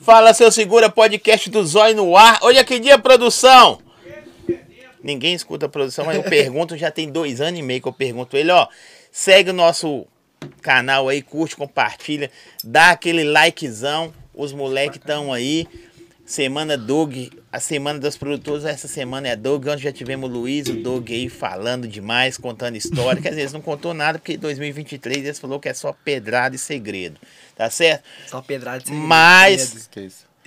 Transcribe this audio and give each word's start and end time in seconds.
Fala, 0.00 0.34
seu 0.34 0.50
segura, 0.50 0.90
podcast 0.90 1.48
do 1.48 1.64
Zóio 1.64 1.94
no 1.94 2.16
ar. 2.16 2.38
Hoje 2.42 2.58
é 2.58 2.64
que 2.64 2.78
dia, 2.78 2.98
produção? 2.98 3.80
Ninguém 5.02 5.34
escuta 5.34 5.66
a 5.66 5.68
produção, 5.68 6.04
mas 6.04 6.16
eu 6.16 6.22
pergunto, 6.22 6.76
já 6.76 6.90
tem 6.90 7.10
dois 7.10 7.40
anos 7.40 7.58
e 7.58 7.62
meio 7.62 7.80
que 7.80 7.88
eu 7.88 7.92
pergunto 7.92 8.36
ele, 8.36 8.50
ó. 8.50 8.66
Segue 9.10 9.50
o 9.50 9.54
nosso 9.54 10.06
canal 10.60 11.08
aí, 11.08 11.22
curte, 11.22 11.56
compartilha, 11.56 12.30
dá 12.64 12.90
aquele 12.90 13.24
likezão. 13.24 14.12
Os 14.34 14.52
moleques 14.52 14.98
estão 14.98 15.32
aí. 15.32 15.66
Semana 16.32 16.78
Doug, 16.78 17.14
a 17.52 17.60
semana 17.60 17.98
das 17.98 18.16
produtoras, 18.16 18.64
essa 18.64 18.88
semana 18.88 19.28
é 19.28 19.36
Doug, 19.36 19.66
onde 19.66 19.82
já 19.82 19.92
tivemos 19.92 20.30
o 20.30 20.32
Luiz, 20.32 20.66
o 20.66 20.72
Doug 20.72 21.10
aí 21.10 21.28
falando 21.28 21.86
demais, 21.86 22.38
contando 22.38 22.74
história, 22.74 23.20
que 23.20 23.28
às 23.28 23.34
vezes 23.34 23.52
não 23.52 23.60
contou 23.60 23.92
nada, 23.92 24.18
porque 24.18 24.32
em 24.32 24.38
2023 24.38 25.18
eles 25.26 25.38
falou 25.38 25.60
que 25.60 25.68
é 25.68 25.74
só 25.74 25.92
pedrada 25.92 26.56
e 26.56 26.58
segredo, 26.58 27.20
tá 27.54 27.68
certo? 27.68 28.04
Só 28.26 28.40
pedrada 28.40 28.78
de 28.78 28.86
segredo. 28.86 29.06
Mas, 29.06 29.90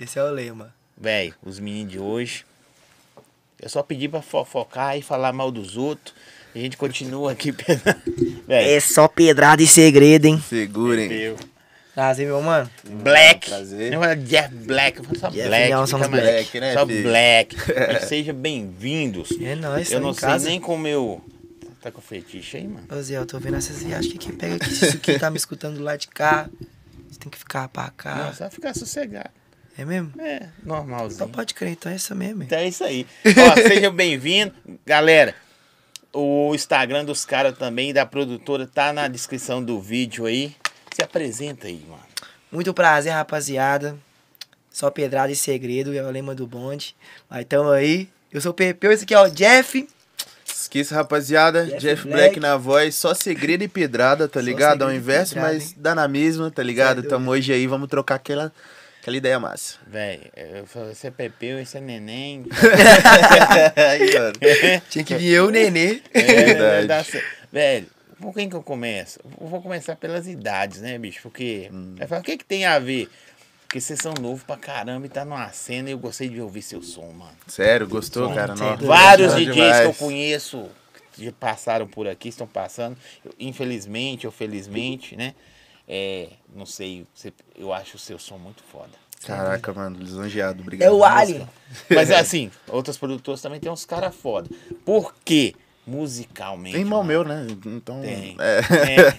Esse 0.00 0.18
é 0.18 0.24
o 0.24 0.30
lema. 0.32 0.74
velho, 1.00 1.36
os 1.44 1.60
meninos 1.60 1.92
de 1.92 2.00
hoje, 2.00 2.44
eu 3.62 3.68
só 3.68 3.80
pedi 3.80 4.08
pra 4.08 4.20
fofocar 4.20 4.98
e 4.98 5.02
falar 5.02 5.32
mal 5.32 5.52
dos 5.52 5.76
outros, 5.76 6.12
a 6.52 6.58
gente 6.58 6.76
continua 6.76 7.30
aqui 7.30 7.52
pedrada. 7.54 8.02
Véi, 8.44 8.74
É 8.74 8.80
só 8.80 9.06
pedrada 9.06 9.62
e 9.62 9.68
segredo, 9.68 10.24
hein? 10.26 10.42
Segurem. 10.48 11.08
meu. 11.08 11.36
Prazer, 11.96 12.26
meu 12.26 12.42
mano. 12.42 12.70
Black. 13.02 13.48
Prazer. 13.48 13.90
Não 13.90 14.04
é 14.04 14.14
Jeff 14.14 14.54
Black, 14.54 14.98
eu 14.98 15.04
falo 15.04 15.18
só 15.18 15.30
Jeff, 15.30 15.48
Black. 15.48 15.70
não, 15.72 15.86
somos 15.86 16.08
mais- 16.08 16.22
Black, 16.22 16.60
né, 16.60 16.74
Só 16.74 16.86
filho? 16.86 17.02
Black. 17.04 17.56
Mas 17.90 18.04
Sejam 18.04 18.34
bem-vindos. 18.34 19.30
É 19.40 19.54
nóis, 19.54 19.90
Eu 19.90 20.00
não 20.00 20.12
sei 20.12 20.28
casa. 20.28 20.46
nem 20.50 20.60
como 20.60 20.86
eu. 20.86 21.24
Tá 21.80 21.90
com 21.90 22.02
fetiche 22.02 22.58
aí, 22.58 22.68
mano? 22.68 22.86
Ô 22.90 23.00
Zé, 23.00 23.16
eu 23.16 23.24
tô 23.24 23.38
vendo 23.38 23.56
essas 23.56 23.82
viagens 23.82 24.12
que 24.12 24.18
quem 24.18 24.32
pega 24.32 24.56
aqui, 24.56 24.68
se 24.74 24.84
isso 24.88 24.96
aqui 24.98 25.18
tá 25.18 25.30
me 25.30 25.38
escutando 25.38 25.78
do 25.78 25.82
lado 25.82 26.00
de 26.00 26.08
cá, 26.08 26.50
você 27.08 27.18
tem 27.18 27.30
que 27.30 27.38
ficar 27.38 27.66
pra 27.70 27.84
Não, 27.84 27.90
cá. 27.96 28.32
só 28.36 28.50
ficar 28.50 28.74
sossegado. 28.74 29.30
É 29.78 29.82
mesmo? 29.86 30.12
É, 30.20 30.48
Então 30.62 30.76
normalzinho. 30.76 31.28
pode 31.30 31.54
crer, 31.54 31.70
então 31.70 31.90
é 31.90 31.96
isso 31.96 32.14
mesmo. 32.14 32.42
hein? 32.42 32.46
Então 32.46 32.58
é 32.58 32.68
isso 32.68 32.84
aí. 32.84 33.06
Ó, 33.24 33.56
sejam 33.68 33.92
bem-vindos. 33.94 34.54
Galera, 34.84 35.34
o 36.12 36.54
Instagram 36.54 37.06
dos 37.06 37.24
caras 37.24 37.56
também, 37.56 37.94
da 37.94 38.04
produtora, 38.04 38.66
tá 38.66 38.92
na 38.92 39.08
descrição 39.08 39.64
do 39.64 39.80
vídeo 39.80 40.26
aí. 40.26 40.54
Se 40.96 41.02
apresenta 41.02 41.66
aí, 41.66 41.84
mano. 41.86 42.00
Muito 42.50 42.72
prazer, 42.72 43.12
rapaziada. 43.12 43.98
Só 44.70 44.90
pedrada 44.90 45.30
e 45.30 45.36
segredo, 45.36 45.94
é 45.94 46.02
o 46.02 46.10
lema 46.10 46.34
do 46.34 46.46
bonde. 46.46 46.96
Mas 47.28 47.44
tamo 47.44 47.68
aí. 47.68 48.08
Eu 48.32 48.40
sou 48.40 48.52
o 48.52 48.54
Pepeu, 48.54 48.90
esse 48.90 49.04
aqui 49.04 49.12
é 49.12 49.20
o 49.20 49.28
Jeff. 49.28 49.86
Esqueça, 50.46 50.94
rapaziada. 50.94 51.66
Jeff 51.66 51.80
Jeff, 51.80 52.02
Black. 52.04 52.16
Black. 52.16 52.40
na 52.40 52.56
voz, 52.56 52.94
só 52.94 53.12
segredo 53.12 53.62
e 53.62 53.68
pedrada, 53.68 54.26
tá 54.26 54.40
ligado? 54.40 54.84
Ao 54.84 54.90
inverso, 54.90 55.34
pedrada, 55.34 55.54
mas 55.54 55.68
hein? 55.68 55.74
dá 55.76 55.94
na 55.94 56.08
mesma, 56.08 56.50
tá 56.50 56.62
ligado? 56.62 57.02
Cê 57.02 57.06
é 57.08 57.10
Tamo 57.10 57.30
hoje 57.30 57.52
aí, 57.52 57.66
vamos 57.66 57.90
trocar 57.90 58.14
aquela, 58.14 58.50
aquela 59.02 59.18
ideia 59.18 59.38
massa. 59.38 59.74
Velho, 59.86 60.22
eu 60.34 60.64
falo, 60.64 60.94
você 60.94 61.08
é 61.08 61.10
Pepeu, 61.10 61.58
esse 61.58 61.76
é 61.76 61.80
neném. 61.82 62.46
aí, 63.76 64.14
mano. 64.14 64.82
Tinha 64.88 65.04
que 65.04 65.14
vir 65.14 65.34
eu, 65.34 65.50
Nenê. 65.50 66.00
É, 66.14 66.22
Verdade. 66.22 66.86
dá 66.86 67.04
certo. 67.04 67.26
Velho, 67.52 67.86
por 68.20 68.34
quem 68.34 68.48
que 68.48 68.56
eu 68.56 68.62
começo? 68.62 69.20
Eu 69.40 69.46
vou 69.46 69.60
começar 69.60 69.96
pelas 69.96 70.26
idades, 70.26 70.80
né, 70.80 70.98
bicho? 70.98 71.22
Porque. 71.22 71.70
Vai 71.96 72.06
falar, 72.06 72.20
o 72.20 72.24
que, 72.24 72.36
que 72.36 72.44
tem 72.44 72.64
a 72.64 72.78
ver? 72.78 73.08
Porque 73.62 73.80
vocês 73.80 73.98
são 73.98 74.14
novos 74.20 74.44
pra 74.44 74.56
caramba 74.56 75.06
e 75.06 75.08
tá 75.08 75.24
numa 75.24 75.50
cena 75.50 75.88
e 75.88 75.92
eu 75.92 75.98
gostei 75.98 76.28
de 76.28 76.40
ouvir 76.40 76.62
seu 76.62 76.80
som, 76.82 77.10
mano. 77.10 77.36
Sério, 77.48 77.86
gostou, 77.88 78.28
Som. 78.28 78.34
cara? 78.34 78.54
É. 78.54 78.76
Vários 78.84 79.34
DJs 79.34 79.54
demais. 79.54 79.80
que 79.80 79.86
eu 79.86 79.94
conheço 79.94 80.68
que 81.12 81.24
já 81.24 81.32
passaram 81.32 81.86
por 81.86 82.06
aqui, 82.06 82.28
estão 82.28 82.46
passando. 82.46 82.96
Eu, 83.24 83.32
infelizmente 83.40 84.26
ou 84.26 84.32
felizmente, 84.32 85.16
né? 85.16 85.34
É, 85.88 86.28
não 86.54 86.66
sei, 86.66 87.06
eu 87.56 87.72
acho 87.72 87.96
o 87.96 87.98
seu 87.98 88.18
som 88.18 88.38
muito 88.38 88.62
foda. 88.70 88.92
Caraca, 89.24 89.72
mano, 89.72 89.98
lisonjeado, 89.98 90.62
obrigado. 90.62 90.88
É 90.88 90.92
o 90.92 91.04
Alien. 91.04 91.48
Mas 91.90 92.10
assim, 92.12 92.50
outras 92.68 92.96
produtoras 92.96 93.40
também 93.40 93.58
tem 93.58 93.70
uns 93.70 93.84
caras 93.84 94.14
foda. 94.14 94.48
Por 94.84 95.14
quê? 95.24 95.54
Musicalmente. 95.86 96.72
Tem 96.72 96.82
irmão 96.82 97.04
mano. 97.04 97.08
meu, 97.08 97.24
né? 97.24 97.46
Então. 97.64 98.00
Tem. 98.00 98.36
É. 98.40 98.60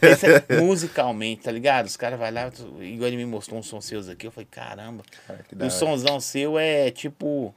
É, 0.02 0.56
é 0.56 0.60
musicalmente, 0.62 1.44
tá 1.44 1.52
ligado? 1.52 1.86
Os 1.86 1.96
caras 1.96 2.20
vai 2.20 2.30
lá, 2.30 2.52
igual 2.82 3.08
ele 3.08 3.16
me 3.16 3.26
mostrou 3.26 3.58
uns 3.58 3.68
sons 3.68 3.86
seus 3.86 4.10
aqui, 4.10 4.28
eu 4.28 4.32
falei, 4.32 4.48
caramba. 4.52 5.04
Cara, 5.26 5.46
o 5.54 5.62
hora. 5.62 5.70
somzão 5.70 6.20
seu 6.20 6.60
é 6.60 6.92
tipo 6.92 7.56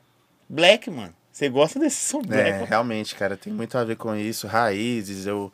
black, 0.49 0.89
mano. 0.91 1.13
Você 1.33 1.49
gosta 1.49 1.79
desse 1.79 1.97
som 1.97 2.23
black? 2.23 2.51
É, 2.51 2.65
realmente, 2.65 3.15
cara, 3.15 3.37
tem 3.37 3.53
muito 3.53 3.77
a 3.77 3.83
ver 3.83 3.97
com 3.97 4.15
isso. 4.15 4.47
Raízes, 4.47 5.27
eu, 5.27 5.53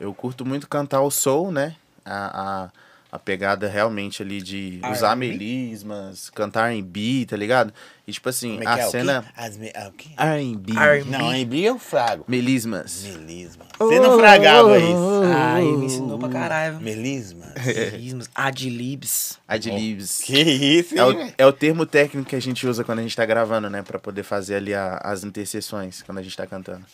eu 0.00 0.14
curto 0.14 0.44
muito 0.44 0.68
cantar 0.68 1.02
o 1.02 1.10
soul, 1.10 1.52
né? 1.52 1.76
A, 2.04 2.64
a, 2.64 2.70
a 3.14 3.18
pegada 3.18 3.68
realmente 3.68 4.22
ali 4.22 4.42
de 4.42 4.80
usar 4.90 5.14
melismas, 5.14 6.30
cantar 6.30 6.72
R&B, 6.72 7.26
tá 7.28 7.36
ligado? 7.36 7.72
E 8.08 8.12
tipo 8.12 8.28
assim, 8.28 8.58
é 8.60 8.66
a 8.66 8.78
é? 8.80 8.86
O 8.86 8.90
cena... 8.90 9.24
As 9.36 9.56
me... 9.56 9.70
ah, 9.72 9.88
o? 9.88 10.20
R&B. 10.20 10.72
R&B. 10.76 11.10
Não, 11.10 11.30
R&B 11.32 11.60
eu 11.60 11.78
frago. 11.78 12.24
Melismas. 12.26 13.04
Melisma. 13.04 13.64
Você 13.78 14.00
não 14.00 14.18
fragava 14.18 14.76
isso. 14.78 15.22
Ah, 15.32 15.62
ele 15.62 15.76
me 15.76 15.86
ensinou 15.86 16.18
pra 16.18 16.28
caralho. 16.28 16.80
Melisma? 16.80 17.46
Melismas, 17.64 18.28
Adlibs. 18.34 19.38
Adlibs. 19.46 20.20
Que 20.22 20.40
isso, 20.40 20.94
É 20.94 20.98
hein, 20.98 21.04
o, 21.04 21.16
velho? 21.16 21.34
é 21.38 21.46
o 21.46 21.52
termo 21.52 21.86
técnico 21.86 22.28
que 22.28 22.36
a 22.36 22.40
gente 22.42 22.66
usa 22.66 22.82
quando 22.82 22.98
a 22.98 23.02
gente 23.02 23.14
tá 23.14 23.24
gravando, 23.24 23.70
né? 23.70 23.82
Pra 23.82 23.98
poder 24.00 24.24
fazer 24.24 24.56
ali 24.56 24.74
a- 24.74 25.00
as 25.04 25.22
interseções 25.22 26.02
quando 26.02 26.18
a 26.18 26.22
gente 26.22 26.36
tá 26.36 26.46
cantando. 26.48 26.84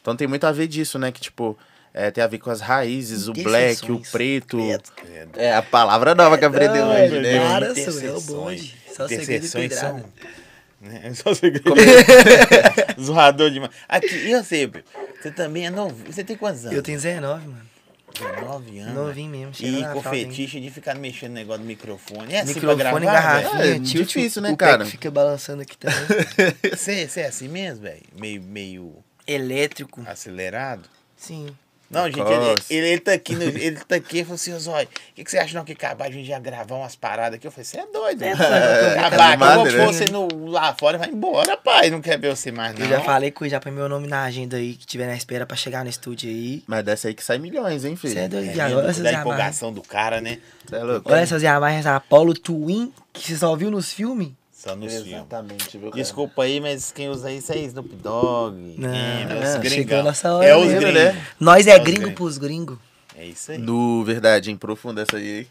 Então 0.00 0.14
tem 0.14 0.28
muito 0.28 0.44
a 0.44 0.52
ver 0.52 0.68
disso, 0.68 0.98
né? 1.00 1.10
Que 1.10 1.20
tipo, 1.20 1.58
é, 1.96 2.10
tem 2.10 2.24
a 2.24 2.26
ver 2.26 2.38
com 2.38 2.50
as 2.50 2.60
raízes, 2.60 3.28
o 3.28 3.32
black, 3.32 3.90
o 3.92 4.00
preto. 4.10 4.58
Credo. 4.96 5.40
É 5.40 5.54
a 5.54 5.62
palavra 5.62 6.12
nova 6.12 6.36
que 6.36 6.44
aprendeu 6.44 6.86
hoje, 6.86 7.20
né? 7.20 7.56
Interseções. 7.56 7.94
sou 7.94 8.02
eu, 8.02 8.20
bonde. 8.20 8.76
Só 8.92 9.06
segredo 9.06 9.46
são... 9.46 10.04
Né? 10.80 11.14
Só 11.14 11.32
segredo. 11.32 11.72
Zoador 13.00 13.48
demais. 13.48 13.70
Aqui, 13.88 14.12
e 14.12 14.34
você? 14.34 14.68
Você 15.22 15.30
também 15.30 15.66
é 15.66 15.70
novo. 15.70 15.94
Você 16.12 16.24
tem 16.24 16.36
quantos 16.36 16.64
anos? 16.64 16.76
Eu 16.76 16.82
tenho 16.82 16.98
19, 16.98 17.46
mano. 17.46 17.62
19 18.12 18.78
anos. 18.80 18.94
Novinho 18.94 19.30
mesmo, 19.30 19.52
E 19.60 19.84
com 19.92 20.02
fetiche 20.02 20.60
de 20.60 20.70
ficar 20.70 20.96
mexendo 20.96 21.30
no 21.30 21.36
negócio 21.36 21.62
do 21.62 21.66
microfone. 21.66 22.34
É 22.34 22.40
assim 22.40 22.54
Microfone, 22.54 22.90
pra 22.90 22.98
gravar, 22.98 23.42
garrafinha? 23.42 23.76
É 23.76 23.78
tilt, 23.78 24.08
difícil, 24.08 24.42
né, 24.42 24.50
o 24.50 24.56
cara? 24.56 24.84
fica 24.84 25.10
balançando 25.12 25.62
aqui 25.62 25.76
também. 25.78 25.96
você 26.76 27.20
é 27.20 27.26
assim 27.26 27.48
mesmo, 27.48 27.82
velho? 27.82 28.02
Meio, 28.18 28.42
meio 28.42 28.96
Elétrico. 29.26 30.02
acelerado? 30.06 30.88
Sim. 31.16 31.56
Não, 31.94 32.06
gente, 32.06 32.20
ele, 32.20 32.54
ele, 32.70 32.88
ele 32.88 33.00
tá 33.00 33.12
aqui, 33.12 33.34
no- 33.34 33.42
ele 33.58 33.76
tá 33.76 33.96
aqui 33.96 34.18
e 34.18 34.22
falou 34.24 34.34
assim, 34.34 34.58
Zói, 34.58 34.84
o 34.84 34.88
que, 35.14 35.24
que 35.24 35.30
você 35.30 35.38
acha 35.38 35.56
não 35.56 35.64
que 35.64 35.72
acabar 35.72 36.06
a 36.06 36.10
gente 36.10 36.26
já 36.26 36.38
gravar 36.38 36.74
umas 36.74 36.96
paradas 36.96 37.36
aqui? 37.36 37.46
Eu 37.46 37.50
falei, 37.50 37.64
você 37.64 37.78
é 37.78 37.86
doido. 37.86 38.22
É 38.22 38.34
né? 38.34 38.36
doido, 38.36 38.54
eu 38.54 38.94
tô 38.94 39.06
Acabar, 39.06 39.36
que 39.38 39.42
eu 39.42 39.54
vou 39.54 39.64
pôr 39.64 39.72
né? 39.72 39.86
você 39.86 40.04
no, 40.10 40.50
lá 40.50 40.74
fora 40.74 40.96
e 40.96 41.00
vai 41.00 41.08
embora, 41.08 41.56
pai. 41.56 41.90
Não 41.90 42.00
quer 42.00 42.18
ver 42.18 42.34
você 42.34 42.50
mais, 42.50 42.74
não. 42.74 42.84
Eu 42.84 42.90
já 42.90 43.00
falei 43.00 43.30
com 43.30 43.48
já 43.48 43.60
põe 43.60 43.72
meu 43.72 43.88
nome 43.88 44.08
na 44.08 44.24
agenda 44.24 44.56
aí, 44.56 44.74
que 44.74 44.86
tiver 44.86 45.06
na 45.06 45.16
espera 45.16 45.46
pra 45.46 45.56
chegar 45.56 45.84
no 45.84 45.90
estúdio 45.90 46.28
aí. 46.28 46.62
Mas 46.66 46.84
dessa 46.84 47.08
aí 47.08 47.14
que 47.14 47.22
sai 47.22 47.38
milhões, 47.38 47.84
hein, 47.84 47.96
filho? 47.96 48.14
Você 48.14 48.20
é 48.20 48.28
doido, 48.28 48.48
É 48.48 48.90
essas 48.90 49.02
da 49.02 49.12
empolgação 49.12 49.72
do 49.72 49.82
cara, 49.82 50.20
né? 50.20 50.38
Cê 50.68 50.76
é 50.76 50.82
louco. 50.82 51.10
Olha 51.10 51.20
essas 51.20 51.42
imagens 51.42 51.84
da 51.84 51.96
Apollo 51.96 52.34
Twin, 52.34 52.92
que 53.12 53.26
você 53.28 53.36
só 53.36 53.54
viu 53.54 53.70
nos 53.70 53.92
filmes. 53.92 54.32
Só. 54.64 54.74
Exatamente, 55.06 55.78
viu, 55.78 55.90
cara? 55.90 56.02
Desculpa 56.02 56.42
aí, 56.42 56.60
mas 56.60 56.90
quem 56.92 57.08
usa 57.08 57.30
isso 57.30 57.52
é 57.52 57.58
Snoop 57.58 57.94
Dogg. 57.96 58.74
Não, 58.78 58.88
é, 58.94 59.24
não, 59.58 59.62
chegou 59.64 60.02
nossa 60.02 60.32
hora 60.32 60.46
É 60.46 60.56
os 60.56 60.66
gringos. 60.72 60.94
né? 60.94 61.24
Nós 61.38 61.66
É 61.66 61.70
é 61.72 61.78
gringo 61.78 62.00
gringos. 62.00 62.14
pros 62.14 62.38
gringos. 62.38 62.78
É 63.16 63.24
isso 63.26 63.52
aí. 63.52 63.58
No 63.58 64.04
verdade, 64.04 64.50
hein? 64.50 64.56
Profunda 64.56 65.02
essa 65.02 65.16
aí? 65.16 65.46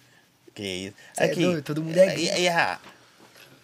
Que 0.54 0.64
isso. 0.64 0.96
É 1.18 1.26
Aqui, 1.26 1.44
doido, 1.44 1.62
todo 1.62 1.82
mundo 1.82 1.98
é 1.98 2.08
gringo. 2.08 2.38
e 2.38 2.48
a- 2.50 2.80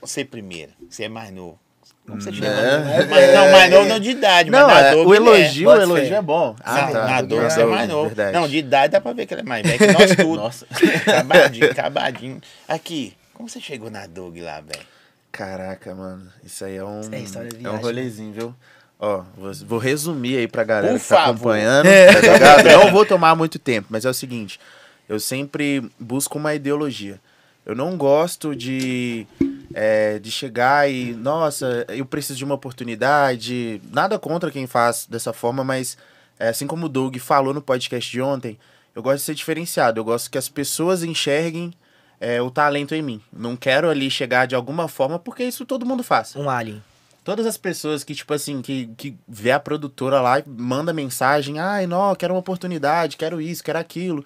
Você 0.01 0.23
primeiro, 0.23 0.71
você 0.89 1.03
é 1.05 1.09
mais 1.09 1.31
novo. 1.31 1.59
Como 2.07 2.19
você 2.21 2.31
chegou? 2.31 2.49
É. 2.49 3.05
Mas, 3.05 3.33
não, 3.35 3.51
mais 3.51 3.69
novo 3.71 3.89
não 3.89 3.99
de 3.99 4.09
idade, 4.11 4.49
Não, 4.49 4.65
mas 4.67 4.85
é, 4.87 4.95
o 4.95 5.13
elogio, 5.13 5.69
o 5.69 5.71
Bota 5.71 5.83
elogio 5.83 6.07
fé. 6.09 6.15
é 6.15 6.21
bom. 6.21 6.55
É. 6.65 6.69
Na, 6.71 6.91
na 7.05 7.21
Dog 7.21 7.45
é 7.45 7.49
você 7.49 7.61
é 7.61 7.65
mais 7.65 7.87
novo. 7.89 8.07
Verdade. 8.07 8.33
Não, 8.33 8.47
de 8.47 8.57
idade 8.57 8.91
dá 8.93 9.01
pra 9.01 9.13
ver 9.13 9.25
que 9.27 9.33
ele 9.35 9.41
é 9.41 9.43
mais 9.43 9.61
velho 9.67 9.77
que 9.77 9.87
nós 9.93 10.11
tudo. 10.15 10.35
Nossa. 10.37 10.65
Acabadinho, 11.05 11.69
acabadinho. 11.71 12.41
Aqui, 12.67 13.13
como 13.33 13.47
você 13.49 13.59
chegou 13.59 13.91
na 13.91 14.07
Dog 14.07 14.39
lá, 14.41 14.59
velho? 14.61 14.85
Caraca, 15.31 15.93
mano. 15.95 16.27
Isso 16.43 16.65
aí 16.65 16.75
é 16.75 16.83
um, 16.83 17.01
é 17.11 17.19
é 17.19 17.21
um 17.21 17.25
viagem. 17.59 17.81
rolezinho, 17.81 18.33
viu? 18.33 18.55
Ó, 18.99 19.23
vou, 19.37 19.53
vou 19.65 19.79
resumir 19.79 20.37
aí 20.37 20.47
pra 20.47 20.63
galera 20.63 20.93
Por 20.93 21.01
que 21.01 21.07
tá 21.07 21.15
favor. 21.25 21.31
acompanhando. 21.55 21.85
Tá 21.85 22.33
ligado? 22.33 22.65
Não 22.85 22.91
vou 22.91 23.05
tomar 23.05 23.35
muito 23.35 23.57
tempo, 23.57 23.87
mas 23.89 24.03
é 24.05 24.09
o 24.09 24.13
seguinte. 24.13 24.59
Eu 25.07 25.19
sempre 25.19 25.89
busco 25.99 26.37
uma 26.37 26.53
ideologia. 26.53 27.19
Eu 27.65 27.75
não 27.75 27.95
gosto 27.95 28.55
de, 28.55 29.25
é, 29.73 30.19
de 30.19 30.31
chegar 30.31 30.89
e, 30.89 31.13
nossa, 31.13 31.85
eu 31.89 32.05
preciso 32.05 32.37
de 32.37 32.43
uma 32.43 32.55
oportunidade. 32.55 33.81
Nada 33.91 34.17
contra 34.19 34.51
quem 34.51 34.67
faz 34.67 35.05
dessa 35.09 35.31
forma, 35.31 35.63
mas 35.63 35.97
é, 36.39 36.49
assim 36.49 36.67
como 36.67 36.87
o 36.87 36.89
Doug 36.89 37.15
falou 37.17 37.53
no 37.53 37.61
podcast 37.61 38.09
de 38.11 38.21
ontem, 38.21 38.57
eu 38.95 39.01
gosto 39.03 39.17
de 39.19 39.23
ser 39.23 39.35
diferenciado. 39.35 39.99
Eu 39.99 40.03
gosto 40.03 40.29
que 40.29 40.37
as 40.37 40.49
pessoas 40.49 41.03
enxerguem 41.03 41.71
é, 42.19 42.41
o 42.41 42.51
talento 42.51 42.93
em 42.93 43.01
mim. 43.01 43.21
Não 43.31 43.55
quero 43.55 43.89
ali 43.89 44.09
chegar 44.09 44.45
de 44.45 44.55
alguma 44.55 44.87
forma, 44.87 45.17
porque 45.19 45.43
isso 45.43 45.65
todo 45.65 45.85
mundo 45.85 46.03
faz. 46.03 46.35
Um 46.35 46.49
alien. 46.49 46.83
Todas 47.23 47.45
as 47.45 47.57
pessoas 47.57 48.03
que, 48.03 48.15
tipo 48.15 48.33
assim, 48.33 48.61
que, 48.61 48.87
que 48.97 49.15
vê 49.27 49.51
a 49.51 49.59
produtora 49.59 50.21
lá 50.21 50.39
e 50.39 50.43
manda 50.47 50.91
mensagem, 50.93 51.59
ai, 51.59 51.85
não, 51.85 52.15
quero 52.15 52.33
uma 52.33 52.39
oportunidade, 52.39 53.17
quero 53.17 53.39
isso, 53.39 53.63
quero 53.63 53.77
aquilo. 53.77 54.25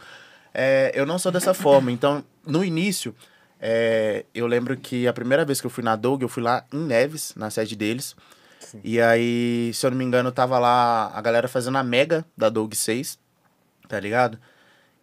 É, 0.53 0.91
eu 0.95 1.05
não 1.05 1.19
sou 1.19 1.31
dessa 1.31 1.53
forma. 1.55 1.91
Então, 1.91 2.23
no 2.45 2.63
início, 2.63 3.15
É, 3.65 4.25
eu 4.35 4.45
lembro 4.45 4.75
que 4.75 5.07
a 5.07 5.13
primeira 5.13 5.45
vez 5.45 5.61
que 5.61 5.65
eu 5.67 5.71
fui 5.71 5.83
na 5.85 5.95
Doug, 5.95 6.21
eu 6.21 6.27
fui 6.27 6.43
lá 6.43 6.65
em 6.73 6.79
Neves, 6.79 7.33
na 7.33 7.49
sede 7.49 7.77
deles. 7.77 8.13
E 8.83 8.99
aí, 8.99 9.71
se 9.73 9.85
eu 9.85 9.91
não 9.91 9.97
me 9.97 10.03
engano, 10.03 10.33
tava 10.33 10.59
lá 10.59 11.09
a 11.15 11.21
galera 11.21 11.47
fazendo 11.47 11.77
a 11.77 11.83
mega 11.83 12.25
da 12.35 12.49
Doug 12.49 12.73
6, 12.73 13.17
tá 13.87 13.97
ligado? 14.01 14.37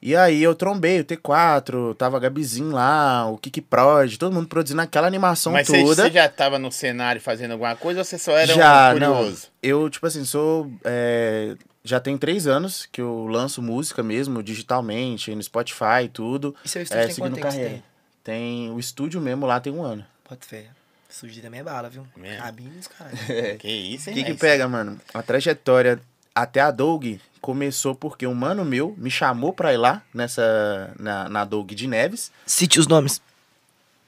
E 0.03 0.17
aí 0.17 0.43
eu 0.43 0.55
trombei 0.55 1.01
o 1.01 1.05
T4, 1.05 1.95
tava 1.95 2.19
Gabizinho 2.19 2.71
lá, 2.71 3.27
o 3.31 3.37
Kiki 3.37 3.61
Prod, 3.61 4.17
todo 4.17 4.33
mundo 4.33 4.49
produzindo 4.49 4.81
aquela 4.81 5.07
animação 5.07 5.53
Mas 5.53 5.67
você, 5.67 5.83
toda. 5.83 6.05
você 6.05 6.11
já 6.11 6.27
tava 6.29 6.59
no 6.59 6.73
cenário 6.73 7.21
fazendo 7.21 7.51
alguma 7.53 7.77
coisa 7.77 8.01
ou 8.01 8.05
você 8.05 8.17
só 8.19 8.33
era 8.33 8.55
já, 8.55 8.95
um 8.95 8.99
não. 8.99 9.15
curioso? 9.17 9.49
Eu, 9.63 9.91
tipo 9.91 10.07
assim, 10.07 10.25
sou. 10.25 10.73
é, 10.85 11.55
já 11.85 12.01
tem 12.01 12.17
três 12.17 12.47
anos 12.47 12.89
que 12.91 13.01
eu 13.03 13.27
lanço 13.27 13.61
música 13.61 14.03
mesmo, 14.03 14.43
digitalmente, 14.43 15.35
no 15.35 15.43
Spotify 15.43 16.05
e 16.05 16.09
tudo. 16.09 16.55
E 16.65 16.69
seu 16.69 16.81
estúdio 16.83 17.03
É, 17.03 17.07
tem 17.07 17.15
seguindo 17.15 17.35
que 17.35 17.41
carreira. 17.43 17.69
tem? 17.71 17.83
Tem 18.23 18.71
o 18.71 18.79
estúdio 18.79 19.21
mesmo 19.21 19.45
lá, 19.47 19.61
tem 19.61 19.73
um 19.73 19.83
ano. 19.83 20.05
Pode 20.27 20.47
fé. 20.47 20.67
Estúdio 21.09 21.43
também 21.43 21.61
é 21.61 21.65
bala, 21.65 21.91
viu? 21.91 22.07
Cabines, 22.39 22.87
caralho. 22.87 23.19
Que 23.59 23.69
isso, 23.69 24.09
O 24.09 24.13
hein? 24.13 24.17
que 24.17 24.25
que 24.25 24.31
mas- 24.31 24.39
pega, 24.41 24.69
mano? 24.69 24.99
A 25.13 25.23
trajetória 25.23 26.01
até 26.43 26.61
a 26.61 26.71
Doug 26.71 27.17
começou 27.41 27.95
porque 27.95 28.27
um 28.27 28.35
mano 28.35 28.65
meu 28.65 28.95
me 28.97 29.11
chamou 29.11 29.53
pra 29.53 29.73
ir 29.73 29.77
lá 29.77 30.03
nessa 30.13 30.93
na, 30.99 31.29
na 31.29 31.45
Doug 31.45 31.73
de 31.73 31.87
Neves. 31.87 32.33
Cite 32.47 32.81
os 32.81 32.87
nomes. 32.87 33.21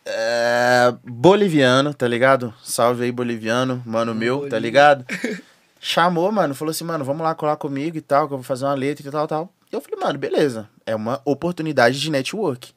É, 0.05 0.94
boliviano, 1.05 1.94
tá 1.94 2.08
ligado? 2.08 2.52
Salve 2.62 3.05
aí, 3.05 3.12
boliviano, 3.12 3.82
mano 3.87 4.14
meu, 4.14 4.49
tá 4.49 4.58
ligado? 4.58 5.05
Chamou, 5.81 6.31
mano, 6.31 6.55
falou 6.55 6.70
assim, 6.70 6.84
mano, 6.84 7.05
vamos 7.05 7.23
lá 7.23 7.34
colar 7.34 7.56
comigo 7.56 7.96
e 7.96 8.00
tal, 8.00 8.29
que 8.29 8.35
eu 8.35 8.38
vou 8.38 8.44
fazer 8.44 8.64
uma 8.64 8.75
letra 8.75 9.06
e 9.06 9.11
tal, 9.11 9.26
tal. 9.26 9.52
E 9.70 9.75
eu 9.75 9.81
falei, 9.81 9.99
mano, 9.99 10.19
beleza, 10.19 10.69
é 10.87 10.94
uma 10.94 11.20
oportunidade 11.25 12.00
de 12.00 12.11
network. 12.11 12.73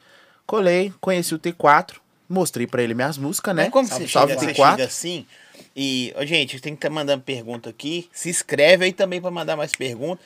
Colei, 0.46 0.94
conheci 1.00 1.34
o 1.34 1.40
T4, 1.40 1.96
mostrei 2.28 2.68
pra 2.68 2.82
ele 2.82 2.94
minhas 2.94 3.18
músicas, 3.18 3.56
né? 3.56 3.64
Mas 3.64 3.72
como 3.72 3.88
salve, 3.88 4.06
você, 4.06 4.12
salve 4.12 4.34
chega, 4.34 4.46
você 4.54 4.62
T4. 4.62 4.72
chega 4.72 4.86
assim 4.86 5.26
e, 5.76 6.14
ô, 6.18 6.26
gente, 6.26 6.60
tem 6.60 6.74
que 6.74 6.78
estar 6.80 6.90
mandando 6.90 7.24
pergunta 7.24 7.70
aqui. 7.70 8.10
Se 8.12 8.30
inscreve 8.30 8.86
aí 8.86 8.94
também 8.94 9.22
pra 9.22 9.32
mandar 9.32 9.56
mais 9.56 9.72
perguntas. 9.72 10.26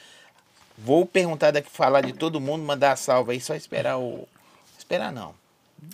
Vou 0.77 1.05
perguntar 1.05 1.51
daqui, 1.51 1.69
falar 1.69 2.01
de 2.01 2.13
todo 2.13 2.39
mundo, 2.39 2.63
mandar 2.63 2.95
salve 2.95 3.33
aí, 3.33 3.41
só 3.41 3.53
esperar 3.53 3.97
o... 3.97 4.27
Esperar 4.77 5.11
não. 5.11 5.35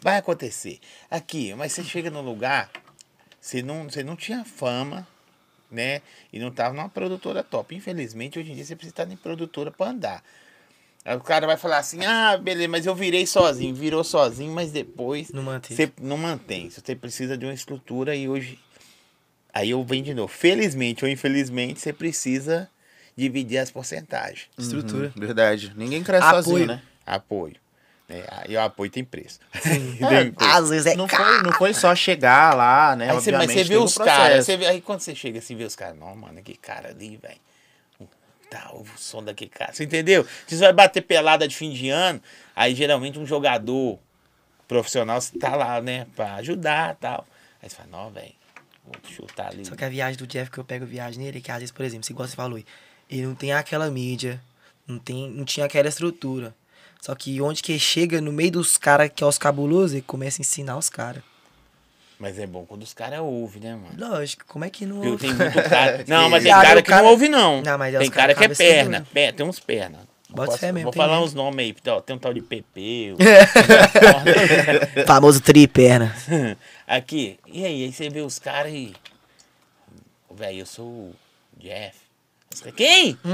Vai 0.01 0.17
acontecer. 0.17 0.79
Aqui, 1.09 1.53
mas 1.55 1.71
você 1.71 1.83
chega 1.83 2.09
no 2.09 2.21
lugar, 2.21 2.69
você 3.41 3.61
não, 3.61 3.85
você 3.85 4.03
não 4.03 4.15
tinha 4.15 4.45
fama, 4.45 5.07
né? 5.71 6.01
E 6.31 6.39
não 6.39 6.51
tava 6.51 6.73
numa 6.73 6.89
produtora 6.89 7.43
top. 7.43 7.75
Infelizmente, 7.75 8.37
hoje 8.37 8.51
em 8.51 8.55
dia 8.55 8.65
você 8.65 8.75
precisa 8.75 8.93
estar 8.93 9.11
em 9.11 9.17
produtora 9.17 9.71
pra 9.71 9.87
andar. 9.87 10.23
Aí 11.03 11.15
o 11.15 11.21
cara 11.21 11.45
vai 11.45 11.55
falar 11.55 11.77
assim, 11.77 12.03
ah, 12.03 12.35
beleza, 12.35 12.67
mas 12.67 12.85
eu 12.87 12.95
virei 12.95 13.27
sozinho. 13.27 13.75
Virou 13.75 14.03
sozinho, 14.03 14.51
mas 14.51 14.71
depois... 14.71 15.31
Não 15.31 15.43
manteve. 15.43 15.75
Você 15.75 15.93
não 16.01 16.17
mantém. 16.17 16.69
Você 16.71 16.95
precisa 16.95 17.37
de 17.37 17.45
uma 17.45 17.53
estrutura 17.53 18.15
e 18.15 18.27
hoje. 18.27 18.59
Aí 19.55 19.69
eu 19.69 19.81
venho 19.85 20.03
de 20.03 20.13
novo. 20.13 20.27
Felizmente 20.27 21.05
ou 21.05 21.09
infelizmente, 21.09 21.79
você 21.79 21.93
precisa 21.93 22.69
dividir 23.15 23.57
as 23.59 23.71
porcentagens. 23.71 24.47
Estrutura. 24.57 25.13
Uhum, 25.15 25.21
verdade. 25.21 25.71
Ninguém 25.77 26.03
cresce 26.03 26.27
Apoio. 26.27 26.43
sozinho, 26.43 26.67
né? 26.67 26.81
Apoio. 27.05 27.55
É, 28.09 28.23
e 28.49 28.55
o 28.57 28.61
apoio 28.61 28.91
tem 28.91 29.03
preço. 29.05 29.39
Tem 29.63 30.31
preço. 30.33 30.51
Às 30.53 30.69
vezes 30.69 30.85
é 30.87 30.95
Não 30.97 31.07
caro. 31.07 31.23
foi, 31.23 31.41
não 31.43 31.53
foi 31.53 31.73
só 31.73 31.95
chegar 31.95 32.53
lá, 32.53 32.95
né? 32.97 33.05
Aí 33.09 33.15
você, 33.15 33.31
mas 33.31 33.43
Obviamente, 33.43 33.65
você 33.67 33.73
vê 33.73 33.77
os 33.77 33.97
caras. 33.97 34.13
processo. 34.17 34.45
você 34.45 34.57
vê- 34.57 34.65
Aí 34.67 34.81
quando 34.81 34.99
você 34.99 35.15
chega 35.15 35.39
assim, 35.39 35.55
vê 35.55 35.63
os 35.63 35.75
caras, 35.75 35.97
não, 35.97 36.13
mano, 36.15 36.43
que 36.43 36.55
cara 36.57 36.89
ali, 36.89 37.15
velho. 37.17 37.39
Tá, 38.49 38.69
o 38.73 38.85
som 38.97 39.23
daquele 39.23 39.49
cara. 39.49 39.73
Você 39.73 39.85
entendeu? 39.85 40.27
Você 40.45 40.57
vai 40.57 40.71
bater 40.73 41.01
pelada 41.01 41.47
de 41.47 41.55
fim 41.55 41.71
de 41.71 41.89
ano, 41.89 42.21
aí 42.55 42.75
geralmente 42.75 43.17
um 43.17 43.25
jogador 43.25 43.97
profissional 44.67 45.19
tá 45.39 45.55
lá, 45.55 45.81
né, 45.81 46.05
pra 46.15 46.35
ajudar 46.35 46.93
e 46.93 46.97
tal. 46.97 47.25
Aí 47.61 47.69
você 47.69 47.75
fala, 47.75 47.89
não, 47.91 48.11
velho, 48.11 48.33
chutar 49.09 49.47
ali. 49.47 49.65
Só 49.65 49.75
que 49.75 49.83
a 49.85 49.89
viagem 49.89 50.17
do 50.17 50.27
Jeff 50.27 50.49
que 50.51 50.57
eu 50.57 50.63
pego 50.63 50.85
viagem 50.85 51.23
nele, 51.23 51.41
que 51.41 51.51
às 51.51 51.57
vezes, 51.59 51.71
por 51.71 51.83
exemplo, 51.85 52.05
se 52.05 52.11
igual 52.13 52.27
você 52.27 52.35
falou, 52.35 52.59
ele 53.09 53.25
não 53.25 53.35
tem 53.35 53.53
aquela 53.53 53.89
mídia, 53.89 54.41
não, 54.87 54.97
tem, 54.99 55.29
não 55.29 55.45
tinha 55.45 55.65
aquela 55.65 55.87
estrutura. 55.87 56.53
Só 57.01 57.13
que 57.13 57.39
onde 57.41 57.61
que 57.61 57.77
chega 57.77 58.19
no 58.19 58.31
meio 58.31 58.51
dos 58.51 58.77
caras 58.77 59.11
que 59.13 59.23
é 59.23 59.27
os 59.27 59.37
cabulosos, 59.37 59.93
ele 59.93 60.01
começa 60.01 60.41
a 60.41 60.43
ensinar 60.43 60.77
os 60.77 60.89
caras. 60.89 61.21
Mas 62.17 62.39
é 62.39 62.47
bom 62.47 62.65
quando 62.65 62.81
os 62.83 62.93
caras 62.93 63.19
ouvem, 63.19 63.61
né, 63.61 63.75
mano? 63.75 63.93
Lógico, 63.97 64.45
como 64.47 64.63
é 64.65 64.69
que 64.69 64.85
não 64.85 64.97
ouve? 64.97 65.27
muito 65.27 65.69
cara. 65.69 66.03
Não, 66.07 66.29
mas 66.29 66.43
tem 66.43 66.51
cara 66.51 66.79
o 66.79 66.83
que 66.83 66.89
cara- 66.89 67.03
não 67.03 67.09
ouve, 67.11 67.27
não. 67.27 67.61
Não, 67.61 67.77
mas 67.77 67.93
é 67.93 67.99
tem 67.99 68.09
cara 68.09 68.33
cara 68.33 68.47
que 68.47 68.53
é 68.53 68.55
perna. 68.55 69.05
Pé, 69.13 69.31
tem 69.33 69.45
uns 69.45 69.59
perna. 69.59 70.07
Bota 70.35 70.47
Posso- 70.47 70.57
fé 70.59 70.71
mesmo, 70.71 70.83
Vou 70.85 70.91
tem 70.93 71.01
falar 71.01 71.13
mesmo. 71.13 71.25
uns 71.27 71.33
nomes 71.33 71.65
aí. 71.65 71.75
Ó, 71.93 72.01
Tem 72.01 72.15
um 72.15 72.19
tal 72.19 72.33
de 72.33 72.41
PP. 72.41 73.15
Famoso 75.07 75.39
triperna. 75.41 76.15
Aqui. 76.87 77.39
E 77.47 77.65
aí? 77.65 77.83
Aí 77.85 77.91
você 77.93 78.09
vê 78.09 78.21
os 78.21 78.37
caras 78.39 78.71
e. 78.73 78.93
Velho, 80.33 80.59
eu 80.59 80.65
sou 80.65 80.85
o 80.85 81.15
Jeff. 81.57 81.95
Caras, 82.59 82.75
Quem? 82.75 83.17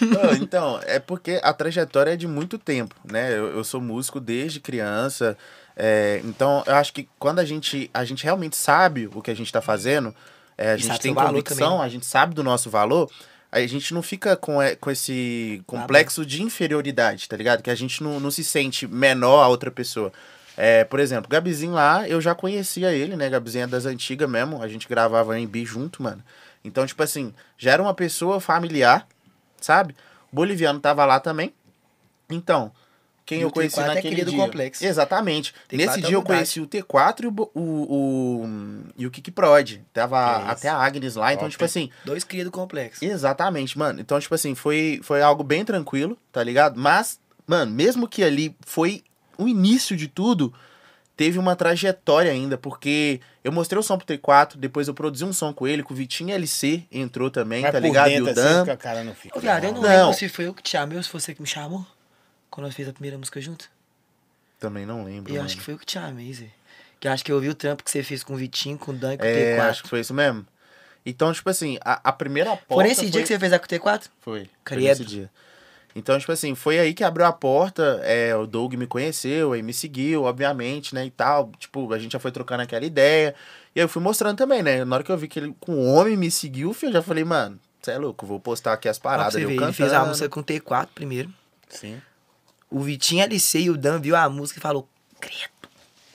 Não, 0.00 0.32
então, 0.40 0.80
é 0.84 0.98
porque 0.98 1.40
a 1.42 1.52
trajetória 1.52 2.12
é 2.12 2.16
de 2.16 2.26
muito 2.26 2.58
tempo, 2.58 2.94
né? 3.04 3.30
Eu, 3.32 3.48
eu 3.56 3.64
sou 3.64 3.80
músico 3.80 4.20
desde 4.20 4.60
criança. 4.60 5.36
é, 5.76 6.20
então, 6.24 6.62
eu 6.66 6.74
acho 6.76 6.92
que 6.92 7.08
quando 7.18 7.38
a 7.40 7.44
gente, 7.44 7.90
a 7.92 8.04
gente 8.04 8.24
realmente 8.24 8.56
sabe 8.56 9.08
o 9.14 9.20
que 9.22 9.30
a 9.30 9.34
gente 9.34 9.46
está 9.46 9.60
fazendo, 9.60 10.14
é, 10.56 10.72
a 10.72 10.74
E 10.76 10.78
gente 10.78 11.00
tem 11.00 11.14
convicção, 11.14 11.72
também. 11.72 11.84
a 11.86 11.88
gente 11.88 12.06
sabe 12.06 12.34
do 12.34 12.42
nosso 12.42 12.70
valor, 12.70 13.10
a 13.52 13.66
gente 13.66 13.92
não 13.92 14.02
fica 14.02 14.34
com, 14.34 14.60
é, 14.62 14.74
com 14.74 14.90
esse 14.90 15.62
complexo 15.66 16.24
de 16.24 16.42
inferioridade, 16.42 17.28
tá 17.28 17.36
ligado? 17.36 17.62
Que 17.62 17.70
a 17.70 17.74
gente 17.74 18.02
não, 18.02 18.18
não 18.18 18.30
se 18.30 18.42
sente 18.42 18.86
menor 18.86 19.42
a 19.42 19.48
outra 19.48 19.70
pessoa. 19.70 20.10
É, 20.56 20.84
por 20.84 20.98
exemplo, 20.98 21.28
Gabizinho 21.28 21.72
lá, 21.72 22.08
eu 22.08 22.18
já 22.18 22.34
conhecia 22.34 22.92
ele, 22.92 23.14
né? 23.14 23.28
Gabizinho 23.28 23.64
é 23.64 23.66
das 23.66 23.84
antigas 23.84 24.28
mesmo, 24.28 24.62
a 24.62 24.68
gente 24.68 24.88
gravava 24.88 25.38
em 25.38 25.46
bi 25.46 25.66
junto, 25.66 26.02
mano. 26.02 26.24
Então, 26.64 26.86
tipo 26.86 27.02
assim, 27.02 27.34
já 27.58 27.72
era 27.72 27.82
uma 27.82 27.92
pessoa 27.92 28.40
familiar, 28.40 29.06
sabe? 29.60 29.94
O 30.32 30.36
boliviano 30.36 30.80
tava 30.80 31.04
lá 31.04 31.20
também. 31.20 31.52
Então, 32.30 32.72
quem 33.24 33.38
E 33.38 33.42
eu 33.42 33.48
o 33.48 33.52
conheci 33.52 33.76
T4 33.76 33.82
é 33.84 33.86
naquele 33.88 34.08
querido 34.16 34.30
dia... 34.30 34.40
complexo. 34.40 34.84
Exatamente. 34.84 35.52
T4 35.70 35.76
Nesse 35.76 35.98
é 35.98 36.02
dia 36.02 36.16
eu 36.16 36.22
conheci 36.22 36.60
o 36.60 36.66
T4 36.66 37.22
e 37.22 37.26
o, 37.26 37.50
o, 37.54 37.60
o, 37.94 38.82
e 38.96 39.06
o 39.06 39.10
Kiki 39.10 39.30
Prod. 39.30 39.78
Tava 39.92 40.34
Que 40.34 40.40
isso. 40.42 40.50
até 40.50 40.68
a 40.68 40.76
Agnes 40.76 41.14
lá. 41.14 41.32
Então, 41.32 41.48
tipo 41.48 41.64
assim, 41.64 41.90
Dois 42.04 42.24
cria 42.24 42.44
do 42.44 42.50
complexo. 42.50 43.04
Exatamente, 43.04 43.78
mano. 43.78 44.00
Então, 44.00 44.18
tipo 44.20 44.34
assim, 44.34 44.54
foi, 44.54 45.00
foi 45.02 45.22
algo 45.22 45.42
bem 45.44 45.64
tranquilo, 45.64 46.18
tá 46.30 46.42
ligado? 46.42 46.78
Mas, 46.78 47.18
mano, 47.46 47.72
mesmo 47.72 48.08
que 48.08 48.22
ali 48.24 48.56
foi 48.66 49.02
o 49.38 49.48
início 49.48 49.96
de 49.96 50.08
tudo, 50.08 50.52
teve 51.16 51.38
uma 51.38 51.56
trajetória 51.56 52.30
ainda, 52.30 52.56
porque 52.58 53.20
eu 53.44 53.50
mostrei 53.52 53.78
o 53.78 53.82
som 53.82 53.96
pro 53.98 54.06
T4, 54.06 54.56
depois 54.56 54.88
eu 54.88 54.94
produzi 54.94 55.24
um 55.24 55.32
som 55.32 55.52
com 55.52 55.66
ele, 55.66 55.82
com 55.82 55.94
o 55.94 55.96
Vitinho 55.96 56.34
LC 56.34 56.84
entrou 56.92 57.30
também, 57.30 57.62
Mas 57.62 57.72
tá 57.72 57.78
por 57.80 57.86
ligado? 57.86 58.08
dentro, 58.08 58.24
e 58.26 58.28
o 58.28 58.32
assim, 58.32 58.42
Dan. 58.42 58.64
que 58.64 58.70
a 58.70 58.76
cara 58.76 59.02
não 59.04 59.14
fica. 59.14 59.40
Viado, 59.40 59.64
eu 59.64 59.72
não, 59.72 59.80
Não. 59.82 59.88
lembro 59.88 60.14
se 60.14 60.28
foi 60.28 60.46
eu 60.46 60.54
que 60.54 60.62
te 60.62 60.70
chamei 60.70 60.96
ou 60.96 61.02
se 61.02 61.08
foi 61.08 61.20
você 61.20 61.34
que 61.34 61.40
me 61.40 61.48
chamou. 61.48 61.84
Quando 62.52 62.66
nós 62.66 62.74
fez 62.76 62.86
a 62.86 62.92
primeira 62.92 63.16
música 63.18 63.40
junto. 63.40 63.68
Também 64.60 64.86
não 64.86 65.02
lembro. 65.04 65.32
Eu 65.32 65.36
mano. 65.36 65.46
acho 65.46 65.56
que 65.56 65.62
foi 65.62 65.74
eu 65.74 65.78
que 65.78 65.86
te 65.86 65.92
chamei, 65.94 66.32
Zé. 66.32 66.46
Que 67.00 67.08
acho 67.08 67.24
que 67.24 67.32
eu 67.32 67.40
vi 67.40 67.48
o 67.48 67.54
trampo 67.54 67.82
que 67.82 67.90
você 67.90 68.02
fez 68.02 68.22
com 68.22 68.34
o 68.34 68.36
Vitinho, 68.36 68.78
com 68.78 68.92
o 68.92 68.94
Dan 68.94 69.14
e 69.14 69.18
com 69.18 69.24
É, 69.24 69.28
o 69.28 69.58
T4. 69.58 69.70
acho 69.70 69.82
que 69.82 69.88
foi 69.88 70.00
isso 70.00 70.14
mesmo. 70.14 70.46
Então, 71.04 71.32
tipo 71.32 71.50
assim, 71.50 71.78
a, 71.84 72.00
a 72.10 72.12
primeira 72.12 72.50
porta. 72.50 72.74
Foi 72.74 72.84
nesse 72.84 73.00
dia 73.06 73.12
foi- 73.12 73.22
que 73.22 73.28
você 73.28 73.38
fez 73.38 73.52
a 73.52 73.58
com 73.58 73.64
o 73.64 73.68
T4? 73.68 74.02
Foi. 74.20 74.40
Foi 74.44 74.48
Credo. 74.62 74.84
nesse 74.84 75.04
dia. 75.04 75.30
Então, 75.96 76.18
tipo 76.18 76.30
assim, 76.30 76.54
foi 76.54 76.78
aí 76.78 76.94
que 76.94 77.02
abriu 77.02 77.26
a 77.26 77.32
porta. 77.32 78.00
É, 78.04 78.36
o 78.36 78.46
Doug 78.46 78.74
me 78.74 78.86
conheceu, 78.86 79.52
aí 79.52 79.62
me 79.62 79.72
seguiu, 79.74 80.22
obviamente, 80.24 80.94
né? 80.94 81.04
E 81.06 81.10
tal. 81.10 81.50
Tipo, 81.58 81.92
a 81.92 81.98
gente 81.98 82.12
já 82.12 82.18
foi 82.20 82.30
trocando 82.30 82.62
aquela 82.62 82.84
ideia. 82.84 83.34
E 83.74 83.80
aí 83.80 83.84
eu 83.84 83.88
fui 83.88 84.00
mostrando 84.02 84.36
também, 84.36 84.62
né? 84.62 84.84
Na 84.84 84.96
hora 84.96 85.04
que 85.04 85.10
eu 85.10 85.18
vi 85.18 85.26
que 85.26 85.38
ele 85.40 85.56
com 85.58 85.74
um 85.74 85.92
homem 85.94 86.16
me 86.16 86.30
seguiu, 86.30 86.74
eu 86.82 86.92
já 86.92 87.02
falei, 87.02 87.24
mano, 87.24 87.58
você 87.80 87.90
é 87.92 87.98
louco, 87.98 88.24
vou 88.24 88.38
postar 88.38 88.74
aqui 88.74 88.88
as 88.88 88.98
paradas. 88.98 89.32
você 89.34 89.42
eu 89.44 89.48
ver, 89.48 89.56
ele 89.60 89.72
fez 89.72 89.92
a 89.92 90.04
música 90.04 90.28
com 90.28 90.40
o 90.40 90.44
T4 90.44 90.88
primeiro. 90.94 91.32
Sim. 91.68 92.00
O 92.72 92.80
Vitinho 92.80 93.22
LC 93.22 93.60
e 93.60 93.70
o 93.70 93.76
Dan 93.76 94.00
viu 94.00 94.16
a 94.16 94.28
música 94.28 94.58
e 94.58 94.62
falou, 94.62 94.88
credo, 95.20 95.50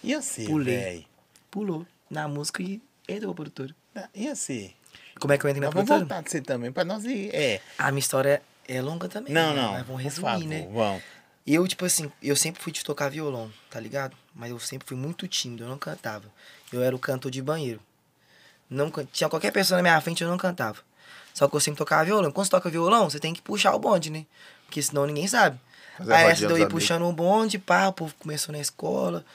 E 0.03 0.13
assim, 0.13 0.45
Pulei. 0.45 0.75
velho? 0.77 1.05
pulou 1.51 1.85
na 2.09 2.27
música 2.27 2.61
e 2.63 2.81
entrou 3.07 3.33
pra 3.33 3.43
produtora. 3.43 3.75
E 4.13 4.27
assim? 4.27 4.73
Como 5.19 5.33
é 5.33 5.37
que 5.37 5.45
eu 5.45 5.49
entrei 5.49 5.61
na 5.61 5.67
Nós 5.67 5.73
vamos 5.73 5.87
produtora? 5.87 5.99
voltar 5.99 6.21
de 6.23 6.31
você 6.31 6.41
também, 6.41 6.71
pra 6.71 6.83
nós 6.83 7.03
ir. 7.05 7.33
É. 7.33 7.61
A 7.77 7.91
minha 7.91 7.99
história 7.99 8.41
é 8.67 8.81
longa 8.81 9.07
também. 9.07 9.33
Não, 9.33 9.53
né? 9.53 9.61
não. 9.61 9.71
Mas 9.73 9.85
vamos 9.87 10.01
resumir, 10.03 10.25
favor, 10.31 10.45
né? 10.45 10.67
Vamos. 10.71 11.03
Eu, 11.45 11.67
tipo 11.67 11.85
assim, 11.85 12.11
eu 12.21 12.35
sempre 12.35 12.61
fui 12.61 12.71
de 12.73 12.83
tocar 12.83 13.09
violão, 13.09 13.51
tá 13.69 13.79
ligado? 13.79 14.15
Mas 14.35 14.49
eu 14.51 14.59
sempre 14.59 14.87
fui 14.87 14.97
muito 14.97 15.27
tímido, 15.27 15.63
eu 15.63 15.69
não 15.69 15.77
cantava. 15.77 16.25
Eu 16.73 16.83
era 16.83 16.95
o 16.95 16.99
cantor 16.99 17.31
de 17.31 17.41
banheiro. 17.41 17.79
Não, 18.69 18.91
tinha 19.11 19.29
qualquer 19.29 19.51
pessoa 19.51 19.77
na 19.77 19.81
minha 19.81 20.01
frente, 20.01 20.21
eu 20.23 20.29
não 20.29 20.37
cantava. 20.37 20.79
Só 21.33 21.47
que 21.47 21.55
eu 21.55 21.59
sempre 21.59 21.77
tocava 21.77 22.03
violão. 22.03 22.31
Quando 22.31 22.45
você 22.45 22.51
toca 22.51 22.69
violão, 22.69 23.09
você 23.09 23.19
tem 23.19 23.33
que 23.33 23.41
puxar 23.41 23.73
o 23.73 23.79
bonde, 23.79 24.09
né? 24.09 24.25
Porque 24.65 24.81
senão 24.81 25.05
ninguém 25.05 25.27
sabe. 25.27 25.57
Aí 25.99 26.31
essa 26.31 26.47
daí 26.47 26.67
puxando 26.67 27.05
um 27.07 27.13
bonde, 27.13 27.57
pá, 27.57 27.87
o 27.87 27.93
povo 27.93 28.13
começou 28.19 28.53
na 28.53 28.59
escola, 28.59 29.25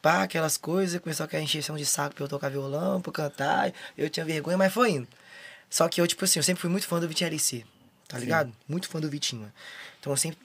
pá, 0.00 0.22
aquelas 0.22 0.56
coisas, 0.56 1.00
começou 1.00 1.24
a 1.24 1.28
querer 1.28 1.42
encheção 1.42 1.76
de 1.76 1.84
saco 1.84 2.14
pra 2.14 2.24
eu 2.24 2.28
tocar 2.28 2.48
violão, 2.50 3.00
pra 3.00 3.10
eu 3.10 3.12
cantar. 3.12 3.72
Eu 3.96 4.08
tinha 4.08 4.24
vergonha, 4.24 4.56
mas 4.56 4.72
foi 4.72 4.90
indo. 4.90 5.08
Só 5.68 5.88
que 5.88 6.00
eu, 6.00 6.06
tipo 6.06 6.24
assim, 6.24 6.38
eu 6.38 6.42
sempre 6.42 6.60
fui 6.60 6.70
muito 6.70 6.86
fã 6.86 7.00
do 7.00 7.08
Vitinho 7.08 7.28
LC, 7.28 7.64
tá 8.06 8.18
ligado? 8.18 8.52
Muito 8.68 8.88
fã 8.88 9.00
do 9.00 9.10
Vitinho. 9.10 9.52
Então 10.00 10.12
eu 10.12 10.16
sempre. 10.16 10.38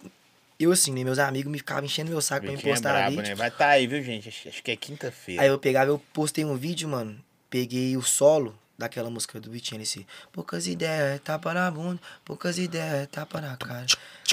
Eu 0.59 0.71
assim, 0.71 0.91
né? 0.93 1.03
Meus 1.03 1.17
amigos 1.17 1.51
me 1.51 1.57
ficavam 1.57 1.85
enchendo 1.85 2.11
meu 2.11 2.21
saco 2.21 2.41
pra 2.41 2.51
me 2.51 2.55
Vitinho 2.55 2.71
é 2.71 2.75
postar 2.75 2.93
brabo, 2.93 3.09
vídeo. 3.11 3.29
né? 3.29 3.35
Vai 3.35 3.51
tá 3.51 3.67
aí, 3.69 3.87
viu, 3.87 4.03
gente? 4.03 4.29
Acho, 4.29 4.63
que 4.63 4.71
é 4.71 4.75
quinta-feira. 4.75 5.41
Aí 5.41 5.47
eu 5.47 5.57
pegava, 5.57 5.89
eu 5.89 5.99
postei 6.13 6.45
um 6.45 6.55
vídeo, 6.55 6.87
mano. 6.87 7.19
Peguei 7.49 7.97
o 7.97 8.01
solo 8.01 8.57
daquela 8.77 9.09
música 9.09 9.39
do 9.39 9.51
Vitinho, 9.51 9.81
esse 9.81 10.05
Poucas 10.31 10.67
ideias, 10.67 11.19
tapa 11.21 11.53
na 11.53 11.69
bunda, 11.69 11.99
poucas 12.25 12.57
ideias, 12.57 13.07
tapa 13.11 13.39
na 13.39 13.55
cara. 13.57 13.85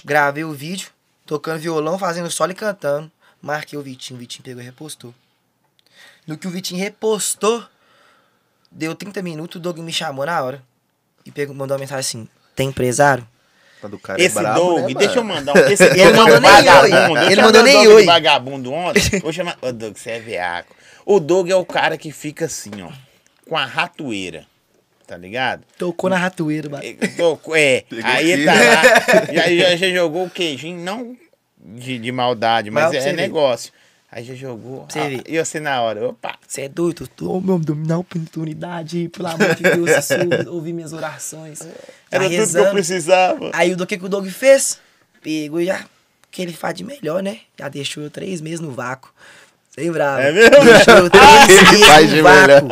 Gravei 0.04 0.44
o 0.44 0.52
vídeo, 0.52 0.90
tocando 1.28 1.60
violão, 1.60 1.98
fazendo 1.98 2.30
solo 2.30 2.52
e 2.52 2.54
cantando. 2.54 3.12
Marquei 3.40 3.78
o 3.78 3.82
Vitinho, 3.82 4.16
o 4.16 4.20
Vitinho 4.20 4.42
pegou 4.42 4.62
e 4.62 4.64
repostou. 4.64 5.14
No 6.26 6.38
que 6.38 6.48
o 6.48 6.50
Vitinho 6.50 6.80
repostou, 6.80 7.62
deu 8.72 8.94
30 8.94 9.20
minutos, 9.22 9.56
o 9.56 9.60
Doug 9.60 9.78
me 9.78 9.92
chamou 9.92 10.24
na 10.24 10.42
hora. 10.42 10.62
E 11.26 11.30
pegou, 11.30 11.54
mandou 11.54 11.76
uma 11.76 11.80
mensagem 11.80 12.00
assim: 12.00 12.28
tem 12.56 12.70
empresário? 12.70 13.28
Quando 13.78 13.94
o 13.94 13.98
cara 13.98 14.20
Esse 14.20 14.38
é 14.38 14.40
brabo, 14.40 14.58
Doug, 14.58 14.88
né, 14.88 14.94
deixa 14.94 15.18
eu 15.18 15.24
mandar 15.24 15.54
um. 15.54 15.58
Esse 15.58 15.84
Ele 15.84 16.00
é 16.00 16.12
mandou 16.12 16.40
nem 16.40 16.50
vagabundo. 16.50 17.20
oi. 17.20 17.32
Ele 17.32 17.42
mandou 17.42 17.62
nem 17.62 17.86
oi. 17.86 18.04
vagabundo 18.06 18.72
ontem. 18.72 19.20
Vou 19.20 19.32
chamar. 19.32 19.58
Ô, 19.60 19.70
Doug, 19.70 19.96
você 19.96 20.12
é 20.12 20.20
veaco. 20.20 20.74
O 21.04 21.20
Doug 21.20 21.50
é 21.50 21.54
o 21.54 21.64
cara 21.64 21.98
que 21.98 22.10
fica 22.10 22.46
assim, 22.46 22.82
ó. 22.82 22.90
Com 23.46 23.56
a 23.56 23.66
ratoeira. 23.66 24.46
Tá 25.08 25.16
ligado? 25.16 25.64
Tocou 25.78 26.10
na 26.10 26.18
ratoeira, 26.18 26.68
mano. 26.68 26.84
É, 26.84 26.92
tô- 27.16 27.40
É, 27.56 27.82
aí 28.04 28.44
tá 28.44 28.52
lá. 28.52 29.32
Já, 29.32 29.48
já, 29.48 29.76
já 29.76 29.88
jogou 29.90 30.26
o 30.26 30.30
queijinho, 30.30 30.78
não 30.84 31.16
de, 31.58 31.98
de 31.98 32.12
maldade, 32.12 32.70
mas 32.70 32.92
Mas 32.92 32.94
é 33.06 33.10
ver. 33.10 33.16
negócio. 33.16 33.72
Aí 34.12 34.22
já 34.22 34.34
jogou. 34.34 34.86
Você 34.86 34.98
ah, 34.98 35.22
e 35.26 35.42
você 35.42 35.60
na 35.60 35.80
hora, 35.80 36.08
opa. 36.08 36.34
Você 36.46 36.62
é 36.62 36.68
doido? 36.68 37.08
Tô, 37.08 37.40
meu, 37.40 37.58
me 37.58 37.64
dá 37.86 37.94
uma 37.94 38.00
oportunidade, 38.00 39.08
pelo 39.08 39.28
amor 39.28 39.54
de 39.54 39.62
Deus, 39.62 40.04
se 40.04 40.14
eu 40.14 40.52
ouvir 40.52 40.74
minhas 40.74 40.92
orações. 40.92 41.60
Era 42.10 42.28
tudo 42.28 42.52
que 42.52 42.58
eu 42.58 42.70
precisava. 42.70 43.50
Aí 43.54 43.72
o 43.72 43.76
do 43.76 43.86
que, 43.86 43.96
que 43.96 44.04
o 44.04 44.08
Doug 44.10 44.26
fez? 44.28 44.78
Pegou 45.22 45.58
e 45.60 45.66
já. 45.66 45.84
que 46.30 46.42
ele 46.42 46.52
faz 46.52 46.74
de 46.74 46.84
melhor, 46.84 47.22
né? 47.22 47.40
Já 47.58 47.68
deixou 47.70 48.02
eu 48.02 48.10
três 48.10 48.42
meses 48.42 48.60
no 48.60 48.70
vácuo. 48.70 49.10
Sem 49.78 49.92
bravo. 49.92 50.20
É 50.20 50.32
mesmo? 50.32 50.56
Ele 50.56 51.84
faz 51.86 52.10
meses 52.10 52.10
de 52.10 52.20
vácuo. 52.20 52.68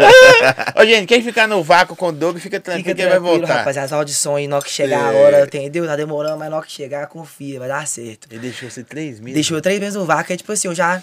Ô, 0.81 0.85
gente, 0.85 1.07
quem 1.07 1.23
ficar 1.23 1.47
no 1.47 1.63
vácuo 1.63 1.95
com 1.95 2.09
o 2.09 2.13
Doug, 2.13 2.39
fica 2.39 2.59
tranquilo 2.59 2.85
Fica 2.85 2.95
que 2.97 3.03
ele 3.03 3.11
vai 3.11 3.19
voltar. 3.21 3.57
rapaz. 3.59 3.77
As 3.79 3.93
audições, 3.93 4.49
na 4.49 4.61
que 4.61 4.71
chegar 4.71 5.09
a 5.09 5.13
É. 5.13 5.23
hora, 5.25 5.45
entendeu? 5.45 5.87
Tá 5.87 5.95
demorando, 5.97 6.39
mas 6.39 6.51
na 6.51 6.61
que 6.63 6.73
chegar, 6.73 7.07
confia, 7.07 7.59
vai 7.59 7.69
dar 7.69 7.87
certo. 7.87 8.27
Ele 8.31 8.41
deixou 8.41 8.69
você 8.71 8.83
três 8.83 9.21
meses. 9.21 9.35
Deixou 9.35 9.61
três 9.61 9.79
meses 9.79 9.95
no 9.95 10.05
vácuo, 10.05 10.33
aí 10.33 10.37
tipo 10.37 10.51
assim, 10.53 10.69
eu 10.69 10.75
já 10.75 11.03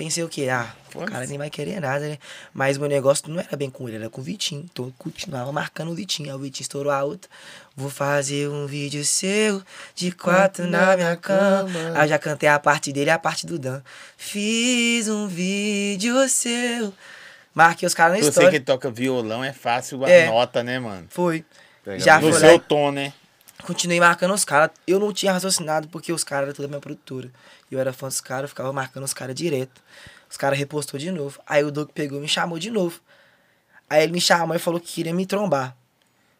pensei 0.00 0.24
o 0.24 0.28
quê? 0.30 0.48
Ah, 0.48 0.66
o 0.94 1.04
cara 1.04 1.26
nem 1.26 1.36
vai 1.36 1.50
querer 1.50 1.78
nada, 1.78 2.08
né? 2.08 2.18
Mas 2.54 2.78
meu 2.78 2.88
negócio 2.88 3.28
não 3.28 3.38
era 3.38 3.54
bem 3.54 3.68
com 3.68 3.86
ele, 3.86 3.98
era 3.98 4.08
com 4.08 4.22
o 4.22 4.24
Vitinho. 4.24 4.64
Então 4.72 4.86
eu 4.86 4.94
continuava 4.96 5.52
marcando 5.52 5.90
o 5.90 5.94
Vitinho. 5.94 6.30
Aí 6.30 6.34
o 6.34 6.38
Vitinho 6.38 6.62
estourou 6.64 6.90
a 6.90 7.04
outra. 7.04 7.30
Vou 7.76 7.90
fazer 7.90 8.48
um 8.48 8.66
vídeo 8.66 9.04
seu, 9.04 9.62
de 9.94 10.10
quatro 10.10 10.66
na 10.66 10.96
minha 10.96 11.14
cama. 11.16 11.70
Aí 11.94 12.04
eu 12.06 12.08
já 12.08 12.18
cantei 12.18 12.48
a 12.48 12.58
parte 12.58 12.90
dele 12.94 13.10
e 13.10 13.12
a 13.12 13.18
parte 13.18 13.46
do 13.46 13.58
Dan. 13.58 13.82
Fiz 14.16 15.06
um 15.08 15.28
vídeo 15.28 16.26
seu. 16.30 16.94
Marquei 17.54 17.86
os 17.86 17.92
caras 17.92 18.14
na 18.16 18.22
Você 18.22 18.28
história. 18.30 18.50
que 18.50 18.60
toca 18.60 18.90
violão 18.90 19.44
é 19.44 19.52
fácil 19.52 20.02
a 20.04 20.08
É. 20.08 20.26
nota, 20.28 20.62
né, 20.62 20.78
mano? 20.78 21.06
Foi. 21.10 21.44
Já 21.98 22.18
no 22.18 22.30
foi 22.30 22.40
seu 22.40 22.52
lá. 22.54 22.58
tom, 22.58 22.90
né? 22.90 23.12
Continuei 23.64 24.00
marcando 24.00 24.32
os 24.32 24.46
caras. 24.46 24.70
Eu 24.86 24.98
não 24.98 25.12
tinha 25.12 25.32
raciocinado 25.32 25.88
porque 25.88 26.10
os 26.10 26.24
caras 26.24 26.44
eram 26.48 26.54
toda 26.56 26.68
minha 26.68 26.80
produtora. 26.80 27.28
Eu 27.70 27.78
era 27.78 27.92
fã 27.92 28.08
dos 28.08 28.20
caras, 28.20 28.44
eu 28.44 28.48
ficava 28.48 28.72
marcando 28.72 29.04
os 29.04 29.14
caras 29.14 29.34
direto. 29.34 29.80
Os 30.28 30.36
caras 30.36 30.58
repostou 30.58 30.98
de 30.98 31.10
novo. 31.10 31.40
Aí 31.46 31.64
o 31.64 31.70
Doug 31.70 31.90
pegou 31.90 32.18
e 32.18 32.22
me 32.22 32.28
chamou 32.28 32.58
de 32.58 32.70
novo. 32.70 33.00
Aí 33.88 34.02
ele 34.02 34.12
me 34.12 34.20
chamou 34.20 34.54
e 34.54 34.58
falou 34.58 34.80
que 34.80 34.92
queria 34.92 35.12
me 35.12 35.26
trombar. 35.26 35.76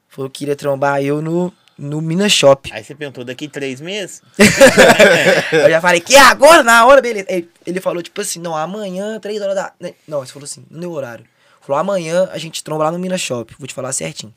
Falou 0.08 0.30
que 0.30 0.40
queria 0.40 0.56
trombar 0.56 1.02
eu 1.02 1.20
no, 1.20 1.52
no 1.76 2.00
Minas 2.00 2.32
Shop. 2.32 2.70
Aí 2.72 2.84
você 2.84 2.94
perguntou, 2.94 3.24
daqui 3.24 3.48
três 3.48 3.80
meses? 3.80 4.22
eu 5.52 5.70
já 5.70 5.80
falei, 5.80 6.00
que 6.00 6.14
é 6.14 6.20
agora, 6.20 6.62
na 6.62 6.84
hora, 6.86 7.00
beleza. 7.00 7.26
Ele, 7.28 7.48
ele 7.66 7.80
falou, 7.80 8.02
tipo 8.02 8.20
assim, 8.20 8.38
não, 8.38 8.56
amanhã, 8.56 9.18
três 9.18 9.40
horas 9.40 9.54
da. 9.54 9.72
né, 9.80 9.94
Não, 10.06 10.18
ele 10.18 10.30
falou 10.30 10.44
assim, 10.44 10.64
no 10.70 10.78
meu 10.78 10.92
horário. 10.92 11.24
Falou, 11.60 11.80
amanhã 11.80 12.28
a 12.32 12.38
gente 12.38 12.62
tromba 12.62 12.84
lá 12.84 12.92
no 12.92 12.98
Minas 12.98 13.20
Shop. 13.20 13.54
Vou 13.58 13.66
te 13.66 13.74
falar 13.74 13.92
certinho. 13.92 14.34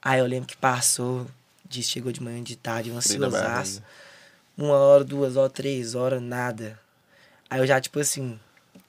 Aí 0.00 0.20
eu 0.20 0.26
lembro 0.26 0.48
que 0.48 0.56
passou, 0.56 1.26
disse, 1.68 1.90
chegou 1.90 2.12
de 2.12 2.22
manhã 2.22 2.42
de 2.42 2.56
tarde, 2.56 2.90
um 2.90 2.96
ansiosaço. 2.96 3.82
Uma 4.56 4.74
hora, 4.74 5.04
duas 5.04 5.36
horas, 5.36 5.52
três 5.52 5.94
horas, 5.94 6.20
nada. 6.22 6.78
Aí 7.48 7.60
eu 7.60 7.66
já, 7.66 7.80
tipo 7.80 7.98
assim, 8.00 8.38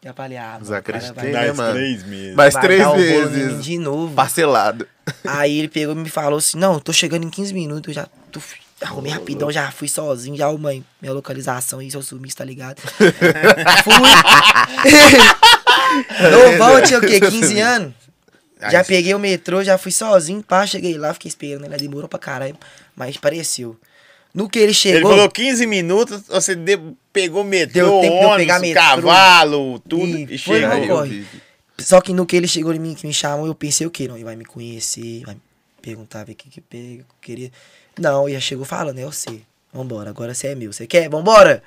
já 0.03 0.13
falei, 0.13 0.38
ah, 0.38 0.53
mano, 0.53 0.65
vai- 1.13 1.32
né, 1.32 1.51
mano? 1.53 1.74
meses. 2.05 2.36
Mais 2.36 2.55
três 2.55 2.91
vezes. 2.93 3.63
de 3.63 3.77
novo. 3.77 4.13
Parcelado. 4.13 4.88
Aí 5.25 5.60
ele 5.60 5.67
pegou 5.67 5.96
e 5.96 5.98
me 5.98 6.10
falou 6.10 6.39
assim, 6.39 6.58
não, 6.58 6.74
eu 6.75 6.79
tô 6.79 6.93
chegando 6.93 7.25
em 7.25 7.29
15 7.29 7.53
minutos, 7.53 7.88
eu 7.89 7.93
já 7.93 8.08
tô, 8.32 8.39
arrumei 8.82 9.12
rapidão, 9.12 9.51
já 9.51 9.70
fui 9.72 9.88
sozinho, 9.88 10.36
já 10.38 10.46
arrumei 10.48 10.84
minha 11.01 11.13
localização 11.13 11.79
aí, 11.79 11.91
seu 11.91 12.01
sumista, 12.01 12.39
tá 12.43 12.46
ligado? 12.46 12.82
fui. 13.84 13.93
Novão, 16.32 16.82
tinha 16.82 17.00
o 17.00 17.01
quê? 17.01 17.20
15 17.20 17.60
anos? 17.60 17.93
Já 18.72 18.84
peguei 18.84 19.13
o 19.13 19.20
metrô, 19.20 19.62
já 19.63 19.77
fui 19.77 19.91
sozinho, 19.91 20.41
pá, 20.41 20.65
cheguei 20.65 20.98
lá, 20.98 21.13
fiquei 21.13 21.27
esperando, 21.27 21.65
ele 21.65 21.77
demorou 21.77 22.08
pra 22.08 22.20
caralho, 22.20 22.55
mas 22.96 23.17
pareceu. 23.17 23.77
No 24.34 24.50
que 24.50 24.58
ele 24.58 24.66
Ele 24.68 24.74
chegou... 24.74 25.12
falou 25.12 25.30
15 25.30 25.66
minutos, 25.68 26.24
você 26.28 26.56
pegou 27.12 27.44
metrô, 27.44 27.74
Deu 27.74 27.94
ônibus, 27.94 28.38
pegar 28.38 28.60
metrô. 28.60 28.82
cavalo, 28.82 29.80
tudo, 29.80 30.18
E 30.18 30.34
e, 30.34 30.38
chegou. 30.38 31.06
Só 31.78 32.02
que 32.02 32.13
no 32.13 32.25
que 32.25 32.36
ele 32.36 32.48
chegou 32.48 32.74
em 32.74 32.80
mim, 32.80 32.96
que 32.96 33.06
me 33.06 33.13
chamou, 33.13 33.46
eu 33.46 33.54
pensei 33.54 33.86
o 33.86 33.92
quê? 33.92 34.08
Não, 34.08 34.16
ele 34.16 34.24
vai 34.24 34.36
me 34.36 34.46
conhecer, 34.46 35.24
vai 35.25 35.36
me 35.36 35.42
perguntar, 35.82 36.24
ver 36.24 36.32
o 36.34 36.36
que 36.36 36.50
que 36.50 36.62
pega, 36.62 37.04
que 37.04 37.06
queria. 37.22 37.52
Não, 38.00 38.28
ele 38.28 38.36
já 38.36 38.42
chegou 38.42 38.66
falando, 38.66 38.98
é 39.00 39.06
você. 39.06 39.42
Vambora, 39.72 40.10
agora 40.10 40.34
você 40.34 40.48
é 40.48 40.56
meu. 40.56 40.72
Você 40.74 40.88
quer? 40.88 41.10
Vambora! 41.10 41.62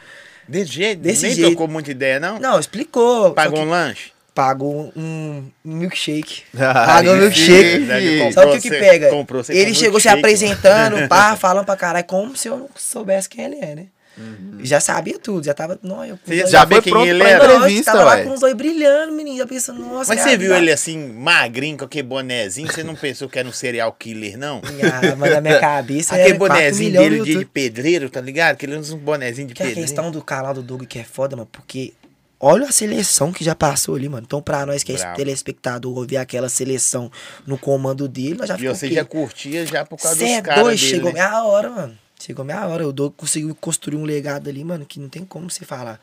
Desse 0.49 0.73
jeito, 0.73 1.01
Desse 1.03 1.27
nem 1.27 1.35
jeito. 1.35 1.51
tocou 1.51 1.67
muita 1.67 1.91
ideia, 1.91 2.21
não? 2.21 2.39
Não, 2.39 2.59
explicou. 2.59 3.33
Pagou 3.33 3.57
Só 3.59 3.63
um 3.63 3.67
que 3.67 3.71
lanche? 3.73 4.13
Pagou 4.37 4.93
um 4.95 5.49
milkshake. 5.65 6.43
Pagou 6.55 7.15
um 7.15 7.17
milkshake. 7.17 7.87
Comprou, 8.23 8.51
que 8.53 8.59
o 8.59 8.61
que 8.61 8.69
você 8.69 8.79
pega? 8.79 9.09
comprou, 9.09 9.43
ele 9.49 9.59
comprou 9.61 9.75
chegou 9.75 9.99
se 10.01 10.09
milkshake, 10.09 10.19
apresentando, 10.19 11.09
pá, 11.09 11.35
falando 11.41 11.65
pra 11.65 11.75
caralho, 11.75 12.05
como 12.05 12.37
se 12.37 12.47
eu 12.49 12.59
não 12.59 12.69
soubesse 12.77 13.31
quem 13.31 13.47
ele 13.47 13.57
é, 13.57 13.75
né? 13.75 13.87
Uhum. 14.19 14.59
Já 14.63 14.79
sabia 14.79 15.19
tudo, 15.19 15.45
já 15.45 15.53
tava. 15.55 15.79
Não, 15.83 16.05
eu, 16.05 16.19
Você 16.25 16.37
já 16.39 16.47
Já 16.47 16.59
sabia 16.61 16.77
foi 16.77 16.83
quem 16.85 16.93
pronto 16.93 17.07
ele 17.09 17.19
pra 17.19 17.29
era? 17.31 17.45
entrevista. 17.45 17.57
Nossa, 17.59 17.67
entrevista, 17.69 17.93
tava 17.93 18.05
lá 18.05 18.15
ué. 18.17 18.23
com 18.25 18.31
os 18.35 18.43
olhos 18.43 18.57
brilhando, 18.57 19.13
menino. 19.13 19.37
Já 19.39 19.47
pensando, 19.47 19.81
nossa. 19.81 20.09
Mas 20.15 20.19
cara, 20.21 20.31
você 20.31 20.37
viu 20.39 20.51
tá- 20.53 20.59
ele 20.59 20.73
assim, 20.73 20.99
magrinho, 21.13 21.77
com 21.79 21.85
aquele 21.85 22.03
bonezinho, 22.09 22.71
você 22.73 22.83
não 22.83 22.95
pensou 22.95 23.29
que 23.29 23.39
era 23.39 23.47
um 23.49 23.53
serial 23.53 23.93
killer, 23.93 24.39
não? 24.39 24.61
Ah, 24.85 25.17
mas 25.17 25.33
na 25.35 25.41
minha 25.43 25.59
cabeça 25.59 26.15
Aquele 26.15 26.31
era 26.31 26.39
4 26.39 26.55
bonezinho 26.57 26.91
milhões 26.93 27.25
dele 27.25 27.39
de, 27.41 27.45
pedreiro, 27.47 28.09
tá 28.11 28.21
ligado? 28.23 28.57
Que 28.57 28.65
ele 28.67 28.77
usa 28.77 28.95
um 28.95 28.99
bonezinho 28.99 29.49
de 29.49 29.55
Que 29.55 29.63
é 29.63 29.67
a 29.67 29.69
pedreiro. 29.69 29.87
questão 29.89 30.11
do 30.11 30.23
canal 30.23 30.55
do 30.55 30.63
Doug 30.63 30.85
que 30.85 30.99
é 30.99 31.05
foda, 31.05 31.37
mano, 31.37 31.49
porque 31.53 31.93
olha 32.41 32.67
a 32.69 32.73
seleção 32.73 33.33
que 33.33 33.45
já 33.45 33.55
passou 33.55 33.95
ali, 33.95 34.09
mano. 34.09 34.25
Então, 34.27 34.43
pra 34.43 34.65
nós 34.67 34.83
que 34.83 34.93
é 34.93 34.97
Bravo. 34.97 35.17
telespectador, 35.17 35.97
ouvir 35.97 36.17
aquela 36.17 36.49
seleção 36.49 37.11
no 37.47 37.57
comando 37.59 38.09
dele, 38.09 38.35
nós 38.35 38.49
já 38.49 38.55
E 38.55 38.59
ficou 38.59 38.75
você 38.75 38.93
já 38.93 39.05
curtia 39.05 39.67
já 39.67 39.85
por 39.85 39.99
causa 39.99 40.19
Cê 40.19 40.25
dos 40.25 40.33
é 40.35 40.43
caras 40.43 40.63
doido, 40.65 40.79
dele, 40.79 40.91
chegou 40.91 41.13
né? 41.13 41.21
minha 41.29 41.45
hora, 41.45 41.71
mano. 41.71 41.99
Chegou 42.21 42.45
minha 42.45 42.67
hora. 42.67 42.87
O 42.87 42.93
Doug 42.93 43.15
conseguiu 43.17 43.55
construir 43.55 43.97
um 43.97 44.05
legado 44.05 44.49
ali, 44.49 44.65
mano, 44.65 44.85
que 44.87 44.99
não 44.99 45.09
tem 45.09 45.25
como 45.25 45.51
você 45.51 45.65
falar. 45.65 46.01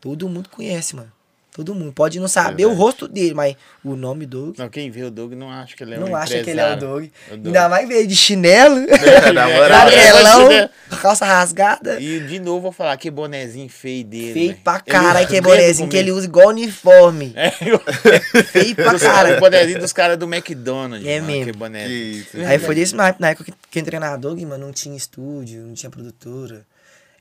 Todo 0.00 0.28
mundo 0.28 0.48
conhece, 0.48 0.94
mano. 0.94 1.10
Todo 1.56 1.74
mundo. 1.74 1.90
Pode 1.90 2.20
não 2.20 2.28
saber 2.28 2.66
o 2.66 2.68
Verdade. 2.68 2.80
rosto 2.82 3.08
dele, 3.08 3.32
mas 3.32 3.56
o 3.82 3.96
nome 3.96 4.26
Doug. 4.26 4.58
Não, 4.58 4.68
quem 4.68 4.90
vê 4.90 5.04
o 5.04 5.10
Doug 5.10 5.32
não 5.32 5.50
acha 5.50 5.74
que 5.74 5.82
ele 5.82 5.94
é 5.94 5.98
um 5.98 6.00
não 6.00 6.14
acha 6.14 6.42
que 6.42 6.50
ele 6.50 6.60
é 6.60 6.74
o. 6.74 6.76
Doug. 6.76 7.04
O 7.04 7.30
Doug. 7.30 7.46
Ainda 7.46 7.68
mais 7.70 7.88
veio 7.88 8.06
de 8.06 8.14
chinelo, 8.14 8.76
Na 9.32 9.48
moral. 9.48 9.68
cabelão, 9.90 10.52
É, 10.52 10.70
calça 11.00 11.24
rasgada. 11.24 11.98
E 11.98 12.20
de 12.20 12.38
novo 12.40 12.60
vou 12.60 12.72
falar, 12.72 12.94
que 12.98 13.10
bonezinho 13.10 13.70
feio 13.70 14.04
dele. 14.04 14.32
Feio 14.34 14.48
velho. 14.50 14.60
pra 14.62 14.80
caralho, 14.80 15.26
que 15.26 15.36
é 15.36 15.40
bonezinho 15.40 15.88
que 15.88 15.96
ele 15.96 16.12
usa 16.12 16.26
igual 16.26 16.48
uniforme. 16.48 17.32
É, 17.34 17.50
Feio 18.44 18.74
pra 18.74 18.84
caras- 18.84 19.02
o 19.02 19.04
caralho. 19.06 19.40
bonezinho 19.40 19.78
dos 19.78 19.92
caras 19.94 20.18
do 20.18 20.26
McDonald's. 20.26 21.06
É 21.08 21.20
mano, 21.20 21.32
mesmo. 21.32 21.52
Que 21.54 21.88
isso. 21.88 22.36
Aí 22.46 22.58
foi 22.58 22.74
desse 22.74 22.94
na 22.94 23.16
na 23.18 23.30
época 23.30 23.44
que, 23.50 23.52
que 23.70 23.78
eu 23.78 23.80
entrei 23.80 23.98
na 23.98 24.14
Doug, 24.16 24.38
mano, 24.42 24.66
não 24.66 24.72
tinha 24.74 24.94
estúdio, 24.94 25.62
não 25.62 25.72
tinha 25.72 25.88
produtora. 25.88 26.66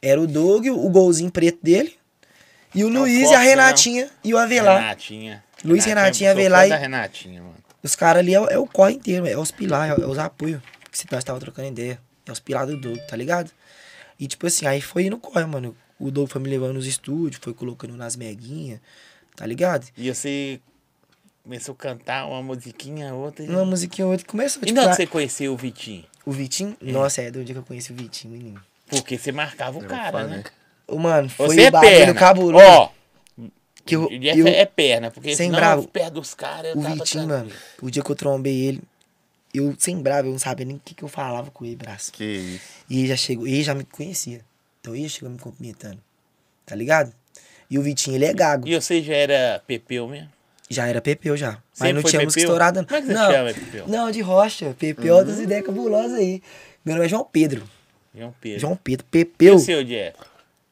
Era 0.01 0.19
o 0.19 0.27
Doug, 0.27 0.67
o 0.67 0.89
golzinho 0.89 1.31
preto 1.31 1.59
dele, 1.63 1.93
e 2.75 2.83
o 2.83 2.87
É 2.87 2.91
o 2.91 2.93
Luiz 2.93 3.17
e 3.17 3.23
Fox, 3.23 3.35
a 3.35 3.39
né, 3.39 3.45
Renatinha 3.45 4.09
e 4.23 4.33
o 4.33 4.37
Avelar. 4.37 4.79
Renatinha. 4.81 5.43
Luiz, 5.63 5.85
Renatinha, 5.85 6.29
eu 6.29 6.33
sou 6.35 6.41
fã 6.43 6.47
Avelar 6.47 6.65
e- 6.67 6.69
da 6.69 6.75
Renatinha, 6.77 7.41
mano. 7.41 7.55
Os 7.81 7.95
caras 7.95 8.19
ali 8.19 8.33
é, 8.35 8.39
o- 8.39 8.47
é 8.47 8.57
o 8.57 8.67
corre 8.67 8.93
inteiro, 8.93 9.25
é 9.25 9.37
os 9.37 9.49
pilares, 9.51 9.97
é 10.03 10.05
os 10.05 10.17
apoios. 10.19 10.61
Que 10.91 10.97
se 10.97 11.07
nós 11.11 11.23
tava 11.23 11.39
trocando 11.39 11.67
ideia. 11.69 11.99
É 12.27 12.31
os 12.31 12.39
pilares 12.39 12.69
do 12.75 12.77
Doug, 12.81 12.97
tá 13.07 13.15
ligado? 13.15 13.51
E 14.19 14.27
tipo 14.27 14.45
assim, 14.47 14.65
aí 14.65 14.81
foi 14.81 15.05
indo 15.05 15.17
corre, 15.17 15.45
mano. 15.45 15.75
O 15.99 16.09
Doug 16.11 16.29
foi 16.29 16.41
me 16.41 16.49
levando 16.49 16.73
nos 16.73 16.85
estúdios, 16.87 17.39
foi 17.43 17.53
colocando 17.53 17.95
nas 17.95 18.15
meguinhas, 18.15 18.79
tá 19.35 19.45
ligado? 19.45 19.87
E 19.97 20.11
você 20.13 20.59
começou 21.43 21.73
a 21.73 21.77
cantar 21.77 22.25
uma 22.25 22.41
musiquinha, 22.41 23.13
outra. 23.13 23.45
E, 23.45 23.49
Uma 23.49 23.63
musiquinha 23.65 24.05
ou 24.05 24.11
outra 24.11 24.25
começou, 24.27 24.61
e 24.63 24.65
tipo, 24.65 24.75
não 24.75 24.83
é 24.83 24.85
na- 24.85 24.91
que 24.91 24.97
você 24.97 25.07
conheceu 25.07 25.53
o 25.53 25.57
Vitinho? 25.57 26.03
o 26.25 26.31
Vitinho. 26.31 26.75
Nossa, 26.81 27.21
é 27.21 27.29
do 27.31 27.43
dia 27.45 27.53
que 27.53 27.59
eu 27.59 27.63
conheci 27.63 27.91
o 27.91 27.95
Vitinho, 27.95 28.33
menino. 28.33 28.61
Porque 28.87 29.17
você 29.17 29.31
marcava 29.31 29.77
o 29.77 29.81
Era 29.81 29.87
cara, 29.89 30.11
fã, 30.19 30.27
né? 30.27 30.43
Mano, 30.91 31.29
foi 31.29 31.47
Você 31.49 31.61
o 31.61 31.65
é 31.67 31.71
perna. 31.71 32.13
cabuloso. 32.13 32.65
Ó, 32.65 32.89
que 33.85 33.95
eu, 33.95 34.07
é, 34.11 34.35
eu- 34.39 34.47
é 34.47 34.65
perna, 34.65 35.11
porque 35.11 35.35
sem 35.35 35.47
senão 35.47 35.59
bravo. 35.59 35.87
perto 35.87 36.13
dos 36.15 36.33
caras 36.33 36.73
eu 36.73 36.79
o 36.79 36.83
tava 36.83 36.95
Vitinho, 36.95 37.27
mano, 37.27 37.51
o 37.81 37.89
dia 37.91 38.03
que 38.03 38.09
eu 38.11 38.15
trombei 38.15 38.65
ele, 38.65 38.81
eu, 39.53 39.75
sem 39.77 39.97
bravo, 40.01 40.27
eu 40.27 40.31
não 40.31 40.39
sabia 40.39 40.65
nem 40.65 40.75
o 40.75 40.81
que, 40.83 40.93
que 40.95 41.03
eu 41.03 41.07
falava 41.07 41.51
com 41.51 41.63
ele, 41.65 41.75
braço. 41.75 42.11
Que 42.11 42.23
isso. 42.23 42.61
E 42.89 42.99
ele 42.99 43.07
já 43.07 43.15
chegou, 43.15 43.47
ele 43.47 43.63
já 43.63 43.73
me 43.75 43.83
conhecia. 43.83 44.41
Então 44.81 44.95
ele 44.95 45.07
chegou 45.09 45.29
me 45.29 45.37
cumprimentando. 45.39 45.99
tá 46.65 46.75
ligado? 46.75 47.13
E 47.69 47.77
o 47.79 47.81
Vitinho, 47.81 48.15
ele 48.15 48.25
é 48.25 48.33
gago. 48.33 48.67
E 48.67 48.79
você 48.79 49.01
já 49.01 49.13
era 49.15 49.61
Pepeu 49.67 50.07
mesmo? 50.07 50.29
Já 50.69 50.87
era 50.87 50.99
Pepeu 50.99 51.37
já. 51.37 51.51
Mas 51.51 51.59
Sempre 51.73 51.93
não 51.93 52.01
foi 52.01 52.09
tinha 52.11 52.23
música 52.23 52.41
estourada. 52.41 52.83
Como 52.83 52.95
é 52.97 53.01
que 53.01 53.07
você 53.07 53.13
não. 53.13 53.31
chama, 53.31 53.53
Pepeu? 53.53 53.87
Não, 53.87 54.11
de 54.11 54.21
rocha. 54.21 54.75
Pepeu, 54.79 55.15
outras 55.15 55.39
ideias 55.39 55.63
cabulosas 55.65 56.13
aí. 56.17 56.41
Meu 56.83 56.95
nome 56.95 57.05
é 57.05 57.09
João 57.09 57.23
Pedro. 57.31 57.63
João 58.15 58.33
Pedro. 58.41 58.59
João 58.59 58.75
Pedro. 58.75 59.05
E 59.07 59.09
Pepeu. 59.11 59.55
o 59.55 59.59
seu, 59.59 59.83
Jeff? 59.83 60.17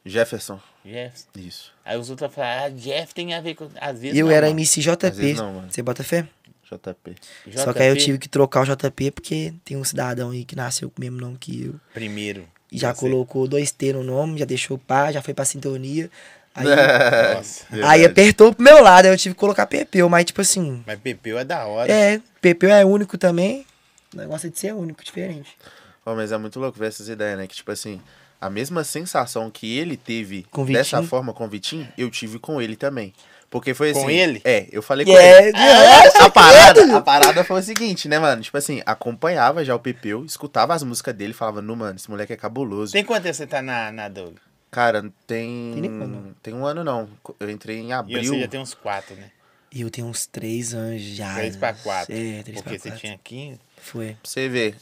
Jefferson. 0.05 0.59
Jeff? 0.85 1.23
Isso. 1.35 1.71
Aí 1.85 1.97
os 1.97 2.09
outros 2.09 2.33
falam, 2.33 2.65
ah, 2.65 2.69
Jeff 2.69 3.13
tem 3.13 3.33
a 3.33 3.41
ver 3.41 3.55
com... 3.55 3.69
Às 3.79 3.99
vezes 3.99 4.17
Eu 4.17 4.25
não, 4.27 4.33
era 4.33 4.47
mano. 4.47 4.59
MC 4.59 4.79
Às 4.81 4.85
JP. 4.97 5.09
vezes 5.11 5.37
não, 5.37 5.53
mano. 5.53 5.67
Você 5.71 5.81
bota 5.81 6.03
fé? 6.03 6.27
JP. 6.69 7.15
Só 7.55 7.71
que 7.71 7.79
aí 7.81 7.87
eu 7.89 7.95
JP, 7.95 8.03
tive 8.05 8.17
que 8.17 8.27
trocar 8.29 8.61
o 8.61 8.65
JP 8.65 9.11
porque 9.11 9.53
tem 9.63 9.77
um 9.77 9.83
cidadão 9.83 10.31
aí 10.31 10.43
que 10.43 10.55
nasceu 10.55 10.89
com 10.89 10.97
o 10.97 11.01
mesmo 11.01 11.19
nome 11.19 11.37
que 11.37 11.65
eu. 11.65 11.75
Primeiro. 11.93 12.47
E 12.71 12.77
já 12.77 12.93
Você. 12.93 13.01
colocou 13.01 13.47
dois 13.47 13.71
T 13.71 13.93
no 13.93 14.03
nome, 14.03 14.39
já 14.39 14.45
deixou 14.45 14.77
pá, 14.77 15.11
já 15.11 15.21
foi 15.21 15.33
pra 15.33 15.45
sintonia. 15.45 16.09
Aí, 16.55 16.65
Nossa. 17.35 17.65
aí 17.87 18.03
apertou 18.05 18.53
pro 18.53 18.63
meu 18.63 18.81
lado, 18.81 19.05
aí 19.05 19.11
eu 19.13 19.17
tive 19.17 19.35
que 19.35 19.39
colocar 19.39 19.65
Pepeu, 19.67 20.09
mas 20.09 20.25
tipo 20.25 20.41
assim. 20.41 20.83
Mas 20.85 20.99
Pepeu 20.99 21.37
é 21.37 21.45
da 21.45 21.65
hora. 21.65 21.91
É, 21.91 22.19
Pepeu 22.41 22.69
é 22.71 22.83
único 22.83 23.17
também. 23.17 23.65
O 24.13 24.17
negócio 24.17 24.47
é 24.47 24.49
de 24.49 24.59
ser 24.59 24.73
único, 24.73 25.03
diferente. 25.03 25.55
Pô, 26.03 26.15
mas 26.15 26.31
é 26.31 26.37
muito 26.37 26.59
louco 26.59 26.77
ver 26.77 26.87
essas 26.87 27.07
ideias, 27.07 27.37
né? 27.37 27.47
Que, 27.47 27.55
tipo 27.55 27.71
assim, 27.71 28.01
a 28.45 28.49
mesma 28.49 28.83
sensação 28.83 29.49
que 29.49 29.77
ele 29.77 29.95
teve 29.97 30.45
dessa 30.67 31.01
forma 31.03 31.33
com 31.33 31.45
o 31.45 31.47
Vitinho, 31.47 31.87
eu 31.97 32.09
tive 32.11 32.39
com 32.39 32.61
ele 32.61 32.75
também. 32.75 33.13
Porque 33.49 33.73
foi 33.75 33.91
assim. 33.91 34.01
Com 34.01 34.09
ele? 34.09 34.41
É, 34.43 34.67
eu 34.71 34.81
falei 34.81 35.05
com 35.05 35.11
É, 35.15 35.47
ele. 35.49 35.57
é, 35.57 36.23
A 36.23 36.29
parada, 36.29 36.97
a 36.97 37.01
parada 37.01 37.43
foi 37.43 37.59
o 37.59 37.63
seguinte, 37.63 38.07
né, 38.09 38.17
mano? 38.17 38.41
Tipo 38.41 38.57
assim, 38.57 38.81
acompanhava 38.85 39.63
já 39.63 39.75
o 39.75 39.79
Pepeu, 39.79 40.25
escutava 40.25 40.73
as 40.73 40.81
músicas 40.81 41.13
dele 41.13 41.31
e 41.31 41.35
falava, 41.35 41.61
no, 41.61 41.75
mano, 41.75 41.95
esse 41.95 42.09
moleque 42.09 42.33
é 42.33 42.35
cabuloso. 42.35 42.93
Tem 42.93 43.03
quanto 43.03 43.23
tempo 43.23 43.35
você 43.35 43.45
tá 43.45 43.61
na, 43.61 43.91
na 43.91 44.09
Doug? 44.09 44.37
Cara, 44.71 45.03
tem. 45.27 45.75
Tem. 45.79 46.35
Tem 46.41 46.53
um 46.55 46.65
ano 46.65 46.83
não. 46.83 47.07
Eu 47.39 47.47
entrei 47.49 47.77
em 47.79 47.89
E 47.89 47.93
abril. 47.93 48.23
você 48.33 48.39
já 48.39 48.47
tem 48.47 48.59
uns 48.59 48.73
quatro, 48.73 49.15
né? 49.15 49.29
E 49.71 49.81
eu 49.81 49.89
tenho 49.91 50.07
uns 50.07 50.25
três 50.25 50.73
anos 50.73 51.01
já. 51.03 51.35
Três 51.35 51.55
pra 51.55 51.73
quatro. 51.73 52.11
É, 52.13 52.41
três 52.41 52.59
Porque 52.59 52.69
pra 52.69 52.79
você 52.79 52.89
quatro. 52.89 52.99
tinha 52.99 53.19
15. 53.23 53.59
Foi. 53.77 54.07
Pra 54.07 54.15
você 54.23 54.49
ver. 54.49 54.75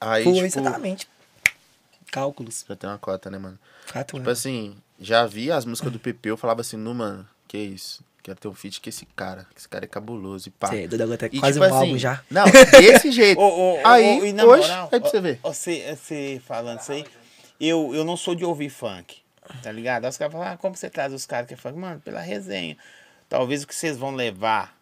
Aí, 0.00 0.24
Foi, 0.24 0.32
tipo, 0.34 0.46
exatamente. 0.46 1.08
Cálculos. 2.10 2.64
já 2.68 2.76
tem 2.76 2.88
uma 2.90 2.98
cota, 2.98 3.30
né, 3.30 3.38
mano? 3.38 3.58
Quatro 3.92 4.16
Tipo 4.18 4.28
anos. 4.28 4.38
assim, 4.38 4.76
já 5.00 5.26
vi 5.26 5.50
as 5.50 5.64
músicas 5.64 5.92
do 5.92 5.98
Pepeu, 5.98 6.34
eu 6.34 6.36
falava 6.36 6.60
assim, 6.60 6.76
no, 6.76 6.94
mano, 6.94 7.26
que 7.48 7.58
isso? 7.58 8.04
Quero 8.22 8.38
ter 8.38 8.48
um 8.48 8.54
feat 8.54 8.80
com 8.82 8.88
esse 8.90 9.06
cara. 9.16 9.46
que 9.54 9.58
Esse 9.60 9.68
cara 9.68 9.84
é 9.86 9.88
cabuloso 9.88 10.48
e 10.48 10.50
pá. 10.50 10.68
Cê 10.68 10.82
é 10.82 10.88
doido, 10.88 11.02
agora 11.02 11.16
tá 11.18 11.26
E, 11.26 11.40
quase 11.40 11.58
tipo 11.58 11.72
um 11.72 11.74
álbum 11.74 11.90
assim, 11.92 11.98
já. 11.98 12.22
Não, 12.30 12.44
desse 12.78 13.10
jeito. 13.12 13.40
Ô, 13.40 13.76
ô, 13.76 13.80
aí, 13.86 14.28
e 14.28 14.32
na 14.34 14.44
hoje, 14.44 14.68
moral, 14.68 14.88
aí 14.92 15.00
pra 15.00 15.08
você 15.10 15.20
ver. 15.22 15.40
Você, 15.42 15.96
você 15.96 16.42
falando 16.46 16.80
isso 16.80 16.92
aí, 16.92 17.06
eu, 17.58 17.94
eu 17.94 18.04
não 18.04 18.18
sou 18.18 18.34
de 18.34 18.44
ouvir 18.44 18.68
funk, 18.68 19.22
tá 19.62 19.72
ligado? 19.72 20.04
Aí 20.04 20.10
os 20.10 20.18
caras 20.18 20.32
falam, 20.34 20.48
ah, 20.48 20.56
como 20.58 20.76
você 20.76 20.90
traz 20.90 21.14
os 21.14 21.24
caras 21.24 21.48
que 21.48 21.54
é 21.54 21.56
funk? 21.56 21.78
Mano, 21.78 21.98
pela 22.00 22.20
resenha. 22.20 22.76
Talvez 23.26 23.62
o 23.62 23.66
que 23.66 23.74
vocês 23.74 23.96
vão 23.96 24.14
levar 24.14 24.76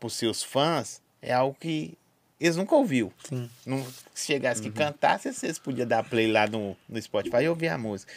pros 0.00 0.14
seus 0.14 0.42
fãs 0.42 1.00
é 1.22 1.32
algo 1.32 1.56
que 1.60 1.96
eles 2.40 2.56
nunca 2.56 2.74
ouviu. 2.74 3.12
Sim. 3.28 3.48
Não, 3.66 3.84
se 4.14 4.26
chegasse 4.26 4.62
Uhum. 4.62 4.70
que 4.70 4.76
cantasse, 4.78 5.32
vocês 5.32 5.58
podiam 5.58 5.86
dar 5.86 6.02
play 6.04 6.30
lá 6.30 6.46
no, 6.46 6.76
no 6.88 7.00
Spotify 7.02 7.42
e 7.44 7.48
ouvir 7.48 7.68
a 7.68 7.78
música. 7.78 8.12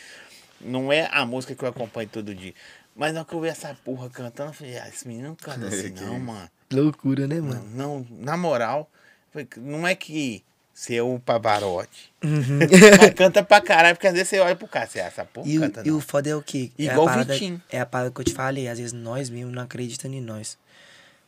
Não 0.59 0.91
é 0.93 1.07
a 1.11 1.25
música 1.25 1.55
que 1.55 1.63
eu 1.63 1.69
acompanho 1.69 2.07
todo 2.09 2.33
dia. 2.35 2.53
Mas 2.95 3.13
na 3.13 3.21
hora 3.21 3.29
que 3.29 3.33
eu 3.35 3.41
vi 3.41 3.47
essa 3.47 3.73
porra 3.83 4.09
cantando, 4.09 4.49
eu 4.49 4.53
falei, 4.53 4.77
ah, 4.77 4.87
esse 4.87 5.07
menino 5.07 5.29
não 5.29 5.35
canta 5.35 5.67
assim 5.67 5.91
Que 5.93 6.01
não, 6.01 6.17
isso. 6.17 6.25
mano. 6.25 6.49
Loucura, 6.71 7.27
né, 7.27 7.39
mano? 7.41 7.63
Não, 7.73 8.05
na 8.11 8.37
moral, 8.37 8.89
não 9.57 9.87
é 9.87 9.95
que 9.95 10.43
você 10.73 10.95
é 10.95 11.01
o 11.03 11.19
Pavarotti. 11.19 12.13
Uhum. 12.23 12.59
Mas 12.99 13.13
canta 13.13 13.43
pra 13.43 13.59
caralho, 13.59 13.95
porque 13.95 14.07
às 14.07 14.13
vezes 14.13 14.29
você 14.29 14.39
olha 14.39 14.55
pro 14.55 14.67
cara, 14.67 14.87
você 14.87 14.99
acha, 14.99 15.07
essa 15.21 15.25
porra 15.25 15.47
E, 15.47 15.57
o- 15.57 15.61
canta 15.61 15.81
e 15.85 15.89
não. 15.89 15.97
o 15.97 16.01
foda 16.01 16.29
é 16.29 16.35
o 16.35 16.41
quê? 16.41 16.69
É 16.77 16.83
a 16.87 16.91
Igual 16.91 17.05
o 17.05 17.09
parada- 17.09 17.33
Vitinho. 17.33 17.61
É 17.69 17.79
a 17.79 17.85
parada 17.85 18.11
que 18.11 18.21
eu 18.21 18.25
te 18.25 18.33
falei, 18.33 18.67
às 18.67 18.77
vezes 18.77 18.93
nós 18.93 19.29
mesmos 19.29 19.53
não 19.53 19.63
acreditamos 19.63 20.17
em 20.17 20.21
nós. 20.21 20.57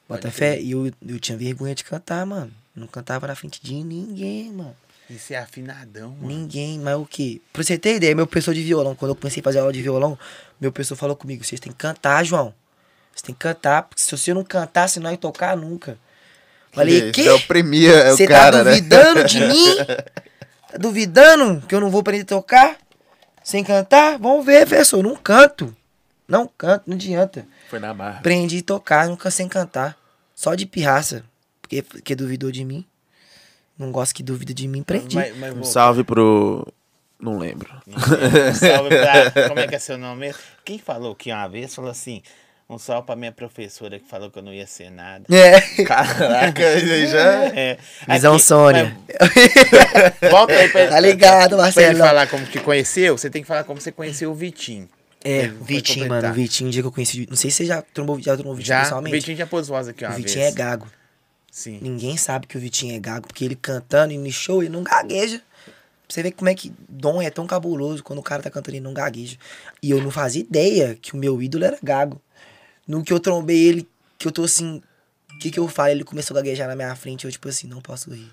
Bota 0.07 0.29
fé, 0.31 0.59
e 0.61 0.71
eu, 0.71 0.91
eu 1.07 1.19
tinha 1.19 1.37
vergonha 1.37 1.73
de 1.73 1.83
cantar, 1.83 2.25
mano. 2.25 2.53
Não 2.75 2.87
cantava 2.87 3.27
na 3.27 3.35
frente 3.35 3.59
de 3.61 3.73
ninguém, 3.75 4.51
mano. 4.51 4.75
Isso 5.09 5.33
é 5.33 5.37
afinadão, 5.37 6.09
mano. 6.11 6.27
Ninguém, 6.27 6.79
mas 6.79 6.95
o 6.97 7.05
quê? 7.05 7.39
Pra 7.51 7.61
você 7.63 7.77
ter 7.77 7.95
ideia, 7.97 8.15
meu 8.15 8.25
professor 8.25 8.53
de 8.53 8.63
violão, 8.63 8.95
quando 8.95 9.11
eu 9.11 9.15
comecei 9.15 9.41
a 9.41 9.43
fazer 9.43 9.59
aula 9.59 9.71
de 9.73 9.81
violão, 9.81 10.17
meu 10.59 10.71
professor 10.71 10.95
falou 10.95 11.15
comigo, 11.15 11.43
vocês 11.43 11.59
têm 11.59 11.71
que 11.71 11.77
cantar, 11.77 12.23
João. 12.23 12.53
Você 13.13 13.25
tem 13.25 13.35
que 13.35 13.39
cantar, 13.41 13.83
porque 13.83 14.01
se 14.01 14.09
você 14.09 14.33
não 14.33 14.43
cantar, 14.43 14.87
você 14.89 14.99
não 14.99 15.09
vai 15.09 15.17
tocar 15.17 15.55
nunca. 15.55 15.97
Falei, 16.71 17.11
que? 17.11 17.27
É 17.27 17.33
o 17.33 17.41
premier, 17.41 17.93
é 18.07 18.11
Você 18.11 18.23
o 18.23 18.27
tá 18.27 18.33
cara, 18.33 18.63
né? 18.63 18.71
duvidando 18.71 19.23
de 19.25 19.39
mim? 19.45 19.75
Tá 20.71 20.77
duvidando 20.79 21.61
que 21.67 21.75
eu 21.75 21.79
não 21.79 21.91
vou 21.91 22.01
aprender 22.01 22.23
a 22.23 22.25
tocar? 22.25 22.77
Sem 23.43 23.63
cantar? 23.63 24.17
Vamos 24.17 24.43
ver, 24.43 24.65
professor. 24.67 24.97
Eu 24.97 25.03
Não 25.03 25.15
canto. 25.15 25.75
Não 26.27 26.47
canto, 26.47 26.85
não 26.87 26.95
adianta. 26.95 27.45
Foi 27.69 27.77
na 27.77 27.93
barra. 27.93 28.17
Aprendi 28.19 28.59
a 28.59 28.63
tocar, 28.63 29.07
nunca 29.07 29.29
sem 29.29 29.47
cantar. 29.47 29.95
Só 30.33 30.55
de 30.55 30.65
pirraça. 30.65 31.23
Porque, 31.63 31.81
porque 31.81 32.15
duvidou 32.15 32.51
de 32.51 32.63
mim. 32.63 32.85
Não 33.79 33.91
gosto 33.91 34.13
que 34.13 34.21
duvida 34.21 34.53
de 34.53 34.67
mim, 34.67 34.81
aprendi. 34.81 35.15
Mas, 35.15 35.35
mas 35.37 35.57
Um 35.57 35.63
salve 35.63 36.03
pro... 36.03 36.67
Não 37.19 37.39
lembro. 37.39 37.69
Um 37.87 38.53
salve 38.53 38.89
pra. 38.89 39.31
Como 39.49 39.59
é 39.61 39.67
que 39.67 39.73
é 39.75 39.79
seu 39.79 39.97
nome 39.97 40.19
mesmo? 40.19 40.39
Quem 40.65 40.77
falou 40.77 41.15
que 41.15 41.31
uma 41.31 41.47
vez 41.47 41.73
falou 41.73 41.89
assim. 41.89 42.21
Um 42.69 42.77
salve 42.77 43.05
pra 43.05 43.15
minha 43.15 43.31
professora 43.31 43.97
que 43.99 44.07
falou 44.07 44.29
que 44.29 44.39
eu 44.39 44.43
não 44.43 44.53
ia 44.53 44.67
ser 44.67 44.89
nada. 44.91 45.25
É. 45.33 45.59
Caraca, 45.85 46.75
isso 46.75 46.91
aí 46.91 47.07
já... 47.07 47.45
É. 47.55 47.77
Visão 48.09 48.33
Aqui, 48.35 48.43
Sônia. 48.43 48.97
mas 50.21 50.31
Volta 50.31 50.53
aí 50.53 50.69
pra 50.69 50.87
Tá 50.89 50.99
ligado, 50.99 51.55
Pra 51.55 51.67
ele 51.67 51.75
Marcelo. 51.75 51.97
falar 51.99 52.27
como 52.27 52.45
que 52.45 52.59
conheceu, 52.59 53.17
você 53.17 53.29
tem 53.29 53.41
que 53.41 53.47
falar 53.47 53.63
como 53.63 53.79
você 53.81 53.91
conheceu 53.91 54.31
o 54.31 54.35
Vitinho. 54.35 54.89
É, 55.23 55.43
Ele 55.43 55.57
Vitinho, 55.61 56.09
mano. 56.09 56.29
O 56.29 56.33
Vitinho, 56.33 56.67
um 56.67 56.71
dia 56.71 56.81
que 56.81 56.87
eu 56.87 56.91
conheci. 56.91 57.25
Não 57.29 57.37
sei 57.37 57.49
se 57.51 57.57
você 57.57 57.65
já 57.65 57.81
trombou, 57.81 58.19
já 58.19 58.33
trombou 58.35 58.53
o 58.53 58.55
Vitinho 58.55 58.67
Já, 58.75 58.79
o 58.79 58.83
pessoalmente. 58.83 59.15
Vitinho 59.15 59.37
já 59.37 59.47
pôs 59.47 59.67
voz 59.69 59.87
aqui 59.87 60.03
uma 60.03 60.11
o 60.11 60.15
vez. 60.15 60.25
Vitinho 60.25 60.45
é 60.45 60.51
gago. 60.51 60.87
Sim. 61.53 61.77
Ninguém 61.83 62.17
sabe 62.17 62.47
que 62.47 62.57
o 62.57 62.59
Vitinho 62.59 62.95
é 62.95 62.99
gago, 62.99 63.27
porque 63.27 63.45
ele 63.45 63.55
cantando 63.55 64.11
e 64.11 64.17
no 64.17 64.31
show 64.31 64.63
ele 64.63 64.71
não 64.73 64.81
gagueja. 64.81 65.39
Você 66.09 66.23
ver 66.23 66.31
como 66.31 66.49
é 66.49 66.55
que 66.55 66.73
Dom 66.89 67.21
é 67.21 67.29
tão 67.29 67.45
cabuloso 67.45 68.03
quando 68.03 68.17
o 68.17 68.23
cara 68.23 68.41
tá 68.41 68.49
cantando 68.49 68.75
e 68.75 68.79
não 68.79 68.91
gagueja. 68.91 69.37
E 69.81 69.91
eu 69.91 70.01
não 70.01 70.09
fazia 70.09 70.41
ideia 70.41 70.97
que 70.99 71.13
o 71.13 71.17
meu 71.17 71.39
ídolo 71.43 71.63
era 71.63 71.77
gago. 71.83 72.19
No 72.87 73.03
que 73.03 73.13
eu 73.13 73.19
trombei 73.19 73.67
ele, 73.67 73.87
que 74.17 74.27
eu 74.27 74.31
tô 74.31 74.43
assim. 74.45 74.81
O 75.35 75.37
que 75.37 75.51
que 75.51 75.59
eu 75.59 75.67
falo? 75.67 75.89
Ele 75.89 76.03
começou 76.03 76.35
a 76.35 76.41
gaguejar 76.41 76.67
na 76.67 76.75
minha 76.75 76.95
frente. 76.95 77.25
Eu, 77.25 77.31
tipo 77.31 77.47
assim, 77.47 77.67
não 77.67 77.81
posso 77.81 78.09
rir. 78.11 78.31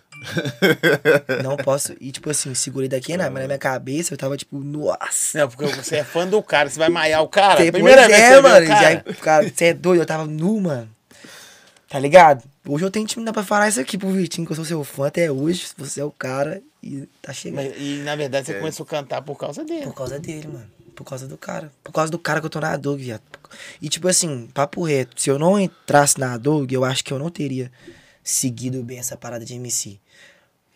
não 1.45 1.59
posso. 1.59 1.95
E, 2.01 2.11
tipo 2.11 2.31
assim, 2.31 2.55
segurei 2.55 2.89
daqui, 2.89 3.19
né? 3.19 3.29
Mas 3.29 3.43
na 3.43 3.47
minha 3.49 3.59
cabeça 3.59 4.15
eu 4.15 4.19
tava 4.19 4.35
tipo, 4.39 4.59
nossa. 4.59 5.39
Não, 5.41 5.49
porque 5.49 5.67
você 5.67 5.97
é 5.97 6.05
fã 6.05 6.27
do 6.27 6.43
cara, 6.43 6.71
você 6.71 6.79
vai 6.79 6.89
maiar 6.89 7.23
o 7.23 7.29
cara. 7.29 7.59
Você- 7.63 7.71
Primeira 7.71 8.03
pois 8.07 8.17
vez 8.17 8.23
é, 8.31 8.35
você 8.35 8.41
mano. 8.41 8.61
vê 8.61 8.67
cara. 8.67 8.89
Aí, 8.89 9.15
cara, 9.17 9.51
você 9.51 9.65
é 9.67 9.75
doido, 9.75 10.01
eu 10.01 10.07
tava 10.07 10.25
nu, 10.27 10.59
mano. 10.59 10.89
Tá 11.87 11.99
ligado? 11.99 12.45
Hoje 12.67 12.85
eu 12.85 12.91
tenho 12.91 13.05
intimidade 13.05 13.33
pra 13.35 13.43
falar 13.43 13.69
isso 13.69 13.81
aqui 13.81 13.97
pro 13.97 14.11
Vitinho, 14.11 14.47
que 14.47 14.53
eu 14.53 14.57
sou 14.57 14.65
seu 14.65 14.85
fã 14.85 15.07
até 15.07 15.31
hoje. 15.33 15.69
Você 15.79 16.01
é 16.01 16.05
o 16.05 16.11
cara 16.11 16.63
e 16.83 17.09
tá 17.23 17.33
chegando. 17.33 17.65
Mas- 17.65 17.75
e 17.81 18.03
na 18.05 18.15
verdade 18.15 18.51
É. 18.51 18.55
você 18.55 18.59
começou 18.61 18.85
a 18.85 18.87
cantar 18.89 19.23
por 19.23 19.37
causa 19.37 19.65
dele. 19.65 19.85
Por 19.85 19.95
causa 19.95 20.19
dele, 20.19 20.47
mano. 20.47 20.71
Por 20.95 21.05
causa 21.05 21.27
do 21.27 21.39
cara. 21.39 21.73
Por 21.83 21.93
causa 21.93 22.11
do 22.13 22.19
cara 22.19 22.41
que 22.41 22.47
eu 22.47 22.51
tô 22.51 22.61
na 22.61 22.77
Dog, 22.77 23.03
viado. 23.03 23.23
E 23.81 23.89
tipo 23.89 24.07
assim, 24.09 24.47
papo 24.53 24.83
reto. 24.83 25.21
Se 25.21 25.31
eu 25.31 25.39
não 25.39 25.59
entrasse 25.59 26.19
na 26.21 26.37
Dog, 26.37 26.73
eu 26.75 26.85
acho 26.85 27.03
que 27.03 27.13
eu 27.13 27.19
não 27.19 27.31
teria 27.31 27.73
seguido 28.23 28.83
bem 28.83 28.99
essa 28.99 29.17
parada 29.17 29.45
de 29.45 29.55
MC. 29.55 29.99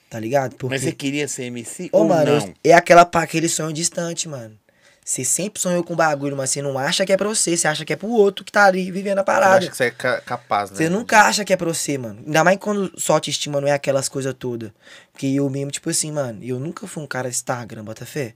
Tá 0.08 0.18
ligado? 0.18 0.54
Porque... 0.56 0.74
Mas 0.74 0.82
você 0.82 0.92
queria 0.92 1.28
ser 1.28 1.44
MC 1.44 1.90
Ô, 1.92 1.98
ou 1.98 2.08
mano, 2.08 2.30
eu- 2.30 2.40
não? 2.40 2.54
é 2.64 2.72
aquela, 2.72 3.04
pa- 3.04 3.22
aquele 3.22 3.48
sonho 3.48 3.72
distante, 3.74 4.26
mano. 4.28 4.56
Você 5.04 5.22
sempre 5.22 5.60
sonhou 5.60 5.84
com 5.84 5.94
bagulho, 5.94 6.34
mas 6.34 6.48
você 6.48 6.62
não 6.62 6.78
acha 6.78 7.04
que 7.04 7.12
é 7.12 7.16
pra 7.16 7.28
você. 7.28 7.54
Você 7.56 7.68
acha 7.68 7.84
que 7.84 7.92
é 7.92 7.96
pro 7.96 8.08
outro 8.08 8.42
que 8.44 8.50
tá 8.50 8.64
ali 8.64 8.90
vivendo 8.90 9.18
a 9.18 9.24
parada. 9.24 9.58
acho 9.58 9.70
que 9.70 9.76
você 9.76 9.84
é 9.84 9.90
ca- 9.90 10.20
capaz, 10.22 10.70
né? 10.70 10.76
Você 10.78 10.88
nunca 10.88 11.20
acha 11.26 11.44
que 11.44 11.52
é 11.52 11.56
pra 11.56 11.66
você, 11.68 11.98
mano. 11.98 12.22
Ainda 12.24 12.42
mais 12.42 12.56
quando 12.58 12.90
sua 12.98 13.16
autoestima 13.16 13.60
não 13.60 13.68
é 13.68 13.72
aquelas 13.72 14.08
coisas 14.08 14.32
todas. 14.38 14.70
Porque 15.12 15.26
eu 15.26 15.48
mesmo, 15.50 15.70
tipo 15.70 15.90
assim, 15.90 16.10
mano, 16.10 16.42
eu 16.42 16.58
nunca 16.58 16.86
fui 16.86 17.02
um 17.02 17.06
cara 17.06 17.28
de 17.28 17.34
Instagram, 17.36 17.84
bota 17.84 18.06
fé. 18.06 18.34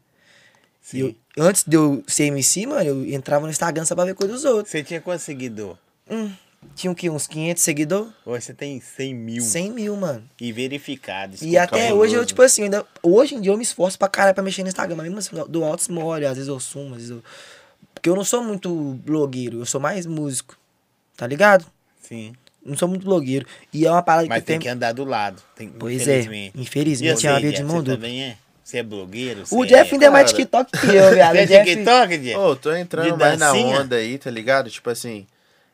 E 0.93 1.01
eu- 1.01 1.15
antes 1.39 1.65
de 1.67 1.75
eu 1.77 2.05
ser 2.07 2.25
MC, 2.25 2.67
mano, 2.67 2.85
eu 2.85 3.05
entrava 3.15 3.45
no 3.47 3.51
Instagram 3.51 3.85
só 3.87 3.95
pra 3.95 4.05
ver 4.05 4.15
coisa 4.15 4.35
dos 4.35 4.45
outros. 4.45 4.71
Você 4.71 4.83
tinha 4.83 5.01
quantos 5.01 5.25
seguidores? 5.25 5.79
Hum, 6.11 6.31
tinha 6.75 6.91
o 6.91 6.95
quê? 6.95 7.09
Uns 7.11 7.27
500 7.27 7.63
seguidores? 7.63 8.09
Hoje 8.25 8.45
você 8.47 8.55
tem 8.55 8.81
100 8.81 9.15
mil 9.15 9.43
100 9.43 9.71
mil, 9.73 9.97
mano. 9.97 10.29
e 10.41 10.53
verificados. 10.53 11.43
E 11.43 11.57
até 11.59 11.83
cabuloso. 11.89 12.01
hoje 12.03 12.15
eu, 12.15 12.27
tipo 12.27 12.43
assim, 12.43 12.65
ainda, 12.65 12.85
hoje 13.03 13.35
em 13.35 13.41
dia 13.41 13.53
eu 13.53 13.57
me 13.57 13.63
esforço 13.63 13.99
pra 13.99 14.09
caralho 14.09 14.35
pra 14.35 14.43
mexer 14.45 14.63
no 14.63 14.69
Instagram. 14.69 14.97
Mas 14.97 15.07
mesmo 15.07 15.19
assim, 15.19 15.37
eu 15.37 15.49
dou 15.49 15.65
altos 15.65 15.89
mole, 15.89 16.25
às 16.27 16.35
vezes 16.35 16.49
eu 16.49 16.59
sumo, 16.61 16.91
às 16.95 17.03
vezes 17.03 17.11
eu. 17.11 17.23
Porque 17.95 18.09
eu 18.09 18.15
não 18.17 18.25
sou 18.25 18.43
muito 18.43 18.71
blogueiro, 19.05 19.59
eu 19.61 19.67
sou 19.67 19.81
mais 19.81 20.07
músico. 20.07 20.57
Tá 21.17 21.27
ligado? 21.27 21.67
Sim. 22.01 22.33
Não 22.65 22.77
sou 22.77 22.87
muito 22.89 23.05
blogueiro. 23.05 23.47
E 23.73 23.87
é 23.87 23.91
uma 23.91 24.03
parada 24.03 24.29
Mas 24.29 24.41
que 24.41 24.47
tem 24.47 24.55
tem. 24.59 24.63
que 24.63 24.69
andar 24.69 24.93
do 24.93 25.05
lado. 25.05 25.43
Tem, 25.57 25.69
Pois 25.69 26.07
é, 26.07 26.21
infelizmente. 26.21 26.61
infelizmente 26.61 27.25
E 27.25 27.27
é 27.27 27.31
uma 27.33 27.37
você, 27.41 27.47
via 27.47 27.53
de 27.57 27.63
mão 27.65 27.77
você 27.77 27.83
dupla. 27.83 27.95
também 27.97 28.23
é? 28.25 28.37
Você 28.63 28.79
é 28.79 28.83
blogueiro? 28.83 29.45
O 29.51 29.65
Jeff 29.65 29.95
ainda 29.95 30.07
é 30.07 30.11
mais. 30.11 30.31
TikTok 30.31 30.71
que 30.79 30.87
eu, 30.95 31.15
viado. 31.15 31.35
Você 31.37 31.55
é 31.55 31.65
TikTok, 31.65 32.19
Jeff? 32.19 32.37
Ô, 32.37 32.55
tô 32.55 32.73
entrando 32.75 33.17
mais 33.17 33.39
na 33.39 33.53
onda 33.55 33.97
aí, 33.97 34.19
tá 34.19 34.31
ligado? 34.31 34.69
Tipo 34.71 34.91
assim, 34.91 35.27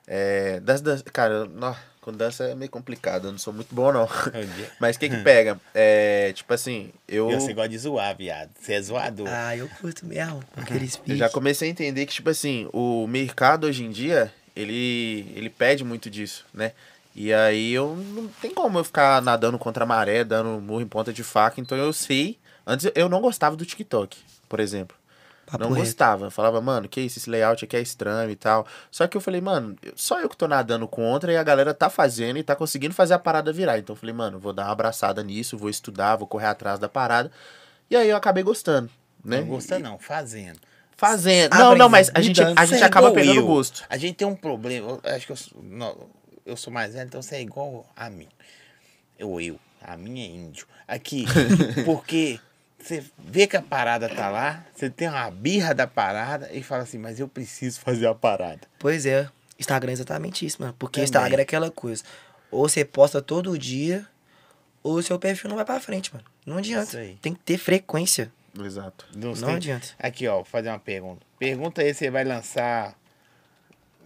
É, 0.06 0.60
das, 0.60 0.80
das, 0.80 1.02
cara, 1.02 1.46
nó, 1.46 1.74
com 2.00 2.12
dança 2.12 2.44
é 2.44 2.54
meio 2.54 2.70
complicado, 2.70 3.28
eu 3.28 3.32
não 3.32 3.38
sou 3.38 3.52
muito 3.52 3.74
bom, 3.74 3.90
não. 3.90 4.06
Mas 4.78 4.96
o 4.96 4.98
que 4.98 5.08
que 5.08 5.16
pega? 5.18 5.58
É, 5.74 6.32
tipo 6.34 6.52
assim, 6.52 6.92
eu, 7.08 7.30
Eu, 7.30 7.40
você 7.40 7.54
gosta 7.54 7.70
de 7.70 7.78
zoar, 7.78 8.14
viado. 8.16 8.50
Você 8.60 8.74
é 8.74 8.82
zoador. 8.82 9.26
Ah, 9.30 9.56
eu 9.56 9.68
curto 9.80 10.04
mesmo. 10.04 10.42
Aquele 10.54 10.90
eu 11.08 11.16
já 11.16 11.30
comecei 11.30 11.68
a 11.68 11.70
entender 11.70 12.04
que, 12.04 12.12
tipo 12.12 12.28
assim, 12.28 12.68
o 12.72 13.06
mercado 13.06 13.66
hoje 13.66 13.84
em 13.84 13.90
dia, 13.90 14.30
ele, 14.54 15.32
ele 15.34 15.48
pede 15.48 15.82
muito 15.82 16.10
disso, 16.10 16.44
né? 16.52 16.72
E 17.14 17.32
aí 17.32 17.72
eu 17.72 17.96
não 17.96 18.26
tem 18.26 18.52
como 18.52 18.78
eu 18.78 18.84
ficar 18.84 19.22
nadando 19.22 19.58
contra 19.58 19.84
a 19.84 19.86
maré, 19.86 20.24
dando 20.24 20.60
murro 20.60 20.82
em 20.82 20.86
ponta 20.86 21.12
de 21.12 21.22
faca, 21.22 21.60
então 21.60 21.78
eu 21.78 21.92
sei. 21.92 22.38
Antes 22.66 22.90
eu 22.94 23.08
não 23.08 23.20
gostava 23.20 23.56
do 23.56 23.64
TikTok, 23.64 24.18
por 24.48 24.58
exemplo. 24.58 24.96
Papo 25.46 25.62
não 25.62 25.70
reto. 25.70 25.80
gostava. 25.80 26.26
Eu 26.26 26.30
falava, 26.30 26.60
mano, 26.60 26.88
que 26.88 27.00
isso, 27.00 27.18
esse 27.18 27.28
layout 27.30 27.64
aqui 27.64 27.76
é 27.76 27.80
estranho 27.80 28.30
e 28.30 28.36
tal. 28.36 28.66
Só 28.90 29.06
que 29.06 29.16
eu 29.16 29.20
falei, 29.20 29.40
mano, 29.40 29.76
só 29.94 30.20
eu 30.20 30.28
que 30.28 30.36
tô 30.36 30.48
nadando 30.48 30.86
contra 30.88 31.32
e 31.32 31.36
a 31.36 31.42
galera 31.42 31.74
tá 31.74 31.90
fazendo 31.90 32.38
e 32.38 32.42
tá 32.42 32.56
conseguindo 32.56 32.94
fazer 32.94 33.14
a 33.14 33.18
parada 33.18 33.52
virar. 33.52 33.78
Então 33.78 33.94
eu 33.94 33.98
falei, 33.98 34.14
mano, 34.14 34.38
vou 34.38 34.52
dar 34.52 34.64
uma 34.64 34.72
abraçada 34.72 35.22
nisso, 35.22 35.58
vou 35.58 35.70
estudar, 35.70 36.16
vou 36.16 36.26
correr 36.26 36.46
atrás 36.46 36.78
da 36.78 36.88
parada. 36.88 37.30
E 37.90 37.96
aí 37.96 38.08
eu 38.08 38.16
acabei 38.16 38.42
gostando, 38.42 38.90
né? 39.24 39.40
Não 39.40 39.48
gosta 39.48 39.78
não, 39.78 39.98
fazendo. 39.98 40.58
Fazendo. 40.96 41.54
Não, 41.54 41.74
não, 41.74 41.88
mas 41.88 42.10
a 42.14 42.20
gente, 42.20 42.40
a 42.40 42.64
gente 42.64 42.82
é 42.82 42.86
acaba 42.86 43.08
igual 43.08 43.14
pegando 43.14 43.40
eu. 43.40 43.46
gosto. 43.46 43.84
A 43.88 43.96
gente 43.96 44.14
tem 44.16 44.26
um 44.26 44.36
problema. 44.36 45.00
Eu 45.02 45.14
acho 45.14 45.26
que 45.26 45.32
eu 45.32 45.36
sou, 45.36 45.62
não, 45.62 46.08
eu 46.46 46.56
sou 46.56 46.72
mais 46.72 46.94
velho, 46.94 47.06
então 47.06 47.20
você 47.20 47.36
é 47.36 47.42
igual 47.42 47.86
a 47.96 48.08
mim. 48.08 48.28
Eu, 49.18 49.40
eu. 49.40 49.58
A 49.82 49.96
minha 49.96 50.24
é 50.24 50.28
índio. 50.28 50.66
Aqui, 50.88 51.26
porque 51.84 52.40
você 52.86 53.04
vê 53.18 53.46
que 53.46 53.56
a 53.56 53.62
parada 53.62 54.08
tá 54.08 54.28
lá, 54.28 54.64
você 54.74 54.88
tem 54.90 55.08
uma 55.08 55.30
birra 55.30 55.74
da 55.74 55.86
parada 55.86 56.50
e 56.52 56.62
fala 56.62 56.82
assim, 56.82 56.98
mas 56.98 57.18
eu 57.18 57.26
preciso 57.28 57.80
fazer 57.80 58.06
a 58.06 58.14
parada. 58.14 58.60
Pois 58.78 59.06
é. 59.06 59.28
Instagram 59.58 59.90
é 59.90 59.94
exatamente 59.94 60.44
isso, 60.44 60.60
mano. 60.60 60.74
Porque 60.78 61.00
Também. 61.00 61.04
Instagram 61.04 61.38
é 61.38 61.42
aquela 61.42 61.70
coisa. 61.70 62.02
Ou 62.50 62.68
você 62.68 62.84
posta 62.84 63.22
todo 63.22 63.58
dia, 63.58 64.06
ou 64.82 64.94
o 64.96 65.02
seu 65.02 65.18
perfil 65.18 65.48
não 65.48 65.56
vai 65.56 65.64
pra 65.64 65.80
frente, 65.80 66.12
mano. 66.12 66.24
Não 66.44 66.60
Isso 66.60 66.72
adianta. 66.72 66.98
aí. 66.98 67.18
Tem 67.22 67.32
que 67.34 67.40
ter 67.40 67.56
frequência. 67.58 68.30
Exato. 68.58 69.06
Não, 69.16 69.30
Não 69.34 69.46
tem- 69.46 69.54
adianta. 69.56 69.88
Aqui, 69.98 70.28
ó, 70.28 70.36
vou 70.36 70.44
fazer 70.44 70.68
uma 70.68 70.78
pergunta. 70.78 71.20
Pergunta 71.38 71.82
aí, 71.82 71.92
você 71.94 72.10
vai 72.10 72.22
lançar 72.24 72.94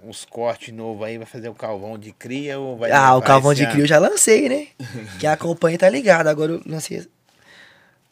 uns 0.03 0.25
cortes 0.25 0.73
novos 0.73 1.05
aí, 1.07 1.19
vai 1.19 1.27
fazer 1.27 1.49
o 1.49 1.55
calvão 1.55 1.99
de 1.99 2.13
cria 2.13 2.59
ou 2.59 2.77
vai 2.77 2.91
Ah, 2.93 3.17
o 3.17 3.21
Calvão 3.23 3.53
de? 3.53 3.67
Crio 3.67 3.83
eu 3.83 3.87
já 3.89 3.99
lancei, 3.99 4.49
né? 4.49 4.69
Quem 5.19 5.29
acompanha 5.29 5.77
tá 5.77 5.89
ligado. 5.89 6.29
Agora 6.29 6.53
eu 6.53 6.63
lancei 6.65 7.07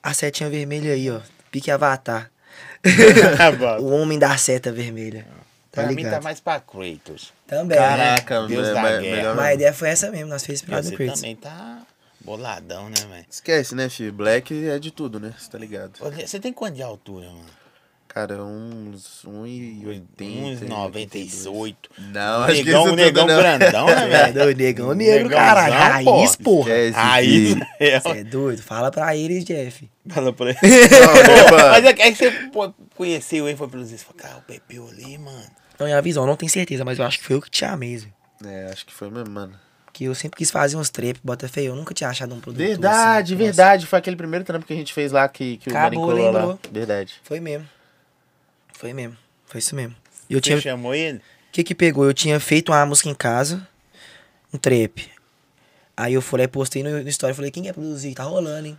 a 0.02 0.14
setinha 0.14 0.48
vermelha 0.50 0.92
aí, 0.92 1.10
ó. 1.10 1.20
Pique 1.50 1.70
Avatar. 1.70 2.30
Bom, 3.58 3.78
O 3.84 3.90
homem 4.00 4.18
da 4.18 4.36
seta 4.38 4.72
vermelha. 4.72 5.26
Tá 5.70 5.82
pra 5.82 5.86
mim 5.90 5.96
tá 5.96 6.02
ligado? 6.08 6.22
mais 6.22 6.40
pra 6.40 6.58
Kratos. 6.60 7.32
Também. 7.46 7.78
né? 7.78 7.86
Caraca, 7.86 8.46
Deus 8.46 8.68
é 8.68 8.72
da 8.74 8.82
me- 8.82 8.88
guerra. 9.00 9.16
melhor 9.16 9.36
Mas 9.36 9.44
a 9.44 9.48
não. 9.48 9.54
ideia 9.54 9.72
foi 9.72 9.88
essa 9.90 10.10
mesmo, 10.10 10.28
nós 10.28 10.44
fez 10.44 10.62
no 10.62 10.68
Você 10.90 10.96
Kratos. 10.96 11.14
também 11.20 11.36
tá 11.36 11.82
boladão, 12.20 12.88
né, 12.88 12.96
velho? 13.08 13.26
Esquece, 13.30 13.74
né, 13.74 13.88
filho? 13.88 14.12
Black 14.12 14.68
é 14.68 14.78
de 14.78 14.90
tudo, 14.90 15.20
né? 15.20 15.34
Você 15.38 15.50
tá 15.50 15.58
ligado? 15.58 15.92
Você 15.98 16.40
tem 16.40 16.52
quanto 16.52 16.74
de 16.76 16.82
altura, 16.82 17.26
mano? 17.26 17.44
Cara, 18.16 18.42
uns 18.42 19.26
1,80. 19.28 20.62
Uns 20.62 20.62
98. 20.62 21.90
Não, 21.98 22.44
acho 22.44 22.54
que 22.54 22.64
negão, 22.64 22.86
isso 22.86 22.96
negão 22.96 23.26
não. 23.26 23.36
grandão, 23.36 23.86
né, 23.88 23.92
É 24.08 24.08
velho? 24.08 24.32
doido, 24.32 24.56
negão 24.56 24.94
negro, 24.94 25.28
caralho. 25.28 25.74
Raiz, 26.10 26.34
porra. 26.34 26.70
Aí, 26.94 27.48
filho. 27.48 27.66
Você 27.78 28.08
é 28.08 28.24
doido? 28.24 28.62
Fala 28.62 28.90
pra 28.90 29.14
eles, 29.14 29.44
Jeff. 29.44 29.86
fala 30.08 30.32
pra 30.32 30.48
ele. 30.56 30.58
Não, 30.62 31.48
Pô, 31.50 31.56
mano. 31.56 31.68
Mas 31.72 31.84
é 31.84 31.92
que 31.92 32.00
é 32.02 32.10
que 32.12 32.16
você 32.16 32.32
conheceu 32.96 33.46
ele, 33.48 33.56
foi 33.58 33.68
pelos 33.68 33.92
isso. 33.92 34.06
Falou, 34.06 34.16
cara, 34.18 34.36
o 34.38 34.42
Pepeu 34.42 34.88
ali, 34.88 35.18
mano. 35.18 35.44
Não, 35.78 35.86
é 35.86 35.92
a 35.92 36.00
visão, 36.00 36.24
não 36.26 36.36
tenho 36.36 36.50
certeza, 36.50 36.86
mas 36.86 36.98
eu 36.98 37.04
acho 37.04 37.18
que 37.18 37.24
foi 37.26 37.36
eu 37.36 37.42
que 37.42 37.50
te 37.50 37.66
amei, 37.66 37.98
Zé. 37.98 38.06
É, 38.46 38.70
acho 38.72 38.86
que 38.86 38.94
foi 38.94 39.10
mesmo, 39.10 39.30
mano. 39.30 39.52
Que 39.92 40.04
eu 40.04 40.14
sempre 40.14 40.38
quis 40.38 40.50
fazer 40.50 40.78
uns 40.78 40.88
trap, 40.88 41.18
bota 41.22 41.46
feio. 41.48 41.72
Eu 41.72 41.76
nunca 41.76 41.92
tinha 41.92 42.08
achado 42.08 42.34
um 42.34 42.40
produtor. 42.40 42.66
Verdade, 42.66 43.34
assim. 43.34 43.44
verdade. 43.44 43.86
Foi 43.86 43.98
aquele 43.98 44.16
primeiro 44.16 44.42
trampo 44.42 44.64
que 44.64 44.72
a 44.72 44.76
gente 44.76 44.94
fez 44.94 45.12
lá 45.12 45.28
que, 45.28 45.58
que 45.58 45.68
o 45.68 45.72
Acabou, 45.72 46.06
Marinho 46.06 46.06
colou 46.06 46.32
lá. 46.32 46.38
lembrou. 46.40 46.60
Verdade. 46.72 47.12
Nossa, 47.12 47.20
foi 47.28 47.40
mesmo. 47.40 47.75
Foi 48.78 48.92
mesmo. 48.92 49.16
Foi 49.46 49.58
isso 49.58 49.74
mesmo. 49.74 49.94
E 50.28 50.34
eu 50.34 50.38
Você 50.38 50.42
tinha. 50.42 50.58
O 50.58 50.60
chamou 50.60 50.94
ele? 50.94 51.20
que 51.52 51.62
que 51.64 51.74
pegou? 51.74 52.04
Eu 52.04 52.12
tinha 52.12 52.38
feito 52.38 52.70
uma 52.72 52.84
música 52.84 53.08
em 53.08 53.14
casa, 53.14 53.66
um 54.52 54.58
trap. 54.58 55.10
Aí 55.96 56.12
eu 56.12 56.20
falei, 56.20 56.46
postei 56.46 56.82
no, 56.82 57.02
no 57.02 57.08
story, 57.08 57.32
falei, 57.32 57.50
quem 57.50 57.62
quer 57.62 57.72
produzir? 57.72 58.14
Tá 58.14 58.24
rolando, 58.24 58.66
hein? 58.68 58.78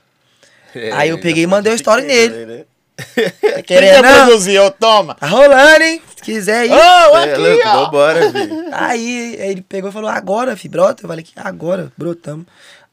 Aí 0.94 1.10
eu 1.10 1.20
peguei 1.20 1.44
e 1.44 1.48
mandei 1.48 1.72
de 1.74 1.78
story 1.78 2.04
nele. 2.04 2.46
né? 2.46 2.66
Tá 2.98 3.04
Quem 3.06 3.32
quer 3.42 3.64
querendo? 3.64 4.04
não? 4.04 4.26
produzir? 4.28 4.54
Eu 4.56 4.70
toma. 4.70 5.16
Tá 5.16 5.26
rolando, 5.28 5.84
hein? 5.84 6.02
Se 6.16 6.22
quiser 6.22 6.68
ir. 6.68 6.72
Ô, 6.72 6.76
É, 6.76 7.34
aqui, 7.34 7.42
louco, 7.42 7.64
ó. 7.68 7.86
vambora, 7.86 8.32
filho. 8.32 8.66
Aí 8.74 9.36
ele 9.40 9.62
pegou 9.64 9.90
e 9.90 9.94
falou, 9.94 10.10
agora, 10.10 10.56
fi, 10.56 10.68
brota. 10.70 11.04
Eu 11.04 11.08
falei, 11.08 11.24
que 11.24 11.32
agora, 11.36 11.92
brotamos. 11.98 12.46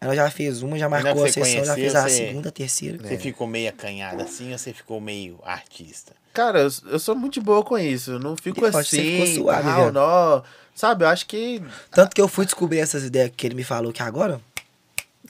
Nós 0.05 0.17
já 0.17 0.31
fez 0.31 0.63
uma, 0.63 0.79
já 0.79 0.89
na 0.89 1.01
marcou 1.01 1.25
a 1.25 1.29
sessão, 1.29 1.43
já 1.45 1.75
conheceu, 1.75 1.75
fez 1.75 1.95
a 1.95 2.03
você- 2.09 2.17
segunda, 2.29 2.49
a 2.49 2.53
terceira. 2.53 2.99
Você 2.99 3.19
ficou 3.19 3.47
meio 3.47 3.69
acanhado 3.69 4.23
assim 4.23 4.53
ou 4.53 4.59
você 4.59 4.73
ficou 4.73 5.01
meio 5.01 5.39
artista? 5.45 6.13
Cara, 6.33 6.61
eu, 6.61 6.69
eu 6.91 6.99
sou 6.99 7.15
muito 7.15 7.35
de 7.35 7.41
boa 7.41 7.63
com 7.63 7.79
isso. 7.79 8.13
Eu 8.13 8.19
não 8.19 8.37
fico 8.37 8.57
que 8.61 8.71
você 8.71 8.79
assim. 8.79 9.03
ficou 9.03 9.27
suave, 9.27 9.63
tal, 9.69 9.93
não. 9.93 10.43
Sabe, 10.75 11.05
eu 11.05 11.09
acho 11.09 11.27
que 11.27 11.63
Tanto 11.93 12.15
que 12.15 12.21
eu 12.21 12.27
fui 12.27 12.45
descobrir 12.45 12.79
essas 12.81 13.05
ideias 13.05 13.31
que 13.37 13.47
ele 13.47 13.55
me 13.55 13.63
falou 13.65 13.93
que 13.93 14.03
agora. 14.03 14.41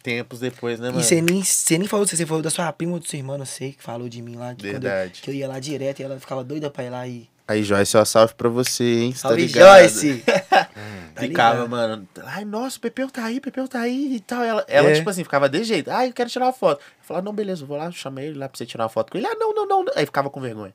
tempos 0.03 0.41
depois, 0.41 0.79
né, 0.81 0.89
mano? 0.89 1.01
E 1.01 1.05
você 1.05 1.21
nem, 1.21 1.43
você 1.43 1.79
nem 1.79 1.87
falou, 1.89 2.07
você 2.07 2.25
falou 2.27 2.43
da 2.43 2.51
sua 2.51 2.71
prima 2.73 2.93
ou 2.95 2.99
do 2.99 3.07
seu 3.09 3.19
irmão, 3.19 3.37
não 3.39 3.45
sei, 3.47 3.73
que 3.73 3.83
falou 3.83 4.09
de 4.09 4.21
mim 4.23 4.37
lá. 4.37 4.55
Que 4.55 4.63
quando 4.63 4.67
eu- 4.67 4.81
Verdade. 4.81 5.21
que 5.23 5.31
eu 5.31 5.35
ia 5.35 5.49
lá 5.49 5.59
direto 5.59 6.01
e 6.01 6.03
ela 6.03 6.19
ficava 6.19 6.43
doida 6.45 6.71
pra 6.71 6.85
ir 6.85 6.91
lá 6.91 7.07
e. 7.07 7.29
Aí, 7.47 7.63
Joyce, 7.63 7.97
ó, 7.99 8.05
salve 8.07 8.33
pra 8.35 8.49
você, 8.49 8.85
hein? 8.85 9.13
Tá 9.13 9.19
Salve, 9.19 9.47
Tá 11.15 11.21
ficava, 11.23 11.55
ligado? 11.55 11.69
mano. 11.71 12.09
Ai, 12.25 12.45
nossa, 12.45 12.79
o 12.79 12.81
Pepeu 12.81 13.09
tá 13.09 13.25
aí, 13.25 13.41
Pepeu 13.41 13.69
tá 13.69 13.81
aí 13.81 14.17
e 14.17 14.21
tal. 14.21 14.43
Ela, 14.43 14.65
ela 14.67 14.91
É. 14.91 14.95
tipo 14.95 15.09
assim, 15.09 15.23
ficava 15.23 15.49
de 15.49 15.63
jeito. 15.63 15.91
Ai, 15.91 16.09
eu 16.09 16.13
quero 16.13 16.29
tirar 16.29 16.47
uma 16.47 16.53
foto. 16.53 16.81
Eu 16.81 17.05
falava, 17.07 17.25
não, 17.25 17.33
beleza, 17.33 17.63
eu 17.63 17.67
vou 17.67 17.77
lá, 17.77 17.91
chamei 17.93 18.27
ele 18.27 18.39
lá 18.39 18.49
pra 18.49 18.59
você 18.59 18.67
tirar 18.67 18.85
uma 18.85 18.89
foto 18.91 19.13
com 19.13 19.19
ele. 19.19 19.27
Ah, 19.27 19.35
não, 19.39 19.55
não, 19.55 19.67
não. 19.67 19.85
não. 19.85 19.93
Aí 19.95 20.05
ficava 20.05 20.29
com 20.29 20.41
vergonha. 20.41 20.75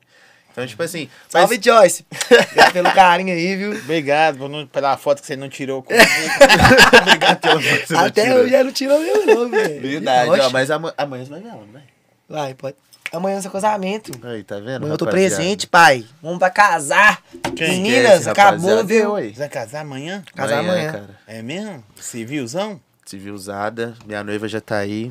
Então, 0.52 0.66
tipo 0.66 0.82
assim. 0.82 1.08
mas- 1.32 1.42
Salve, 1.42 1.60
Joyce! 1.62 2.04
Obrigado 2.50 2.72
pelo 2.72 2.92
carinho 2.92 3.32
aí, 3.32 3.54
viu? 3.56 3.72
Obrigado 3.72 4.38
por 4.38 4.48
não- 4.48 4.66
pela 4.66 4.96
foto 4.96 5.20
que 5.20 5.26
você 5.26 5.36
não 5.36 5.48
tirou 5.48 5.82
comigo. 5.82 6.02
Obrigado 7.02 7.38
pela 7.40 7.60
foto 7.60 7.80
que 7.80 7.86
você 7.86 7.92
não 7.94 8.04
Até 8.06 8.22
tirou. 8.24 8.38
hoje 8.40 8.54
ela 8.54 8.64
não 8.64 8.72
tirou 8.72 8.98
meu 9.00 9.26
não, 9.26 9.48
velho. 9.50 9.80
Verdade, 9.80 10.40
ó, 10.40 10.50
mas 10.50 10.70
ama- 10.70 10.94
amanhã 10.98 11.24
você 11.24 11.30
vai 11.30 11.40
ver 11.40 11.48
ela, 11.50 11.60
não 11.64 11.72
vai? 11.72 11.82
Vai, 12.28 12.54
pode. 12.54 12.76
Amanhã 13.12 13.38
é 13.38 13.42
seu 13.42 13.50
casamento. 13.50 14.12
Aí, 14.24 14.44
tá 14.44 14.56
vendo? 14.60 14.76
Amanhã 14.76 14.92
eu 14.94 14.98
tô 14.98 15.04
rapaziada? 15.04 15.34
presente, 15.36 15.66
pai. 15.66 16.06
Vamos 16.22 16.38
pra 16.38 16.48
casar. 16.50 17.20
Quem? 17.56 17.82
Meninas, 17.82 18.20
Esquece, 18.20 18.30
acabou, 18.30 18.84
viu? 18.84 19.12
Oi. 19.12 19.30
Você 19.32 19.38
vai 19.40 19.48
casar 19.48 19.80
amanhã? 19.80 20.22
Casar 20.34 20.60
amanhã. 20.60 20.92
cara. 20.92 21.18
É 21.26 21.42
mesmo? 21.42 21.82
Civilzão? 22.00 22.80
Civilzada. 23.04 23.96
Minha 24.06 24.22
noiva 24.22 24.46
já 24.46 24.60
tá 24.60 24.76
aí. 24.78 25.10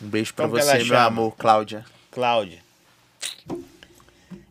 Um 0.00 0.08
beijo 0.08 0.34
pra 0.34 0.46
Como 0.46 0.60
você, 0.60 0.74
meu 0.74 0.86
chama? 0.86 1.04
amor, 1.06 1.34
Cláudia. 1.36 1.84
Cláudia. 2.10 2.58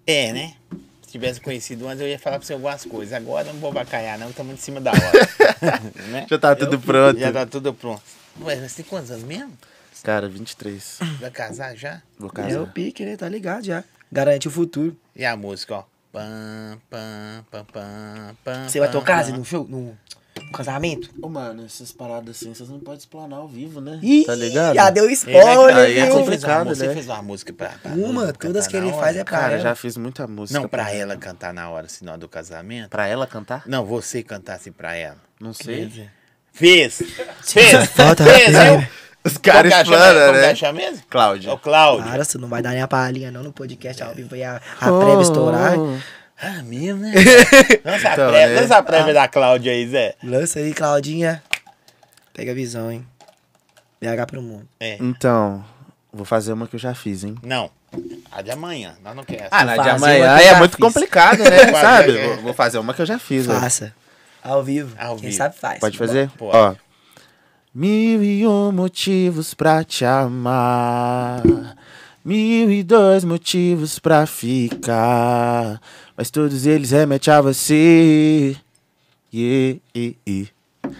É, 0.08 0.34
né? 0.34 0.56
Se 1.04 1.12
tivesse 1.12 1.40
conhecido 1.40 1.88
antes, 1.88 2.02
eu 2.02 2.08
ia 2.08 2.18
falar 2.18 2.38
pra 2.40 2.48
você 2.48 2.54
algumas 2.54 2.84
coisas. 2.86 3.14
Agora 3.14 3.48
eu 3.50 3.54
não 3.54 3.60
vou 3.60 3.72
bacalhar, 3.72 4.18
não, 4.18 4.30
estamos 4.30 4.54
em 4.54 4.58
cima 4.58 4.82
da 4.82 4.92
hora. 4.92 5.82
né? 6.10 6.26
Já 6.30 6.40
tá 6.40 6.56
tudo 6.56 6.80
pronto. 6.80 7.20
Já 7.20 7.32
tá 7.32 7.46
tudo 7.46 7.74
pronto. 7.74 8.02
Ué, 8.42 8.56
mas 8.56 8.74
tem 8.74 8.86
quantos 8.86 9.12
anos 9.12 9.24
mesmo? 9.24 9.52
Cara, 10.04 10.28
23. 10.28 10.98
Vai 11.20 11.30
casar 11.32 11.76
já? 11.76 12.02
Vou 12.18 12.28
É 12.30 12.32
o 12.32 12.34
casar. 12.34 12.74
pique, 12.74 13.06
né? 13.06 13.16
Tá 13.18 13.30
ligado 13.30 13.64
já. 13.66 13.84
Garante 14.12 14.48
o 14.48 14.52
futuro. 14.52 14.98
E 15.16 15.24
a 15.26 15.36
música, 15.38 15.76
ó. 15.76 15.84
Pam, 16.12 16.78
pam, 16.90 17.46
pam, 17.50 17.66
pam, 17.72 18.36
pam, 18.44 18.68
Você 18.68 18.80
vai 18.80 18.92
tocar 18.92 19.20
assim, 19.20 19.32
no 19.32 19.46
show? 19.46 19.66
No, 19.66 19.98
no 20.38 20.52
casamento? 20.52 21.10
Ô, 21.22 21.30
mano, 21.30 21.64
essas 21.66 21.94
paradas 21.94 22.36
assim, 22.36 22.54
vocês 22.54 22.68
não 22.68 22.80
podem 22.82 22.98
explanar 23.00 23.40
ao 23.40 23.48
vivo, 23.48 23.80
né? 23.80 23.98
Ih, 24.04 24.26
tá 24.26 24.36
ligado? 24.36 24.76
Já 24.76 24.90
deu 24.90 25.10
spoiler, 25.10 25.78
Aí 25.78 25.98
é 25.98 26.02
fez 26.02 26.14
uma 26.14 26.20
complicado, 26.20 26.66
música- 26.68 26.86
né? 26.88 26.90
Você 26.90 26.94
fez 26.96 27.06
uma 27.08 27.22
música 27.22 27.54
pra. 27.54 27.70
pra 27.82 27.92
Uma, 27.94 28.34
todas 28.34 28.68
que 28.68 28.76
ele 28.76 28.92
faz 28.92 29.16
é 29.16 29.24
pra 29.24 29.38
Cara, 29.40 29.54
ela. 29.54 29.62
já 29.64 29.74
fiz 29.76 29.96
muita 29.96 30.28
música. 30.28 30.60
Não, 30.60 30.68
pra 30.68 30.92
ela 30.92 31.16
cantar 31.16 31.54
na 31.54 31.70
hora, 31.70 31.88
sinal 31.88 32.18
do 32.18 32.28
casamento. 32.28 32.90
Pra 32.90 33.08
ela 33.08 33.26
cantar? 33.26 33.64
Não, 33.66 33.86
você 33.86 34.22
cantasse 34.22 34.70
pra 34.72 34.94
ela. 34.94 35.18
Não 35.40 35.54
sei. 35.54 36.10
Fez! 36.52 37.02
Fez! 37.42 37.88
Falta 37.92 38.26
Fez! 38.26 38.54
A. 39.24 39.28
Os 39.28 39.34
Como 39.38 39.44
caras 39.44 39.74
explanam, 39.74 40.34
Como 40.34 40.56
que 40.56 40.64
né? 40.66 40.72
mesmo? 40.72 40.98
É 40.98 41.04
Cláudia. 41.10 41.54
o 41.54 41.58
Cláudio. 41.58 42.10
Para, 42.10 42.24
você 42.24 42.38
não 42.38 42.48
vai 42.48 42.62
dar 42.62 42.72
nem 42.72 42.82
a 42.82 42.88
palhinha 42.88 43.32
não 43.32 43.44
no 43.44 43.52
podcast 43.54 44.02
ao 44.04 44.14
vivo 44.14 44.34
aí 44.36 44.44
a, 44.44 44.60
a 44.80 44.92
prévia 44.92 45.22
estourar. 45.22 45.74
Ah, 46.44 46.64
mesmo, 46.64 47.02
né? 47.02 47.14
Lança 47.86 48.10
a 48.10 48.14
Então, 48.14 48.30
prévia, 48.32 48.56
né? 48.56 48.62
lança 48.62 48.78
a 48.78 48.84
prévia 48.84 49.14
da 49.14 49.28
Cláudia 49.28 49.72
aí, 49.72 49.88
Zé. 49.88 50.16
Lança 50.24 50.58
aí, 50.60 50.74
Claudinha. 50.74 51.44
Pega 52.34 52.52
a 52.52 52.56
visão, 52.56 52.92
hein? 52.92 53.06
BH 54.02 54.26
pro 54.26 54.42
mundo. 54.42 54.68
É. 54.80 54.98
Então, 55.00 55.64
vou 56.12 56.26
fazer 56.26 56.52
uma 56.54 56.66
que 56.68 56.76
eu 56.76 56.80
já 56.80 56.96
fiz, 56.96 57.24
hein? 57.24 57.36
Não. 57.44 57.70
A 58.32 58.42
de 58.42 58.50
amanhã. 58.50 58.96
Nós 59.04 59.16
não 59.16 59.24
queremos. 59.24 59.50
Ah, 59.52 59.64
na 59.66 59.78
de 59.78 59.90
amanhã 59.90 60.38
é 60.40 60.56
muito 60.58 60.78
fiz. 60.78 60.80
complicado, 60.84 61.40
né? 61.44 61.68
Sabe? 61.80 62.18
é. 62.18 62.36
Vou, 62.38 62.54
fazer 62.56 62.80
uma 62.80 62.94
que 62.94 63.02
eu 63.02 63.06
já 63.06 63.20
fiz. 63.20 63.48
ó. 63.48 63.60
Faça. 63.60 63.94
Ao 64.44 64.64
vivo. 64.64 64.96
Ao 64.98 65.16
Quem 65.18 65.26
vivo. 65.30 65.38
sabe 65.38 65.56
faz. 65.56 65.80
Pode 65.80 65.96
fazer? 65.98 66.30
Pode. 66.32 66.58
Ó. 66.58 66.76
Mil 67.74 68.22
e 68.24 68.46
um 68.46 68.72
motivos 68.72 69.54
pra 69.54 69.84
te 69.84 70.04
amar. 70.04 71.42
Mil 72.24 72.70
e 72.70 72.84
dois 72.84 73.24
motivos 73.24 73.98
pra 73.98 74.26
ficar. 74.26 75.82
Mas 76.16 76.30
todos 76.30 76.66
eles 76.66 76.92
remetem 76.92 77.34
a 77.34 77.42
você. 77.42 78.56
Yeah, 79.34 79.80
e, 79.96 80.18
e. 80.28 80.48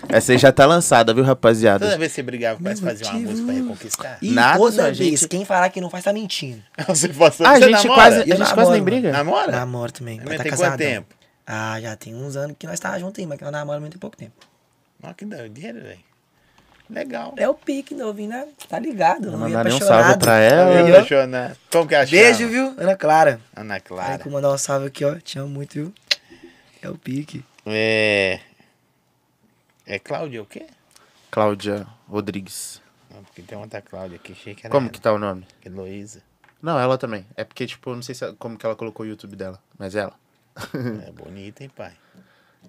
Essa 0.08 0.32
aí 0.32 0.38
já 0.38 0.52
tá 0.52 0.66
lançada, 0.66 1.14
viu, 1.14 1.24
rapaziada? 1.24 1.84
Toda 1.86 1.98
vez 1.98 2.12
que 2.12 2.16
você 2.16 2.24
brigava 2.24 2.60
pra 2.62 2.76
fazer 2.78 3.04
uma 3.04 3.14
música 3.20 3.46
pra 3.46 3.54
reconquistar. 3.54 4.18
E 4.22 4.32
Nada, 4.32 4.58
toda 4.58 4.82
a 4.84 4.86
vez, 4.92 4.98
gente- 4.98 5.28
quem 5.28 5.44
falar 5.44 5.70
que 5.70 5.82
não 5.82 5.90
faz 5.90 6.06
tá 6.06 6.14
mentindo. 6.14 6.64
Você, 6.88 7.10
você, 7.10 7.44
Ah, 7.44 7.52
a 7.52 7.56
você 7.60 7.62
gente 7.66 7.88
namora? 7.88 7.94
quase, 7.96 8.32
a 8.32 8.36
gente 8.36 8.54
quase 8.54 8.72
nem 8.72 8.82
briga. 8.84 9.12
Namora? 9.12 9.52
Namoro 9.52 9.92
também. 9.92 10.22
Mas 10.24 10.38
tá 10.38 10.44
tem 10.44 10.52
casado. 10.52 10.70
quanto 10.72 10.78
tempo? 10.80 11.16
Ah, 11.46 11.80
já 11.82 11.96
tem 11.98 12.16
uns 12.16 12.36
anos 12.38 12.56
que 12.58 12.66
nós 12.66 12.80
tá 12.80 12.98
juntos 12.98 13.20
aí, 13.20 13.26
mas 13.28 13.38
que 13.38 13.44
nós 13.44 13.52
namoramos 13.52 13.90
tem 13.90 14.00
pouco 14.00 14.16
tempo. 14.16 14.34
Nossa, 15.02 15.16
que 15.16 15.26
doideira, 15.26 15.80
velho. 15.82 16.00
Legal. 16.92 17.34
É 17.38 17.48
o 17.48 17.54
pique 17.54 17.96
novinho, 17.96 18.30
né? 18.30 18.48
Tá 18.68 18.78
ligado. 18.78 19.32
Vou 19.32 19.40
novinho 19.40 19.58
mandar 19.58 19.64
nem 19.70 19.74
um 19.74 19.78
apaixonado. 19.78 20.04
salve 20.06 20.20
pra 20.20 20.40
ela. 20.40 20.84
me 20.84 20.92
apaixonando. 20.92 21.56
Como 21.72 21.88
que 21.88 21.96
achava? 21.96 22.12
Beijo, 22.22 22.48
viu? 22.50 22.76
Ana 22.78 22.96
Clara. 22.98 23.40
Ana 23.56 23.80
Clara. 23.80 24.18
que 24.20 24.28
eu 24.28 24.32
mandar 24.32 24.52
um 24.52 24.58
salve 24.58 24.88
aqui, 24.88 25.06
ó. 25.06 25.16
Te 25.16 25.40
amo 25.40 25.48
muito, 25.50 25.74
viu? 25.74 25.94
É 26.82 26.90
o 26.90 26.98
pique. 26.98 27.44
É... 27.66 28.40
É 29.86 30.00
Cláudia 30.00 30.42
o 30.42 30.46
quê? 30.46 30.68
Cláudia 31.30 31.88
Rodrigues. 32.10 32.82
Não, 33.10 33.24
porque 33.24 33.42
tem 33.42 33.58
outra 33.58 33.82
Cláudia 33.82 34.18
aqui. 34.18 34.34
Achei 34.34 34.54
que 34.54 34.62
era 34.66 34.72
Como 34.72 34.86
ela. 34.88 34.94
que 34.94 35.00
tá 35.00 35.14
o 35.14 35.18
nome? 35.18 35.48
Heloísa. 35.66 36.22
Não, 36.62 36.78
ela 36.80 36.98
também. 36.98 37.26
É 37.36 37.44
porque, 37.44 37.66
tipo, 37.66 37.90
eu 37.90 37.96
não 37.96 38.02
sei 38.04 38.14
se, 38.14 38.32
como 38.34 38.58
que 38.58 38.66
ela 38.66 38.76
colocou 38.76 39.06
o 39.06 39.10
YouTube 39.10 39.36
dela, 39.36 39.60
mas 39.78 39.96
ela. 39.96 40.14
É 41.08 41.12
bonita, 41.12 41.64
hein, 41.64 41.72
pai? 41.76 41.94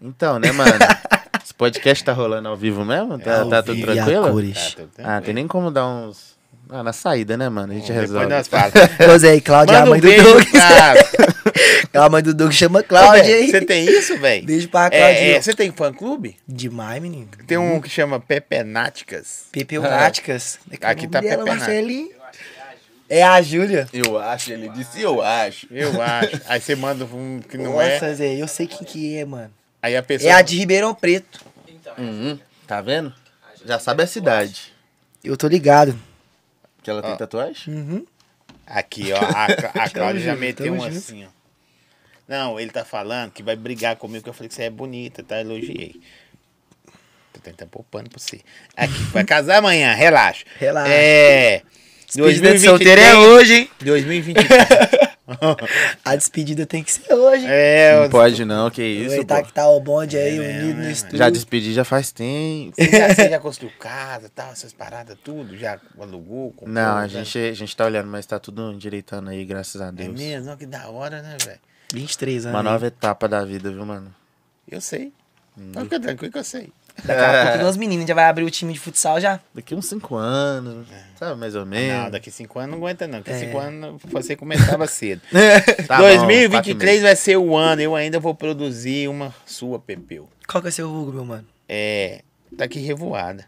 Então, 0.00 0.38
né, 0.38 0.50
mano? 0.52 0.72
Esse 1.44 1.54
podcast 1.54 2.04
tá 2.04 2.12
rolando 2.12 2.48
ao 2.48 2.56
vivo 2.56 2.84
mesmo? 2.84 3.18
Tá, 3.18 3.40
Ao 3.40 3.48
tá 3.48 3.62
tudo 3.62 3.82
a 3.90 3.94
tranquilo? 3.94 4.52
Tá, 4.52 4.60
tudo 4.76 4.90
Ah, 4.98 5.20
tem 5.20 5.34
nem 5.34 5.46
como 5.46 5.70
dar 5.70 5.86
uns. 5.86 6.32
Ah, 6.70 6.82
na 6.82 6.92
saída, 6.92 7.36
né, 7.36 7.48
mano? 7.50 7.72
A 7.72 7.76
gente 7.76 7.88
Depois 7.88 8.08
resolve. 8.10 8.26
nós 8.28 8.48
falamos. 8.48 8.72
Ô, 9.14 9.18
Zé, 9.18 9.40
Cláudia, 9.40 9.78
a 9.78 9.80
Manda 9.80 9.86
um 9.86 9.90
mãe 9.90 10.00
do 10.00 10.06
beijo, 10.08 10.24
Doug. 10.24 10.44
cara. 10.52 11.00
A 11.94 12.08
mãe 12.08 12.22
do 12.22 12.32
Doug 12.32 12.50
chama 12.52 12.82
Cláudia, 12.82 13.38
hein? 13.42 13.50
Você 13.50 13.60
tem 13.60 13.84
isso, 13.84 14.16
velho? 14.16 14.46
Beijo 14.46 14.66
pra 14.70 14.86
É, 14.86 14.88
Cláudia. 14.90 15.36
é, 15.36 15.42
você 15.42 15.52
tem 15.52 15.70
fã-clube? 15.70 16.36
Demais, 16.48 17.02
menino. 17.02 17.28
Tem 17.46 17.58
um 17.58 17.78
que 17.82 17.90
chama 17.90 18.18
Pepenáticas. 18.18 19.44
Pepeunáticas. 19.52 20.58
Aqui 20.80 21.06
tá 21.06 21.20
Dela, 21.20 21.44
Pepenática. 21.44 21.66
Marcelinho. 21.66 22.08
É 23.10 23.22
a 23.22 23.42
Júlia. 23.42 23.86
Eu 23.92 24.18
acho, 24.18 24.52
ele 24.54 24.70
disse 24.70 25.02
eu 25.02 25.20
acho. 25.20 25.66
Eu 25.70 26.00
acho. 26.00 26.40
Aí 26.48 26.58
você 26.58 26.74
manda 26.74 27.04
um 27.04 27.40
que 27.46 27.58
não 27.58 27.78
é. 27.82 27.92
Nossa, 28.00 28.14
Zé, 28.14 28.36
eu 28.40 28.48
sei 28.48 28.66
quem 28.66 28.86
que 28.86 29.18
é, 29.18 29.26
mano. 29.26 29.50
Aí 29.82 29.96
a 29.96 30.02
pessoa. 30.02 30.30
É 30.30 30.32
a 30.32 30.40
de 30.42 30.56
Ribeirão 30.56 30.94
Preto. 30.94 31.44
Uhum, 31.98 32.38
tá 32.66 32.80
vendo? 32.80 33.12
Já 33.64 33.78
sabe 33.78 34.02
a 34.04 34.06
cidade. 34.06 34.72
Eu 35.22 35.36
tô 35.36 35.48
ligado. 35.48 35.98
Que 36.82 36.90
ela 36.90 37.02
tem 37.02 37.16
tatuagem? 37.16 37.74
Uhum. 37.74 38.06
Aqui, 38.66 39.12
ó. 39.12 39.18
A, 39.20 39.84
a 39.84 39.90
Cláudia 39.90 40.22
já 40.22 40.36
meteu 40.36 40.72
um 40.72 40.80
junto. 40.80 40.96
assim, 40.96 41.24
ó. 41.24 41.28
Não, 42.26 42.58
ele 42.58 42.70
tá 42.70 42.84
falando 42.84 43.30
que 43.30 43.42
vai 43.42 43.56
brigar 43.56 43.96
comigo, 43.96 44.22
que 44.22 44.30
eu 44.30 44.32
falei 44.32 44.48
que 44.48 44.54
você 44.54 44.62
é 44.64 44.70
bonita, 44.70 45.22
tá? 45.22 45.40
Elogiei. 45.40 46.00
Tô 47.32 47.40
tentando 47.40 47.68
pôr 47.68 47.84
pano 47.84 48.08
pra 48.08 48.18
você. 48.18 48.40
Aqui, 48.76 48.94
vai 49.12 49.24
casar 49.24 49.58
amanhã, 49.58 49.92
relaxa. 49.92 50.44
Relaxa. 50.58 50.92
É. 50.92 51.62
Despedida 52.06 52.52
de 52.52 52.60
solteiro 52.60 53.00
é 53.00 53.16
hoje, 53.16 53.54
hein? 53.54 53.70
2023. 53.80 54.48
A 56.04 56.16
despedida 56.16 56.66
tem 56.66 56.82
que 56.82 56.90
ser 56.92 57.12
hoje. 57.14 57.46
é, 57.46 58.00
Não 58.02 58.10
pode 58.10 58.44
não, 58.44 58.70
que 58.70 58.82
isso, 58.82 59.04
Aproveitar 59.06 59.42
que 59.44 59.52
tá 59.52 59.68
o 59.68 59.80
bonde 59.80 60.16
aí, 60.16 60.36
É, 60.36 60.40
unido 60.62 60.78
né, 60.78 60.84
no 60.86 60.90
estúdio. 60.90 61.18
Já 61.18 61.30
despedi 61.30 61.72
já 61.72 61.84
faz 61.84 62.10
tempo. 62.10 62.74
Você 62.76 62.90
já, 62.90 63.14
você 63.14 63.28
já 63.30 63.38
construiu 63.38 63.72
casa, 63.78 64.30
tal, 64.34 64.50
essas 64.52 64.72
paradas, 64.72 65.16
tudo? 65.22 65.56
Já 65.56 65.78
alugou? 65.98 66.50
comprou, 66.50 66.68
Não, 66.74 66.96
a 66.96 67.02
né? 67.02 67.08
gente, 67.08 67.38
a 67.38 67.52
gente 67.54 67.76
tá 67.76 67.84
olhando, 67.84 68.08
mas 68.08 68.26
tá 68.26 68.38
tudo 68.38 68.72
endireitando 68.72 69.30
aí, 69.30 69.44
graças 69.44 69.80
a 69.80 69.88
É 69.88 69.92
Deus. 69.92 70.18
mesmo? 70.18 70.50
Ó, 70.50 70.56
Que 70.56 70.66
da 70.66 70.88
hora, 70.88 71.22
né, 71.22 71.36
velho? 71.44 71.60
23 71.92 72.46
anos. 72.46 72.56
Uma 72.56 72.62
nova 72.62 72.86
etapa 72.86 73.28
da 73.28 73.44
vida, 73.44 73.70
viu, 73.70 73.84
mano? 73.86 74.12
Eu 74.68 74.80
sei. 74.80 75.12
Hum. 75.56 75.72
Fica 75.82 76.00
tranquilo 76.00 76.32
que 76.32 76.38
eu 76.38 76.44
sei. 76.44 76.72
Daqui 77.04 77.20
a 77.20 77.42
pouco 77.50 77.64
nós 77.64 77.76
meninos 77.76 78.06
já 78.06 78.14
vai 78.14 78.24
abrir 78.26 78.44
o 78.44 78.50
time 78.50 78.72
de 78.72 78.78
futsal 78.78 79.20
já. 79.20 79.40
Daqui 79.54 79.74
uns 79.74 79.86
cinco 79.86 80.14
anos, 80.16 80.86
sabe, 81.18 81.38
mais 81.40 81.54
ou 81.54 81.64
menos. 81.66 81.90
É. 81.94 82.02
Não, 82.04 82.10
daqui 82.10 82.30
cinco 82.30 82.58
anos 82.58 82.70
não 82.72 82.78
aguenta, 82.78 83.06
não. 83.06 83.18
Daqui 83.18 83.30
É. 83.30 83.38
cinco 83.38 83.58
anos 83.58 84.00
você 84.04 84.36
começava 84.36 84.86
cedo. 84.86 85.20
Tá 85.88 85.96
bom, 85.98 86.02
2023 86.04 87.02
vai 87.02 87.16
ser 87.16 87.36
o 87.36 87.56
ano. 87.56 87.80
Eu 87.82 87.94
ainda 87.96 88.20
vou 88.20 88.34
produzir 88.34 89.08
uma 89.08 89.34
sua, 89.46 89.78
Pepeu. 89.78 90.28
Qual 90.46 90.62
que 90.62 90.68
é 90.68 90.70
seu 90.70 90.88
vulgo, 90.88 91.12
meu 91.12 91.24
mano? 91.24 91.46
É. 91.68 92.22
Tá 92.56 92.64
aqui 92.64 92.78
revoada. 92.80 93.44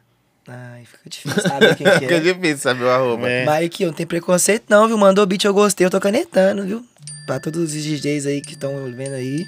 Ai, 0.47 0.85
fica 0.85 1.09
difícil 1.09 1.41
saber 1.43 1.75
quem 1.77 1.87
que 1.87 1.93
Fica 2.01 2.15
é. 2.17 2.21
difícil 2.21 2.59
saber 2.59 2.85
o 2.85 2.91
arroba. 2.91 3.29
É. 3.31 3.45
Mas 3.45 3.65
aqui, 3.67 3.83
eu 3.83 3.89
não 3.89 3.95
tem 3.95 4.07
preconceito 4.07 4.65
não, 4.69 4.87
viu? 4.87 4.99
Mandou 4.99 5.25
beat, 5.27 5.45
eu 5.45 5.55
gostei, 5.55 5.87
eu 5.87 5.91
tô 5.91 5.99
canetando, 6.01 6.65
viu? 6.65 6.85
Pra 7.27 7.41
todos 7.41 7.61
os 7.63 7.73
DJs 7.73 8.27
aí 8.27 8.41
que 8.43 8.53
estão 8.53 8.75
vendo 8.93 9.15
aí. 9.15 9.45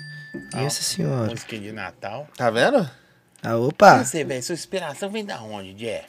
Ah, 0.55 0.63
Nossa 0.63 0.83
senhora. 0.83 1.31
Música 1.31 1.59
de 1.59 1.73
Natal. 1.73 2.27
Tá 2.37 2.51
vendo? 2.51 2.89
Ah, 3.43 3.57
opa. 3.57 4.05
Você, 4.05 4.25
velho, 4.25 4.43
sua 4.43 4.55
inspiração 4.55 5.11
vem 5.11 5.25
da 5.25 5.41
onde, 5.43 5.75
Jeff? 5.75 6.09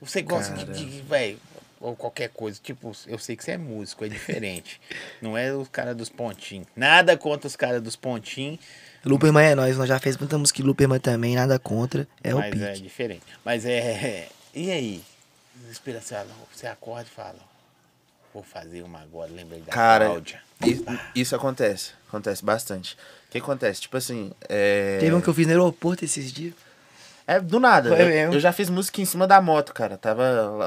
Você 0.00 0.22
gosta 0.22 0.52
de, 0.54 0.64
Cara. 0.66 0.76
de 0.76 1.00
velho, 1.02 1.38
ou 1.80 1.96
qualquer 1.96 2.28
coisa. 2.28 2.60
Tipo, 2.62 2.92
eu 3.06 3.18
sei 3.18 3.36
que 3.36 3.44
você 3.44 3.52
é 3.52 3.58
músico, 3.58 4.04
é 4.04 4.08
diferente. 4.08 4.80
não 5.22 5.36
é 5.36 5.52
os 5.52 5.68
caras 5.68 5.96
dos 5.96 6.08
pontinhos. 6.08 6.66
Nada 6.76 7.16
contra 7.16 7.46
os 7.46 7.56
caras 7.56 7.82
dos 7.82 7.96
pontinhos, 7.96 8.58
Luperman 9.06 9.44
é 9.44 9.54
nós, 9.54 9.78
nós 9.78 9.88
já 9.88 10.00
fez 10.00 10.16
muita 10.16 10.36
música 10.36 10.56
de 10.56 10.66
Luperman 10.66 10.98
também, 10.98 11.36
nada 11.36 11.60
contra. 11.60 12.08
É 12.24 12.34
o 12.34 12.38
mas 12.38 12.60
é 12.60 12.72
pique. 12.72 12.82
diferente. 12.82 13.22
Mas 13.44 13.64
é. 13.64 14.28
E 14.52 14.70
aí? 14.70 15.04
Inspiração, 15.70 16.26
você 16.52 16.66
acorda 16.66 17.06
e 17.08 17.14
fala. 17.14 17.38
Vou 18.34 18.42
fazer 18.42 18.82
uma 18.82 19.00
agora, 19.00 19.30
lembrei 19.30 19.60
da 19.60 19.72
Cara, 19.72 20.06
Cláudia. 20.06 20.42
Isso, 20.64 20.84
isso 21.14 21.36
acontece. 21.36 21.92
Acontece 22.08 22.44
bastante. 22.44 22.96
O 23.38 23.40
que 23.40 23.50
acontece? 23.50 23.80
Tipo 23.82 23.96
assim, 23.96 24.30
é... 24.48 24.98
Teve 25.00 25.14
um 25.14 25.20
que 25.20 25.28
eu 25.28 25.34
fiz 25.34 25.46
no 25.46 25.52
aeroporto 25.52 26.04
esses 26.04 26.32
dias. 26.32 26.54
É 27.26 27.40
do 27.40 27.58
nada. 27.58 27.88
Foi 27.90 28.00
Eu, 28.02 28.06
mesmo. 28.06 28.34
eu 28.34 28.40
já 28.40 28.52
fiz 28.52 28.70
música 28.70 29.00
em 29.00 29.04
cima 29.04 29.26
da 29.26 29.40
moto, 29.40 29.72
cara. 29.74 29.96
Tava, 29.98 30.22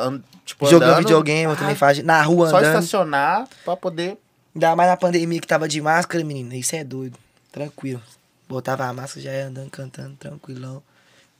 and- 0.07 0.21
tipo, 0.45 0.65
Jogando 0.67 0.89
andando, 0.89 0.99
videogame, 1.05 1.43
eu 1.51 1.55
também 1.55 1.75
faz 1.75 2.03
na 2.03 2.21
rua 2.21 2.49
Só 2.49 2.57
andando. 2.57 2.75
estacionar 2.75 3.47
pra 3.63 3.75
poder... 3.77 4.17
Ainda 4.53 4.75
mais 4.75 4.89
na 4.89 4.97
pandemia 4.97 5.39
que 5.39 5.47
tava 5.47 5.67
de 5.67 5.79
máscara, 5.81 6.23
menino. 6.23 6.53
Isso 6.53 6.75
é 6.75 6.83
doido. 6.83 7.17
Tranquilo. 7.51 8.01
Botava 8.47 8.85
a 8.85 8.93
máscara, 8.93 9.21
já 9.21 9.31
ia 9.31 9.45
andando, 9.47 9.69
cantando, 9.69 10.15
tranquilão. 10.17 10.81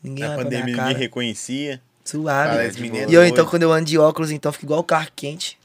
Ninguém 0.02 0.28
Na 0.30 0.36
pandemia 0.38 0.76
ninguém 0.78 0.96
reconhecia. 0.96 1.82
Suave. 2.06 2.80
E 3.10 3.13
eu, 3.13 3.26
então, 3.26 3.46
quando 3.46 3.63
eu 3.63 3.72
ando 3.74 3.86
de 3.86 3.98
óculos, 3.98 4.32
então, 4.32 4.52
fico 4.54 4.65
igual 4.65 4.80
o 4.80 4.84
carro 4.84 5.10
quente. 5.15 5.58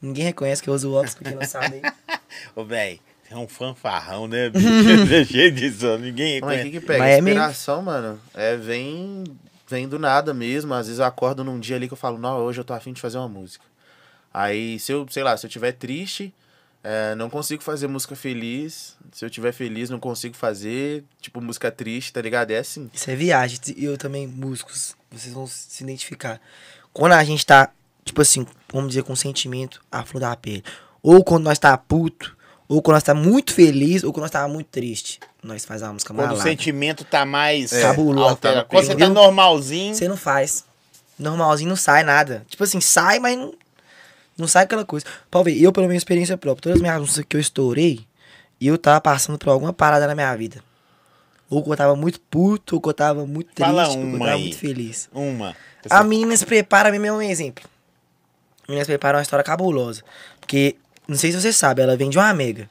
Ninguém 0.00 0.24
reconhece 0.24 0.62
que 0.62 0.70
eu 0.70 0.74
uso 0.74 0.92
óculos, 0.92 1.14
porque 1.14 1.34
não 1.34 1.44
sabe. 1.46 1.82
Ô, 2.56 2.64
velho, 2.64 2.98
é 3.30 3.36
um 3.36 3.48
fanfarrão, 3.48 4.26
né, 4.26 4.48
bicho? 4.50 4.66
É 5.12 5.24
cheio 5.24 5.52
disso, 5.52 5.98
ninguém 5.98 6.40
Mas 6.40 6.60
o 6.60 6.64
que 6.64 6.70
que 6.72 6.80
pega? 6.80 6.98
Mas 6.98 7.14
é. 7.14 7.18
Inspiração, 7.18 7.82
mano, 7.82 8.20
é, 8.34 8.56
vem, 8.56 9.24
vem 9.68 9.88
do 9.88 9.98
nada 9.98 10.32
mesmo. 10.32 10.74
Às 10.74 10.86
vezes 10.86 10.98
eu 10.98 11.04
acordo 11.04 11.42
num 11.44 11.58
dia 11.58 11.76
ali 11.76 11.88
que 11.88 11.94
eu 11.94 11.98
falo, 11.98 12.18
não, 12.18 12.38
hoje 12.38 12.60
eu 12.60 12.64
tô 12.64 12.72
afim 12.72 12.92
de 12.92 13.00
fazer 13.00 13.18
uma 13.18 13.28
música. 13.28 13.64
Aí, 14.32 14.78
se 14.78 14.92
eu, 14.92 15.06
sei 15.10 15.22
lá, 15.22 15.36
se 15.36 15.46
eu 15.46 15.50
tiver 15.50 15.72
triste, 15.72 16.32
é, 16.84 17.14
não 17.14 17.30
consigo 17.30 17.62
fazer 17.62 17.88
música 17.88 18.14
feliz. 18.14 18.96
Se 19.10 19.24
eu 19.24 19.30
tiver 19.30 19.50
feliz, 19.50 19.90
não 19.90 19.98
consigo 19.98 20.36
fazer, 20.36 21.02
tipo, 21.20 21.40
música 21.40 21.70
triste, 21.70 22.12
tá 22.12 22.20
ligado? 22.20 22.50
É 22.50 22.58
assim. 22.58 22.90
Isso 22.92 23.10
é 23.10 23.16
viagem. 23.16 23.58
E 23.76 23.84
eu 23.84 23.96
também, 23.96 24.26
músicos, 24.26 24.94
vocês 25.10 25.34
vão 25.34 25.46
se 25.46 25.82
identificar. 25.82 26.40
Quando 26.92 27.12
a 27.12 27.24
gente 27.24 27.44
tá, 27.44 27.72
tipo 28.04 28.20
assim, 28.20 28.46
vamos 28.72 28.90
dizer, 28.90 29.02
com 29.02 29.16
sentimento 29.16 29.82
à 29.90 30.04
flor 30.04 30.20
da 30.20 30.36
pele. 30.36 30.62
Ou 31.02 31.24
quando 31.24 31.44
nós 31.44 31.58
tá 31.58 31.76
puto, 31.76 32.35
ou 32.68 32.82
quando 32.82 32.94
nós 32.94 33.02
tá 33.02 33.14
muito 33.14 33.52
feliz, 33.54 34.02
ou 34.04 34.12
quando 34.12 34.22
nós 34.22 34.30
tá 34.30 34.46
muito 34.48 34.66
triste. 34.68 35.20
Nós 35.42 35.64
faz 35.64 35.82
a 35.82 35.92
música 35.92 36.12
Quando 36.12 36.24
o 36.24 36.28
malada. 36.32 36.42
sentimento 36.42 37.04
tá 37.04 37.24
mais 37.24 37.72
É. 37.72 37.82
Cabuloso. 37.82 38.36
Tá 38.36 38.64
Quando 38.64 38.84
você 38.86 38.96
tá 38.96 39.08
normalzinho, 39.08 39.94
Você 39.94 40.08
não 40.08 40.16
faz. 40.16 40.64
Normalzinho 41.18 41.68
não 41.68 41.76
sai 41.76 42.02
nada. 42.02 42.44
Tipo 42.48 42.64
assim, 42.64 42.80
sai, 42.80 43.18
mas 43.20 43.36
não, 43.38 43.54
não 44.36 44.48
sai 44.48 44.64
aquela 44.64 44.84
coisa. 44.84 45.06
Pode 45.30 45.52
ver, 45.52 45.62
eu, 45.62 45.72
pela 45.72 45.86
minha 45.86 45.96
experiência 45.96 46.36
própria, 46.36 46.62
todas 46.62 46.76
as 46.76 46.82
minhas 46.82 46.98
músicas 47.00 47.24
que 47.28 47.36
eu 47.36 47.40
estourei, 47.40 48.00
eu 48.60 48.76
tava 48.76 49.00
passando 49.00 49.38
por 49.38 49.50
alguma 49.50 49.72
parada 49.72 50.06
na 50.06 50.14
minha 50.14 50.34
vida. 50.36 50.62
Ou 51.48 51.62
que 51.62 51.70
eu 51.70 51.76
tava 51.76 51.94
muito 51.94 52.20
puto, 52.22 52.74
ou 52.74 52.80
que 52.80 52.88
eu 52.88 52.94
tava 52.94 53.24
muito 53.24 53.46
triste, 53.54 53.68
Fala 53.70 53.86
ou 53.88 53.94
que 53.94 54.00
eu 54.02 54.06
uma 54.08 54.18
tava 54.18 54.30
aí. 54.32 54.40
muito 54.42 54.58
feliz. 54.58 55.08
uma. 55.14 55.56
A 55.88 56.02
menina 56.02 56.36
se 56.36 56.44
prepara, 56.44 56.90
mesmo 56.90 57.06
é 57.06 57.12
um 57.12 57.22
exemplo. 57.22 57.64
A 58.66 58.72
menina 58.72 58.84
se 58.84 58.90
prepara 58.90 59.16
é 59.16 59.20
uma 59.20 59.22
história 59.22 59.44
cabulosa. 59.44 60.02
Porque, 60.40 60.74
não 61.08 61.16
sei 61.16 61.32
se 61.32 61.40
você 61.40 61.52
sabe, 61.52 61.82
ela 61.82 61.96
vem 61.96 62.10
de 62.10 62.18
uma 62.18 62.32
Mega. 62.34 62.68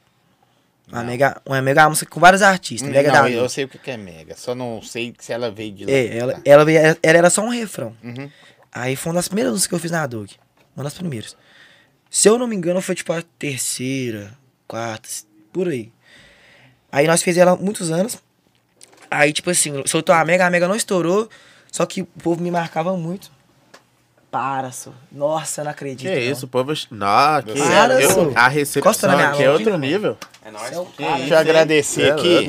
Uma 0.88 1.00
Não. 1.02 1.06
Mega, 1.10 1.42
uma 1.44 1.60
Mega 1.62 1.80
é 1.80 1.84
uma 1.84 1.90
música 1.90 2.10
com 2.10 2.20
vários 2.20 2.42
artistas. 2.42 2.88
Mega 2.88 3.12
não, 3.12 3.22
da 3.22 3.30
eu 3.30 3.48
sei 3.48 3.64
o 3.64 3.68
que 3.68 3.90
é 3.90 3.96
mega, 3.96 4.36
só 4.36 4.54
não 4.54 4.80
sei 4.82 5.14
se 5.18 5.32
ela 5.32 5.50
veio 5.50 5.72
de 5.72 5.84
lá. 5.84 5.90
É, 5.90 6.16
ela, 6.18 6.32
Tá. 6.34 6.40
ela, 6.44 6.64
veio- 6.64 6.78
ela 7.02 7.18
era 7.18 7.30
só 7.30 7.42
um 7.42 7.48
refrão. 7.48 7.96
Uhum. 8.04 8.30
Aí 8.70 8.94
foi 8.94 9.10
uma 9.10 9.16
das 9.18 9.26
primeiras 9.28 9.52
músicas 9.52 9.68
que 9.68 9.74
eu 9.74 9.78
fiz 9.80 9.90
na 9.90 10.06
Dog. 10.06 10.32
Uma 10.76 10.84
das 10.84 10.94
primeiras. 10.94 11.36
Se 12.10 12.28
eu 12.28 12.38
não 12.38 12.46
me 12.46 12.54
engano, 12.54 12.80
foi 12.80 12.94
tipo 12.94 13.12
a 13.12 13.22
terceira, 13.38 14.32
quarta, 14.68 15.08
por 15.52 15.66
aí. 15.68 15.90
Aí 16.92 17.06
nós 17.06 17.22
fizemos 17.22 17.48
ela 17.48 17.56
muitos 17.56 17.90
anos. 17.90 18.18
Aí, 19.10 19.32
tipo 19.32 19.50
assim, 19.50 19.82
soltou 19.86 20.14
a 20.14 20.24
Mega, 20.24 20.46
a 20.46 20.50
Mega 20.50 20.68
não 20.68 20.76
estourou. 20.76 21.28
Só 21.72 21.84
que 21.84 22.02
o 22.02 22.06
povo 22.06 22.40
me 22.42 22.50
marcava 22.50 22.96
muito. 22.96 23.30
Para, 24.36 24.70
só. 24.70 24.92
Nossa, 25.10 25.62
eu 25.62 25.64
não 25.64 25.70
acredito. 25.70 26.10
Que 26.10 26.14
não. 26.14 26.32
isso, 26.32 26.44
o 26.44 26.48
povo... 26.48 26.70
Não, 26.90 27.42
que 27.42 27.58
Para, 27.58 28.02
eu, 28.02 28.10
sou. 28.10 28.32
a 28.34 28.48
recepção 28.48 29.18
aqui 29.18 29.42
é 29.44 29.50
outro 29.50 29.78
nível. 29.78 30.18
É 30.44 30.78
o 30.78 30.84
Que 30.84 31.02
cara. 31.04 31.16
Deixa 31.16 31.34
eu 31.34 31.38
agradecer 31.38 32.02
É 32.02 32.10
aqui. 32.10 32.48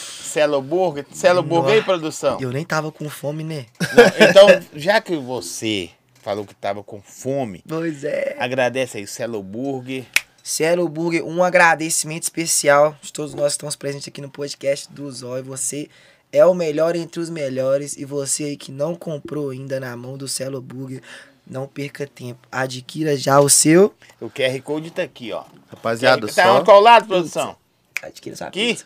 Celo 0.00 0.62
Burger. 0.62 1.04
Celo 1.12 1.42
Burger 1.42 1.74
aí, 1.74 1.82
produção. 1.82 2.38
Eu 2.40 2.50
nem 2.50 2.64
tava 2.64 2.90
com 2.90 3.06
fome, 3.10 3.44
né? 3.44 3.66
Não, 3.92 4.28
então, 4.28 4.46
já 4.74 4.98
que 4.98 5.14
você 5.14 5.90
falou 6.22 6.46
que 6.46 6.54
tava 6.54 6.82
com 6.82 7.02
fome, 7.02 7.62
Pois 7.68 8.02
é. 8.02 8.34
agradece 8.38 8.96
aí, 8.96 9.06
Celo 9.06 9.42
Burger. 9.42 10.06
Cielo 10.42 10.88
Burger, 10.88 11.22
um 11.22 11.44
agradecimento 11.44 12.22
especial 12.22 12.96
de 13.02 13.12
todos 13.12 13.34
nós 13.34 13.48
que 13.48 13.56
estamos 13.56 13.76
presentes 13.76 14.08
aqui 14.08 14.22
no 14.22 14.30
podcast 14.30 14.90
do 14.90 15.10
Zóio. 15.12 15.44
Você 15.44 15.90
é 16.36 16.44
o 16.46 16.54
melhor 16.54 16.94
entre 16.96 17.20
os 17.20 17.30
melhores. 17.30 17.96
E 17.96 18.04
você 18.04 18.44
aí 18.44 18.56
que 18.56 18.70
não 18.70 18.94
comprou 18.94 19.50
ainda 19.50 19.80
na 19.80 19.96
mão 19.96 20.16
do 20.16 20.28
Cielo 20.28 20.60
Burger, 20.60 21.00
não 21.46 21.66
perca 21.66 22.06
tempo. 22.06 22.40
Adquira 22.50 23.16
já 23.16 23.40
o 23.40 23.48
seu. 23.48 23.94
O 24.20 24.28
QR 24.30 24.60
Code 24.62 24.90
tá 24.90 25.02
aqui, 25.02 25.32
ó. 25.32 25.44
Rapaziada, 25.68 26.26
tá 26.26 26.32
só. 26.44 26.56
onde 26.56 26.64
qual 26.64 26.80
lado, 26.80 27.06
produção? 27.06 27.56
Adquira 28.02 28.36
sua 28.36 28.48
Aqui? 28.48 28.68
pizza. 28.68 28.84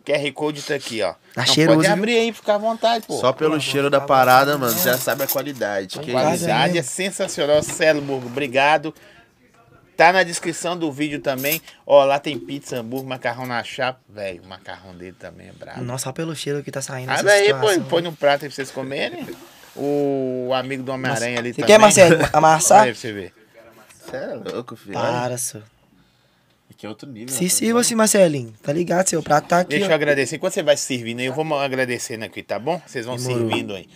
O 0.00 0.04
QR 0.04 0.32
Code 0.32 0.62
tá 0.62 0.74
aqui, 0.74 1.00
ó. 1.02 1.12
Tá 1.12 1.18
Não, 1.36 1.46
cheiroso, 1.46 1.76
Pode 1.78 1.86
viu? 1.88 1.96
abrir 1.96 2.18
aí, 2.18 2.32
fica 2.32 2.54
à 2.54 2.58
vontade, 2.58 3.06
pô. 3.06 3.18
Só 3.20 3.32
pelo 3.32 3.60
cheiro 3.60 3.88
da 3.88 4.00
parada, 4.00 4.58
mano, 4.58 4.76
já 4.76 4.98
sabe 4.98 5.22
a 5.22 5.26
qualidade. 5.28 5.98
Que 6.00 6.10
isso. 6.10 6.12
Qualidade 6.20 6.72
mesmo. 6.74 6.78
é 6.78 6.82
sensacional. 6.82 7.62
Celo 7.62 8.00
Burger, 8.02 8.26
obrigado. 8.26 8.92
Tá 9.96 10.12
na 10.12 10.22
descrição 10.22 10.76
do 10.76 10.90
vídeo 10.90 11.20
também. 11.20 11.60
Ó, 11.86 12.02
lá 12.04 12.18
tem 12.18 12.38
pizza, 12.38 12.76
hambúrguer, 12.78 13.08
macarrão 13.08 13.46
na 13.46 13.62
chapa. 13.62 14.00
Velho, 14.08 14.42
o 14.42 14.46
macarrão 14.48 14.94
dele 14.96 15.14
também 15.18 15.48
é 15.48 15.52
brabo. 15.52 15.82
Nossa, 15.82 16.04
só 16.04 16.12
pelo 16.12 16.34
cheiro 16.34 16.62
que 16.62 16.70
tá 16.70 16.80
saindo. 16.80 17.10
Ah, 17.10 17.22
daí, 17.22 17.52
põe, 17.54 17.80
põe 17.80 18.02
no 18.02 18.12
prato 18.12 18.44
aí 18.44 18.48
pra 18.48 18.56
vocês 18.56 18.70
comerem. 18.70 19.26
O 19.76 20.50
amigo 20.54 20.82
do 20.82 20.92
Homem-Aranha 20.92 21.38
ali 21.38 21.52
Você 21.52 21.60
também. 21.62 21.66
quer, 21.74 21.78
Marcelo, 21.80 22.16
Olha 22.16 22.30
amassar? 22.32 22.82
aí 22.84 22.92
pra 22.92 23.00
você 23.00 23.12
ver. 23.12 23.32
Você 24.04 24.16
é 24.16 24.34
louco, 24.34 24.76
filho. 24.76 24.94
Para, 24.94 25.38
senhor. 25.38 25.64
Aqui 26.70 26.86
é 26.86 26.88
outro 26.88 27.08
nível. 27.08 27.28
Se 27.28 27.34
rapaz. 27.34 27.52
sirva-se, 27.52 27.94
Marcelinho. 27.94 28.54
Tá 28.62 28.72
ligado? 28.72 29.08
Seu 29.08 29.22
prato 29.22 29.48
tá 29.48 29.60
aqui. 29.60 29.70
Deixa 29.70 29.86
eu 29.86 29.90
ó. 29.90 29.94
agradecer. 29.94 30.36
Enquanto 30.36 30.54
você 30.54 30.62
vai 30.62 30.76
servindo 30.76 31.20
aí, 31.20 31.26
eu 31.26 31.32
vou 31.34 31.58
agradecendo 31.58 32.24
aqui, 32.24 32.42
tá 32.42 32.58
bom? 32.58 32.80
Vocês 32.86 33.06
vão 33.06 33.16
Demorou. 33.16 33.38
servindo 33.48 33.74
aí. 33.74 33.88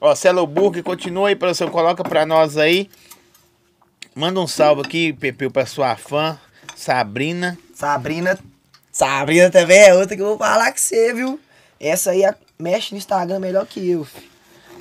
Ó, 0.00 0.14
Celo 0.14 0.46
Burger, 0.46 0.82
continua 0.82 1.28
aí, 1.28 1.36
produção. 1.36 1.68
Coloca 1.70 2.02
pra 2.02 2.26
nós 2.26 2.56
aí. 2.58 2.90
Manda 4.14 4.40
um 4.40 4.46
salve 4.46 4.82
aqui, 4.82 5.12
Pepeu, 5.12 5.50
pra 5.50 5.66
sua 5.66 5.96
fã, 5.96 6.38
Sabrina. 6.76 7.58
Sabrina. 7.74 8.38
Sabrina 8.92 9.50
também 9.50 9.78
é 9.80 9.94
outra 9.94 10.14
que 10.14 10.22
eu 10.22 10.26
vou 10.26 10.38
falar 10.38 10.70
com 10.70 10.78
você, 10.78 11.12
viu? 11.12 11.40
Essa 11.80 12.12
aí 12.12 12.24
a- 12.24 12.34
mexe 12.58 12.92
no 12.92 12.98
Instagram 12.98 13.40
melhor 13.40 13.66
que 13.66 13.90
eu, 13.90 14.04
filho. 14.04 14.28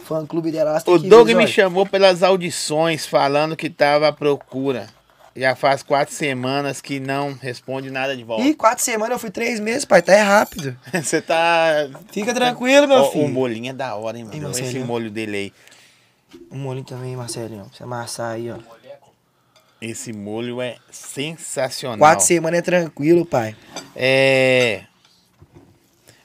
Fã 0.05 0.25
clube 0.25 0.51
dela. 0.51 0.81
O 0.85 0.99
Doug 0.99 1.27
ver, 1.27 1.35
me 1.35 1.47
chamou 1.47 1.85
pelas 1.85 2.21
audições, 2.21 3.05
falando 3.05 3.55
que 3.55 3.69
tava 3.69 4.09
à 4.09 4.11
procura. 4.11 4.87
Já 5.35 5.55
faz 5.55 5.81
quatro 5.81 6.13
semanas 6.13 6.79
que 6.79 6.99
não 6.99 7.33
responde 7.33 7.89
nada 7.89 8.15
de 8.15 8.23
volta. 8.23 8.43
Ih, 8.43 8.53
quatro 8.53 8.83
semanas, 8.83 9.13
eu 9.13 9.19
fui 9.19 9.31
três 9.31 9.59
meses, 9.59 9.83
pai. 9.83 10.01
Tá 10.01 10.13
é 10.13 10.21
rápido. 10.21 10.77
Você 10.93 11.21
tá. 11.21 11.89
Fica 12.11 12.33
tranquilo, 12.35 12.87
meu 12.87 13.09
filho. 13.09 13.25
o 13.25 13.29
molhinho 13.29 13.71
é 13.71 13.73
da 13.73 13.95
hora, 13.95 14.15
hein, 14.17 14.25
mano? 14.25 14.55
Ei, 14.55 14.61
Esse 14.63 14.77
molho 14.79 15.09
dele 15.09 15.37
aí. 15.37 15.53
Um 16.51 16.57
molhinho 16.59 16.85
também, 16.85 17.15
Marcelinho. 17.15 17.63
Pra 17.65 17.77
você 17.77 17.83
amassar 17.83 18.33
aí, 18.33 18.51
ó. 18.51 18.57
Esse 19.83 20.13
molho 20.13 20.61
é 20.61 20.77
sensacional. 20.89 21.99
Quatro 21.99 22.25
semanas 22.25 22.59
é 22.59 22.61
tranquilo, 22.61 23.25
pai. 23.25 23.53
É. 23.93 24.85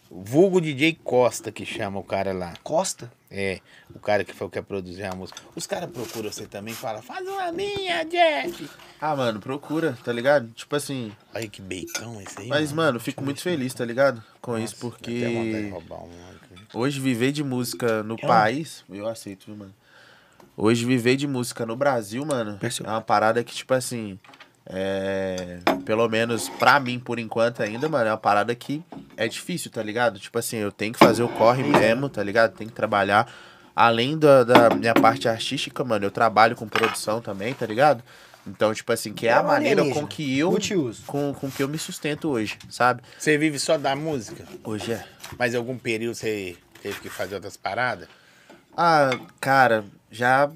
Vulgo 0.09 0.61
DJ 0.61 0.97
Costa 1.03 1.51
que 1.51 1.67
chama 1.67 1.99
o 1.99 2.05
cara 2.05 2.33
lá. 2.33 2.55
Costa? 2.63 3.13
É, 3.29 3.59
o 3.93 3.99
cara 3.99 4.23
que 4.23 4.33
foi 4.33 4.47
o 4.47 4.51
que 4.51 4.63
produziu 4.63 5.05
a 5.11 5.15
música. 5.15 5.41
Os 5.57 5.67
caras 5.67 5.91
procuram 5.91 6.31
você 6.31 6.47
também 6.47 6.73
e 6.73 6.77
falam, 6.77 7.03
faz 7.03 7.27
uma 7.27 7.51
minha, 7.51 8.05
Jeff. 8.05 8.71
Ah, 9.01 9.17
mano, 9.17 9.41
procura, 9.41 9.99
tá 10.05 10.13
ligado? 10.13 10.49
Tipo 10.53 10.77
assim. 10.77 11.11
Olha 11.35 11.49
que 11.49 11.61
bacon 11.61 12.21
esse 12.21 12.41
aí. 12.43 12.47
Mas, 12.47 12.73
mano, 12.73 13.01
fico 13.01 13.25
muito 13.25 13.43
feliz, 13.43 13.75
tá 13.75 13.85
ligado? 13.85 14.23
Com 14.41 14.57
isso, 14.57 14.77
Nossa, 14.77 14.97
vontade 14.97 15.15
de 15.15 15.27
porque 15.27 15.69
roubar 15.71 16.05
um 16.05 16.11
aqui. 16.31 16.63
hoje 16.73 17.01
viver 17.01 17.33
de 17.33 17.43
música 17.43 18.05
no 18.05 18.17
país, 18.17 18.85
eu 18.89 19.09
aceito, 19.09 19.47
viu, 19.47 19.57
mano? 19.57 19.75
Hoje 20.61 20.85
viver 20.85 21.15
de 21.15 21.29
música 21.29 21.65
no 21.65 21.77
Brasil, 21.77 22.27
mano, 22.27 22.59
Percebo. 22.59 22.89
é 22.89 22.93
uma 22.93 23.01
parada 23.01 23.45
que, 23.45 23.55
tipo 23.55 23.73
assim, 23.73 24.19
é. 24.67 25.61
Pelo 25.85 26.09
menos 26.09 26.49
pra 26.49 26.81
mim, 26.81 26.99
por 26.99 27.21
enquanto 27.21 27.63
ainda, 27.63 27.89
mano, 27.89 28.09
é 28.09 28.11
uma 28.11 28.19
parada 28.19 28.53
que 28.57 28.83
é 29.17 29.29
difícil, 29.29 29.71
tá 29.71 29.81
ligado? 29.81 30.19
Tipo 30.19 30.37
assim, 30.37 30.57
eu 30.57 30.73
tenho 30.73 30.93
que 30.93 30.99
fazer 30.99 31.23
o 31.23 31.29
corre 31.29 31.63
mesmo, 31.63 32.09
tá 32.09 32.25
ligado? 32.25 32.57
Tenho 32.57 32.69
que 32.69 32.75
trabalhar. 32.75 33.33
Além 33.75 34.19
da, 34.19 34.43
da 34.43 34.71
minha 34.71 34.95
parte 34.95 35.29
artística, 35.29 35.85
mano, 35.85 36.05
eu 36.05 36.11
trabalho 36.11 36.57
com 36.57 36.67
produção 36.67 37.21
também, 37.21 37.55
tá 37.55 37.65
ligado? 37.65 38.03
Então, 38.45 38.75
tipo 38.75 38.93
assim, 38.93 39.13
que 39.13 39.29
é 39.29 39.31
a 39.31 39.35
Trabalho 39.37 39.63
maneira 39.63 39.95
com 39.95 40.09
que 40.09 40.37
eu. 40.39 40.51
Multiuso. 40.51 41.05
Com, 41.07 41.33
com 41.35 41.49
que 41.49 41.63
eu 41.63 41.69
me 41.69 41.79
sustento 41.79 42.29
hoje, 42.31 42.59
sabe? 42.69 43.01
Você 43.17 43.39
vive 43.39 43.61
só 43.61 43.79
da 43.79 43.95
música? 43.95 44.45
Hoje 44.65 44.91
é. 44.91 45.05
Mas 45.39 45.55
em 45.55 45.57
algum 45.57 45.79
período 45.79 46.17
você 46.17 46.57
teve 46.83 46.99
que 46.99 47.09
fazer 47.09 47.37
outras 47.37 47.57
paradas? 47.57 48.09
Ah, 48.77 49.11
cara, 49.41 49.85
já 50.11 50.51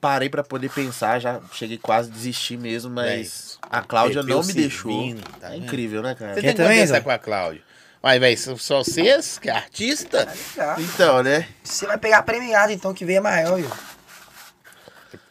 parei 0.00 0.28
pra 0.28 0.44
poder 0.44 0.70
pensar, 0.70 1.18
já 1.18 1.40
cheguei 1.52 1.78
quase 1.78 2.10
a 2.10 2.12
desistir 2.14 2.56
mesmo, 2.56 2.90
mas 2.90 3.58
a 3.62 3.82
Cláudia 3.82 4.22
Pepeu 4.22 4.36
não 4.36 4.44
me 4.44 4.52
deixou. 4.52 4.92
servindo, 4.92 5.22
tá 5.40 5.52
é 5.52 5.56
incrível, 5.56 6.02
né, 6.02 6.14
cara? 6.14 6.34
Você 6.34 6.40
Quer 6.40 6.46
tem 6.54 6.56
que 6.56 6.62
conversar 6.62 7.00
com 7.00 7.10
a 7.10 7.18
Cláudia. 7.18 7.62
Mas, 8.00 8.20
velho, 8.20 8.38
só 8.38 8.56
só 8.56 8.84
vocês, 8.84 9.38
que 9.38 9.50
é 9.50 9.52
artista? 9.52 10.28
Tá. 10.54 10.76
Então, 10.78 11.22
né? 11.22 11.48
Você 11.64 11.84
vai 11.86 11.98
pegar 11.98 12.22
premiado, 12.22 12.72
então, 12.72 12.94
que 12.94 13.04
veio 13.04 13.22
maior, 13.22 13.56
viu? 13.56 13.70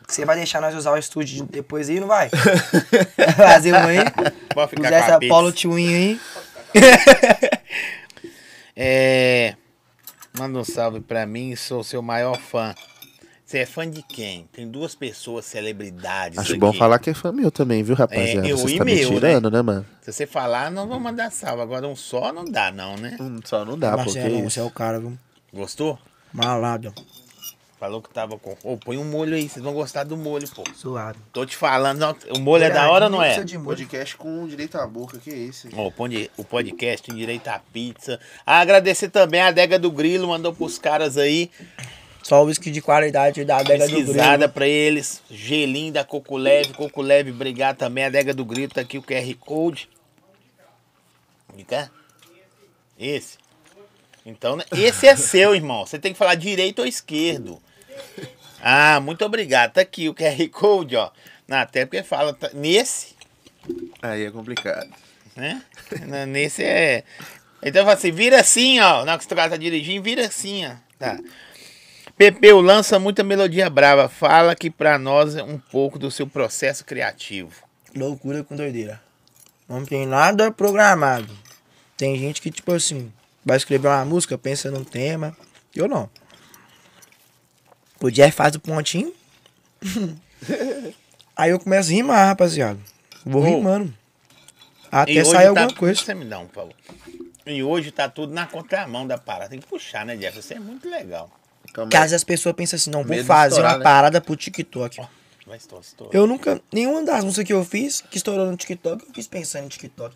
Você 0.07 0.25
vai 0.25 0.35
deixar 0.37 0.61
nós 0.61 0.73
usar 0.75 0.91
o 0.91 0.97
estúdio 0.97 1.45
depois 1.45 1.89
aí, 1.89 1.99
não 1.99 2.07
vai? 2.07 2.29
Fazer 3.35 3.73
um 3.73 3.87
aí. 3.87 3.99
Pode 4.53 4.69
ficar 4.69 4.87
Usar 4.87 4.95
essa. 4.95 5.19
Polo 5.19 5.51
Twin 5.51 5.93
aí. 5.93 6.19
É. 8.79 9.55
Manda 10.37 10.59
um 10.59 10.63
salve 10.63 10.99
pra 10.99 11.25
mim, 11.25 11.55
sou 11.55 11.83
seu 11.83 11.99
maior 11.99 12.37
fã. 12.37 12.75
Você 13.47 13.59
é 13.59 13.65
fã 13.65 13.89
de 13.89 14.01
quem? 14.03 14.45
Tem 14.51 14.67
duas 14.69 14.93
pessoas, 14.93 15.45
celebridades. 15.45 16.37
Acho 16.37 16.51
aqui. 16.51 16.59
bom 16.59 16.73
falar 16.73 16.99
que 16.99 17.11
é 17.11 17.13
fã 17.13 17.31
meu 17.31 17.49
também, 17.49 17.81
viu, 17.81 17.95
rapaziada? 17.95 18.45
É, 18.45 18.51
eu 18.51 18.57
Vocês 18.57 18.73
e 18.73 18.77
tá 18.77 18.83
me 18.83 18.93
meu, 18.93 19.07
tirando, 19.09 19.49
né, 19.49 19.61
mano? 19.61 19.85
Se 20.01 20.11
você 20.11 20.27
falar, 20.27 20.69
não 20.69 20.85
vou 20.85 20.99
mandar 20.99 21.31
salve. 21.31 21.61
Agora 21.61 21.87
um 21.87 21.95
só 21.95 22.33
não 22.33 22.43
dá, 22.43 22.73
não, 22.73 22.97
né? 22.97 23.15
Hum, 23.21 23.39
Só 23.45 23.63
não 23.63 23.79
dá, 23.79 23.91
porque 23.97 24.19
Marcelo, 24.19 24.35
isso. 24.39 24.49
você 24.49 24.59
é 24.59 24.63
o 24.63 24.69
cara, 24.69 24.99
viu? 24.99 25.17
Gostou? 25.53 25.97
Malado. 26.33 26.93
Falou 27.79 28.01
que 28.01 28.09
tava 28.09 28.37
com. 28.37 28.57
Ô, 28.63 28.75
põe 28.75 28.97
um 28.97 29.05
molho 29.05 29.35
aí, 29.35 29.47
vocês 29.47 29.63
vão 29.63 29.71
gostar 29.73 30.03
do 30.03 30.17
molho, 30.17 30.49
pô. 30.49 30.63
Suado. 30.75 31.17
Tô 31.31 31.45
te 31.45 31.55
falando, 31.55 31.99
não, 31.99 32.15
o 32.35 32.39
molho 32.39 32.65
é 32.65 32.69
da 32.69 32.89
hora 32.91 33.05
ou 33.05 33.11
não 33.11 33.23
é? 33.23 33.41
De 33.43 33.55
molho. 33.57 33.67
Podcast 33.77 34.17
com 34.17 34.45
direito 34.47 34.77
à 34.77 34.85
boca, 34.85 35.19
que 35.19 35.29
é 35.29 35.37
esse? 35.37 35.69
Ó, 35.73 35.87
o 35.87 35.91
pod- 35.91 36.29
o 36.35 36.43
podcast 36.43 37.09
direito 37.13 37.47
à 37.47 37.59
pizza. 37.59 38.19
Ah, 38.45 38.59
agradecer 38.59 39.09
também 39.09 39.39
a 39.39 39.47
adega 39.47 39.77
do 39.79 39.89
Grilo, 39.91 40.27
mandou 40.27 40.53
pros 40.53 40.77
caras 40.79 41.17
aí. 41.17 41.49
Só 42.27 42.43
o 42.43 42.47
whisky 42.47 42.69
de 42.69 42.81
qualidade 42.81 43.45
da 43.45 43.55
adega 43.59 43.87
do 43.87 43.95
Pesquisada 43.95 44.35
Grilo. 44.37 44.49
pra 44.51 44.67
eles. 44.67 45.21
Gelinho 45.31 45.93
da 45.93 46.03
Coco 46.03 46.35
Leve. 46.35 46.73
Coco 46.73 47.01
Leve, 47.01 47.31
obrigado 47.31 47.77
também. 47.77 48.03
Adega 48.03 48.33
do 48.33 48.43
Grilo, 48.43 48.73
tá 48.73 48.81
aqui 48.81 48.97
o 48.97 49.01
QR 49.01 49.33
Code. 49.39 49.87
De 51.55 51.63
cá? 51.63 51.89
Esse. 52.99 53.37
Então, 54.25 54.57
né, 54.57 54.65
esse 54.73 55.07
é 55.07 55.15
seu, 55.15 55.55
irmão. 55.55 55.85
Você 55.85 55.97
tem 55.97 56.11
que 56.11 56.17
falar 56.19 56.35
direito 56.35 56.79
ou 56.79 56.85
esquerdo. 56.85 57.61
Ah, 58.61 58.99
muito 58.99 59.23
obrigado. 59.23 59.71
Tá 59.71 59.79
aqui 59.81 60.09
o 60.09 60.13
QR 60.13 60.49
Code, 60.51 60.97
ó. 60.97 61.09
Na 61.47 61.61
até 61.61 61.85
porque 61.85 62.03
fala 62.03 62.33
tá- 62.33 62.49
nesse, 62.53 63.15
Aí 64.01 64.25
é 64.25 64.31
complicado. 64.31 64.89
né? 65.33 65.63
Na- 66.05 66.25
Nesse 66.25 66.61
é. 66.61 67.05
Então 67.63 67.87
assim, 67.87 68.11
vira 68.11 68.41
assim, 68.41 68.81
ó. 68.81 69.05
Na 69.05 69.13
hora 69.13 69.17
que 69.17 69.23
você 69.23 69.33
tá 69.33 69.55
dirigindo, 69.55 70.03
vira 70.03 70.25
assim, 70.25 70.65
ó. 70.65 70.71
Tá. 70.99 71.17
Pepeu 72.17 72.59
lança 72.61 72.97
muita 72.97 73.23
melodia 73.23 73.69
brava. 73.69 74.09
Fala 74.09 74.51
aqui 74.53 74.69
pra 74.69 74.97
nós 74.97 75.35
um 75.35 75.57
pouco 75.59 75.99
do 75.99 76.09
seu 76.09 76.25
processo 76.25 76.83
criativo. 76.83 77.51
Loucura 77.95 78.43
com 78.43 78.55
doideira. 78.55 79.01
Não 79.69 79.85
tem 79.85 80.05
nada 80.07 80.51
programado. 80.51 81.29
Tem 81.95 82.17
gente 82.17 82.41
que, 82.41 82.49
tipo 82.49 82.71
assim, 82.73 83.11
vai 83.45 83.57
escrever 83.57 83.87
uma 83.87 84.03
música, 84.05 84.37
pensa 84.37 84.71
num 84.71 84.83
tema. 84.83 85.35
Eu 85.75 85.87
não. 85.87 86.09
O 88.01 88.09
Jeff 88.09 88.31
faz 88.35 88.55
o 88.55 88.59
pontinho. 88.59 89.13
Aí 91.35 91.51
eu 91.51 91.59
começo 91.59 91.91
a 91.91 91.93
rimar, 91.93 92.27
rapaziada. 92.27 92.79
Vou 93.23 93.43
Ô, 93.43 93.45
rimando. 93.45 93.93
Até 94.91 95.23
sair 95.23 95.43
tá- 95.43 95.49
alguma 95.49 95.73
coisa. 95.73 96.01
Você 96.01 96.13
me 96.15 96.25
dá 96.25 96.39
um 96.39 96.47
favor. 96.47 96.73
E 97.45 97.61
hoje 97.61 97.91
tá 97.91 98.09
tudo 98.09 98.33
na 98.33 98.47
contramão 98.47 99.05
da 99.05 99.17
parada. 99.17 99.51
Tem 99.51 99.59
que 99.59 99.67
puxar, 99.67 100.05
né, 100.05 100.15
Jeff? 100.15 100.39
Isso 100.39 100.53
é 100.53 100.59
muito 100.59 100.89
legal. 100.89 101.29
Porque 101.83 101.95
aí. 101.97 102.03
às 102.03 102.11
vezes 102.11 102.13
as 102.15 102.23
pessoas 102.23 102.55
pensam 102.55 102.77
assim, 102.77 102.89
não, 102.89 103.03
vou 103.03 103.15
Medo 103.15 103.25
fazer 103.25 103.49
estourar, 103.49 103.71
uma 103.73 103.77
né? 103.79 103.83
parada 103.83 104.21
pro 104.21 104.35
TikTok. 104.35 104.97
Vai 105.45 105.57
estourar, 105.57 105.83
estoura. 105.85 106.17
Eu 106.17 106.25
nunca, 106.27 106.61
nenhuma 106.71 107.03
das 107.03 107.23
músicas 107.23 107.45
que 107.47 107.53
eu 107.53 107.63
fiz, 107.63 108.01
que 108.01 108.17
estourou 108.17 108.45
no 108.49 108.57
TikTok, 108.57 109.05
eu 109.07 109.13
fiz 109.13 109.27
pensando 109.27 109.65
em 109.65 109.69
TikTok. 109.69 110.15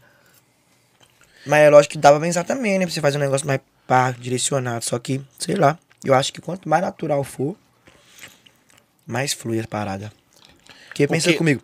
Mas 1.45 1.59
é 1.61 1.69
lógico 1.69 1.93
que 1.93 1.97
dava 1.97 2.19
pra 2.19 2.27
pensar 2.27 2.43
também, 2.43 2.77
né? 2.77 2.85
Pra 2.85 2.93
você 2.93 3.01
fazer 3.01 3.17
um 3.17 3.21
negócio 3.21 3.47
mais 3.47 3.61
pá, 3.87 4.11
direcionado. 4.11 4.83
Só 4.85 4.99
que, 4.99 5.21
sei 5.39 5.55
lá, 5.55 5.77
eu 6.03 6.13
acho 6.13 6.31
que 6.33 6.41
quanto 6.41 6.67
mais 6.69 6.81
natural 6.83 7.23
for, 7.23 7.55
mais 9.07 9.33
flui 9.33 9.59
a 9.59 9.67
parada. 9.67 10.11
Porque 10.87 11.07
pensa 11.07 11.25
Porque- 11.27 11.37
comigo, 11.37 11.61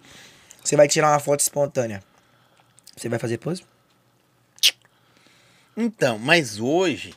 você 0.64 0.76
vai 0.76 0.88
tirar 0.88 1.12
uma 1.12 1.20
foto 1.20 1.42
espontânea. 1.42 2.02
Você 2.96 3.08
vai 3.10 3.20
fazer 3.20 3.38
pose? 3.38 3.64
Então, 5.76 6.18
mas 6.18 6.60
hoje 6.60 7.14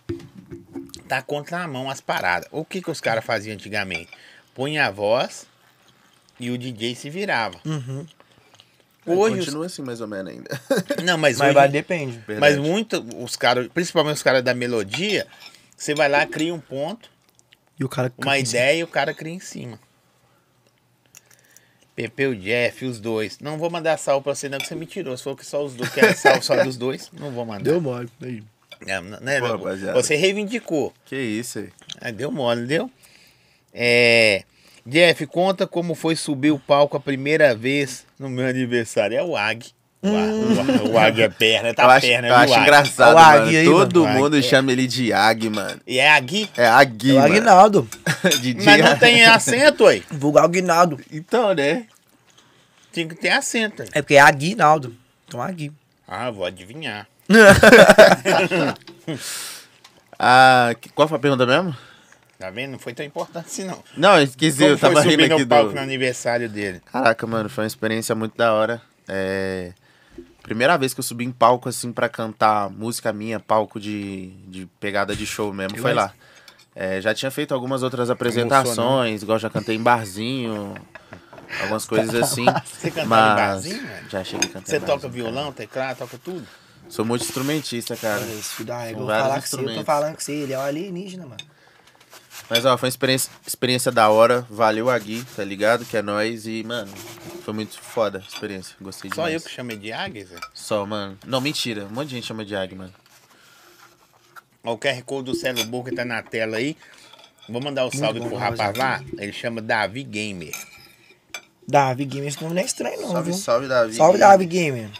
tá 1.10 1.22
contra 1.22 1.58
a 1.62 1.68
mão 1.68 1.90
as 1.90 2.00
paradas. 2.00 2.48
O 2.52 2.64
que 2.64 2.80
que 2.80 2.90
os 2.90 3.00
caras 3.00 3.24
faziam 3.24 3.54
antigamente? 3.54 4.10
Punha 4.54 4.86
a 4.86 4.90
voz 4.90 5.46
e 6.38 6.50
o 6.50 6.56
DJ 6.58 6.94
se 6.94 7.10
virava. 7.10 7.60
Uhum. 7.64 8.06
Hoje 9.06 9.38
os- 9.40 9.44
Continua 9.46 9.66
assim, 9.66 9.82
mais 9.82 10.00
ou 10.00 10.06
menos, 10.06 10.32
ainda. 10.32 10.60
Não, 11.04 11.18
mas, 11.18 11.38
Mas 11.38 11.48
hoje... 11.48 11.54
vai, 11.54 11.68
depende. 11.68 12.16
Mas 12.18 12.26
Verdade. 12.54 12.60
muito, 12.60 13.04
os 13.22 13.34
caras, 13.34 13.66
principalmente 13.74 14.16
os 14.16 14.22
caras 14.22 14.42
da 14.44 14.54
melodia, 14.54 15.26
você 15.76 15.94
vai 15.94 16.08
lá, 16.08 16.24
cria 16.26 16.54
um 16.54 16.60
ponto, 16.60 17.10
E 17.78 17.84
o 17.84 17.88
cara... 17.88 18.12
uma 18.18 18.38
ideia 18.38 18.78
e 18.78 18.84
o 18.84 18.88
cara 18.88 19.12
cria 19.12 19.32
em 19.32 19.40
cima. 19.40 19.78
Pepe, 21.96 22.26
o 22.26 22.36
Jeff, 22.36 22.84
os 22.84 23.00
dois. 23.00 23.38
Não 23.40 23.58
vou 23.58 23.68
mandar 23.68 23.98
salve 23.98 24.22
pra 24.24 24.34
você, 24.34 24.48
não, 24.48 24.58
que 24.58 24.66
você 24.66 24.74
me 24.74 24.86
tirou. 24.86 25.16
Se 25.16 25.24
for 25.24 25.36
que 25.36 25.44
só 25.44 25.64
os 25.64 25.74
dois, 25.74 25.90
quer 25.90 26.14
salve 26.16 26.42
só 26.42 26.62
dos 26.62 26.76
dois, 26.76 27.10
não 27.12 27.30
vou 27.30 27.44
mandar. 27.44 27.64
Deu 27.64 27.80
mole. 27.80 28.08
Aí. 28.22 28.42
É, 28.86 29.00
né, 29.00 29.40
Pô, 29.40 29.48
não, 29.48 29.56
rapaziada. 29.58 29.92
você 30.02 30.16
reivindicou. 30.16 30.92
Que 31.04 31.16
isso 31.16 31.58
aí. 31.58 31.68
Ah, 32.00 32.10
deu 32.10 32.30
mole, 32.30 32.66
deu? 32.66 32.90
É. 33.72 34.42
Jeff, 34.86 35.26
conta 35.26 35.66
como 35.66 35.94
foi 35.94 36.16
subir 36.16 36.50
o 36.50 36.58
palco 36.58 36.96
a 36.96 37.00
primeira 37.00 37.54
vez 37.54 38.06
no 38.18 38.28
meu 38.30 38.46
aniversário. 38.46 39.16
É 39.16 39.22
o 39.22 39.36
Ag. 39.36 39.66
O, 40.02 40.08
Ag- 40.08 40.88
o 40.90 40.98
Ag 40.98 41.22
é 41.22 41.28
perna, 41.28 41.74
tá 41.74 41.82
eu 41.82 41.90
acho, 41.90 42.06
perna, 42.06 42.28
eu 42.28 42.34
acho 42.34 42.54
Ag? 42.54 42.62
engraçado, 42.62 43.12
O 43.12 43.14
mano. 43.20 43.46
Aí, 43.48 43.64
Todo 43.66 44.02
mano. 44.04 44.18
mundo 44.18 44.36
Agui. 44.36 44.42
chama 44.48 44.72
ele 44.72 44.86
de 44.86 45.12
Ag, 45.12 45.50
mano. 45.50 45.78
E 45.86 45.98
é 45.98 46.10
Agui? 46.10 46.48
É 46.56 46.66
Agui, 46.66 47.10
É 47.10 47.20
o. 47.20 47.22
Aguinaldo. 47.22 47.88
Mas 48.64 48.80
não 48.82 48.98
tem 48.98 49.24
acento 49.26 49.86
aí. 49.86 50.02
Vulgar 50.10 50.44
Aguinaldo. 50.44 50.98
Então, 51.12 51.54
né? 51.54 51.84
Tinha 52.90 53.06
que 53.06 53.14
ter 53.14 53.28
acento 53.28 53.82
aí. 53.82 53.88
É 53.92 54.00
porque 54.00 54.14
é 54.14 54.20
Aguinaldo. 54.20 54.96
Então 55.28 55.42
Agui. 55.42 55.70
Ah, 56.08 56.30
vou 56.30 56.46
adivinhar. 56.46 57.06
Ah, 60.18 60.74
que- 60.80 60.90
qual 60.90 61.08
foi 61.08 61.16
a 61.16 61.20
pergunta 61.20 61.46
mesmo? 61.46 61.74
Tá 62.38 62.50
vendo? 62.50 62.72
Não 62.72 62.78
foi 62.78 62.92
tão 62.92 63.04
importante 63.04 63.46
assim, 63.46 63.64
não. 63.64 63.82
Não, 63.96 64.20
esqueci, 64.20 64.58
Como 64.58 64.70
eu 64.70 64.78
tava 64.78 65.00
rindo 65.02 65.24
aqui 65.24 65.40
no 65.42 65.46
palco 65.46 65.68
do... 65.70 65.74
no 65.74 65.80
aniversário 65.80 66.48
dele? 66.48 66.80
Caraca, 66.92 67.26
mano, 67.26 67.48
foi 67.48 67.64
uma 67.64 67.68
experiência 67.68 68.14
muito 68.14 68.36
da 68.36 68.52
hora. 68.52 68.82
É... 69.08 69.72
Primeira 70.42 70.76
vez 70.76 70.92
que 70.92 71.00
eu 71.00 71.04
subi 71.04 71.24
em 71.24 71.30
palco, 71.32 71.68
assim, 71.68 71.92
pra 71.92 72.08
cantar 72.08 72.68
música 72.70 73.12
minha, 73.12 73.38
palco 73.40 73.78
de, 73.78 74.30
de 74.48 74.66
pegada 74.78 75.14
de 75.14 75.24
show 75.26 75.52
mesmo, 75.52 75.76
Eu 75.78 75.82
foi 75.82 75.92
acho. 75.92 76.00
lá. 76.00 76.12
É, 76.74 77.00
já 77.00 77.12
tinha 77.14 77.30
feito 77.30 77.52
algumas 77.54 77.82
outras 77.82 78.10
apresentações, 78.10 79.22
igual 79.22 79.38
já 79.38 79.50
cantei 79.50 79.76
em 79.76 79.82
barzinho, 79.82 80.74
algumas 81.62 81.84
coisas 81.84 82.14
assim. 82.14 82.44
Você 82.64 82.90
cantava 82.90 83.04
em 83.04 83.08
mas 83.08 83.36
barzinho, 83.36 83.86
velho? 83.86 84.10
Já 84.10 84.24
cheguei 84.24 84.48
a 84.48 84.52
cantar 84.52 84.66
Você 84.70 84.76
em 84.76 84.80
toca 84.80 84.92
barzinho, 85.08 85.12
violão, 85.12 85.52
teclado, 85.52 85.98
toca 85.98 86.18
tudo? 86.18 86.46
Sou 86.90 87.04
muito 87.04 87.24
instrumentista, 87.24 87.96
cara. 87.96 88.20
Olha 88.20 88.32
esse 88.32 88.48
filho 88.56 88.66
da 88.66 88.90
Eu 88.90 88.98
vou 88.98 89.06
falar 89.06 89.40
com 89.40 89.46
você. 89.46 89.56
Eu 89.56 89.74
tô 89.76 89.84
falando 89.84 90.14
com 90.14 90.20
você. 90.20 90.32
Ele 90.32 90.52
é 90.52 90.58
um 90.58 90.62
alienígena, 90.62 91.24
mano. 91.24 91.40
Mas, 92.48 92.64
ó, 92.64 92.76
foi 92.76 92.88
uma 92.88 92.90
experiência, 92.90 93.30
experiência 93.46 93.92
da 93.92 94.08
hora. 94.08 94.44
Valeu 94.50 94.90
a 94.90 94.98
Gui, 94.98 95.24
tá 95.36 95.44
ligado? 95.44 95.84
Que 95.84 95.96
é 95.98 96.02
nóis. 96.02 96.46
E, 96.48 96.64
mano, 96.64 96.92
foi 97.44 97.54
muito 97.54 97.80
foda 97.80 98.18
a 98.18 98.20
experiência. 98.28 98.74
Gostei 98.80 99.08
Só 99.10 99.26
demais. 99.26 99.34
eu 99.34 99.40
que 99.48 99.54
chamei 99.54 99.76
de 99.76 99.92
Águia, 99.92 100.26
Zé? 100.26 100.36
Só, 100.52 100.84
mano. 100.84 101.16
Não, 101.24 101.40
mentira. 101.40 101.84
Um 101.84 101.90
monte 101.90 102.08
de 102.08 102.16
gente 102.16 102.26
chama 102.26 102.44
de 102.44 102.56
Ag, 102.56 102.74
mano. 102.74 102.92
Ó, 104.64 104.72
O 104.72 104.78
QR 104.78 105.00
Code 105.04 105.30
do 105.30 105.34
Celo 105.36 105.64
Boca 105.66 105.94
tá 105.94 106.04
na 106.04 106.20
tela 106.22 106.56
aí. 106.56 106.76
Vou 107.48 107.62
mandar 107.62 107.86
um 107.86 107.90
salve 107.92 108.18
bom, 108.18 108.28
pro 108.28 108.36
rapaz 108.36 108.76
lá. 108.76 109.00
Ele 109.16 109.32
chama 109.32 109.62
Davi 109.62 110.02
Gamer. 110.02 110.52
Davi 111.68 112.04
Gamer, 112.04 112.28
esse 112.28 112.42
nome 112.42 112.54
não 112.54 112.62
é 112.62 112.64
estranho, 112.64 113.00
não, 113.00 113.12
Salve, 113.12 113.30
viu? 113.30 113.38
salve, 113.38 113.68
Davi. 113.68 113.94
Salve, 113.94 114.18
Davi 114.18 114.44
Gamer. 114.46 114.90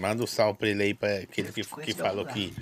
Manda 0.00 0.24
um 0.24 0.26
salve 0.26 0.58
pra 0.58 0.68
ele 0.68 0.82
aí, 0.82 0.94
pra 0.94 1.14
aquele 1.18 1.52
que, 1.52 1.62
que 1.62 1.92
falou 1.92 2.24
o 2.24 2.26
que. 2.26 2.54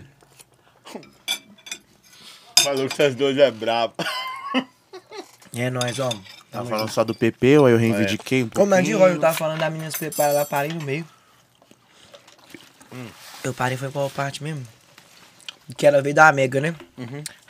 falou 2.60 2.88
que 2.88 2.92
essas 2.92 3.14
duas 3.14 3.38
é 3.38 3.48
brabo. 3.48 3.94
É 5.54 5.70
nóis, 5.70 6.00
ó. 6.00 6.10
Tá 6.50 6.64
falando 6.64 6.90
só 6.90 7.04
do 7.04 7.14
PP, 7.14 7.58
ou 7.58 7.66
aí 7.66 7.74
eu 7.74 7.78
reivindiquei 7.78 8.42
um 8.42 8.48
Como 8.48 8.74
é 8.74 8.82
de 8.82 8.90
pouquinho? 8.90 9.06
hoje, 9.06 9.16
eu 9.16 9.20
tava 9.20 9.36
falando 9.36 9.60
das 9.60 9.72
meninas 9.72 9.94
preparadas 9.94 10.36
lá, 10.36 10.44
parei 10.46 10.72
no 10.72 10.82
meio. 10.82 11.06
Eu 13.44 13.54
parei, 13.54 13.76
foi 13.78 13.90
qual 13.92 14.10
parte 14.10 14.42
mesmo? 14.42 14.66
Que 15.76 15.86
ela 15.86 16.02
veio 16.02 16.16
da 16.16 16.32
Mega, 16.32 16.60
né? 16.60 16.74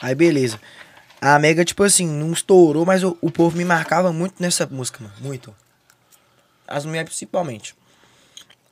Aí 0.03 0.15
beleza. 0.15 0.61
A 1.19 1.39
Mega, 1.39 1.65
tipo 1.65 1.83
assim, 1.83 2.07
não 2.07 2.31
estourou, 2.33 2.85
mas 2.85 3.03
o, 3.03 3.17
o 3.23 3.31
povo 3.31 3.57
me 3.57 3.65
marcava 3.65 4.13
muito 4.13 4.35
nessa 4.39 4.67
música, 4.67 5.03
mano. 5.03 5.15
Muito. 5.21 5.55
As 6.67 6.85
mulheres 6.85 7.09
principalmente. 7.09 7.75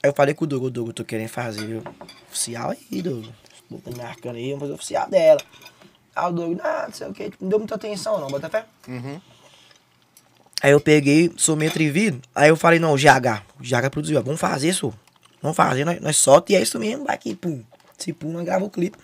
Aí 0.03 0.11
eu 0.11 0.15
falei 0.15 0.35
com 0.35 0.45
o 0.45 0.47
Douglas, 0.47 0.73
eu 0.75 0.93
tô 0.93 1.05
querendo 1.05 1.29
fazer 1.29 1.83
oficial 2.29 2.71
aí, 2.71 3.03
Douglas. 3.03 3.35
O 3.69 3.79
povo 3.79 3.91
me 3.91 4.03
marcando 4.03 4.37
aí, 4.37 4.47
vamos 4.51 4.61
fazer 4.61 4.73
oficial 4.73 5.11
dela. 5.11 5.41
Aí 6.15 6.29
o 6.29 6.33
Douglas, 6.33 6.65
ah, 6.65 6.85
não 6.87 6.95
sei 6.95 7.09
o 7.09 7.13
que, 7.13 7.33
não 7.41 7.49
deu 7.49 7.59
muita 7.59 7.75
atenção 7.75 8.21
não, 8.21 8.29
bota 8.29 8.49
fé. 8.49 8.65
Uhum. 8.89 9.21
Aí 10.63 10.71
eu 10.71 10.81
peguei, 10.81 11.33
sou 11.37 11.55
meio 11.55 11.71
atrevido. 11.71 12.21
Aí 12.35 12.49
eu 12.49 12.57
falei, 12.57 12.79
não, 12.79 12.93
o 12.93 12.97
GH. 12.97 13.43
O 13.61 13.63
GH 13.63 13.91
produziu, 13.91 14.19
ó, 14.19 14.23
vamos 14.23 14.41
fazer 14.41 14.69
isso. 14.69 14.93
Vamos 15.43 15.57
fazer, 15.57 15.85
nós, 15.85 16.01
nós 16.01 16.17
solta 16.17 16.53
e 16.53 16.57
é 16.57 16.63
isso 16.63 16.79
mesmo, 16.79 17.05
vai 17.05 17.15
aqui, 17.15 17.35
pum. 17.35 17.63
Se 17.99 18.13
pum, 18.13 18.33
nós 18.33 18.45
gravamos 18.45 18.69
o 18.69 18.71
clipe. 18.71 18.97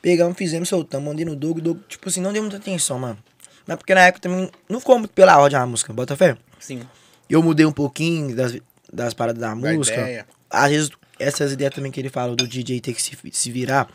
Pegamos, 0.00 0.36
fizemos, 0.36 0.68
soltamos, 0.68 1.06
mandei 1.06 1.24
no 1.24 1.36
Doug, 1.36 1.58
Doug, 1.58 1.78
tipo 1.88 2.08
assim, 2.08 2.20
não 2.20 2.32
deu 2.32 2.42
muita 2.42 2.56
atenção, 2.56 2.98
mano. 2.98 3.18
Mas 3.66 3.76
porque 3.76 3.94
na 3.94 4.00
época 4.00 4.22
também 4.22 4.50
não 4.68 4.80
ficou 4.80 4.98
muito 4.98 5.12
pela 5.12 5.38
ordem 5.38 5.58
a 5.58 5.66
música, 5.66 5.92
bota 5.92 6.16
fé. 6.16 6.36
Sim. 6.58 6.82
Eu 7.28 7.42
mudei 7.42 7.66
um 7.66 7.72
pouquinho 7.72 8.34
das, 8.34 8.56
das 8.92 9.14
paradas 9.14 9.40
da 9.40 9.48
Da 9.48 9.54
música. 9.54 10.00
ideia. 10.00 10.26
Às 10.48 10.70
vezes, 10.70 10.90
essas 11.18 11.52
ideias 11.52 11.74
também 11.74 11.92
que 11.92 12.00
ele 12.00 12.08
falou 12.10 12.34
do 12.36 12.46
DJ 12.46 12.80
ter 12.80 12.94
que 12.94 13.02
se, 13.02 13.16
se 13.32 13.50
virar. 13.50 13.88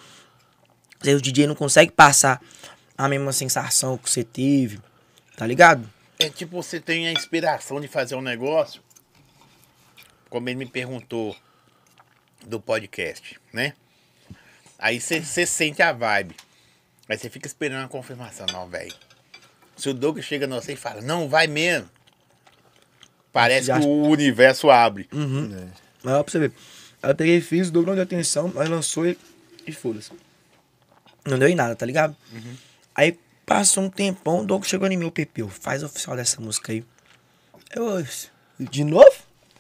Às 1.00 1.06
vezes 1.06 1.20
o 1.20 1.24
DJ 1.24 1.48
não 1.48 1.56
consegue 1.56 1.92
passar 1.92 2.42
a 2.98 3.08
mesma 3.10 3.34
sensação 3.34 3.98
que 3.98 4.10
você 4.10 4.24
teve, 4.24 4.80
tá 5.36 5.46
ligado? 5.46 5.90
É 6.18 6.30
tipo, 6.30 6.62
você 6.64 6.80
tem 6.80 7.08
a 7.08 7.12
inspiração 7.12 7.82
de 7.82 7.88
fazer 7.88 8.16
um 8.16 8.22
negócio. 8.22 8.82
Como 10.30 10.48
ele 10.50 10.56
me 10.58 10.66
perguntou 10.66 11.36
do 12.46 12.60
podcast, 12.60 13.40
né? 13.52 13.74
Aí 14.80 15.00
você 15.00 15.46
sente 15.46 15.82
a 15.82 15.92
vibe. 15.92 16.36
Aí 17.08 17.18
você 17.18 17.30
fica 17.30 17.48
esperando 17.48 17.86
a 17.86 17.90
confirmação, 17.90 18.46
não, 18.52 18.68
velho. 18.68 18.94
Se 19.76 19.90
o 19.90 19.94
Douglas 19.94 20.26
chega 20.26 20.48
no 20.48 20.56
você 20.56 20.74
e 20.74 20.78
fala, 20.78 21.02
não, 21.02 21.28
vai 21.28 21.48
mesmo. 21.48 21.90
Parece 23.36 23.68
Já- 23.68 23.78
que 23.78 23.86
o 23.86 24.04
universo 24.08 24.70
abre. 24.70 25.10
Uhum. 25.12 25.54
É. 25.54 25.68
Mas 26.02 26.14
ó, 26.14 26.24
pra 26.24 26.32
você 26.32 26.40
ver. 26.40 26.54
Aí 27.04 27.12
eu 27.12 27.16
peguei, 27.16 27.42
fiz, 27.42 27.70
não 27.70 27.84
deu 27.84 28.02
atenção, 28.02 28.50
mas 28.56 28.70
lançou 28.70 29.06
e, 29.06 29.18
e 29.68 29.74
foda-se. 29.74 30.10
Não 31.26 31.38
deu 31.38 31.50
em 31.50 31.54
nada, 31.54 31.76
tá 31.76 31.86
ligado? 31.86 32.16
Aí 32.96 33.20
passou 33.46 33.84
um 33.84 33.90
tempão, 33.90 34.40
o 34.40 34.46
Douglas 34.46 34.70
chegou 34.70 34.88
em 34.88 34.96
mim, 34.96 35.04
o 35.04 35.12
Pepeu, 35.12 35.50
faz 35.50 35.84
oficial 35.84 36.16
dessa 36.16 36.40
música 36.40 36.72
aí. 36.72 36.86
Eu, 37.76 38.08
de 38.58 38.86
novo? 38.86 39.12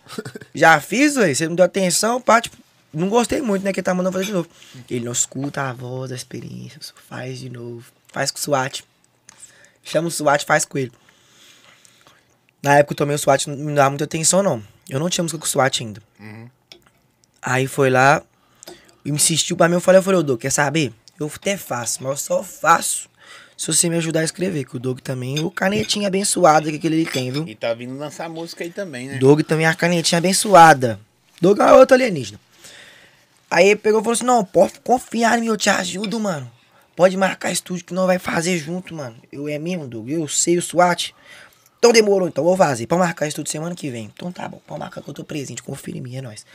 Já 0.55 0.79
fiz, 0.79 1.17
ué, 1.17 1.33
você 1.33 1.45
não 1.45 1.55
deu 1.55 1.65
atenção, 1.65 2.21
pá, 2.21 2.39
tipo, 2.39 2.55
não 2.93 3.09
gostei 3.09 3.41
muito, 3.41 3.63
né, 3.63 3.73
que 3.73 3.81
ele 3.81 3.85
tá 3.85 3.93
mandando 3.93 4.13
fazer 4.13 4.27
de 4.27 4.31
novo. 4.31 4.47
Ele 4.89 5.03
não 5.03 5.11
escuta 5.11 5.63
a 5.63 5.73
voz, 5.73 6.13
a 6.13 6.15
experiência, 6.15 6.79
faz 7.09 7.39
de 7.39 7.49
novo. 7.49 7.83
Faz 8.13 8.31
com 8.31 8.37
o 8.37 8.41
SWAT. 8.41 8.85
Chama 9.83 10.07
o 10.07 10.11
SWAT, 10.11 10.45
faz 10.45 10.63
com 10.63 10.77
ele. 10.77 10.93
Na 12.65 12.79
época 12.79 12.95
também 12.95 13.15
o 13.15 13.19
SWAT 13.19 13.45
não 13.45 13.55
me 13.57 13.75
dava 13.75 13.91
muita 13.91 14.05
atenção, 14.05 14.41
não. 14.41 14.59
Eu 14.89 14.99
não 14.99 15.07
tinha 15.07 15.21
música 15.21 15.37
com 15.37 15.45
o 15.45 15.47
SWAT 15.47 15.81
ainda. 15.81 16.01
Aí 17.39 17.67
foi 17.67 17.91
lá, 17.91 18.23
insistiu 19.05 19.55
pra 19.55 19.69
mim, 19.69 19.75
eu 19.75 19.79
falei, 19.79 19.99
eu 19.99 20.03
falei, 20.03 20.19
ô 20.19 20.23
Doug, 20.23 20.41
quer 20.41 20.49
saber? 20.49 20.91
Eu 21.19 21.31
até 21.33 21.57
faço, 21.57 22.01
mas 22.01 22.11
eu 22.13 22.17
só 22.17 22.43
faço 22.43 23.07
se 23.55 23.67
você 23.67 23.87
me 23.87 23.97
ajudar 23.97 24.21
a 24.21 24.23
escrever. 24.23 24.63
Que 24.63 24.77
o 24.77 24.79
Doug 24.79 24.97
também, 25.01 25.45
o 25.45 25.51
canetinha 25.51 26.07
abençoada 26.07 26.71
que 26.71 26.77
aquele 26.77 26.95
ele 27.01 27.05
tem, 27.05 27.31
viu? 27.31 27.47
E 27.47 27.53
tá 27.53 27.71
vindo 27.75 27.95
lançar 27.99 28.27
música 28.27 28.63
aí 28.63 28.71
também, 28.71 29.09
né? 29.09 29.19
Doug 29.19 29.41
também 29.41 29.67
é 29.67 29.69
a 29.69 29.75
canetinha 29.75 30.17
abençoada. 30.17 30.99
Doug 31.39 31.59
é 31.59 31.71
outro 31.71 31.93
alienígena. 31.93 32.39
Aí 33.51 33.67
ele 33.67 33.75
pegou 33.75 33.99
e 33.99 34.03
falou 34.03 34.13
assim: 34.15 34.25
Não, 34.25 34.43
pode 34.43 34.79
confiar 34.83 35.37
em 35.37 35.41
mim, 35.41 35.47
eu 35.49 35.57
te 35.57 35.69
ajudo, 35.69 36.19
mano. 36.19 36.51
Pode 36.95 37.15
marcar 37.15 37.51
estúdio 37.51 37.85
que 37.85 37.93
nós 37.93 38.07
vai 38.07 38.17
fazer 38.17 38.57
junto, 38.57 38.95
mano. 38.95 39.17
Eu 39.31 39.47
é 39.47 39.59
mesmo, 39.59 39.87
Doug. 39.87 40.09
Eu 40.09 40.27
sei 40.27 40.57
o 40.57 40.61
SWAT. 40.63 41.13
Então 41.77 41.91
demorou, 41.91 42.27
então 42.27 42.43
vou 42.43 42.57
fazer. 42.57 42.87
Pode 42.87 42.99
marcar 42.99 43.27
estúdio 43.27 43.51
semana 43.51 43.75
que 43.75 43.89
vem. 43.89 44.11
Então 44.13 44.31
tá 44.31 44.47
bom, 44.47 44.61
pode 44.65 44.79
marcar 44.79 45.01
que 45.01 45.09
eu 45.09 45.13
tô 45.13 45.23
presente. 45.23 45.61
Confira 45.61 45.97
em 45.97 46.01
mim, 46.01 46.15
é 46.15 46.21
nóis. 46.21 46.45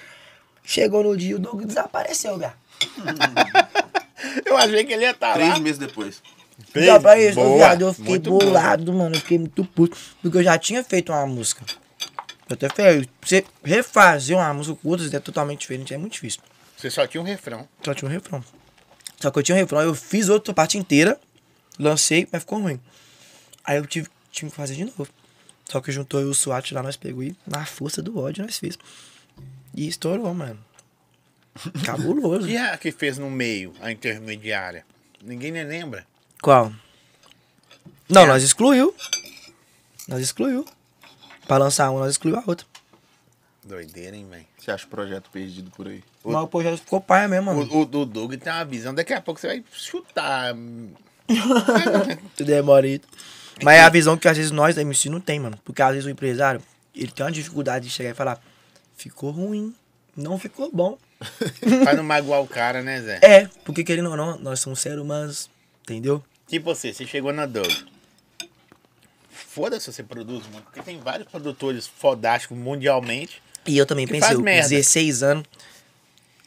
Chegou 0.64 1.02
no 1.02 1.16
dia, 1.16 1.36
o 1.36 1.38
Doug 1.38 1.62
desapareceu, 1.64 2.38
velho. 2.38 2.52
Eu 4.44 4.56
achei 4.56 4.84
que 4.84 4.92
ele 4.92 5.02
ia 5.04 5.10
estar 5.12 5.28
lá. 5.28 5.34
Três 5.34 5.58
meses 5.58 5.78
depois. 5.78 6.22
Desapareceu, 6.74 7.56
viado. 7.56 7.82
Eu 7.82 7.94
fiquei 7.94 8.10
muito 8.10 8.30
bom. 8.30 8.38
bolado, 8.38 8.92
mano. 8.92 9.14
Eu 9.14 9.20
fiquei 9.20 9.38
muito 9.38 9.64
puto. 9.64 9.96
Porque 10.20 10.38
eu 10.38 10.42
já 10.42 10.58
tinha 10.58 10.84
feito 10.84 11.10
uma 11.10 11.26
música. 11.26 11.64
Eu 12.48 12.54
até 12.54 12.68
falei, 12.68 13.08
você 13.22 13.44
refazer 13.64 14.36
uma 14.36 14.52
música 14.52 14.76
com 14.82 14.88
outras 14.88 15.08
ideias 15.08 15.24
totalmente 15.24 15.60
diferentes 15.60 15.92
é 15.92 15.98
muito 15.98 16.12
difícil. 16.12 16.40
Você 16.76 16.90
só 16.90 17.06
tinha 17.06 17.20
um 17.20 17.24
refrão. 17.24 17.68
Só 17.82 17.94
tinha 17.94 18.08
um 18.08 18.12
refrão. 18.12 18.44
Só 19.20 19.30
que 19.30 19.38
eu 19.38 19.42
tinha 19.42 19.54
um 19.54 19.58
refrão, 19.58 19.80
eu 19.82 19.94
fiz 19.94 20.28
outra 20.28 20.52
parte 20.52 20.78
inteira, 20.78 21.18
lancei, 21.78 22.26
mas 22.32 22.42
ficou 22.42 22.60
ruim. 22.60 22.80
Aí 23.64 23.76
eu 23.76 23.86
tive, 23.86 24.08
tive 24.30 24.50
que 24.50 24.56
fazer 24.56 24.74
de 24.74 24.84
novo. 24.84 25.08
Só 25.68 25.80
que 25.80 25.92
juntou 25.92 26.20
e 26.20 26.24
o 26.24 26.34
SWAT 26.34 26.72
lá, 26.72 26.82
nós 26.82 26.96
pegou 26.96 27.22
e 27.22 27.36
na 27.46 27.64
força 27.64 28.02
do 28.02 28.18
ódio 28.18 28.44
nós 28.44 28.58
fez. 28.58 28.76
E 29.74 29.86
estourou, 29.86 30.32
mano. 30.34 30.58
Cabuloso. 31.84 32.48
E 32.48 32.56
a 32.56 32.76
que 32.76 32.90
fez 32.92 33.18
no 33.18 33.30
meio, 33.30 33.72
a 33.80 33.90
intermediária? 33.92 34.84
Ninguém 35.22 35.52
nem 35.52 35.64
lembra. 35.64 36.06
Qual? 36.42 36.72
Não, 38.08 38.22
É. 38.22 38.26
nós 38.26 38.42
excluiu. 38.42 38.94
Nós 40.08 40.20
excluiu. 40.20 40.64
Pra 41.46 41.58
lançar 41.58 41.90
uma, 41.90 42.00
nós 42.00 42.12
excluiu 42.12 42.36
a 42.36 42.42
outra. 42.46 42.66
Doideira, 43.62 44.16
hein, 44.16 44.26
velho? 44.28 44.46
Você 44.58 44.70
acha 44.70 44.86
o 44.86 44.88
projeto 44.88 45.30
perdido 45.30 45.70
por 45.70 45.86
aí? 45.86 46.02
O- 46.24 46.32
Mas 46.32 46.42
o 46.42 46.46
projeto 46.48 46.78
ficou 46.78 47.00
pai 47.00 47.28
mesmo, 47.28 47.46
mano. 47.54 47.62
O, 47.70 47.76
o, 47.78 47.80
o 47.82 48.06
Doug 48.06 48.34
tem 48.34 48.52
uma 48.52 48.64
visão. 48.64 48.94
Daqui 48.94 49.12
a 49.12 49.20
pouco 49.20 49.40
você 49.40 49.46
vai 49.46 49.64
chutar. 49.72 50.54
Tudo 52.36 52.52
é 52.52 52.62
bonito. 52.62 53.06
Mas 53.62 53.76
é 53.78 53.82
a 53.82 53.88
visão 53.88 54.16
que 54.16 54.28
às 54.28 54.36
vezes 54.36 54.50
nós 54.52 54.74
da 54.74 54.82
MC 54.82 55.08
não 55.08 55.20
tem, 55.20 55.38
mano. 55.40 55.58
Porque 55.64 55.82
às 55.82 55.90
vezes 55.90 56.06
o 56.06 56.10
empresário, 56.10 56.62
ele 56.94 57.10
tem 57.12 57.24
uma 57.24 57.32
dificuldade 57.32 57.86
de 57.86 57.90
chegar 57.92 58.10
e 58.10 58.14
falar, 58.14 58.42
ficou 58.96 59.30
ruim, 59.30 59.74
não 60.16 60.38
ficou 60.38 60.70
bom. 60.72 60.98
pra 61.84 61.92
não 61.94 62.02
magoar 62.02 62.40
o 62.40 62.46
cara, 62.46 62.82
né, 62.82 63.00
Zé? 63.02 63.18
É, 63.22 63.46
porque 63.64 63.84
querendo 63.84 64.10
ou 64.10 64.16
não, 64.16 64.38
nós 64.38 64.60
somos 64.60 64.80
seres 64.80 64.98
humanos, 64.98 65.50
entendeu? 65.82 66.24
Tipo 66.48 66.74
você, 66.74 66.92
você 66.94 67.06
chegou 67.06 67.32
na 67.32 67.44
Doug. 67.46 67.70
Foda-se 69.30 69.92
você 69.92 70.02
produz, 70.02 70.44
mano. 70.46 70.62
Porque 70.62 70.80
tem 70.82 70.98
vários 70.98 71.28
produtores 71.28 71.86
fodásticos 71.86 72.56
mundialmente. 72.56 73.42
E 73.66 73.76
eu 73.76 73.84
também 73.84 74.06
pensei, 74.06 74.32
eu, 74.34 74.38
com 74.38 74.42
merda. 74.44 74.68
16 74.68 75.22
anos, 75.22 75.44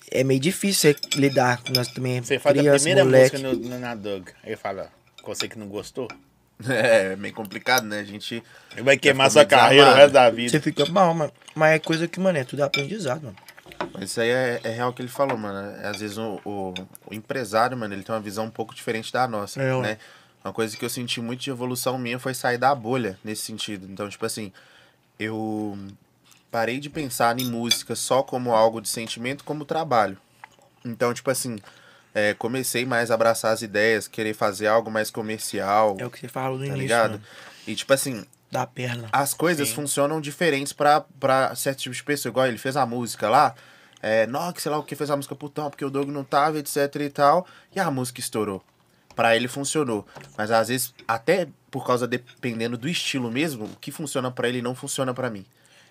é 0.09 0.23
meio 0.23 0.39
difícil 0.39 0.93
você 0.93 1.17
lidar 1.19 1.61
com 1.61 1.73
nós 1.73 1.87
também. 1.89 2.21
Você 2.23 2.39
faz 2.39 2.57
a 2.57 2.63
primeira 2.75 3.03
moleque. 3.03 3.37
música 3.37 3.53
no, 3.53 3.69
no- 3.69 3.79
na 3.79 3.93
Doug. 3.93 4.29
Aí 4.43 4.55
fala, 4.55 4.89
você 5.23 5.47
que 5.47 5.57
não 5.59 5.67
gostou. 5.67 6.07
É, 6.69 7.15
meio 7.15 7.33
complicado, 7.33 7.85
né? 7.85 7.99
A 7.99 8.03
gente. 8.03 8.43
Ele 8.71 8.83
vai 8.83 8.97
queimar 8.97 9.29
sua 9.29 9.45
carreira 9.45 9.91
o 9.91 9.93
resto 9.93 10.13
da 10.13 10.29
vida. 10.29 10.49
Você 10.49 10.59
fica 10.59 10.85
mal, 10.85 11.13
mano. 11.13 11.31
Mas 11.55 11.75
é 11.75 11.79
coisa 11.79 12.07
que, 12.07 12.19
mano, 12.19 12.37
é 12.37 12.43
tudo 12.43 12.63
aprendizado, 12.63 13.23
mano. 13.23 13.35
Mas 13.93 14.11
isso 14.11 14.21
aí 14.21 14.29
é, 14.29 14.61
é 14.63 14.69
real 14.69 14.93
que 14.93 15.01
ele 15.01 15.09
falou, 15.09 15.37
mano. 15.37 15.75
É, 15.81 15.87
Às 15.87 15.99
vezes 15.99 16.17
o, 16.17 16.39
o, 16.45 16.73
o 17.07 17.13
empresário, 17.13 17.77
mano, 17.77 17.93
ele 17.93 18.03
tem 18.03 18.13
uma 18.13 18.21
visão 18.21 18.45
um 18.45 18.49
pouco 18.49 18.73
diferente 18.73 19.11
da 19.11 19.27
nossa, 19.27 19.61
É, 19.61 19.81
né? 19.81 19.97
Uma 20.43 20.51
coisa 20.53 20.75
que 20.75 20.83
eu 20.83 20.89
senti 20.89 21.21
muito 21.21 21.41
de 21.41 21.49
evolução 21.49 21.97
minha 21.97 22.19
foi 22.19 22.33
sair 22.33 22.57
da 22.57 22.73
bolha 22.75 23.17
nesse 23.23 23.43
sentido. 23.43 23.87
Então, 23.89 24.09
tipo 24.09 24.25
assim, 24.25 24.51
eu 25.17 25.77
parei 26.51 26.79
de 26.79 26.89
pensar 26.89 27.39
em 27.39 27.45
música 27.45 27.95
só 27.95 28.21
como 28.21 28.51
algo 28.51 28.81
de 28.81 28.89
sentimento, 28.89 29.43
como 29.43 29.63
trabalho. 29.63 30.17
Então, 30.83 31.13
tipo 31.13 31.31
assim, 31.31 31.57
é, 32.13 32.33
comecei 32.33 32.85
mais 32.85 33.09
a 33.11 33.13
abraçar 33.15 33.53
as 33.53 33.61
ideias, 33.61 34.07
querer 34.07 34.33
fazer 34.33 34.67
algo 34.67 34.91
mais 34.91 35.09
comercial, 35.09 35.95
É 35.99 36.05
o 36.05 36.09
que 36.09 36.19
você 36.19 36.27
falou 36.27 36.57
no 36.57 36.63
tá 36.65 36.67
início, 36.67 36.81
ligado? 36.81 37.11
mano. 37.11 37.23
E, 37.65 37.75
tipo 37.75 37.93
assim, 37.93 38.25
Da 38.51 38.67
perna. 38.67 39.09
as 39.11 39.33
coisas 39.33 39.69
Sim. 39.69 39.75
funcionam 39.75 40.21
diferentes 40.21 40.73
pra, 40.73 41.01
pra 41.19 41.55
certo 41.55 41.79
tipo 41.79 41.95
de 41.95 42.03
pessoa. 42.03 42.29
Igual 42.31 42.47
ele 42.47 42.57
fez 42.57 42.75
a 42.77 42.85
música 42.85 43.29
lá. 43.29 43.55
É, 44.01 44.27
que 44.53 44.61
sei 44.61 44.69
lá 44.71 44.77
o 44.77 44.83
que 44.83 44.95
fez 44.95 45.09
a 45.09 45.15
música 45.15 45.33
putão, 45.33 45.69
porque 45.69 45.85
o 45.85 45.89
Doug 45.89 46.09
não 46.09 46.23
tava, 46.25 46.59
etc 46.59 46.93
e 46.99 47.09
tal. 47.09 47.47
E 47.73 47.79
a 47.79 47.89
música 47.89 48.19
estourou. 48.19 48.61
Pra 49.15 49.35
ele 49.35 49.47
funcionou. 49.47 50.05
Mas 50.37 50.51
às 50.51 50.67
vezes, 50.67 50.93
até 51.07 51.47
por 51.71 51.85
causa, 51.87 52.05
dependendo 52.07 52.77
do 52.77 52.89
estilo 52.89 53.31
mesmo, 53.31 53.65
o 53.65 53.75
que 53.79 53.91
funciona 53.91 54.29
pra 54.29 54.49
ele 54.49 54.61
não 54.61 54.75
funciona 54.75 55.13
pra 55.13 55.29
mim. 55.29 55.45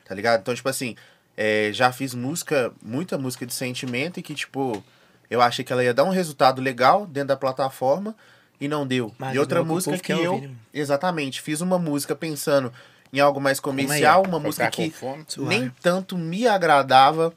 Tá 0.05 0.14
ligado? 0.14 0.41
Então, 0.41 0.55
tipo 0.55 0.68
assim, 0.68 0.95
é, 1.37 1.70
já 1.73 1.91
fiz 1.91 2.14
música, 2.14 2.70
muita 2.83 3.16
música 3.16 3.47
de 3.47 3.55
sentimento 3.55 4.20
e 4.20 4.23
que, 4.23 4.35
tipo, 4.35 4.85
eu 5.33 5.41
achei 5.41 5.64
que 5.64 5.72
ela 5.72 5.83
ia 5.83 5.95
dar 5.95 6.05
um 6.05 6.11
resultado 6.11 6.61
legal 6.61 7.07
dentro 7.07 7.28
da 7.28 7.37
plataforma 7.37 8.14
e 8.61 8.68
não 8.68 8.87
deu. 8.87 9.12
Mas 9.18 9.35
e 9.35 9.39
outra 9.39 9.61
é 9.61 9.62
que 9.62 9.68
música 9.68 9.91
povo 9.93 10.03
que 10.03 10.14
quer 10.14 10.24
eu. 10.24 10.35
ouvir, 10.35 10.49
né? 10.49 10.55
Exatamente, 10.74 11.41
fiz 11.41 11.61
uma 11.61 11.78
música 11.78 12.14
pensando 12.14 12.72
em 13.12 13.20
algo 13.20 13.41
mais 13.41 13.59
comercial, 13.61 14.22
uma 14.26 14.39
música 14.39 14.70
que 14.70 14.91
fome. 14.91 15.24
Nem 15.39 15.70
tanto 15.80 16.16
me 16.16 16.47
agradava, 16.47 17.33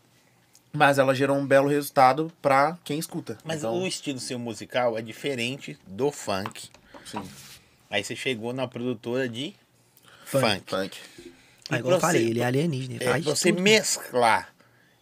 mas 0.74 0.98
ela 0.98 1.14
gerou 1.16 1.38
um 1.38 1.46
belo 1.46 1.68
resultado 1.70 2.32
pra 2.42 2.78
quem 2.84 3.00
escuta. 3.00 3.38
Mas 3.44 3.60
então, 3.60 3.82
o 3.82 3.88
estilo 3.88 4.20
seu 4.20 4.38
musical 4.38 4.98
é 4.98 5.02
diferente 5.02 5.78
do 5.88 6.12
funk. 6.12 6.70
sim, 7.06 7.22
Aí 7.90 8.04
você 8.04 8.16
chegou 8.16 8.52
na 8.52 8.68
produtora 8.68 9.30
de 9.30 9.54
Funk. 10.26 10.44
funk. 10.46 10.64
funk. 10.70 10.98
Aí, 11.70 11.80
igual 11.80 11.96
eu 11.96 12.00
falei, 12.00 12.28
ele 12.30 12.40
é 12.42 12.46
alienígena, 12.46 12.96
ele 12.96 13.04
É, 13.04 13.20
você 13.22 13.52
tudo. 13.52 13.62
mesclar, 13.62 14.54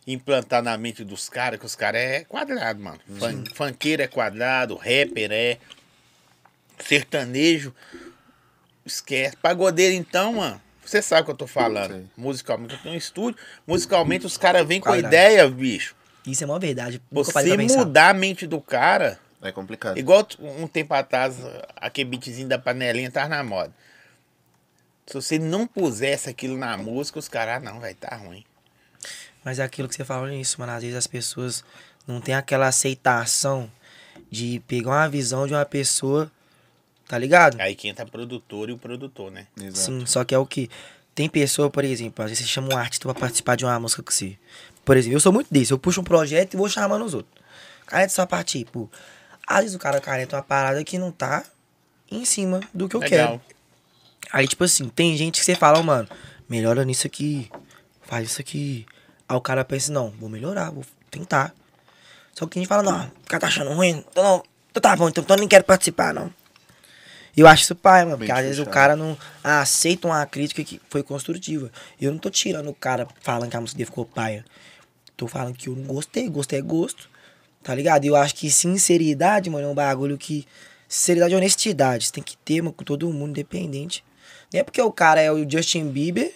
implantar 0.06 0.62
na 0.62 0.78
mente 0.78 1.04
dos 1.04 1.30
caras, 1.30 1.60
que 1.60 1.66
os 1.66 1.76
caras 1.76 2.02
é 2.02 2.24
quadrado, 2.26 2.80
mano. 2.82 3.00
Fun, 3.08 3.44
funkeiro 3.54 4.02
é 4.02 4.08
quadrado, 4.08 4.76
rapper 4.76 5.32
é. 5.32 5.58
Sertanejo. 6.80 7.74
Esquece. 8.86 9.38
Pagodeiro, 9.38 9.96
então, 9.96 10.34
mano. 10.34 10.62
Você 10.84 11.02
sabe 11.02 11.22
o 11.22 11.26
que 11.26 11.32
eu 11.32 11.36
tô 11.36 11.48
falando. 11.48 11.92
Sei. 11.92 12.06
Musicalmente, 12.18 12.74
eu 12.74 12.80
tenho 12.82 12.96
um 12.96 12.98
estúdio. 12.98 13.40
Musicalmente, 13.66 14.26
os 14.26 14.38
caras 14.38 14.68
vêm 14.68 14.82
com 14.82 14.92
a 14.92 14.98
ideia, 14.98 15.48
bicho. 15.48 15.96
Isso 16.26 16.44
é 16.44 16.48
uma 16.48 16.60
verdade. 16.60 17.02
Nunca 17.12 17.32
Você 17.32 17.58
mudar 17.58 18.10
a 18.10 18.14
mente 18.14 18.46
do 18.46 18.60
cara. 18.60 19.20
É 19.42 19.52
complicado. 19.52 19.98
Igual 19.98 20.26
um 20.40 20.68
tempo 20.68 20.94
atrás, 20.94 21.38
aquele 21.76 22.10
beatzinho 22.10 22.48
da 22.48 22.58
panelinha 22.58 23.12
tava 23.12 23.30
na 23.30 23.44
moda. 23.44 23.74
Se 25.06 25.14
você 25.14 25.38
não 25.38 25.68
pusesse 25.68 26.30
aquilo 26.30 26.58
na 26.58 26.78
música, 26.78 27.20
os 27.20 27.28
caras, 27.28 27.58
ah, 27.58 27.60
não, 27.60 27.80
vai 27.80 27.94
tá 27.94 28.16
ruim. 28.16 28.44
Mas 29.44 29.60
é 29.60 29.64
aquilo 29.64 29.88
que 29.90 29.96
você 29.96 30.06
falou 30.06 30.28
nisso, 30.28 30.60
mano. 30.60 30.72
Às 30.72 30.82
vezes 30.82 30.98
as 30.98 31.08
pessoas 31.08 31.64
não 32.08 32.22
têm 32.22 32.36
aquela 32.36 32.68
aceitação 32.68 33.70
de 34.32 34.62
pegar 34.68 34.92
uma 34.92 35.10
visão 35.10 35.46
de 35.46 35.54
uma 35.54 35.66
pessoa, 35.66 36.32
tá 37.08 37.18
ligado? 37.18 37.60
Aí 37.60 37.76
quem 37.76 37.94
tá 37.94 38.06
produtor 38.06 38.70
e 38.70 38.74
o 38.74 38.78
produtor, 38.78 39.32
né? 39.32 39.48
Exato. 39.60 39.78
Sim, 39.78 40.06
só 40.06 40.24
que 40.24 40.34
é 40.34 40.38
o 40.38 40.46
que. 40.46 40.70
Tem 41.16 41.30
pessoa, 41.30 41.70
por 41.70 41.84
exemplo, 41.84 42.24
às 42.24 42.32
vezes 42.32 42.46
você 42.46 42.52
chama 42.52 42.74
um 42.74 42.78
artista 42.78 43.06
pra 43.08 43.14
participar 43.14 43.56
de 43.56 43.64
uma 43.66 43.80
música 43.80 44.02
com 44.02 44.12
você. 44.12 44.36
Por 44.84 44.98
exemplo, 44.98 45.16
eu 45.16 45.20
sou 45.20 45.32
muito 45.32 45.48
desse, 45.52 45.72
eu 45.72 45.78
puxo 45.78 46.02
um 46.02 46.04
projeto 46.04 46.56
e 46.56 46.58
vou 46.58 46.68
chamando 46.68 47.06
os 47.06 47.14
outros. 47.14 47.34
Careta 47.86 48.10
só 48.12 48.26
partir, 48.26 48.66
pô. 48.66 48.90
Às 49.46 49.60
vezes 49.62 49.76
o 49.76 49.80
cara 49.80 50.02
careta 50.02 50.36
uma 50.38 50.42
parada 50.42 50.84
que 50.84 50.98
não 50.98 51.12
tá 51.12 51.46
em 52.10 52.26
cima 52.26 52.62
do 52.74 52.90
que 52.90 52.96
eu 52.96 53.00
quero. 53.02 53.42
Aí, 54.32 54.48
tipo 54.48 54.64
assim, 54.64 54.90
tem 54.90 55.16
gente 55.16 55.40
que 55.40 55.46
você 55.46 55.54
fala, 55.54 55.80
"Ó, 55.80 55.84
mano, 55.84 56.08
melhora 56.50 56.84
nisso 56.84 57.06
aqui, 57.06 57.50
faz 58.02 58.32
isso 58.32 58.42
aqui. 58.42 58.86
Aí 59.28 59.36
o 59.36 59.42
cara 59.42 59.64
pensa, 59.64 59.92
não, 59.92 60.10
vou 60.12 60.30
melhorar, 60.30 60.72
vou 60.72 60.86
tentar. 61.10 61.54
Só 62.34 62.46
que 62.48 62.58
a 62.58 62.62
gente 62.62 62.70
fala, 62.70 62.84
não, 62.84 63.06
o 63.06 63.28
cara 63.28 63.42
tá 63.42 63.48
achando 63.48 63.72
ruim, 63.72 64.04
então 64.10 64.24
não, 64.24 64.44
então 64.72 64.82
tá 64.82 64.96
bom, 64.96 65.08
então, 65.08 65.24
então 65.24 65.36
eu 65.36 65.40
nem 65.40 65.48
quero 65.48 65.64
participar, 65.64 66.14
não. 66.14 66.32
E 67.36 67.42
eu 67.42 67.48
acho 67.48 67.64
isso 67.64 67.76
pai, 67.76 68.06
mano, 68.06 68.18
porque 68.18 68.32
às 68.32 68.42
vezes 68.42 68.60
o 68.60 68.66
cara 68.66 68.96
não 68.96 69.18
aceita 69.44 70.08
uma 70.08 70.24
crítica 70.26 70.64
que 70.64 70.80
foi 70.88 71.02
construtiva. 71.02 71.72
E 72.00 72.06
eu 72.06 72.12
não 72.12 72.20
tô 72.20 72.30
tirando 72.30 72.70
o 72.70 72.76
cara 72.76 73.08
falando 73.22 73.50
que 73.50 73.58
a 73.58 73.62
música 73.62 73.78
dele 73.78 73.88
ficou 73.88 74.06
paia. 74.06 74.46
Tô 75.18 75.28
falando 75.28 75.56
que 75.56 75.68
eu 75.68 75.76
não 75.76 75.86
gostei, 75.86 76.30
gostei 76.30 76.60
é 76.60 76.62
gosto, 76.62 77.10
tá 77.64 77.74
ligado? 77.74 78.06
E 78.06 78.08
eu 78.08 78.16
acho 78.16 78.36
que 78.36 78.52
sinceridade, 78.52 79.50
mano, 79.50 79.68
é 79.68 79.70
um 79.70 79.76
bagulho 79.76 80.18
que. 80.18 80.48
Sinceridade 80.88 81.34
e 81.34 81.38
honestidade. 81.38 82.06
Você 82.06 82.12
tem 82.12 82.24
que 82.24 82.38
ter, 82.38 82.62
mano, 82.62 82.74
com 82.74 82.84
todo 82.84 83.12
mundo, 83.12 83.32
independente. 83.32 84.04
Não 84.54 84.60
é 84.60 84.64
porque 84.64 84.82
o 84.82 84.92
cara 84.92 85.20
é 85.20 85.32
o 85.32 85.50
Justin 85.50 85.90
Bieber 85.90 86.32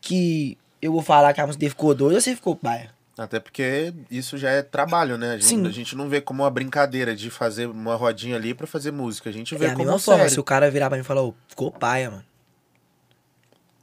que 0.00 0.58
eu 0.82 0.92
vou 0.92 1.00
falar 1.02 1.32
que 1.32 1.40
a 1.40 1.46
música 1.46 1.60
dele 1.60 1.70
ficou 1.70 1.94
doida 1.94 2.16
ou 2.16 2.20
você 2.20 2.34
ficou 2.34 2.54
paia. 2.56 2.90
Até 3.16 3.38
porque 3.38 3.92
isso 4.10 4.36
já 4.38 4.50
é 4.50 4.62
trabalho, 4.62 5.16
né? 5.18 5.30
A 5.30 5.34
gente, 5.34 5.44
Sim. 5.46 5.66
a 5.66 5.70
gente 5.70 5.94
não 5.94 6.08
vê 6.08 6.20
como 6.20 6.42
uma 6.42 6.50
brincadeira 6.50 7.14
de 7.14 7.30
fazer 7.30 7.66
uma 7.66 7.94
rodinha 7.94 8.36
ali 8.36 8.52
pra 8.54 8.66
fazer 8.66 8.90
música. 8.90 9.28
A 9.30 9.32
gente 9.32 9.54
vê 9.54 9.66
É 9.66 9.68
a 9.68 9.72
como 9.72 9.84
mesma 9.84 9.98
sério. 9.98 10.18
forma, 10.18 10.30
se 10.30 10.40
o 10.40 10.44
cara 10.44 10.70
virar 10.70 10.88
pra 10.88 10.96
mim 10.96 11.02
e 11.02 11.06
falar, 11.06 11.22
ô, 11.22 11.34
ficou 11.48 11.70
paia, 11.70 12.10
mano. 12.10 12.24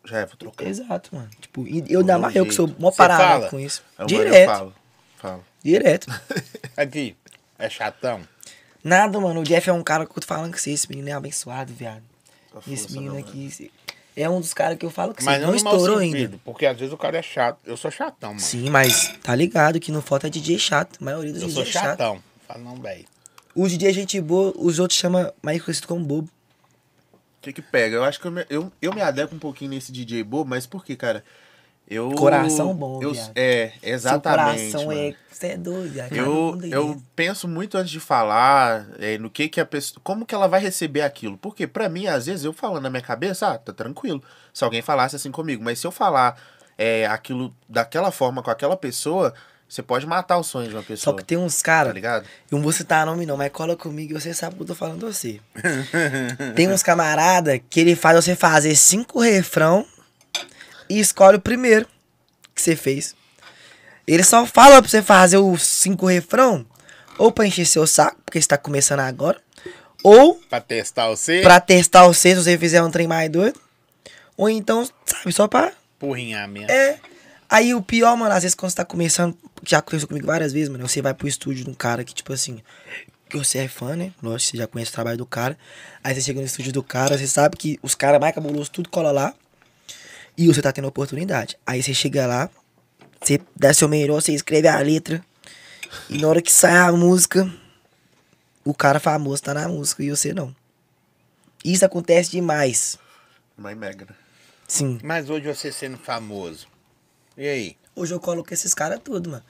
Já 0.05 0.19
é, 0.19 0.25
vou 0.25 0.35
trocar. 0.35 0.65
Exato, 0.65 1.15
mano. 1.15 1.29
Tipo, 1.39 1.67
e 1.67 1.83
eu 1.87 1.99
ainda 1.99 2.17
mais 2.17 2.35
eu 2.35 2.45
que 2.45 2.53
sou 2.53 2.67
mó 2.79 2.91
fala? 2.91 3.47
com 3.49 3.59
isso. 3.59 3.83
É 3.97 4.01
Eu 4.03 4.07
Direto, 4.07 4.49
falo, 4.49 4.73
falo. 5.17 5.45
direto. 5.63 6.07
Aqui, 6.75 7.15
é 7.59 7.69
chatão. 7.69 8.21
Nada, 8.83 9.19
mano. 9.19 9.41
O 9.41 9.43
Jeff 9.43 9.69
é 9.69 9.73
um 9.73 9.83
cara 9.83 10.05
que 10.05 10.11
eu 10.11 10.21
tô 10.21 10.25
falando 10.27 10.53
que 10.53 10.59
você, 10.61 10.71
esse 10.71 10.89
menino 10.89 11.09
é 11.09 11.11
abençoado, 11.11 11.71
viado. 11.73 12.01
Esse 12.67 12.91
menino 12.93 13.13
não, 13.13 13.19
aqui 13.19 13.45
esse- 13.45 13.71
é 14.15 14.29
um 14.29 14.39
dos 14.41 14.53
caras 14.53 14.77
que 14.77 14.85
eu 14.85 14.89
falo 14.89 15.13
que 15.13 15.23
Mas 15.23 15.35
você 15.35 15.41
não, 15.41 15.47
não 15.49 15.55
estourou 15.55 15.97
ainda. 15.97 16.17
sentido, 16.17 16.41
porque 16.43 16.65
às 16.65 16.77
vezes 16.77 16.93
o 16.93 16.97
cara 16.97 17.17
é 17.17 17.21
chato. 17.21 17.59
Eu 17.65 17.77
sou 17.77 17.89
chatão, 17.91 18.29
mano. 18.29 18.39
Sim, 18.41 18.69
mas 18.69 19.13
tá 19.23 19.35
ligado 19.35 19.79
que 19.79 19.91
não 19.91 20.01
falta 20.01 20.29
DJ 20.29 20.57
chato. 20.59 20.97
A 21.01 21.05
maioria 21.05 21.31
dos 21.33 21.41
eu 21.41 21.47
DJ 21.47 21.63
sou 21.63 21.69
é 21.69 21.73
chato. 21.73 21.85
chatão. 21.99 22.23
Fala 22.47 22.59
não, 22.63 22.75
velho. 22.75 23.05
Os 23.55 23.71
DJ 23.71 23.89
é 23.89 23.93
gente 23.93 24.21
boa, 24.21 24.53
os 24.57 24.79
outros 24.79 24.99
chamam 24.99 25.31
mais 25.41 25.61
conhecido 25.61 25.87
como 25.87 26.03
bobo. 26.03 26.29
O 27.13 27.41
que 27.41 27.53
que 27.53 27.61
pega? 27.61 27.95
Eu 27.95 28.03
acho 28.03 28.19
que 28.19 28.27
eu 28.27 28.31
me, 28.31 28.45
eu, 28.49 28.71
eu 28.81 28.93
me 28.93 29.01
adequo 29.01 29.33
um 29.33 29.39
pouquinho 29.39 29.71
nesse 29.71 29.91
DJ 29.91 30.23
bobo, 30.23 30.49
mas 30.49 30.67
por 30.67 30.83
quê, 30.83 30.95
cara? 30.95 31.23
Eu, 31.89 32.11
Coração 32.11 32.73
bom, 32.75 32.99
eu, 33.01 33.13
viado. 33.13 33.31
É, 33.35 33.71
exatamente. 33.81 34.69
Seu 34.69 34.79
coração 34.81 34.85
mano. 34.87 34.99
é. 35.09 35.15
Você 35.31 35.47
é 35.47 35.57
doido, 35.57 35.91
viado. 35.93 36.13
Eu, 36.15 36.59
eu 36.63 37.01
penso 37.15 37.47
muito 37.47 37.77
antes 37.77 37.89
de 37.89 37.99
falar 37.99 38.85
é, 38.99 39.17
no 39.17 39.29
que 39.29 39.47
que 39.49 39.59
a 39.59 39.65
pessoa. 39.65 39.99
Como 40.03 40.25
que 40.25 40.35
ela 40.35 40.47
vai 40.47 40.59
receber 40.61 41.01
aquilo. 41.01 41.37
Porque 41.37 41.65
pra 41.65 41.89
mim, 41.89 42.05
às 42.07 42.25
vezes, 42.27 42.45
eu 42.45 42.53
falando 42.53 42.83
na 42.83 42.89
minha 42.89 43.01
cabeça, 43.01 43.47
ah, 43.53 43.57
tá 43.57 43.73
tranquilo. 43.73 44.21
Se 44.53 44.63
alguém 44.63 44.81
falasse 44.81 45.15
assim 45.15 45.31
comigo. 45.31 45.63
Mas 45.63 45.79
se 45.79 45.87
eu 45.87 45.91
falar 45.91 46.37
é, 46.77 47.07
aquilo 47.07 47.55
daquela 47.67 48.11
forma 48.11 48.43
com 48.43 48.51
aquela 48.51 48.75
pessoa, 48.77 49.33
você 49.67 49.81
pode 49.81 50.05
matar 50.05 50.37
os 50.37 50.47
sonhos 50.47 50.69
de 50.69 50.75
uma 50.75 50.81
Só 50.81 50.87
pessoa. 50.89 51.15
que 51.17 51.23
tem 51.23 51.37
uns 51.37 51.57
Tá 51.59 51.65
caras. 51.65 51.93
ligado? 51.93 52.25
Eu 52.51 52.57
não 52.57 52.61
vou 52.61 52.71
citar 52.71 53.05
nome 53.05 53.25
não, 53.25 53.37
mas 53.37 53.51
cola 53.51 53.75
comigo 53.75 54.11
e 54.15 54.21
você 54.21 54.33
sabe 54.33 54.53
o 54.53 54.57
que 54.57 54.63
eu 54.63 54.67
tô 54.67 54.75
falando 54.75 54.99
de 54.99 55.05
você. 55.13 55.39
Tem 56.55 56.67
uns 56.69 56.83
camarada 56.83 57.57
que 57.57 57.79
ele 57.79 57.95
faz 57.95 58.15
você 58.23 58.35
fazer 58.35 58.75
cinco 58.75 59.19
refrão 59.21 59.85
e 60.89 60.99
escolhe 60.99 61.37
o 61.37 61.41
primeiro 61.41 61.85
que 62.53 62.61
você 62.61 62.75
fez. 62.75 63.15
Ele 64.07 64.23
só 64.23 64.45
fala 64.45 64.81
pra 64.81 64.89
você 64.89 65.01
fazer 65.01 65.37
os 65.37 65.61
cinco 65.61 66.07
refrão, 66.07 66.65
ou 67.17 67.31
pra 67.31 67.45
encher 67.45 67.65
seu 67.65 67.85
saco, 67.85 68.19
porque 68.25 68.41
você 68.41 68.47
tá 68.47 68.57
começando 68.57 69.01
agora, 69.01 69.39
ou 70.03 70.35
Pra 70.49 70.59
testar 70.59 71.09
você, 71.09 71.41
pra 71.41 71.59
testar 71.59 72.07
você 72.07 72.35
se 72.35 72.43
você 72.43 72.57
fizer 72.57 72.81
um 72.81 72.89
trem 72.89 73.07
mais 73.07 73.29
doido, 73.29 73.59
ou 74.35 74.49
então, 74.49 74.87
sabe, 75.05 75.31
só 75.31 75.47
pra 75.47 75.73
porrinhar 75.99 76.47
mesmo. 76.47 76.71
É. 76.71 76.97
Aí 77.49 77.73
o 77.73 77.81
pior, 77.81 78.15
mano, 78.15 78.33
às 78.33 78.43
vezes 78.43 78.55
quando 78.55 78.71
você 78.71 78.77
tá 78.77 78.85
começando, 78.85 79.37
já 79.65 79.79
aconteceu 79.79 80.07
comigo 80.07 80.25
várias 80.25 80.53
vezes, 80.53 80.69
mano, 80.69 80.87
você 80.87 81.01
vai 81.01 81.13
pro 81.13 81.27
estúdio 81.27 81.65
de 81.65 81.69
um 81.69 81.73
cara 81.73 82.03
que, 82.03 82.13
tipo 82.13 82.31
assim, 82.31 82.61
que 83.29 83.37
você 83.37 83.59
é 83.59 83.67
fã, 83.67 83.95
né? 83.95 84.11
Lógico, 84.23 84.51
você 84.51 84.57
já 84.57 84.67
conhece 84.67 84.91
o 84.91 84.93
trabalho 84.93 85.17
do 85.17 85.25
cara. 85.25 85.57
Aí 86.03 86.15
você 86.15 86.21
chega 86.21 86.39
no 86.39 86.45
estúdio 86.45 86.71
do 86.71 86.81
cara, 86.81 87.17
você 87.17 87.27
sabe 87.27 87.57
que 87.57 87.79
os 87.81 87.93
caras 87.93 88.19
mais 88.19 88.33
cabulosos 88.33 88.69
tudo 88.69 88.89
cola 88.89 89.11
lá. 89.11 89.33
E 90.41 90.47
você 90.47 90.61
tá 90.61 90.71
tendo 90.71 90.87
oportunidade. 90.87 91.57
Aí 91.67 91.83
você 91.83 91.93
chega 91.93 92.25
lá, 92.25 92.49
você 93.21 93.41
dá 93.57 93.73
seu 93.73 93.89
melhor, 93.89 94.21
você 94.21 94.31
escreve 94.31 94.69
a 94.69 94.79
letra. 94.79 95.21
E 96.09 96.17
na 96.17 96.29
hora 96.29 96.41
que 96.41 96.49
sai 96.51 96.77
a 96.77 96.91
música, 96.93 97.51
o 98.63 98.73
cara 98.73 99.01
famoso 99.01 99.43
tá 99.43 99.53
na 99.53 99.67
música 99.67 100.01
e 100.01 100.09
você 100.09 100.33
não. 100.33 100.55
Isso 101.65 101.83
acontece 101.83 102.31
demais. 102.31 102.97
Mas 103.57 103.75
mega, 103.77 104.05
né? 104.05 104.15
Sim. 104.65 104.97
Mas 105.03 105.29
hoje 105.29 105.45
você 105.53 105.73
sendo 105.73 105.97
famoso. 105.97 106.67
E 107.37 107.45
aí? 107.45 107.75
Hoje 107.93 108.13
eu 108.13 108.19
coloco 108.21 108.53
esses 108.53 108.73
caras 108.73 109.01
tudo, 109.03 109.29
mano. 109.31 109.43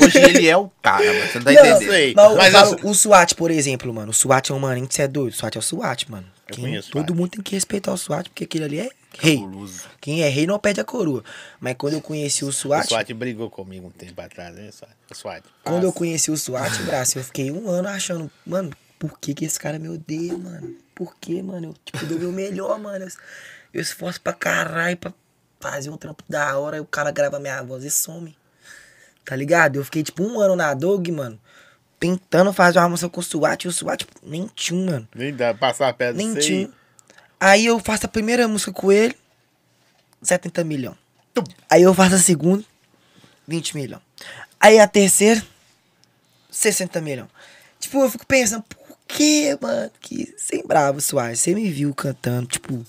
Hoje 0.00 0.16
ele 0.18 0.46
é 0.46 0.56
o 0.56 0.70
cara, 0.80 1.04
mano. 1.12 1.26
Você 1.26 1.38
não 1.38 1.44
tá 1.44 1.52
Não, 1.52 1.60
entendendo. 1.66 1.90
sei. 1.90 2.14
Mas, 2.14 2.36
Mas 2.36 2.46
eu 2.54 2.60
falo, 2.60 2.78
eu- 2.78 2.88
o 2.90 2.94
SWAT, 2.94 3.34
por 3.34 3.50
exemplo, 3.50 3.92
mano. 3.92 4.10
O 4.10 4.14
SWAT 4.14 4.50
é 4.52 4.54
um 4.54 4.60
maninho 4.60 4.86
que 4.86 4.94
você 4.94 5.02
é 5.02 5.08
doido. 5.08 5.32
O 5.32 5.36
SWAT 5.36 5.56
é 5.56 5.58
o 5.58 5.62
SWAT, 5.62 6.08
mano. 6.08 6.26
Eu 6.48 6.54
Quem- 6.54 6.74
todo 6.74 6.84
SWAT. 6.84 7.10
mundo 7.14 7.30
tem 7.30 7.42
que 7.42 7.56
respeitar 7.56 7.92
o 7.92 7.96
SWAT, 7.98 8.28
porque 8.28 8.44
aquele 8.44 8.64
ali 8.64 8.78
é 8.78 8.90
rei. 9.18 9.36
Cabuloso. 9.38 9.82
Quem 10.00 10.22
é 10.22 10.28
rei 10.28 10.46
não 10.46 10.58
perde 10.58 10.80
a 10.80 10.84
coroa. 10.84 11.24
Mas 11.58 11.74
quando 11.76 11.94
eu 11.94 12.00
conheci 12.00 12.44
o 12.44 12.52
SWAT, 12.52 12.86
O 12.86 12.88
SWAT 12.88 13.12
brigou 13.14 13.50
comigo 13.50 13.88
um 13.88 13.90
tempo 13.90 14.20
atrás, 14.20 14.54
né, 14.54 14.70
SWAT? 14.70 14.92
O 15.10 15.14
SWAT. 15.14 15.44
quando 15.64 15.84
eu 15.84 15.92
conheci 15.92 16.30
o 16.30 16.36
SWAT, 16.36 16.82
braço, 16.82 17.18
eu 17.18 17.24
fiquei 17.24 17.50
um 17.50 17.68
ano 17.68 17.88
achando, 17.88 18.30
mano, 18.46 18.70
por 18.98 19.18
que 19.18 19.34
que 19.34 19.44
esse 19.44 19.58
cara 19.58 19.78
me 19.78 19.88
odeia, 19.88 20.36
mano? 20.36 20.76
Por 20.94 21.16
que, 21.18 21.42
mano? 21.42 21.68
Eu, 21.68 21.74
tipo, 21.84 22.04
dou 22.06 22.18
meu 22.18 22.32
melhor, 22.32 22.78
mano. 22.78 23.04
Eu, 23.04 23.10
eu 23.72 23.80
esforço 23.80 24.20
pra 24.20 24.32
caralho 24.32 24.96
pra 24.96 25.12
fazer 25.58 25.90
um 25.90 25.96
trampo 25.96 26.22
da 26.28 26.58
hora, 26.58 26.76
e 26.76 26.80
o 26.80 26.86
cara 26.86 27.10
grava 27.10 27.38
minha 27.38 27.62
voz 27.62 27.84
e 27.84 27.90
some. 27.90 28.36
Tá 29.24 29.34
ligado? 29.36 29.76
Eu 29.76 29.84
fiquei, 29.84 30.02
tipo, 30.02 30.22
um 30.22 30.38
ano 30.40 30.56
na 30.56 30.74
Dog, 30.74 31.10
mano, 31.12 31.40
tentando 31.98 32.52
fazer 32.52 32.78
uma 32.78 32.88
música 32.88 33.08
com 33.08 33.20
o 33.20 33.22
SWAT, 33.22 33.64
e 33.64 33.68
o 33.68 33.72
SWAT 33.72 34.00
tipo, 34.00 34.12
nem 34.22 34.50
tinha, 34.54 34.92
mano. 34.92 35.08
Nem 35.14 35.34
dá 35.34 35.54
passar 35.54 35.92
perto 35.94 36.16
Nem 36.16 36.34
disso 36.34 36.46
tinha. 36.46 36.70
Aí. 37.40 37.66
Eu 37.66 37.80
faço 37.80 38.06
a 38.06 38.08
primeira 38.08 38.46
música 38.46 38.72
com 38.72 38.92
ele, 38.92 39.16
70 40.22 40.62
milhões. 40.62 40.96
Aí 41.68 41.82
eu 41.82 41.94
faço 41.94 42.14
a 42.16 42.18
segunda, 42.18 42.64
20 43.48 43.74
milhões. 43.76 44.02
Aí 44.60 44.78
a 44.78 44.86
terceira, 44.86 45.42
60 46.50 47.00
milhões. 47.00 47.30
Tipo, 47.78 48.02
eu 48.02 48.10
fico 48.10 48.26
pensando, 48.26 48.62
por 48.62 48.98
que, 49.08 49.56
mano? 49.60 49.90
Que 50.00 50.34
sem 50.36 50.62
bravo, 50.66 51.00
Soares. 51.00 51.40
Você 51.40 51.54
me 51.54 51.70
viu 51.70 51.94
cantando, 51.94 52.46
tipo, 52.46 52.84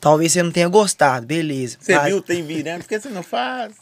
talvez 0.00 0.32
você 0.32 0.42
não 0.42 0.50
tenha 0.50 0.68
gostado, 0.68 1.26
beleza. 1.26 1.76
Você 1.78 1.94
Mas, 1.94 2.06
viu, 2.06 2.22
tem 2.22 2.42
virando, 2.42 2.80
por 2.82 2.88
que 2.88 2.98
você 2.98 3.10
não 3.10 3.22
faz? 3.22 3.74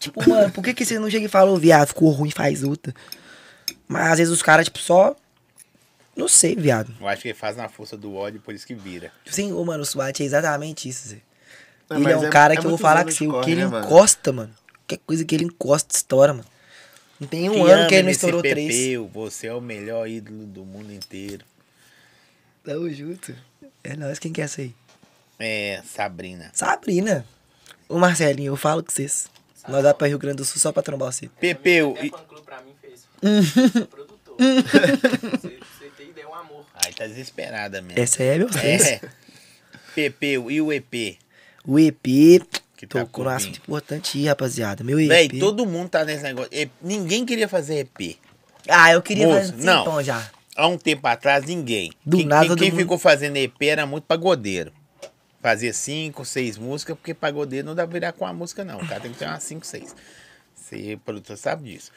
Tipo, 0.00 0.26
mano, 0.28 0.50
por 0.50 0.64
que, 0.64 0.72
que 0.72 0.84
você 0.84 0.98
não 0.98 1.10
chega 1.10 1.26
e 1.26 1.28
fala, 1.28 1.50
ô, 1.50 1.56
viado, 1.56 1.88
ficou 1.88 2.10
ruim, 2.10 2.30
faz 2.30 2.62
outra? 2.62 2.94
Mas 3.86 4.12
às 4.12 4.18
vezes 4.18 4.32
os 4.32 4.42
caras, 4.42 4.66
tipo, 4.66 4.78
só. 4.78 5.14
Não 6.18 6.26
sei, 6.26 6.56
viado. 6.56 6.92
Eu 7.00 7.06
acho 7.06 7.22
que 7.22 7.28
ele 7.28 7.38
faz 7.38 7.56
na 7.56 7.68
força 7.68 7.96
do 7.96 8.12
ódio, 8.14 8.40
por 8.40 8.52
isso 8.52 8.66
que 8.66 8.74
vira. 8.74 9.12
Assim, 9.26 9.52
ô, 9.52 9.64
mano, 9.64 9.84
o 9.84 9.86
SWAT 9.86 10.20
é 10.20 10.24
exatamente 10.24 10.88
isso, 10.88 11.08
Zé. 11.08 11.20
É, 11.90 11.94
ele 11.94 12.10
é 12.10 12.16
um 12.16 12.24
é- 12.24 12.28
cara 12.28 12.54
é 12.54 12.56
que 12.56 12.66
eu 12.66 12.70
vou 12.70 12.78
falar 12.78 13.04
que 13.04 13.12
de 13.14 13.28
o 13.28 13.40
que 13.40 13.52
ele 13.52 13.64
né, 13.64 13.78
encosta, 13.78 14.32
mano. 14.32 14.52
Qualquer 14.80 14.98
coisa 15.06 15.24
que 15.24 15.34
ele 15.34 15.44
encosta, 15.44 15.94
estoura, 15.94 16.32
mano. 16.34 16.44
Não 17.20 17.28
tem 17.28 17.48
um 17.48 17.64
Te 17.64 17.70
ano 17.70 17.88
que 17.88 17.94
ele 17.94 18.02
não 18.02 18.10
estourou 18.10 18.42
três. 18.42 18.74
Pepeu, 18.74 19.08
Você 19.14 19.46
é 19.46 19.54
o 19.54 19.60
melhor 19.60 20.08
ídolo 20.08 20.44
do 20.44 20.64
mundo 20.64 20.92
inteiro. 20.92 21.44
Tamo 22.64 22.90
junto. 22.90 23.34
É 23.84 23.96
nóis, 23.96 24.18
quem 24.18 24.32
quer 24.32 24.42
essa 24.42 24.60
aí? 24.60 24.74
É, 25.38 25.80
Sabrina. 25.86 26.50
Sabrina. 26.52 27.24
Ô 27.88 27.96
Marcelinho, 27.98 28.52
eu 28.52 28.56
falo 28.56 28.82
com 28.82 28.90
vocês. 28.90 29.30
Nós 29.68 29.82
vamos 29.82 29.98
pra 29.98 30.08
Rio 30.08 30.18
Grande 30.18 30.38
do 30.38 30.44
Sul 30.44 30.60
só 30.60 30.72
pra 30.72 30.82
trombar 30.82 31.12
você. 31.12 31.28
Pepeu. 31.40 31.92
Até 31.96 32.06
E... 32.06 32.10
pra 32.44 32.60
mim 32.62 32.74
fez. 32.80 33.06
Sou 33.72 33.86
produtor. 33.86 34.36
você, 34.38 35.58
você 35.58 35.90
tem 35.96 36.10
ideia, 36.10 36.24
é 36.24 36.28
um 36.28 36.34
amor. 36.34 36.64
Ai, 36.74 36.87
tá 36.98 37.06
desesperada 37.06 37.80
mesmo. 37.82 38.00
Essa 38.00 38.22
é 38.22 38.38
meu. 38.38 38.48
É. 38.62 39.00
Pepeu, 39.94 40.50
e 40.50 40.60
o 40.60 40.72
EP? 40.72 41.18
O 41.64 41.78
EP 41.78 42.02
Que 42.76 42.86
tá 42.86 43.00
tocou 43.00 43.24
vir. 43.24 43.30
assunto 43.36 43.56
importante 43.58 44.18
aí, 44.18 44.26
rapaziada. 44.26 44.84
Meu 44.84 44.98
EP. 45.00 45.08
Véi, 45.08 45.28
todo 45.28 45.66
mundo 45.66 45.88
tá 45.90 46.04
nesse 46.04 46.22
negócio. 46.22 46.50
E- 46.52 46.68
Ninguém 46.80 47.24
queria 47.26 47.48
fazer 47.48 47.78
EP. 47.80 48.16
Ah, 48.68 48.92
eu 48.92 49.02
queria 49.02 49.26
Moço, 49.26 49.52
fazer 49.52 49.64
não. 49.64 49.78
tempão 49.84 50.02
já. 50.02 50.30
Há 50.56 50.66
um 50.66 50.76
tempo 50.76 51.06
atrás, 51.06 51.44
ninguém. 51.44 51.90
Do 52.04 52.16
quem 52.18 52.26
nada, 52.26 52.46
quem, 52.48 52.56
quem 52.56 52.70
mundo- 52.70 52.80
ficou 52.80 52.98
fazendo 52.98 53.36
EP 53.36 53.62
era 53.62 53.86
muito 53.86 54.04
pagodeiro. 54.04 54.72
Fazia 55.40 55.72
cinco, 55.72 56.24
seis 56.24 56.58
músicas, 56.58 56.96
porque 56.96 57.14
pagodeiro 57.14 57.66
não 57.66 57.74
dá 57.74 57.84
pra 57.86 57.92
virar 57.92 58.12
com 58.12 58.26
a 58.26 58.32
música, 58.32 58.64
não. 58.64 58.76
O 58.78 58.86
cara 58.86 59.00
tem 59.00 59.12
que 59.12 59.18
ter 59.18 59.24
umas 59.26 59.42
cinco, 59.42 59.64
seis. 59.64 59.94
Você, 60.54 60.98
produtor, 61.04 61.36
sabe 61.36 61.70
disso. 61.72 61.92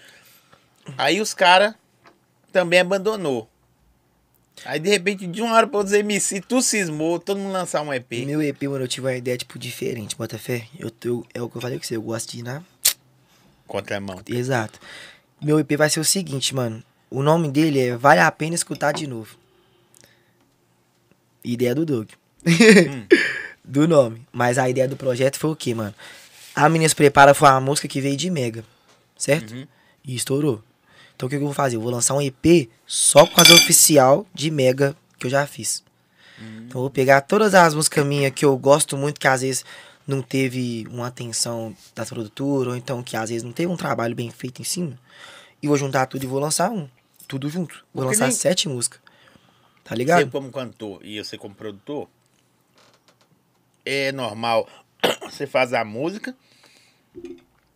Aí 0.98 1.20
os 1.20 1.34
caras 1.34 1.74
também 2.52 2.80
abandonou. 2.80 3.50
Aí, 4.66 4.80
de 4.80 4.90
repente, 4.90 5.26
de 5.26 5.42
uma 5.42 5.56
hora 5.56 5.66
pra 5.66 5.80
outra, 5.80 5.98
MC, 5.98 6.42
tu 6.42 6.62
cismou, 6.62 7.20
todo 7.20 7.40
mundo 7.40 7.54
lançar 7.54 7.82
um 7.82 7.94
EP. 7.94 8.12
Meu 8.26 8.42
EP, 8.42 8.62
mano, 8.64 8.84
eu 8.84 8.88
tive 8.88 9.08
uma 9.08 9.16
ideia, 9.16 9.38
tipo, 9.38 9.58
diferente, 9.58 10.16
bota 10.16 10.38
fé. 10.38 10.68
Eu, 10.78 10.92
eu, 11.04 11.26
é 11.34 11.42
o 11.42 11.50
que 11.50 11.58
eu 11.58 11.62
falei 11.62 11.80
com 11.80 11.84
você, 11.84 11.96
eu 11.96 12.02
gosto 12.02 12.32
de 12.32 12.40
ir 12.40 12.44
na 12.44 12.62
Contramão. 13.72 14.22
Exato. 14.28 14.80
Meu 15.42 15.58
EP 15.58 15.72
vai 15.78 15.90
ser 15.90 16.02
o 16.02 16.06
seguinte, 16.06 16.54
mano. 16.54 16.84
O 17.10 17.24
nome 17.24 17.50
dele 17.50 17.80
é 17.80 17.96
Vale 17.96 18.20
a 18.20 18.30
Pena 18.30 18.54
Escutar 18.54 18.92
de 18.92 19.08
Novo. 19.08 19.38
Ideia 21.42 21.74
do 21.74 21.86
Doug. 21.86 22.10
do 23.64 23.88
nome. 23.88 24.28
Mas 24.32 24.58
a 24.58 24.70
ideia 24.70 24.90
do 24.90 24.98
projeto 24.98 25.40
foi 25.40 25.52
o 25.52 25.56
quê, 25.56 25.74
mano? 25.74 25.96
A 26.54 26.68
Menina 26.68 26.90
Se 26.90 26.96
Prepara 26.96 27.34
foi 27.34 27.48
uma 27.48 27.62
música 27.62 27.88
que 27.88 28.02
veio 28.02 28.18
de 28.18 28.30
Mega. 28.30 28.66
Certo? 29.18 29.68
E 30.04 30.16
estourou. 30.16 30.62
Então 31.22 31.28
o 31.28 31.30
que, 31.30 31.38
que 31.38 31.44
eu 31.44 31.48
vou 31.48 31.54
fazer? 31.54 31.76
Eu 31.76 31.82
vou 31.82 31.92
lançar 31.92 32.16
um 32.16 32.22
EP 32.22 32.68
só 32.84 33.28
com 33.28 33.40
as 33.40 33.52
oficial 33.52 34.26
de 34.34 34.50
Mega 34.50 34.96
que 35.20 35.28
eu 35.28 35.30
já 35.30 35.46
fiz. 35.46 35.84
Então 36.40 36.80
eu 36.80 36.82
vou 36.82 36.90
pegar 36.90 37.22
todas 37.22 37.54
as 37.54 37.76
músicas 37.76 38.04
minhas 38.04 38.34
que 38.34 38.44
eu 38.44 38.58
gosto 38.58 38.98
muito, 38.98 39.20
que 39.20 39.28
às 39.28 39.42
vezes 39.42 39.64
não 40.08 40.24
teve 40.24 40.84
uma 40.90 41.06
atenção 41.06 41.76
das 41.94 42.10
produtoras, 42.10 42.70
ou 42.70 42.76
então 42.76 43.04
que 43.04 43.16
às 43.16 43.30
vezes 43.30 43.44
não 43.44 43.52
teve 43.52 43.72
um 43.72 43.78
trabalho 43.78 44.16
bem 44.16 44.32
feito 44.32 44.64
em 44.64 44.66
cima. 44.66 44.98
E 45.62 45.68
vou 45.68 45.78
juntar 45.78 46.08
tudo 46.08 46.24
e 46.24 46.26
vou 46.26 46.40
lançar 46.40 46.72
um. 46.72 46.90
Tudo 47.28 47.48
junto. 47.50 47.86
Vou 47.94 48.04
Porque 48.04 48.16
lançar 48.16 48.26
nem- 48.26 48.36
sete 48.36 48.68
músicas. 48.68 49.00
Tá 49.84 49.90
Você 49.92 49.96
ligado? 49.98 50.32
como 50.32 50.52
cantor 50.52 51.06
e 51.06 51.24
você 51.24 51.38
como 51.38 51.54
produtor, 51.54 52.10
é 53.86 54.12
normal. 54.12 54.68
Você 55.30 55.46
faz 55.46 55.72
a 55.72 55.86
música, 55.86 56.36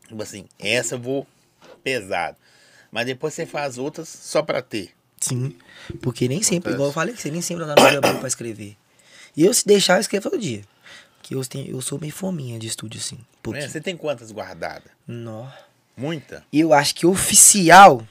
tipo 0.07 0.21
assim, 0.23 0.45
essa 0.57 0.95
eu 0.95 0.99
vou 0.99 1.27
pesado. 1.83 2.37
Mas 2.95 3.07
depois 3.07 3.33
você 3.33 3.45
faz 3.45 3.77
outras 3.77 4.07
só 4.07 4.41
pra 4.41 4.61
ter. 4.61 4.91
Sim. 5.19 5.53
Porque 6.01 6.29
nem 6.29 6.41
sempre, 6.41 6.71
igual 6.71 6.87
eu 6.87 6.93
falei, 6.93 7.13
que 7.13 7.21
você 7.21 7.29
nem 7.29 7.41
sempre 7.41 7.65
dá 7.65 7.75
dia 7.89 7.99
bom 7.99 8.19
pra 8.19 8.27
escrever. 8.29 8.77
E 9.35 9.43
eu, 9.43 9.53
se 9.53 9.67
deixar, 9.67 9.95
eu 9.97 9.99
escrevo 9.99 10.29
todo 10.29 10.39
dia. 10.39 10.61
Que 11.21 11.35
eu, 11.35 11.45
tenho, 11.45 11.75
eu 11.75 11.81
sou 11.81 11.99
meio 11.99 12.13
fominha 12.13 12.57
de 12.57 12.67
estúdio, 12.67 13.01
assim. 13.01 13.17
Né? 13.17 13.21
Pouquinho. 13.43 13.69
Você 13.69 13.81
tem 13.81 13.97
quantas 13.97 14.31
guardadas? 14.31 14.89
Nó. 15.05 15.45
Muita? 15.97 16.45
E 16.53 16.61
eu 16.61 16.71
acho 16.71 16.95
que 16.95 17.05
oficial 17.05 18.07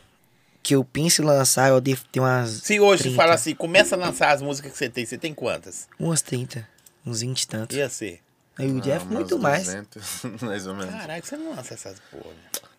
que 0.62 0.74
eu 0.74 0.85
penso 0.85 1.22
em 1.22 1.24
lançar, 1.24 1.70
eu 1.70 1.80
devo 1.80 2.05
ter 2.12 2.20
umas. 2.20 2.51
Se 2.51 2.78
hoje 2.78 3.05
você 3.05 3.09
30. 3.09 3.16
fala 3.22 3.35
assim, 3.35 3.55
começa 3.55 3.95
a 3.95 3.99
lançar 3.99 4.32
as 4.35 4.43
músicas 4.43 4.72
que 4.72 4.76
você 4.76 4.91
tem, 4.91 5.07
você 5.07 5.16
tem 5.16 5.32
quantas? 5.32 5.89
Umas 5.99 6.20
30. 6.20 6.68
Uns 7.07 7.22
20 7.22 7.41
e 7.41 7.49
tantos. 7.49 7.74
Ia 7.74 7.89
ser. 7.89 8.20
Aí 8.59 8.70
o 8.70 8.82
Jeff, 8.82 9.07
Ah, 9.09 9.14
muito 9.14 9.37
umas 9.37 9.43
mais. 9.43 9.64
200, 9.64 10.43
mais 10.43 10.66
ou 10.66 10.74
menos. 10.74 10.93
Caralho, 10.95 11.24
você 11.24 11.39
não 11.39 11.57
lança 11.57 11.72
essas 11.72 11.99
porra. 12.11 12.35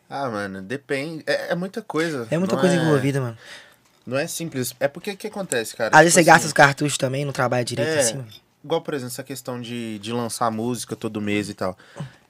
Ah, 0.09 0.29
mano, 0.29 0.61
depende. 0.61 1.23
É, 1.27 1.51
é 1.51 1.55
muita 1.55 1.81
coisa. 1.81 2.27
É 2.29 2.37
muita 2.37 2.55
Não 2.55 2.61
coisa 2.61 2.75
é- 2.75 2.79
envolvida, 2.79 3.19
mano. 3.21 3.37
Não 4.05 4.17
é 4.17 4.27
simples. 4.27 4.75
É 4.79 4.87
porque 4.87 5.11
o 5.11 5.17
que 5.17 5.27
acontece, 5.27 5.75
cara? 5.75 5.89
Às 5.95 6.01
vezes 6.01 6.13
Tipo 6.13 6.23
você 6.23 6.25
gasta 6.25 6.39
assim, 6.39 6.47
os 6.47 6.53
cartuchos 6.53 6.97
também, 6.97 7.25
não 7.25 7.33
trabalha 7.33 7.65
direito 7.65 7.89
É, 7.89 7.99
assim, 7.99 8.23
igual, 8.63 8.81
por 8.81 8.93
exemplo, 8.93 9.11
essa 9.11 9.23
questão 9.23 9.59
de, 9.59 9.97
de 9.97 10.11
lançar 10.13 10.51
música 10.51 10.95
todo 10.95 11.19
mês 11.19 11.49
e 11.49 11.55
tal. 11.55 11.75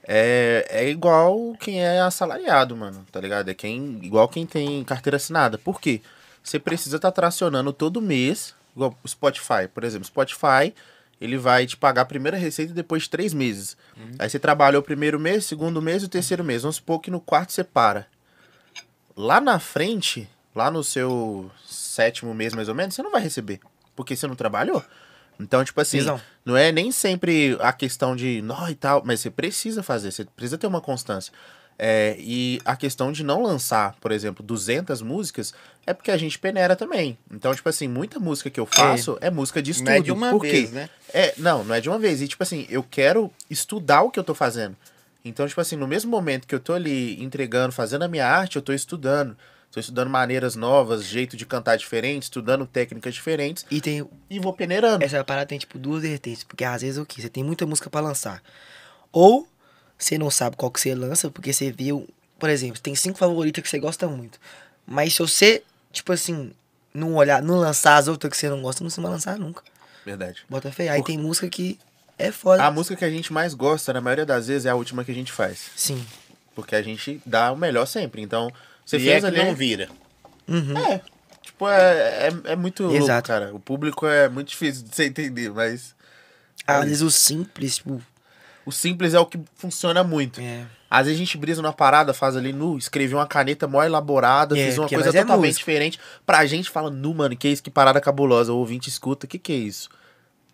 É, 0.07 0.65
é 0.69 0.89
igual 0.89 1.53
quem 1.59 1.83
é 1.83 1.99
assalariado, 1.99 2.77
mano, 2.77 3.05
tá 3.11 3.19
ligado? 3.19 3.49
É 3.49 3.53
quem, 3.53 3.99
igual 4.03 4.29
quem 4.29 4.45
tem 4.45 4.83
carteira 4.85 5.17
assinada. 5.17 5.57
Por 5.57 5.81
quê? 5.81 6.01
Você 6.41 6.59
precisa 6.59 6.95
estar 6.95 7.11
tracionando 7.11 7.73
todo 7.73 8.01
mês, 8.01 8.53
igual 8.75 8.95
o 9.03 9.07
Spotify, 9.07 9.67
por 9.73 9.83
exemplo. 9.83 10.05
Spotify, 10.07 10.73
ele 11.25 11.37
vai 11.37 11.65
te 11.65 11.75
pagar 11.75 12.03
a 12.03 12.05
primeira 12.05 12.37
receita 12.37 12.73
depois 12.73 13.03
de 13.03 13.09
três 13.09 13.33
meses. 13.33 13.75
Aí 14.17 14.29
você 14.29 14.39
trabalha 14.39 14.79
o 14.79 14.83
primeiro 14.83 15.19
mês, 15.19 15.45
segundo 15.45 15.81
mês 15.81 16.03
e 16.03 16.05
o 16.05 16.09
terceiro 16.09 16.43
mês. 16.43 16.61
Vamos 16.61 16.77
supor 16.77 16.99
que 16.99 17.11
no 17.11 17.19
quarto 17.19 17.51
você 17.51 17.63
para. 17.63 18.07
Lá 19.15 19.41
na 19.41 19.59
frente, 19.59 20.27
lá 20.53 20.71
no 20.71 20.83
seu 20.83 21.51
sétimo 21.65 22.33
mês 22.33 22.53
mais 22.53 22.69
ou 22.69 22.75
menos, 22.75 22.95
você 22.95 23.03
não 23.03 23.11
vai 23.11 23.21
receber. 23.21 23.59
Porque 23.95 24.15
você 24.15 24.27
não 24.27 24.35
trabalhou. 24.35 24.83
Então, 25.39 25.63
tipo 25.63 25.79
assim, 25.81 25.97
Visão. 25.97 26.21
não 26.45 26.55
é 26.55 26.71
nem 26.71 26.91
sempre 26.91 27.57
a 27.59 27.73
questão 27.73 28.15
de 28.15 28.41
nó 28.41 28.67
e 28.69 28.75
tal, 28.75 29.03
mas 29.05 29.19
você 29.19 29.29
precisa 29.29 29.83
fazer, 29.83 30.11
você 30.11 30.25
precisa 30.25 30.57
ter 30.57 30.67
uma 30.67 30.81
constância. 30.81 31.33
É, 31.77 32.15
e 32.19 32.61
a 32.63 32.75
questão 32.75 33.11
de 33.11 33.23
não 33.23 33.43
lançar, 33.43 33.95
por 33.99 34.11
exemplo, 34.11 34.43
200 34.43 35.01
músicas 35.01 35.53
é 35.85 35.93
porque 35.93 36.09
a 36.09 36.17
gente 36.17 36.39
peneira 36.39 36.75
também. 36.75 37.17
Então, 37.29 37.53
tipo 37.53 37.67
assim, 37.67 37.87
muita 37.87 38.19
música 38.19 38.49
que 38.49 38.59
eu 38.59 38.65
faço 38.65 39.17
é, 39.19 39.29
música 39.29 39.61
de 39.61 39.83
Não 39.83 39.91
é 39.91 39.99
de 39.99 40.11
uma 40.11 40.39
vez, 40.39 40.71
né? 40.71 40.89
É, 41.13 41.33
não, 41.37 41.63
não 41.63 41.75
é 41.75 41.81
de 41.81 41.89
uma 41.89 41.99
vez. 41.99 42.21
E, 42.21 42.27
tipo 42.27 42.41
assim, 42.41 42.65
eu 42.69 42.81
quero 42.81 43.31
estudar 43.49 44.01
o 44.03 44.09
que 44.09 44.19
eu 44.19 44.23
tô 44.23 44.33
fazendo. 44.33 44.75
Então, 45.23 45.47
tipo 45.47 45.59
assim, 45.59 45.75
no 45.75 45.87
mesmo 45.87 46.09
momento 46.09 46.47
que 46.47 46.55
eu 46.55 46.59
tô 46.59 46.73
ali 46.73 47.21
entregando, 47.21 47.71
fazendo 47.71 48.03
a 48.03 48.07
minha 48.07 48.27
arte, 48.27 48.55
eu 48.55 48.61
tô 48.61 48.71
estudando. 48.71 49.35
Tô 49.71 49.79
estudando 49.79 50.09
maneiras 50.09 50.55
novas, 50.55 51.03
jeito 51.03 51.35
de 51.35 51.45
cantar 51.45 51.75
diferente, 51.75 52.23
estudando 52.23 52.65
técnicas 52.65 53.13
diferentes 53.13 53.65
E 53.69 53.81
tem. 53.81 54.07
e 54.29 54.39
vou 54.39 54.53
peneirando. 54.53 55.03
Essa 55.03 55.21
parada 55.21 55.47
tem, 55.47 55.59
tipo, 55.59 55.77
duas 55.77 56.03
vertentes. 56.03 56.45
Porque 56.45 56.63
às 56.63 56.81
vezes 56.81 56.97
o 56.97 57.05
quê? 57.05 57.21
Você 57.21 57.27
tem 57.27 57.43
muita 57.43 57.65
música 57.65 57.89
pra 57.89 57.99
lançar. 57.99 58.41
Ou 59.11 59.45
você 59.97 60.17
não 60.17 60.29
sabe 60.29 60.55
qual 60.55 60.71
que 60.71 60.79
você 60.79 60.93
lança, 60.93 61.29
porque 61.29 61.53
você 61.53 61.71
viu. 61.71 62.07
Por 62.37 62.49
exemplo, 62.49 62.79
tem 62.81 62.95
cinco 62.95 63.17
favoritas 63.17 63.63
que 63.63 63.69
você 63.69 63.79
gosta 63.79 64.07
muito. 64.07 64.39
Mas 64.85 65.13
se 65.13 65.19
você, 65.19 65.63
tipo 65.91 66.11
assim, 66.11 66.51
não 66.93 67.15
olhar, 67.15 67.41
não 67.41 67.55
lançar 67.55 67.97
as 67.97 68.07
outras 68.07 68.31
que 68.31 68.37
você 68.37 68.49
não 68.49 68.61
gosta, 68.61 68.83
não 68.83 68.89
se 68.89 68.99
vai 69.01 69.11
lançar 69.11 69.37
nunca. 69.37 69.63
Verdade. 70.05 70.43
Bota 70.49 70.71
fé. 70.71 70.89
Aí 70.89 71.03
tem 71.03 71.17
música 71.17 71.47
que 71.49 71.79
é 72.17 72.31
foda. 72.31 72.63
A 72.63 72.71
música 72.71 72.95
que 72.95 73.05
a 73.05 73.09
gente 73.09 73.33
mais 73.33 73.53
gosta, 73.53 73.91
na 73.93 74.01
maioria 74.01 74.25
das 74.25 74.47
vezes, 74.47 74.65
é 74.65 74.69
a 74.69 74.75
última 74.75 75.03
que 75.03 75.11
a 75.11 75.15
gente 75.15 75.31
faz. 75.31 75.71
Sim. 75.75 76.05
Porque 76.53 76.75
a 76.75 76.81
gente 76.81 77.21
dá 77.25 77.51
o 77.51 77.57
melhor 77.57 77.85
sempre. 77.85 78.21
Então, 78.21 78.51
você 78.85 78.97
e 78.97 78.99
fez 79.01 79.23
é 79.23 79.31
que 79.31 79.39
ali. 79.39 79.47
não 79.47 79.55
vira. 79.55 79.89
Uhum. 80.47 80.77
É. 80.77 81.01
Tipo, 81.41 81.67
é, 81.67 82.27
é, 82.27 82.51
é 82.51 82.55
muito 82.55 82.83
louco, 82.83 82.97
Exato. 82.97 83.27
cara. 83.27 83.53
O 83.53 83.59
público 83.59 84.05
é 84.05 84.29
muito 84.29 84.49
difícil 84.49 84.83
de 84.83 84.95
você 84.95 85.05
entender, 85.05 85.51
mas 85.51 85.95
Às 86.65 86.85
vezes 86.85 87.01
o 87.01 87.11
simples, 87.11 87.77
tipo. 87.77 88.01
O 88.65 88.71
simples 88.71 89.13
é 89.13 89.19
o 89.19 89.25
que 89.25 89.39
funciona 89.55 90.03
muito. 90.03 90.41
É. 90.41 90.65
Às 90.89 91.07
vezes 91.07 91.19
a 91.19 91.23
gente 91.25 91.37
brisa 91.37 91.61
numa 91.61 91.73
parada, 91.73 92.13
faz 92.13 92.35
ali 92.37 92.53
nu, 92.53 92.77
escrevi 92.77 93.13
uma 93.13 93.27
caneta 93.27 93.67
mó 93.67 93.83
elaborada, 93.83 94.57
É, 94.57 94.65
fiz 94.65 94.77
uma 94.77 94.87
coisa 94.87 95.09
é 95.09 95.21
totalmente 95.21 95.49
músico. 95.49 95.59
diferente. 95.59 95.99
Pra 96.25 96.45
gente 96.45 96.69
fala, 96.69 96.89
nu, 96.89 97.13
mano, 97.13 97.35
que 97.35 97.47
isso, 97.47 97.61
que 97.63 97.69
parada 97.71 97.99
cabulosa. 97.99 98.53
O 98.53 98.57
ouvinte 98.57 98.87
escuta, 98.89 99.27
que 99.27 99.37
que 99.37 99.51
é 99.51 99.55
isso? 99.57 99.89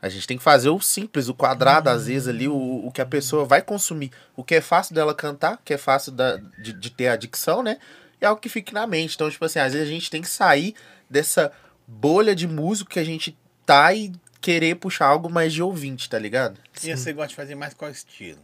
A 0.01 0.09
gente 0.09 0.25
tem 0.25 0.37
que 0.37 0.43
fazer 0.43 0.69
o 0.69 0.79
simples, 0.79 1.27
o 1.27 1.33
quadrado, 1.33 1.89
às 1.89 2.07
vezes, 2.07 2.27
ali, 2.27 2.47
o, 2.47 2.55
o 2.87 2.91
que 2.91 3.01
a 3.01 3.05
pessoa 3.05 3.45
vai 3.45 3.61
consumir. 3.61 4.11
O 4.35 4.43
que 4.43 4.55
é 4.55 4.61
fácil 4.61 4.95
dela 4.95 5.13
cantar, 5.13 5.55
o 5.55 5.59
que 5.63 5.75
é 5.75 5.77
fácil 5.77 6.11
da, 6.11 6.37
de, 6.57 6.73
de 6.73 6.89
ter 6.89 7.09
a 7.09 7.15
dicção, 7.15 7.61
né? 7.61 7.77
E 8.19 8.25
algo 8.25 8.41
que 8.41 8.49
fique 8.49 8.73
na 8.73 8.87
mente. 8.87 9.13
Então, 9.13 9.29
tipo 9.29 9.45
assim, 9.45 9.59
às 9.59 9.73
vezes 9.73 9.87
a 9.87 9.91
gente 9.91 10.09
tem 10.09 10.21
que 10.23 10.29
sair 10.29 10.73
dessa 11.07 11.51
bolha 11.85 12.33
de 12.33 12.47
músico 12.47 12.89
que 12.89 12.99
a 12.99 13.03
gente 13.03 13.37
tá 13.63 13.93
e 13.93 14.11
querer 14.41 14.75
puxar 14.75 15.05
algo 15.05 15.29
mais 15.29 15.53
de 15.53 15.61
ouvinte, 15.61 16.09
tá 16.09 16.17
ligado? 16.19 16.57
E 16.83 16.95
você 16.95 17.13
gosta 17.13 17.29
de 17.29 17.35
fazer 17.35 17.55
mais 17.55 17.73
qual 17.73 17.89
estilo? 17.91 18.39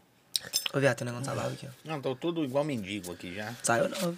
Ô, 0.73 0.79
viado, 0.79 0.95
tem 0.97 1.07
um 1.07 1.11
negócio 1.11 1.25
salado 1.33 1.53
aqui, 1.53 1.67
ó. 1.67 1.69
Não, 1.89 1.99
tô 1.99 2.15
tudo 2.15 2.43
igual 2.45 2.63
mendigo 2.63 3.11
aqui 3.11 3.33
já. 3.35 3.53
Saiu 3.63 3.89
não. 3.89 4.09
Aí, 4.09 4.17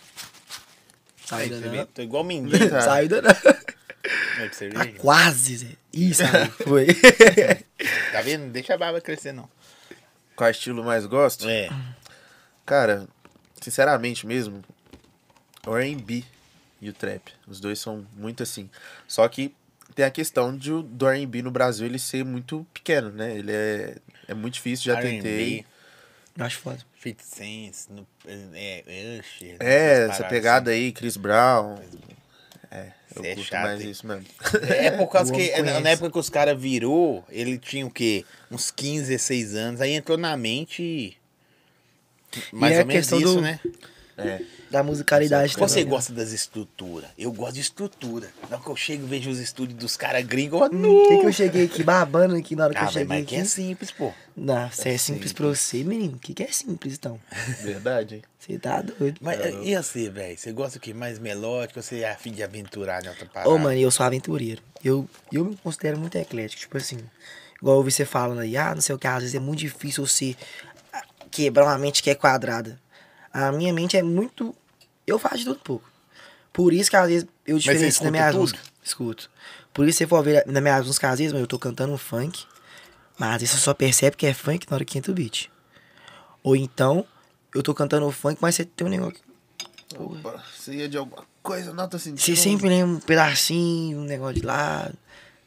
Saiu 1.26 1.48
você 1.48 1.54
ainda 1.56 1.70
vê, 1.70 1.78
não. 1.78 1.86
tô 1.86 2.02
igual 2.02 2.24
mendigo. 2.24 2.58
Tá. 2.70 2.82
Saiu 2.82 3.10
não. 3.22 3.30
Aí, 3.30 4.50
pra 4.50 4.54
você 4.54 4.70
Tá 4.70 4.84
ver. 4.84 4.94
quase, 4.96 5.58
Zé. 5.58 5.68
Ih, 5.94 6.14
saiu. 6.14 6.52
Foi. 6.68 6.88
Tá 8.12 8.22
vendo? 8.22 8.44
Não 8.46 8.50
deixa 8.52 8.74
a 8.74 8.78
barba 8.78 9.00
crescer, 9.00 9.32
não. 9.32 9.50
Qual 10.36 10.50
estilo 10.50 10.84
mais 10.84 11.06
gosto? 11.06 11.48
É. 11.48 11.70
Cara, 12.66 13.08
sinceramente 13.62 14.26
mesmo, 14.28 14.64
o 15.66 15.76
R&B 15.78 16.24
e 16.82 16.90
o 16.90 16.94
trap, 16.94 17.32
os 17.48 17.60
dois 17.60 17.80
são 17.80 18.06
muito 18.16 18.44
assim. 18.44 18.70
Só 19.08 19.28
que 19.28 19.54
tem 19.96 20.06
a 20.06 20.12
questão 20.12 20.56
de, 20.56 20.72
o- 20.72 20.84
do 20.84 21.08
R&B 21.08 21.42
no 21.42 21.52
Brasil 21.52 21.86
ele 21.86 22.00
ser 22.00 22.24
muito 22.26 22.66
pequeno, 22.74 23.10
né? 23.12 23.38
Ele 23.38 23.52
é, 23.52 23.96
é 24.28 24.34
muito 24.34 24.56
difícil, 24.56 24.86
já 24.94 25.02
tentei. 25.02 25.66
Eu 26.38 26.46
acho 26.46 26.58
foda. 26.60 26.80
50 27.02 27.24
Cents, 27.24 27.88
no, 27.90 28.08
é, 28.26 28.84
é, 28.88 29.20
Usher. 29.20 29.58
É, 29.60 29.92
essa 30.04 30.08
paradas 30.08 30.30
pegada 30.30 30.72
aí, 30.72 30.92
Chris 30.92 31.18
Brown. 31.18 31.78
É, 32.72 32.92
eu 33.16 33.24
é 33.26 33.36
curto 33.36 33.54
mais 33.56 33.82
isso 33.82 34.06
mesmo. 34.06 34.26
assim. 34.42 34.58
É 34.72 34.92
por 34.92 35.08
causa 35.08 35.32
que 35.34 35.40
homem 35.42 35.52
na- 35.58 35.64
na 35.64 35.72
conhece. 35.80 35.88
época 35.94 36.12
que 36.12 36.20
os 36.20 36.30
caras 36.30 36.60
virou, 36.62 37.26
ele 37.30 37.58
tinha 37.58 37.86
o 37.86 37.90
quê? 37.92 38.24
Uns 38.52 38.70
15, 38.72 39.08
16 39.10 39.56
anos. 39.56 39.82
Aí 39.82 39.92
entrou 39.94 40.18
na 40.18 40.38
mente 40.38 41.18
mais 42.52 42.74
é 42.76 42.78
ou 42.78 42.84
a 42.84 42.86
menos 42.86 43.08
isso, 43.12 43.36
do- 43.36 43.42
né? 43.42 43.60
É. 44.22 44.42
Da 44.70 44.84
musicalidade 44.84 45.52
Você 45.56 45.80
também. 45.80 45.86
gosta 45.88 46.14
das 46.14 46.32
estruturas? 46.32 47.10
Eu 47.18 47.32
gosto 47.32 47.56
de 47.56 47.62
estrutura. 47.62 48.28
Na 48.48 48.58
hora 48.58 48.64
que 48.64 48.70
eu 48.70 48.76
chego 48.76 49.04
e 49.04 49.10
vejo 49.10 49.32
os 49.32 49.40
estúdios 49.40 49.80
dos 49.80 49.98
caras 49.98 50.24
gringos, 50.24 50.62
eu 50.62 50.68
Hum, 50.72 51.08
que 51.08 51.18
que 51.22 51.26
eu 51.26 51.34
cheguei 51.34 51.66
aqui 51.66 51.82
babando 51.82 52.36
aqui 52.36 52.56
na 52.56 52.66
hora 52.66 52.74
que 52.76 52.80
Ah, 52.80 52.84
eu 52.84 52.92
velho, 52.92 53.00
cheguei 53.00 53.08
mas 53.08 53.24
aqui? 53.26 53.34
que 53.34 53.42
é 53.42 53.46
simples, 53.46 53.90
pô. 53.90 54.14
Não, 54.38 54.70
você 54.70 54.90
é 54.90 54.98
simples 55.00 55.34
pra 55.34 55.48
você, 55.48 55.84
menino. 55.84 56.18
O 56.18 56.20
que, 56.20 56.36
que 56.36 56.44
é 56.44 56.52
simples, 56.52 56.94
então? 56.94 57.20
Verdade, 57.64 58.18
hein? 58.18 58.22
Você 58.38 58.60
tá 58.60 58.80
doido. 58.84 59.18
Mas 59.22 59.40
É, 59.40 59.52
e 59.64 59.76
você, 59.76 60.08
velho? 60.08 60.38
Você 60.38 60.52
gosta 60.52 60.78
o 60.78 60.82
que? 60.82 60.94
Mais 60.94 61.18
melódico? 61.18 61.82
Você 61.82 62.02
é 62.02 62.12
afim 62.12 62.32
de 62.32 62.44
aventurar 62.44 63.04
em 63.04 63.10
outra 63.10 63.26
parada? 63.26 63.50
Ô, 63.50 63.58
mano, 63.58 63.76
eu 63.80 63.90
sou 63.90 64.06
aventureiro. 64.06 64.62
Eu, 64.86 65.10
eu 65.34 65.46
me 65.46 65.58
considero 65.58 65.98
muito 65.98 66.16
eclético. 66.16 66.62
Tipo 66.62 66.78
assim, 66.78 67.00
igual 67.60 67.74
eu 67.74 67.78
ouvi 67.80 67.90
você 67.92 68.06
falando 68.06 68.42
aí, 68.42 68.56
ah, 68.56 68.76
não 68.76 68.82
sei 68.82 68.94
o 68.94 69.00
que, 69.00 69.08
às 69.08 69.22
vezes 69.24 69.34
é 69.34 69.40
muito 69.40 69.58
difícil 69.62 70.06
você 70.06 70.36
ah, 70.94 71.02
quebrar 71.32 71.66
uma 71.66 71.78
mente 71.80 72.04
que 72.04 72.12
é 72.12 72.14
quadrada. 72.14 72.80
A 73.34 73.52
minha 73.52 73.74
mente 73.74 73.98
é 73.98 74.04
muito. 74.04 74.56
Eu 75.06 75.20
faço 75.20 75.40
de 75.40 75.46
tudo 75.46 75.58
um 75.58 75.64
pouco. 75.64 75.90
Por 76.52 76.74
isso 76.74 76.90
que 76.90 76.96
às 76.96 77.08
vezes 77.08 77.28
eu 77.46 77.58
diferencio 77.58 78.12
minhas 78.12 78.32
tudo? 78.32 78.42
músicas. 78.42 78.62
Escuto. 78.84 79.30
Por 79.74 79.88
isso, 79.88 79.98
se 79.98 80.04
você 80.04 80.08
for 80.08 80.24
ver 80.24 80.44
nas 80.48 80.62
minhas 80.62 80.86
músicas, 80.86 81.12
às 81.12 81.20
vezes, 81.20 81.34
mano, 81.34 81.44
eu 81.44 81.48
tô 81.48 81.60
cantando 81.60 81.94
um 81.94 81.98
funk, 81.98 82.46
mas 83.18 83.36
às 83.36 83.42
vezes 83.42 83.56
você 83.56 83.62
só 83.62 83.74
percebe 83.74 84.18
que 84.18 84.26
é 84.26 84.34
funk 84.34 84.66
na 84.70 84.76
hora 84.76 84.86
que 84.86 84.98
entra 84.98 85.12
o 85.12 85.16
beat. 85.16 85.50
Ou 86.44 86.56
então, 86.56 87.06
eu 87.54 87.62
tô 87.62 87.74
cantando 87.74 88.10
funk, 88.12 88.40
mas 88.42 88.56
você 88.56 88.66
tem 88.66 88.88
um 88.88 88.90
negócio. 88.90 89.20
Opa, 89.98 90.44
você 90.56 90.74
ia 90.74 90.90
de 90.90 90.98
alguma 90.98 91.24
coisa, 91.42 91.74
não 91.74 91.88
tô 91.88 91.98
sentindo. 91.98 92.22
Você 92.22 92.36
sempre 92.36 92.70
lembra 92.70 92.96
um 92.96 93.00
pedacinho, 93.00 94.00
um 94.00 94.04
negócio 94.04 94.36
de 94.36 94.46
lado, 94.46 94.98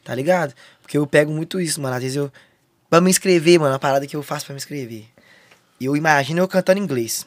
tá 0.03 0.13
ligado? 0.13 0.53
Porque 0.81 0.97
eu 0.97 1.07
pego 1.07 1.31
muito 1.31 1.59
isso, 1.59 1.81
mano. 1.81 1.95
Às 1.95 2.01
vezes 2.01 2.17
eu. 2.17 2.31
Pra 2.89 3.01
me 3.01 3.09
inscrever, 3.09 3.59
mano, 3.59 3.73
a 3.73 3.79
parada 3.79 4.05
que 4.05 4.15
eu 4.15 4.21
faço 4.21 4.45
pra 4.45 4.53
me 4.53 4.57
inscrever. 4.57 5.05
Eu 5.81 5.95
imagino 5.97 6.39
eu 6.39 6.47
cantando 6.47 6.79
inglês. 6.79 7.25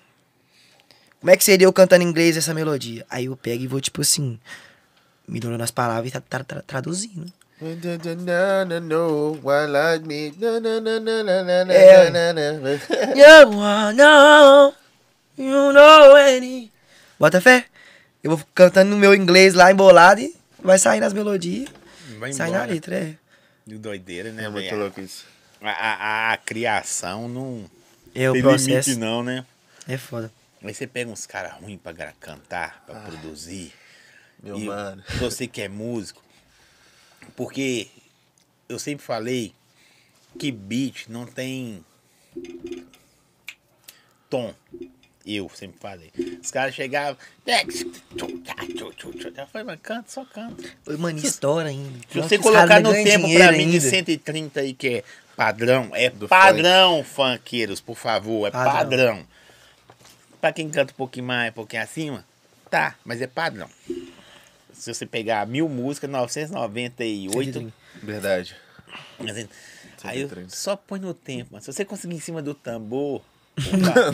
Como 1.26 1.34
é 1.34 1.36
que 1.36 1.42
seria 1.42 1.66
eu 1.66 1.72
cantando 1.72 2.04
em 2.04 2.06
inglês 2.06 2.36
essa 2.36 2.54
melodia? 2.54 3.04
Aí 3.10 3.24
eu 3.24 3.36
pego 3.36 3.64
e 3.64 3.66
vou, 3.66 3.80
tipo 3.80 4.00
assim, 4.00 4.38
melhorando 5.26 5.64
as 5.64 5.72
palavras 5.72 6.08
e 6.08 6.12
tá, 6.12 6.20
tá- 6.20 6.44
tá 6.44 6.62
traduzindo. 6.64 7.26
Know, 13.96 14.74
you 15.36 15.72
know 15.72 16.14
any. 16.14 16.70
Bota 17.18 17.40
fé. 17.40 17.64
Eu 18.22 18.36
vou 18.36 18.46
cantando 18.54 18.92
no 18.92 18.96
meu 18.96 19.12
inglês 19.12 19.52
lá 19.52 19.72
embolado 19.72 20.20
e 20.20 20.32
vai 20.62 20.78
sair 20.78 21.00
nas 21.00 21.12
melodias. 21.12 21.68
Vai 22.20 22.32
Sai 22.34 22.52
na 22.52 22.64
letra, 22.66 22.94
é. 22.94 23.14
De 23.66 23.76
doideira, 23.78 24.30
né, 24.30 24.44
É 24.44 24.48
muito 24.48 24.72
louco 24.76 25.00
isso. 25.00 25.24
A, 25.60 25.70
a- 25.70 26.32
a 26.34 26.36
criação 26.36 27.28
não 27.28 27.64
É 28.14 28.30
o 28.30 28.32
tem 28.32 28.42
processo. 28.42 28.90
limite, 28.90 28.94
não, 29.04 29.24
né? 29.24 29.44
É 29.88 29.96
foda. 29.98 30.30
Aí 30.66 30.74
você 30.74 30.86
pega 30.86 31.10
uns 31.10 31.26
caras 31.26 31.52
ruins 31.52 31.78
pra 31.80 31.92
cantar, 32.18 32.82
pra 32.86 33.00
produzir. 33.00 33.72
Meu 34.42 34.58
e 34.58 34.64
mano. 34.64 35.02
você 35.18 35.46
que 35.46 35.62
é 35.62 35.68
músico. 35.68 36.22
Porque 37.34 37.88
eu 38.68 38.78
sempre 38.78 39.04
falei 39.04 39.54
que 40.38 40.52
beat 40.52 41.08
não 41.08 41.26
tem 41.26 41.84
tom. 44.28 44.54
Eu 45.24 45.50
sempre 45.52 45.80
falei. 45.80 46.12
Os 46.40 46.50
caras 46.52 46.74
chegavam. 46.74 47.16
Eu 47.44 49.46
falei, 49.48 49.66
mas 49.66 49.80
canta, 49.82 50.08
só 50.08 50.24
canta. 50.24 50.62
Ô, 50.86 50.96
Mano, 50.98 51.18
estoura 51.18 51.68
ainda. 51.68 51.98
Se 52.08 52.20
você 52.20 52.38
colocar 52.38 52.80
no 52.80 52.92
tempo 52.92 53.32
pra 53.34 53.50
mim 53.50 53.70
de 53.70 53.76
ainda. 53.76 53.90
130 53.90 54.60
aí, 54.60 54.72
que 54.72 54.88
é 54.88 55.04
padrão, 55.36 55.90
é 55.94 56.10
Do 56.10 56.28
padrão, 56.28 57.02
funkeiros, 57.02 57.80
por 57.80 57.96
favor, 57.96 58.46
é 58.46 58.52
Padrão. 58.52 58.72
padrão. 58.72 59.26
Pra 60.46 60.52
quem 60.52 60.70
canta 60.70 60.92
um 60.92 60.96
pouquinho 60.96 61.26
mais, 61.26 61.50
um 61.50 61.54
pouquinho 61.54 61.82
acima, 61.82 62.24
tá, 62.70 62.94
mas 63.04 63.20
é 63.20 63.26
padrão. 63.26 63.68
Se 64.72 64.94
você 64.94 65.04
pegar 65.04 65.44
mil 65.44 65.68
músicas, 65.68 66.08
998, 66.08 67.72
Verdade. 68.00 68.54
assim, 69.28 69.48
aí 70.04 70.20
eu 70.20 70.28
130. 70.28 70.54
só 70.54 70.76
põe 70.76 71.00
no 71.00 71.12
tempo, 71.12 71.48
mas 71.50 71.64
se 71.64 71.72
você 71.72 71.84
conseguir 71.84 72.14
em 72.14 72.20
cima 72.20 72.40
do 72.40 72.54
tambor, 72.54 73.22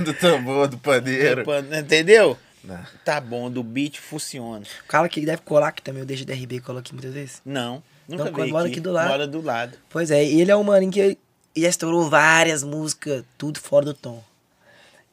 do 0.02 0.14
tambor, 0.14 0.68
do 0.68 0.78
padeiro. 0.78 1.44
entendeu? 1.78 2.38
Não. 2.64 2.82
Tá 3.04 3.20
bom, 3.20 3.50
do 3.50 3.62
beat 3.62 3.98
funciona. 4.00 4.64
O 4.84 4.88
cara 4.88 5.06
que 5.10 5.20
deve 5.26 5.42
colar 5.42 5.68
aqui 5.68 5.82
também, 5.82 6.00
eu 6.00 6.06
deixo 6.06 6.24
de 6.24 6.32
RB 6.32 6.56
e 6.56 6.60
colo 6.60 6.78
aqui 6.78 6.94
muitas 6.94 7.12
vezes. 7.12 7.42
Não, 7.44 7.82
nunca 8.08 8.30
Então, 8.30 8.48
mora 8.48 8.68
aqui, 8.68 8.80
do 8.80 8.90
lado. 8.90 9.08
mora 9.10 9.26
do 9.26 9.42
lado. 9.42 9.76
Pois 9.90 10.10
é, 10.10 10.24
ele 10.24 10.50
é 10.50 10.56
um 10.56 10.64
maninho 10.64 10.92
que 10.92 11.18
já 11.54 11.68
estourou 11.68 12.08
várias 12.08 12.62
músicas, 12.62 13.22
tudo 13.36 13.60
fora 13.60 13.84
do 13.84 13.92
tom. 13.92 14.24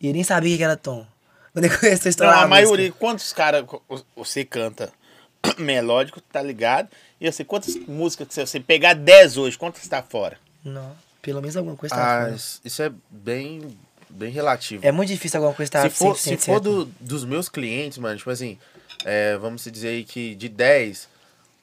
E 0.01 0.07
ele 0.07 0.13
nem 0.13 0.23
sabia 0.23 0.53
o 0.55 0.57
que 0.57 0.63
era 0.63 0.77
tom. 0.77 1.05
Quando 1.53 1.65
ele 1.65 1.73
começou 1.77 1.89
a 2.01 2.03
Não, 2.05 2.09
estourar 2.09 2.43
a 2.43 2.47
maioria, 2.47 2.85
música. 2.87 2.97
quantos 2.99 3.33
caras 3.33 3.65
você 4.15 4.45
canta 4.45 4.91
melódico, 5.57 6.21
tá 6.21 6.41
ligado? 6.41 6.89
E 7.19 7.29
você, 7.31 7.43
quantas 7.43 7.75
músicas 7.87 8.27
que 8.27 8.33
você, 8.33 8.45
você 8.45 8.59
pegar 8.59 8.93
10 8.93 9.37
hoje, 9.37 9.57
quantas 9.57 9.87
tá 9.87 10.01
fora? 10.01 10.37
Não, 10.63 10.95
pelo 11.21 11.41
menos 11.41 11.55
alguma 11.57 11.75
coisa 11.75 11.95
tá 11.95 12.01
Ah, 12.01 12.21
fora. 12.25 12.35
isso 12.35 12.61
isso 12.63 12.81
é 12.83 12.91
bem 13.09 13.77
bem 14.09 14.31
relativo. 14.31 14.85
É 14.85 14.91
muito 14.91 15.09
difícil 15.09 15.37
alguma 15.37 15.53
coisa 15.55 15.69
estar 15.69 15.83
se 15.83 15.89
for, 15.95 16.15
100% 16.15 16.17
se 16.17 16.37
for 16.37 16.59
do, 16.59 16.85
dos 16.99 17.23
meus 17.25 17.47
clientes, 17.47 17.97
mano, 17.99 18.17
tipo 18.17 18.29
assim, 18.31 18.57
é, 19.05 19.37
vamos 19.37 19.63
dizer 19.65 19.89
aí 19.89 20.03
que 20.03 20.33
de 20.35 20.49
10, 20.49 21.07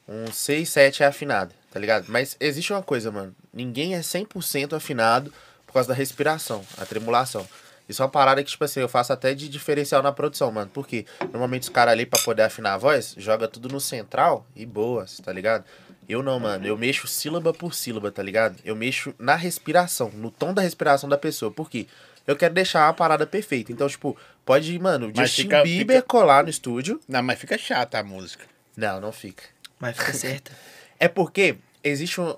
uns 0.09 0.37
6, 0.37 0.69
7 0.69 1.03
é 1.03 1.07
afinado, 1.07 1.53
tá 1.73 1.81
ligado? 1.81 2.07
Mas 2.09 2.37
existe 2.39 2.73
uma 2.73 2.83
coisa, 2.83 3.11
mano. 3.11 3.35
Ninguém 3.53 3.95
é 3.97 4.01
100% 4.01 4.75
afinado 4.75 5.33
por 5.67 5.73
causa 5.73 5.89
da 5.89 5.95
respiração, 5.95 6.65
a 6.79 6.87
tremulação. 6.87 7.47
Isso 7.89 8.03
é 8.03 8.05
uma 8.05 8.11
parada 8.11 8.43
que, 8.43 8.51
tipo 8.51 8.65
assim, 8.65 8.81
eu 8.81 8.89
faço 8.89 9.13
até 9.13 9.33
de 9.35 9.49
diferencial 9.49 10.03
na 10.03 10.11
produção, 10.13 10.51
mano. 10.51 10.71
Porque 10.73 11.07
normalmente 11.33 11.63
os 11.65 11.69
caras 11.69 11.93
ali, 11.93 12.05
pra 12.07 12.21
poder 12.21 12.43
afinar 12.43 12.75
a 12.75 12.79
voz, 12.79 13.15
joga 13.17 13.47
tudo 13.47 13.69
no 13.69 13.81
central 13.81 14.47
e 14.57 14.67
boas, 14.67 15.19
tá 15.21 15.33
ligado? 15.33 15.65
Eu 16.09 16.23
não, 16.23 16.39
mano. 16.41 16.67
Eu 16.67 16.77
mexo 16.77 17.07
sílaba 17.07 17.53
por 17.53 17.75
sílaba, 17.75 18.11
tá 18.13 18.23
ligado? 18.23 18.57
Eu 18.65 18.75
mexo 18.77 19.15
na 19.19 19.35
respiração, 19.35 20.11
no 20.15 20.31
tom 20.31 20.53
da 20.55 20.63
respiração 20.63 21.09
da 21.09 21.19
pessoa. 21.19 21.51
Por 21.51 21.69
quê? 21.71 21.87
Eu 22.27 22.37
quero 22.37 22.55
deixar 22.55 22.89
a 22.89 22.93
parada 22.93 23.25
perfeita. 23.27 23.71
Então, 23.73 23.89
tipo, 23.89 24.17
pode, 24.45 24.77
mano, 24.79 25.13
Mas 25.15 25.31
Justin 25.31 25.43
fica- 25.43 25.63
Bieber 25.63 25.97
fica- 25.99 26.09
colar 26.09 26.43
no 26.45 26.51
estúdio. 26.51 27.01
Não, 27.09 27.23
mas 27.23 27.39
fica 27.39 27.57
chata 27.57 27.99
a 27.99 28.03
música. 28.05 28.45
Não, 28.77 29.01
não 29.01 29.13
fica. 29.13 29.45
Mas 29.79 29.97
fica 29.97 30.13
certa. 30.13 30.53
É 30.99 31.09
porque 31.09 31.57
existe, 31.85 32.21
um, 32.21 32.35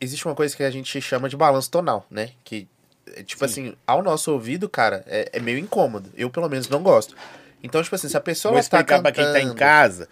existe 0.00 0.24
uma 0.26 0.34
coisa 0.34 0.56
que 0.56 0.62
a 0.62 0.70
gente 0.70 0.98
chama 1.02 1.28
de 1.28 1.36
balanço 1.36 1.70
tonal, 1.70 2.06
né? 2.10 2.30
Que, 2.42 2.66
é, 3.16 3.22
tipo 3.22 3.44
assim, 3.44 3.74
ao 3.86 4.02
nosso 4.02 4.32
ouvido, 4.32 4.68
cara, 4.68 5.04
é, 5.06 5.30
é 5.34 5.40
meio 5.40 5.58
incômodo. 5.58 6.10
Eu, 6.16 6.30
pelo 6.30 6.48
menos, 6.48 6.68
não 6.68 6.82
gosto. 6.82 7.14
Então, 7.62 7.82
tipo 7.82 7.94
assim, 7.94 8.08
se 8.08 8.16
a 8.16 8.20
pessoa 8.20 8.52
Vou 8.52 8.58
ela 8.58 8.68
tá 8.68 8.78
explicar 8.78 9.02
pra 9.02 9.12
quem 9.12 9.24
tá 9.24 9.38
em 9.38 9.42
cantando- 9.42 9.54
casa. 9.56 10.08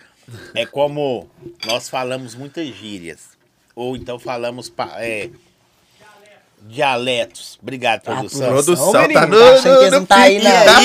É 0.55 0.66
como 0.66 1.28
nós 1.66 1.88
falamos 1.88 2.34
muitas 2.34 2.66
gírias. 2.68 3.30
Ou 3.74 3.96
então 3.96 4.18
falamos 4.18 4.68
pa- 4.68 4.96
é, 4.99 5.30
dialetos. 6.62 7.59
Obrigado, 7.62 8.03
produção. 8.03 8.49
produção 8.49 8.92
menino, 9.03 9.14
tá 9.20 9.26
no- 9.26 9.42
achando 9.42 9.62
que 9.62 9.68
no- 9.68 9.80
eles 9.80 9.92
não 9.92 10.05
tá 10.07 10.16
aí, 10.16 10.42
não. 10.42 10.51
tá? 10.51 10.78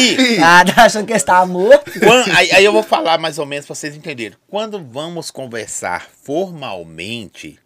Ah, 0.62 0.66
tá 0.66 0.84
achando 0.86 1.06
que 1.06 1.12
eles 1.14 1.24
tá 1.24 1.46
morto? 1.46 1.92
Aí, 2.36 2.52
aí 2.52 2.64
eu 2.64 2.72
vou 2.72 2.84
falar 2.84 3.18
mais 3.18 3.38
ou 3.40 3.46
menos 3.46 3.66
pra 3.66 3.76
vocês 3.76 3.96
entenderem. 3.96 4.38
Quando 4.48 4.80
vamos 4.82 5.30
conversar 5.32 6.08
formalmente, 6.24 7.60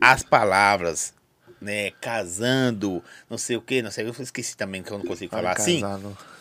as 0.00 0.22
palavras, 0.22 1.14
né, 1.62 1.92
casando, 2.00 3.02
não 3.30 3.38
sei 3.38 3.56
o 3.56 3.60
que, 3.62 3.80
não 3.82 3.90
sei, 3.90 4.06
eu 4.06 4.14
esqueci 4.20 4.56
também 4.56 4.82
que 4.82 4.90
eu 4.90 4.98
não 4.98 5.04
consigo 5.04 5.30
falar 5.30 5.52
assim. 5.52 5.80
Casar, 5.80 5.98
não. 5.98 6.16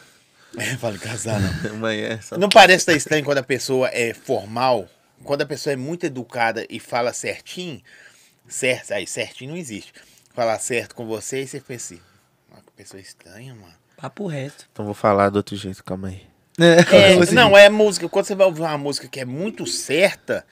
É, 0.56 1.40
não. 1.40 1.72
Amanhã, 1.76 2.20
só- 2.22 2.38
Não 2.38 2.50
parece 2.50 2.86
tão 2.86 2.96
estranho 2.96 3.24
quando 3.24 3.38
a 3.38 3.44
pessoa 3.44 3.90
é 3.94 4.14
formal? 4.14 4.88
Quando 5.24 5.44
a 5.44 5.46
pessoa 5.46 5.74
é 5.74 5.78
muito 5.78 6.06
educada 6.06 6.66
e 6.70 6.80
fala 6.80 7.14
certinho, 7.14 7.82
certo, 8.48 8.92
aí 8.94 9.06
certinho 9.08 9.52
não 9.52 9.58
existe. 9.58 9.94
Falar 10.34 10.58
certo 10.60 10.96
com 10.96 11.06
você 11.06 11.44
e 11.44 11.48
você 11.48 11.60
pensa 11.62 11.94
assim, 11.94 12.02
"Ah, 12.52 12.58
que 12.66 12.72
pessoa 12.72 13.00
estranha, 13.00 13.54
mano. 13.54 13.74
Papo 13.98 14.28
reto. 14.28 14.68
Então 14.72 14.84
vou 14.84 14.94
falar 14.96 15.30
do 15.30 15.36
outro 15.38 15.56
jeito, 15.56 15.84
calma 15.84 16.08
aí. 16.08 16.24
É, 16.60 17.16
não, 17.34 17.56
é 17.58 17.70
música. 17.70 18.10
Quando 18.10 18.26
você 18.26 18.36
vai 18.36 18.48
ouvir 18.48 18.62
uma 18.62 18.78
música 18.78 19.08
que 19.08 19.20
é 19.20 19.26
muito 19.26 19.66
certa, 19.68 20.46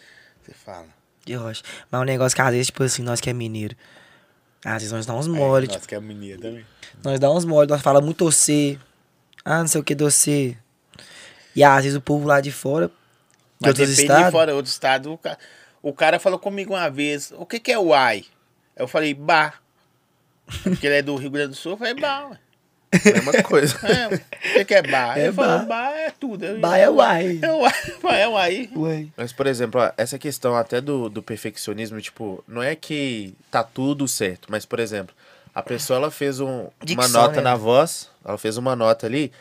você 0.44 0.54
fala. 0.54 0.88
Eu 1.26 1.46
acho. 1.48 1.64
Mas 1.92 2.00
é 2.00 2.02
um 2.02 2.06
negócio 2.06 2.36
que 2.36 2.42
às 2.42 2.52
vezes, 2.52 2.68
tipo 2.68 2.84
assim, 2.84 3.02
nós 3.04 3.20
que 3.20 3.30
é 3.30 3.34
mineiro. 3.34 3.76
Às 4.64 4.74
vezes 4.82 4.92
nós 4.92 5.06
dá 5.06 5.14
uns 5.14 5.28
mole, 5.28 5.66
é, 5.66 5.68
tipo, 5.68 5.80
Nós 5.80 5.86
que 5.86 5.96
é 5.96 6.00
também. 6.38 6.66
nós 7.04 7.20
dá 7.20 7.32
uns 7.32 7.46
mole, 7.46 7.70
nós 7.70 7.82
fala 7.82 8.02
muito 8.02 8.26
você. 8.26 8.78
Ah, 9.46 9.60
não 9.60 9.68
sei 9.68 9.80
o 9.80 9.84
que 9.84 9.96
doce. 9.96 10.58
E 11.56 11.64
às 11.64 11.84
vezes 11.84 11.98
o 11.98 12.02
povo 12.02 12.28
lá 12.28 12.42
de 12.42 12.52
fora, 12.52 12.88
de 12.88 12.94
Mas 13.62 13.70
outros 13.70 13.90
depende 13.90 14.02
estados. 14.04 14.26
de 14.26 14.32
fora, 14.32 14.56
outro 14.56 14.72
estado. 14.72 15.14
O 15.14 15.18
cara, 15.18 15.38
o 15.82 15.94
cara 15.94 16.20
falou 16.20 16.38
comigo 16.40 16.74
uma 16.74 16.90
vez, 16.90 17.32
o 17.38 17.46
que, 17.46 17.60
que 17.60 17.72
é 17.72 17.80
uai? 17.80 18.26
Eu 18.76 18.88
falei, 18.88 19.14
bah. 19.14 19.54
Porque 20.64 20.88
ele 20.88 20.96
é 20.96 21.02
do 21.02 21.16
Rio 21.16 21.30
Grande 21.32 21.50
do 21.50 21.56
Sul, 21.56 21.74
eu 21.74 21.78
falei, 21.78 21.94
bah. 21.94 22.38
Mesma 23.06 23.44
coisa. 23.44 23.76
É, 23.86 24.62
o 24.62 24.66
que, 24.66 24.74
é 24.74 24.82
bar? 24.82 25.18
É 25.18 25.32
falou, 25.32 25.60
bar. 25.60 25.66
bar 25.66 25.92
é 25.96 26.10
tudo. 26.20 26.44
Eu- 26.46 26.60
Bar 26.60 26.78
é 26.78 26.90
uai. 26.90 27.40
É 27.44 27.52
uai. 27.52 27.74
É 28.22 28.28
uai. 28.28 28.70
Ué. 28.76 29.06
Mas, 29.16 29.32
por 29.32 29.46
exemplo, 29.48 29.80
ó, 29.82 29.92
essa 29.98 30.18
questão 30.18 30.56
até 30.56 30.82
do, 30.82 31.10
do 31.10 31.22
perfeccionismo, 31.22 32.02
tipo, 32.02 32.44
não 32.48 32.64
é 32.64 32.76
que 32.76 33.34
tá 33.52 33.64
tudo 33.64 34.08
certo, 34.08 34.48
mas, 34.50 34.66
por 34.66 34.80
exemplo, 34.80 35.14
a 35.54 35.62
pessoa 35.62 35.98
ela 35.98 36.12
fez 36.12 36.40
um- 36.40 36.68
uma 36.92 37.08
nota 37.08 37.36
né? 37.38 37.42
na 37.42 37.56
voz, 37.56 38.10
ela 38.26 38.38
fez 38.38 38.58
uma 38.58 38.76
nota 38.76 39.06
ali, 39.06 39.32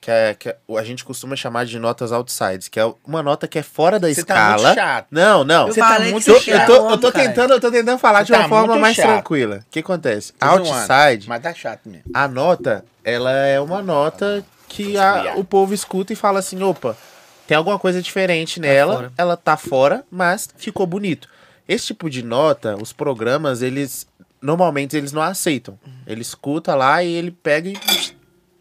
que, 0.00 0.10
é, 0.10 0.34
que 0.34 0.48
é- 0.48 0.56
a 0.78 0.84
gente 0.84 1.04
costuma 1.04 1.34
chamar 1.36 1.66
de 1.66 1.78
notas 1.78 2.12
outsides, 2.12 2.68
que 2.68 2.78
é 2.78 2.94
uma 3.04 3.22
nota 3.22 3.48
que 3.48 3.58
é 3.58 3.62
fora 3.62 3.98
da 3.98 4.08
Você 4.08 4.22
tá 4.22 4.34
escala. 4.34 4.62
muito 4.68 4.74
chato. 4.76 5.06
Não, 5.10 5.44
não. 5.44 5.66
Eu 5.68 5.74
Você 5.74 5.80
tá 5.80 6.00
muito 6.00 6.24
você 6.24 6.40
chato. 6.40 6.70
eu 6.70 6.76
tô, 6.78 6.90
eu 6.90 6.98
tô 6.98 7.12
tentando, 7.12 7.52
eu 7.54 7.60
tô 7.60 7.70
tentando 7.70 7.98
falar 7.98 8.22
de 8.22 8.28
Você 8.28 8.34
uma 8.34 8.42
tá 8.44 8.48
forma 8.48 8.78
mais 8.78 8.96
chato. 8.96 9.06
tranquila. 9.06 9.56
O 9.66 9.70
que 9.70 9.80
acontece? 9.80 10.32
Tô 10.34 10.46
zoando, 10.46 10.68
Outside, 10.68 11.28
Mas 11.28 11.42
tá 11.42 11.52
chato 11.54 11.80
mesmo. 11.88 12.04
a 12.14 12.28
nota, 12.28 12.84
ela 13.04 13.32
é 13.32 13.60
uma 13.60 13.82
nota 13.82 14.44
que 14.68 14.96
a- 14.96 15.34
o 15.36 15.42
povo 15.44 15.74
escuta 15.74 16.12
e 16.12 16.16
fala 16.16 16.38
assim, 16.38 16.62
opa, 16.62 16.96
tem 17.46 17.56
alguma 17.56 17.78
coisa 17.78 18.00
diferente 18.02 18.60
nela, 18.60 18.94
fora. 18.94 19.12
ela 19.16 19.36
tá 19.36 19.56
fora, 19.56 20.04
mas 20.10 20.48
ficou 20.56 20.86
bonito. 20.86 21.28
Esse 21.66 21.86
tipo 21.86 22.08
de 22.08 22.22
nota, 22.22 22.76
os 22.80 22.92
programas, 22.92 23.62
eles 23.62 24.06
normalmente 24.40 24.96
eles 24.96 25.10
não 25.12 25.20
aceitam. 25.22 25.78
Ele 26.06 26.20
escuta 26.22 26.74
lá 26.74 27.02
e 27.02 27.12
ele 27.12 27.30
pega 27.30 27.68
e 27.68 27.76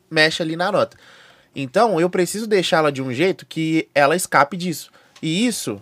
mexe 0.09 0.41
ali 0.41 0.55
na 0.55 0.71
nota. 0.71 0.97
Então, 1.60 1.99
eu 1.99 2.08
preciso 2.10 2.45
deixá-la 2.45 2.91
de 2.91 3.01
um 3.01 3.12
jeito 3.12 3.43
que 3.45 3.89
ela 3.95 4.16
escape 4.16 4.55
disso. 4.55 4.91
E 5.22 5.47
isso 5.47 5.82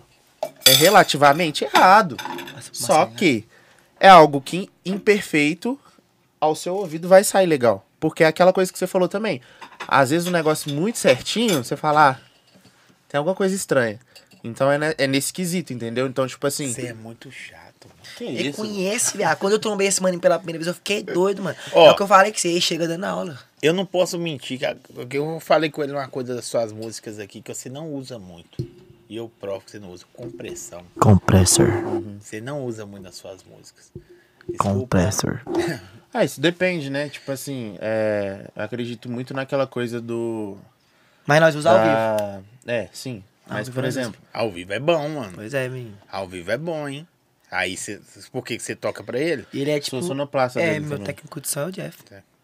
é 0.64 0.72
relativamente 0.72 1.64
errado. 1.64 2.16
Só 2.72 3.04
que 3.04 3.46
é 4.00 4.08
algo 4.08 4.40
que 4.40 4.70
imperfeito 4.84 5.78
ao 6.40 6.56
seu 6.56 6.74
ouvido 6.74 7.06
vai 7.08 7.22
sair 7.22 7.46
legal. 7.46 7.86
Porque 8.00 8.24
é 8.24 8.26
aquela 8.26 8.52
coisa 8.52 8.72
que 8.72 8.78
você 8.78 8.86
falou 8.86 9.06
também. 9.08 9.40
Às 9.86 10.10
vezes 10.10 10.26
um 10.26 10.30
negócio 10.30 10.72
muito 10.72 10.98
certinho, 10.98 11.62
você 11.62 11.76
fala, 11.76 12.10
ah, 12.10 12.16
tem 13.08 13.18
alguma 13.18 13.36
coisa 13.36 13.54
estranha. 13.54 13.98
Então 14.42 14.70
é, 14.72 14.78
ne- 14.78 14.94
é 14.96 15.06
nesse 15.06 15.32
quesito, 15.32 15.72
entendeu? 15.72 16.06
Então, 16.06 16.26
tipo 16.26 16.46
assim. 16.46 16.72
Você 16.72 16.86
é 16.86 16.94
muito 16.94 17.30
chato, 17.30 17.65
mano. 17.84 18.00
Que 18.16 18.24
Ele 18.24 18.48
isso? 18.48 18.58
conhece, 18.58 19.16
viado. 19.16 19.38
Quando 19.38 19.52
eu 19.54 19.58
trombei 19.58 19.86
esse 19.88 20.02
mano 20.02 20.18
pela 20.18 20.38
primeira 20.38 20.58
vez, 20.58 20.66
eu 20.66 20.74
fiquei 20.74 21.02
doido, 21.02 21.42
mano. 21.42 21.56
Ó. 21.72 21.88
é 21.88 21.90
o 21.92 21.96
que 21.96 22.02
eu 22.02 22.06
falei 22.06 22.32
que 22.32 22.40
você 22.40 22.60
chega 22.60 22.88
dando 22.88 23.04
aula. 23.04 23.38
Eu 23.62 23.72
não 23.72 23.84
posso 23.86 24.18
mentir, 24.18 24.58
que 24.58 24.74
porque 24.94 25.18
eu 25.18 25.38
falei 25.40 25.70
com 25.70 25.82
ele 25.82 25.92
uma 25.92 26.08
coisa 26.08 26.34
das 26.34 26.44
suas 26.46 26.72
músicas 26.72 27.18
aqui 27.18 27.40
que 27.42 27.52
você 27.54 27.68
não 27.68 27.92
usa 27.92 28.18
muito. 28.18 28.64
E 29.08 29.16
eu 29.16 29.30
provo 29.40 29.64
que 29.64 29.70
você 29.70 29.78
não 29.78 29.90
usa. 29.92 30.04
Compressão. 30.14 30.82
Compressor. 30.98 31.66
Você 32.20 32.40
não 32.40 32.64
usa 32.64 32.84
muito 32.84 33.04
nas 33.04 33.14
suas 33.14 33.42
músicas. 33.44 33.90
Desculpa. 34.48 34.78
Compressor. 34.80 35.40
Ah, 36.14 36.24
isso 36.24 36.40
depende, 36.40 36.88
né? 36.88 37.10
Tipo 37.10 37.30
assim, 37.30 37.76
é, 37.78 38.48
eu 38.56 38.62
acredito 38.62 39.06
muito 39.10 39.34
naquela 39.34 39.66
coisa 39.66 40.00
do. 40.00 40.56
Mas 41.26 41.40
nós 41.40 41.54
usamos 41.54 41.78
ao 41.78 41.84
vivo. 41.84 41.94
da- 42.66 42.72
É, 42.72 42.88
sim. 42.90 43.22
Mas, 43.46 43.68
por 43.68 43.84
exemplo, 43.84 44.18
Ao 44.32 44.50
vivo 44.50 44.72
é 44.72 44.78
bom, 44.80 45.06
mano. 45.10 45.32
Pois 45.34 45.52
é, 45.52 45.68
menino. 45.68 45.94
Ao 46.10 46.26
vivo 46.26 46.50
é 46.50 46.56
bom, 46.56 46.88
hein? 46.88 47.06
Aí 47.50 47.76
você. 47.76 48.00
Por 48.32 48.44
que 48.44 48.56
que 48.56 48.62
você 48.62 48.74
toca 48.74 49.02
pra 49.04 49.18
ele? 49.18 49.46
E 49.52 49.60
ele 49.60 49.70
é 49.70 49.74
sou 49.74 50.00
tipo. 50.00 50.02
sonoplasta 50.02 50.60
É, 50.60 50.66
dele 50.74 50.80
meu 50.80 50.90
também. 50.90 51.06
técnico 51.06 51.40
de 51.40 51.48
som 51.48 51.60
é 51.60 51.64
o 51.66 51.72
Jeff. 51.72 51.96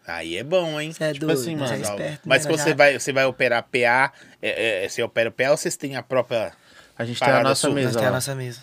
Aí 0.05 0.37
é 0.37 0.43
bom, 0.43 0.79
hein? 0.81 0.91
Você 0.91 1.03
é 1.03 1.13
Tipo 1.13 1.25
doido, 1.27 1.39
assim, 1.41 1.55
você 1.57 1.73
é 1.73 1.77
mano, 1.77 1.83
esperto. 1.91 2.21
Mas 2.25 2.43
né? 2.45 2.51
quando 2.51 2.59
você 2.61 2.69
Já- 2.69 2.75
vai, 2.75 2.99
você 2.99 3.13
vai 3.13 3.25
operar 3.25 3.63
PA, 3.63 4.11
é, 4.41 4.83
é, 4.85 4.89
você 4.89 5.01
opera 5.01 5.29
o 5.29 5.31
PA 5.31 5.51
ou 5.51 5.57
vocês 5.57 5.77
têm 5.77 5.95
a 5.95 6.03
própria. 6.03 6.51
A 6.97 7.05
gente 7.05 7.19
tem 7.19 7.29
a 7.29 7.41
nossa 7.41 7.55
sua, 7.67 7.71
mesa 7.71 7.97
tem 7.99 8.07
a 8.07 8.11
nossa 8.11 8.35
mesa. 8.35 8.59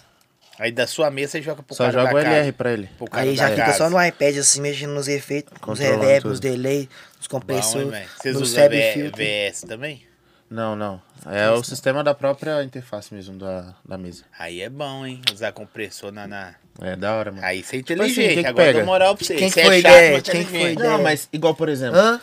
Aí 0.59 0.70
da 0.70 0.86
sua 0.86 1.11
mesa 1.11 1.32
você 1.32 1.43
joga 1.43 1.62
pro 1.62 1.74
Só 1.74 1.84
cara 1.84 1.93
joga 2.01 2.11
da 2.11 2.14
o 2.14 2.18
LR 2.18 2.38
casa. 2.41 2.53
pra 2.53 2.72
ele. 2.72 2.91
Pro 2.99 3.07
cara 3.09 3.22
Aí 3.26 3.34
já 3.34 3.49
fica 3.49 3.64
casa. 3.64 3.78
só 3.78 3.88
no 3.91 4.03
iPad, 4.05 4.36
assim, 4.36 4.61
mexendo 4.61 4.91
nos 4.93 5.09
efeitos, 5.09 5.53
nos 5.66 5.78
reverb, 5.78 6.26
nos 6.28 6.38
delay, 6.41 6.80
nos 6.80 6.86
Bom, 6.86 6.97
hein, 7.22 7.28
compressores? 7.30 8.09
Vocês 8.18 8.34
nos 8.38 8.51
usam 8.53 8.68
V-. 8.68 9.11
VS 9.16 9.62
também? 9.62 10.03
Não, 10.51 10.74
não. 10.74 11.01
É 11.26 11.48
o 11.51 11.62
sistema 11.62 12.03
da 12.03 12.12
própria 12.12 12.62
interface 12.64 13.14
mesmo 13.14 13.38
da, 13.38 13.74
da 13.84 13.96
mesa. 13.96 14.24
Aí 14.36 14.61
é 14.61 14.68
bom, 14.68 15.07
hein? 15.07 15.22
Usar 15.32 15.53
compressor 15.53 16.11
na. 16.11 16.26
na- 16.26 16.55
É 16.80 16.96
da 16.96 17.14
hora, 17.14 17.30
mano. 17.30 17.44
Aí 17.44 17.62
você 17.62 17.76
é 17.76 17.78
Tipo 17.82 17.92
inteligente. 18.03 18.20
assim, 18.26 18.34
quem 18.34 18.42
que 18.42 18.48
Agora 18.51 18.62
eu 18.64 18.66
pega? 18.72 18.78
dou 18.80 18.86
moral 18.86 19.14
pra 19.16 19.24
você. 19.24 19.34
Quem 19.36 19.48
você 19.51 19.61
que 19.61 19.66
foi 19.66 19.78
é 19.78 19.80
chato, 19.82 19.92
ideia? 19.94 20.12
mas 20.12 20.22
Quem 20.28 20.44
que 20.44 20.51
foi 20.51 20.72
ideia? 20.72 20.90
Não, 20.90 21.03
mas 21.03 21.28
igual, 21.32 21.55
por 21.55 21.68
exemplo, 21.68 21.98
Hã? 21.98 22.20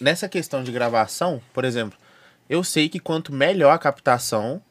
nessa 0.00 0.28
questão 0.28 0.62
de 0.64 0.72
gravação, 0.72 1.42
por 1.52 1.64
exemplo, 1.66 1.98
eu 2.48 2.64
sei 2.64 2.88
que 2.88 2.98
quanto 2.98 3.32
melhor 3.32 3.72
a 3.72 3.78
captação, 3.78 4.62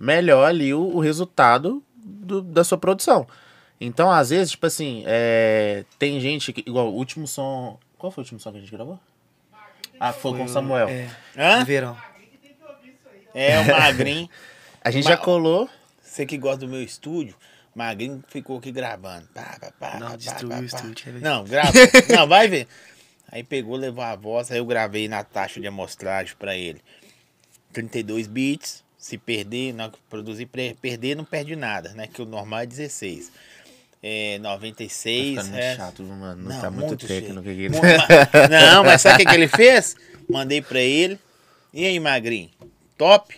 melhor 0.00 0.46
ali 0.48 0.72
o, 0.72 0.80
o 0.80 1.00
resultado 1.00 1.82
do- 1.96 2.40
da 2.40 2.64
sua 2.64 2.78
produção. 2.78 3.26
Então, 3.80 4.10
às 4.10 4.30
vezes, 4.30 4.52
tipo 4.52 4.64
assim, 4.64 5.02
é, 5.06 5.84
tem 5.98 6.18
gente 6.20 6.52
que, 6.52 6.60
igual, 6.66 6.88
o 6.88 6.94
último 6.94 7.26
som. 7.26 7.78
Qual 7.98 8.10
foi 8.12 8.22
o 8.22 8.24
último 8.24 8.40
som 8.40 8.52
que 8.52 8.58
a 8.58 8.60
gente 8.60 8.70
gravou? 8.72 8.98
Ah, 10.00 10.12
foi, 10.12 10.38
com 10.38 10.44
o 10.44 10.48
Samuel. 10.48 10.88
É, 10.88 11.08
Hã? 11.36 11.64
verão. 11.64 11.96
É, 13.34 13.58
o 13.60 13.66
Magrinho. 13.66 14.28
A 14.84 14.90
gente 14.90 15.04
Mas- 15.04 15.12
já 15.12 15.16
colou. 15.16 15.68
Você 16.02 16.26
que 16.26 16.36
gosta 16.36 16.58
do 16.66 16.68
meu 16.68 16.82
estúdio, 16.82 17.34
Magrinho 17.74 18.22
ficou 18.28 18.58
aqui 18.58 18.70
gravando. 18.72 19.26
Pá, 19.32 19.56
pá, 19.60 19.72
pá, 19.78 19.98
Não, 19.98 20.10
pá, 20.10 20.16
destruiu 20.16 20.48
pá, 20.50 20.56
o 20.56 20.58
pá. 20.60 20.64
estúdio? 20.76 21.20
Não, 21.20 21.44
grava. 21.44 21.72
Não, 22.14 22.26
vai 22.28 22.48
ver. 22.48 22.66
Aí 23.30 23.42
pegou, 23.42 23.76
levou 23.76 24.04
a 24.04 24.14
voz, 24.14 24.50
aí 24.50 24.58
eu 24.58 24.66
gravei 24.66 25.08
na 25.08 25.24
taxa 25.24 25.58
de 25.60 25.66
amostragem 25.66 26.34
pra 26.38 26.54
ele. 26.54 26.82
32 27.72 28.26
bits, 28.26 28.84
se 28.98 29.16
perder, 29.16 29.72
não 29.72 29.90
produzir, 30.10 30.46
perder 30.80 31.16
não 31.16 31.24
perde 31.24 31.56
nada, 31.56 31.90
né? 31.94 32.06
Que 32.06 32.20
o 32.20 32.26
normal 32.26 32.60
é 32.60 32.66
16. 32.66 33.32
é, 34.02 34.36
Tá 34.36 34.42
96. 34.50 35.30
ficando 35.30 35.46
muito 35.48 35.62
é. 35.64 35.76
chato, 35.76 36.02
mano. 36.02 36.42
Não, 36.42 36.50
Não, 36.54 36.60
tá 36.60 36.70
muito, 36.70 36.86
muito 36.88 37.06
técnico 37.06 37.42
cheio. 37.42 37.68
aqui. 37.68 37.78
Ma- 37.80 38.48
Não, 38.50 38.84
mas 38.84 39.00
sabe 39.00 39.14
o 39.14 39.18
que, 39.20 39.24
que 39.32 39.34
ele 39.34 39.48
fez? 39.48 39.96
Mandei 40.28 40.60
pra 40.60 40.80
ele. 40.80 41.18
E 41.72 41.86
aí, 41.86 41.98
magrinho? 41.98 42.50
Top? 42.96 43.34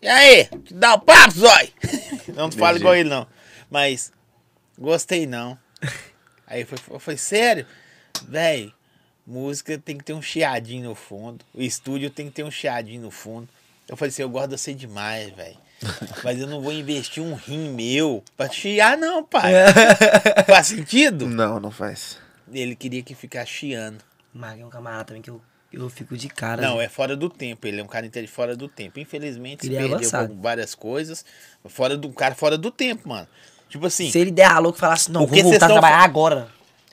E 0.00 0.08
aí? 0.08 0.44
Te 0.64 0.74
dá 0.74 0.94
o 0.94 1.00
papo, 1.00 1.32
zói! 1.32 1.72
Não 2.34 2.50
fala 2.50 2.78
igual 2.78 2.94
ele, 2.94 3.08
não. 3.08 3.26
Mas, 3.70 4.12
gostei 4.78 5.26
não. 5.26 5.58
Aí 6.46 6.64
foi, 6.64 6.76
foi, 6.76 6.98
foi 6.98 7.16
sério? 7.16 7.66
Véi, 8.28 8.72
música 9.26 9.78
tem 9.78 9.96
que 9.96 10.04
ter 10.04 10.12
um 10.12 10.20
chiadinho 10.20 10.90
no 10.90 10.94
fundo. 10.94 11.44
O 11.54 11.62
estúdio 11.62 12.10
tem 12.10 12.26
que 12.26 12.32
ter 12.32 12.44
um 12.44 12.50
chiadinho 12.50 13.00
no 13.00 13.10
fundo. 13.10 13.48
Eu 13.88 13.96
falei 13.96 14.10
assim, 14.10 14.22
eu 14.22 14.28
gosto 14.28 14.50
de 14.50 14.58
você 14.58 14.74
demais, 14.74 15.30
velho. 15.32 15.56
Mas 16.22 16.38
eu 16.38 16.46
não 16.46 16.60
vou 16.60 16.72
investir 16.72 17.22
um 17.22 17.34
rim 17.34 17.70
meu 17.70 18.22
pra 18.36 18.48
chiar, 18.48 18.96
não, 18.96 19.24
pai. 19.24 19.52
Faz 20.46 20.68
sentido? 20.68 21.26
Não, 21.26 21.58
não 21.58 21.70
faz. 21.70 22.18
Ele 22.52 22.76
queria 22.76 23.02
que 23.02 23.14
ficasse 23.14 23.50
chiando. 23.50 24.04
Mag 24.32 24.60
é 24.60 24.64
um 24.64 24.70
camarada 24.70 25.04
também 25.04 25.22
que 25.22 25.30
eu, 25.30 25.40
eu 25.72 25.88
fico 25.90 26.16
de 26.16 26.28
cara. 26.28 26.60
Não, 26.62 26.80
é 26.80 26.88
fora 26.88 27.16
do 27.16 27.28
tempo. 27.28 27.66
Ele 27.66 27.80
é 27.80 27.84
um 27.84 27.86
cara 27.86 28.08
fora 28.28 28.56
do 28.56 28.68
tempo. 28.68 28.98
Infelizmente, 29.00 29.62
se 29.62 29.68
Ele 29.68 29.76
é 29.76 29.78
perdeu 29.80 29.96
avançado. 29.96 30.34
várias 30.40 30.74
coisas. 30.74 31.24
Fora 31.66 31.96
do 31.96 32.08
um 32.08 32.12
cara 32.12 32.34
fora 32.34 32.56
do 32.58 32.70
tempo, 32.70 33.08
mano. 33.08 33.26
Tipo 33.68 33.86
assim, 33.86 34.10
Se 34.10 34.18
ele 34.18 34.30
der 34.30 34.46
a 34.46 34.58
louco 34.58 34.76
e 34.76 34.80
falar 34.80 34.94
assim, 34.94 35.10
não, 35.12 35.26
vou 35.26 35.42
voltar 35.42 35.66
a 35.66 35.68
trabalhar 35.68 36.02
agora. 36.02 36.48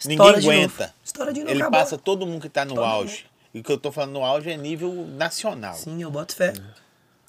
ninguém 0.06 0.16
Estoura 0.28 0.40
de 0.40 0.48
novo. 0.48 0.58
aguenta. 0.58 0.96
Estoura 1.04 1.34
de 1.34 1.40
novo, 1.42 1.52
Ele 1.52 1.62
acabou. 1.62 1.80
passa 1.80 1.98
todo 1.98 2.26
mundo 2.26 2.42
que 2.42 2.50
tá 2.50 2.64
no 2.64 2.76
Todo 2.76 2.84
auge. 2.86 3.26
E 3.54 3.60
o 3.60 3.64
que 3.64 3.72
eu 3.72 3.78
tô 3.78 3.92
falando 3.92 4.14
no 4.14 4.24
auge 4.24 4.50
é 4.50 4.56
nível 4.56 4.94
nacional. 5.08 5.74
Sim, 5.76 6.02
eu 6.02 6.10
boto 6.10 6.36
fé. 6.36 6.54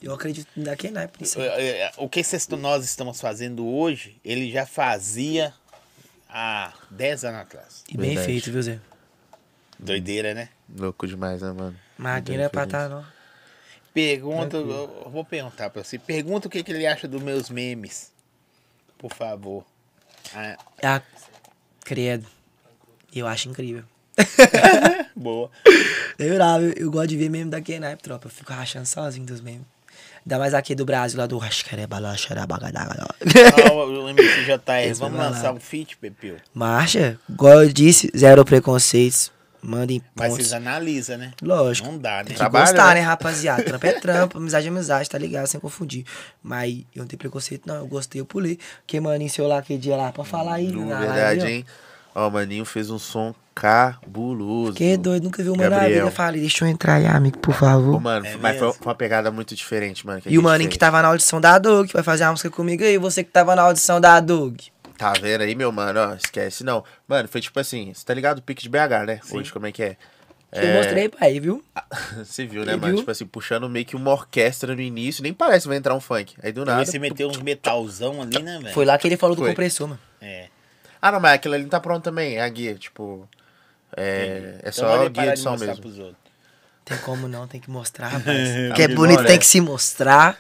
Eu 0.02 0.14
acredito 0.14 0.48
daquele 0.56 0.92
naipe 0.94 1.20
nisso. 1.20 1.40
aí. 1.40 1.46
É, 1.48 1.78
é, 1.82 1.92
O 1.96 2.08
que 2.08 2.22
cês- 2.22 2.46
nós 2.48 2.84
estamos 2.84 3.20
fazendo 3.20 3.66
hoje, 3.66 4.16
ele 4.24 4.50
já 4.50 4.64
fazia 4.64 5.52
há 6.28 6.72
10 6.90 7.24
anos 7.24 7.40
atrás. 7.40 7.84
E 7.88 7.96
bem 7.96 8.10
Verdade. 8.10 8.26
feito, 8.26 8.50
viu, 8.52 8.62
Zé? 8.62 8.78
Doideira, 9.82 10.34
né? 10.34 10.48
Louco 10.78 11.06
demais, 11.06 11.40
né, 11.42 11.52
mano? 11.52 11.76
Maguinho 11.96 12.38
não 12.38 12.44
é 12.44 12.48
pra 12.48 12.64
estar, 12.64 12.88
não. 12.88 13.04
Pergunta, 13.94 14.56
eu 14.56 15.02
eu 15.04 15.10
vou 15.10 15.24
perguntar 15.24 15.70
pra 15.70 15.82
você. 15.82 15.98
Pergunta 15.98 16.46
o 16.46 16.50
que, 16.50 16.62
que 16.62 16.70
ele 16.70 16.86
acha 16.86 17.08
dos 17.08 17.22
meus 17.22 17.50
memes. 17.50 18.12
Por 18.98 19.12
favor. 19.12 19.64
Ah, 20.34 20.56
Ah, 20.82 21.02
credo. 21.84 22.26
Eu 23.12 23.26
acho 23.26 23.48
incrível. 23.48 23.82
boa. 25.16 25.50
Eu, 26.18 26.38
não, 26.38 26.60
eu, 26.60 26.72
eu 26.76 26.90
gosto 26.90 27.08
de 27.08 27.16
ver 27.16 27.28
meme 27.30 27.50
daquele 27.50 27.80
naipe, 27.80 28.02
tropa. 28.02 28.26
Eu 28.26 28.30
fico 28.30 28.52
rachando 28.52 28.86
sozinho 28.86 29.26
dos 29.26 29.40
memes. 29.40 29.66
Ainda 30.24 30.38
mais 30.38 30.52
aqui 30.54 30.74
do 30.74 30.84
Brasil, 30.84 31.18
lá 31.18 31.26
do 31.26 31.38
Rascarebalacharabagadagada. 31.38 33.06
Ó, 33.72 33.86
o 33.86 34.08
MCJR, 34.10 34.90
Esse 34.90 35.00
vamos 35.00 35.16
vai 35.18 35.26
lá. 35.26 35.32
lançar 35.34 35.52
um 35.52 35.58
feat, 35.58 35.96
Pepeu. 35.96 36.36
Marcha, 36.52 37.18
igual 37.28 37.62
eu 37.64 37.72
disse, 37.72 38.10
zero 38.16 38.44
preconceitos. 38.44 39.32
Mandem 39.62 40.02
Mas 40.14 40.28
pontos. 40.30 40.46
vocês 40.46 40.52
analisam, 40.54 41.18
né? 41.18 41.32
Lógico. 41.42 41.86
Não 41.88 41.98
dá, 41.98 42.18
né? 42.18 42.24
Tem 42.24 42.32
que 42.32 42.38
Trabalho, 42.38 42.66
gostar, 42.66 42.88
né? 42.88 42.94
né, 42.94 43.00
rapaziada? 43.00 43.62
Trampo 43.62 43.86
é 43.86 43.92
trampo, 43.92 44.38
amizade 44.38 44.66
é 44.66 44.70
amizade, 44.70 45.10
tá 45.10 45.18
ligado? 45.18 45.46
Sem 45.46 45.60
confundir. 45.60 46.04
Mas 46.42 46.84
eu 46.94 47.00
não 47.00 47.06
tenho 47.06 47.18
preconceito, 47.18 47.66
não. 47.66 47.76
Eu 47.76 47.86
gostei, 47.86 48.20
eu 48.20 48.24
pulei. 48.26 48.58
Porque, 48.78 48.98
mano, 49.00 49.28
seu 49.28 49.46
lá 49.46 49.58
aquele 49.58 49.78
dia 49.78 49.96
lá, 49.96 50.10
pra 50.12 50.24
falar 50.24 50.54
aí. 50.54 50.72
Na 50.72 50.98
verdade, 51.00 51.40
live, 51.40 51.52
hein? 51.52 51.66
Ó, 52.14 52.26
o 52.26 52.30
Maninho 52.30 52.64
fez 52.64 52.90
um 52.90 52.98
som 52.98 53.34
cabuloso. 53.54 54.72
Que 54.74 54.96
doido, 54.96 55.24
nunca 55.24 55.42
viu 55.42 55.52
o 55.52 55.56
mano 55.56 55.70
na 55.70 55.86
vida. 55.88 56.10
Falei, 56.10 56.40
deixa 56.40 56.64
eu 56.64 56.68
entrar 56.68 56.94
aí, 56.94 57.06
amigo, 57.06 57.38
por 57.38 57.54
favor. 57.54 57.96
Ô, 57.96 58.00
mano, 58.00 58.26
É 58.26 58.36
mas 58.36 58.58
foi, 58.58 58.72
foi 58.72 58.86
uma 58.86 58.94
pegada 58.94 59.30
muito 59.30 59.54
diferente, 59.54 60.06
mano. 60.06 60.20
que 60.20 60.28
E 60.30 60.38
o 60.38 60.42
maninho 60.42 60.68
que 60.68 60.74
fez. 60.74 60.80
tava 60.80 61.02
na 61.02 61.08
audição 61.08 61.40
da 61.40 61.58
Doug, 61.58 61.86
que 61.88 61.92
vai 61.94 62.02
fazer 62.02 62.24
a 62.24 62.30
música 62.30 62.50
comigo 62.50 62.82
aí. 62.82 62.98
Você 62.98 63.22
que 63.22 63.30
tava 63.30 63.54
na 63.54 63.62
audição 63.62 64.00
da 64.00 64.18
Doug. 64.20 64.58
Tá 65.00 65.14
vendo 65.14 65.40
aí, 65.40 65.54
meu 65.54 65.72
mano? 65.72 65.98
Ó, 65.98 66.14
esquece. 66.14 66.62
Não, 66.62 66.84
mano, 67.08 67.26
foi 67.26 67.40
tipo 67.40 67.58
assim, 67.58 67.90
você 67.94 68.04
tá 68.04 68.12
ligado 68.12 68.40
o 68.40 68.42
pique 68.42 68.62
de 68.62 68.68
BH, 68.68 69.06
né? 69.06 69.20
Sim. 69.22 69.38
Hoje, 69.38 69.50
como 69.50 69.66
é 69.66 69.72
que 69.72 69.82
é? 69.82 69.96
Eu 70.52 70.74
mostrei 70.74 71.08
pra 71.08 71.30
ele, 71.30 71.40
viu? 71.40 71.64
Você 72.18 72.44
viu, 72.44 72.66
né, 72.66 72.72
Você 72.72 72.76
mano? 72.76 72.92
viu? 72.92 72.98
Tipo 72.98 73.10
assim, 73.10 73.24
puxando 73.24 73.66
meio 73.66 73.86
que 73.86 73.96
uma 73.96 74.10
orquestra 74.10 74.74
no 74.74 74.80
início, 74.82 75.22
nem 75.22 75.32
parece 75.32 75.62
que 75.62 75.68
vai 75.68 75.78
entrar 75.78 75.94
um 75.94 76.00
funk. 76.00 76.34
Aí 76.42 76.52
do 76.52 76.66
nada. 76.66 76.80
Aí 76.80 76.86
você 76.86 76.98
meteu 76.98 77.30
uns 77.30 77.38
metalzão 77.38 78.20
ali, 78.20 78.42
né, 78.42 78.58
velho? 78.58 78.74
Foi 78.74 78.84
lá 78.84 78.98
que 78.98 79.08
ele 79.08 79.16
falou 79.16 79.34
do 79.34 79.40
Foi. 79.40 79.50
compressor, 79.50 79.88
mano. 79.88 80.00
É. 80.20 80.48
Ah, 81.00 81.10
não, 81.12 81.20
mas 81.20 81.34
aquilo 81.34 81.54
ali 81.54 81.62
não 81.62 81.70
tá 81.70 81.80
pronto 81.80 82.02
também, 82.04 82.36
é 82.36 82.42
a 82.42 82.48
guia, 82.50 82.74
tipo. 82.74 83.26
É, 83.96 84.56
é 84.56 84.68
Então 84.68 84.72
só 84.72 85.06
a 85.06 85.08
guia 85.08 85.32
de 85.32 85.40
som 85.40 85.56
mesmo. 85.56 86.14
Tem 86.84 86.98
como 86.98 87.26
não, 87.26 87.46
tem 87.46 87.58
que 87.58 87.70
mostrar, 87.70 88.08
rapaz. 88.18 88.48
Tá 88.68 88.74
que 88.74 88.82
é 88.82 88.88
bonito, 88.88 89.24
tem 89.24 89.38
que 89.38 89.46
se 89.46 89.62
mostrar. 89.62 90.36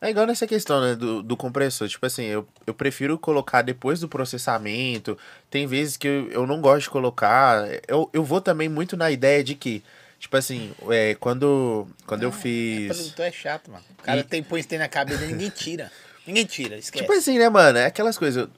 É 0.00 0.08
igual 0.10 0.26
nessa 0.26 0.46
questão, 0.46 0.80
né, 0.80 0.94
do, 0.94 1.22
do 1.22 1.36
compressor. 1.36 1.86
Tipo 1.88 2.06
assim, 2.06 2.24
eu, 2.24 2.46
eu 2.66 2.72
prefiro 2.72 3.18
colocar 3.18 3.60
depois 3.62 4.00
do 4.00 4.08
processamento. 4.08 5.16
Tem 5.50 5.66
vezes 5.66 5.96
que 5.96 6.08
eu, 6.08 6.30
eu 6.30 6.46
não 6.46 6.60
gosto 6.60 6.84
de 6.84 6.90
colocar. 6.90 7.66
Eu, 7.86 8.08
eu 8.12 8.24
vou 8.24 8.40
também 8.40 8.68
muito 8.68 8.96
na 8.96 9.10
ideia 9.10 9.44
de 9.44 9.54
que, 9.54 9.82
tipo 10.18 10.34
assim, 10.36 10.72
é, 10.88 11.14
quando, 11.16 11.86
quando 12.06 12.22
eu 12.22 12.30
É, 12.30 12.32
fiz. 12.32 12.86
produtor 12.86 13.26
é 13.26 13.32
chato, 13.32 13.70
mano. 13.70 13.84
O 13.98 14.02
cara 14.02 14.20
E- 14.20 14.24
tem, 14.24 14.42
põe 14.42 14.60
isso 14.60 14.68
tem 14.68 14.78
na 14.78 14.88
cabeça, 14.88 15.26
ninguém 15.26 15.50
tira. 15.50 15.92
Ninguém 16.26 16.46
tira, 16.46 16.76
esquece. 16.78 17.04
Tipo 17.04 17.12
assim, 17.18 17.38
né, 17.38 17.48
mano? 17.50 17.76
É 17.78 17.86
aquelas 17.86 18.16
coisas. 18.16 18.48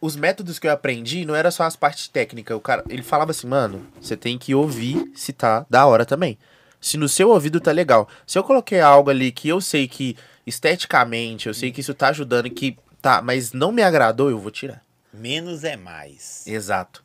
Os 0.00 0.16
métodos 0.16 0.58
que 0.58 0.66
eu 0.66 0.72
aprendi 0.72 1.24
não 1.24 1.34
era 1.34 1.50
só 1.50 1.62
as 1.62 1.76
partes 1.76 2.08
técnicas. 2.08 2.56
O 2.56 2.60
cara, 2.60 2.84
ele 2.88 3.02
falava 3.02 3.30
assim, 3.30 3.46
mano, 3.46 3.86
você 4.00 4.16
tem 4.16 4.36
que 4.36 4.54
ouvir 4.54 5.10
se 5.14 5.32
tá 5.32 5.64
da 5.70 5.86
hora 5.86 6.04
também. 6.04 6.36
Se 6.82 6.96
no 6.98 7.08
seu 7.08 7.30
ouvido 7.30 7.60
tá 7.60 7.70
legal. 7.72 8.06
Se 8.26 8.36
eu 8.38 8.42
coloquei 8.44 8.80
algo 8.80 9.08
ali 9.08 9.32
que 9.32 9.48
eu 9.48 9.60
sei 9.60 9.88
que 9.88 10.16
esteticamente, 10.44 11.46
eu 11.46 11.54
sei 11.54 11.70
que 11.72 11.80
isso 11.80 11.94
tá 11.94 12.08
ajudando, 12.08 12.50
que 12.50 12.76
tá, 13.00 13.22
mas 13.22 13.52
não 13.52 13.70
me 13.72 13.82
agradou, 13.82 14.28
eu 14.28 14.38
vou 14.38 14.50
tirar. 14.50 14.84
Menos 15.12 15.62
é 15.64 15.76
mais. 15.76 16.44
Exato. 16.46 17.02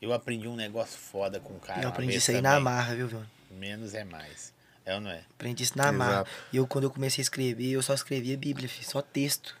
Eu 0.00 0.12
aprendi 0.12 0.46
um 0.46 0.54
negócio 0.54 0.96
foda 0.98 1.40
com 1.40 1.54
o 1.54 1.58
cara. 1.58 1.82
eu 1.82 1.88
aprendi 1.88 2.16
isso 2.16 2.30
aí 2.30 2.36
também. 2.36 2.52
na 2.52 2.60
marra, 2.60 2.94
viu, 2.94 3.08
viu? 3.08 3.22
Menos 3.50 3.94
é 3.94 4.04
mais. 4.04 4.52
É 4.86 4.94
ou 4.94 5.00
não 5.00 5.10
é? 5.10 5.22
Aprendi 5.34 5.62
isso 5.64 5.76
na 5.76 5.84
Exato. 5.84 5.98
marra. 5.98 6.26
E 6.52 6.56
eu, 6.58 6.66
quando 6.66 6.84
eu 6.84 6.90
comecei 6.90 7.20
a 7.20 7.24
escrever, 7.24 7.70
eu 7.72 7.82
só 7.82 7.94
escrevia 7.94 8.36
Bíblia, 8.36 8.68
filho, 8.68 8.86
só 8.88 9.00
texto. 9.02 9.56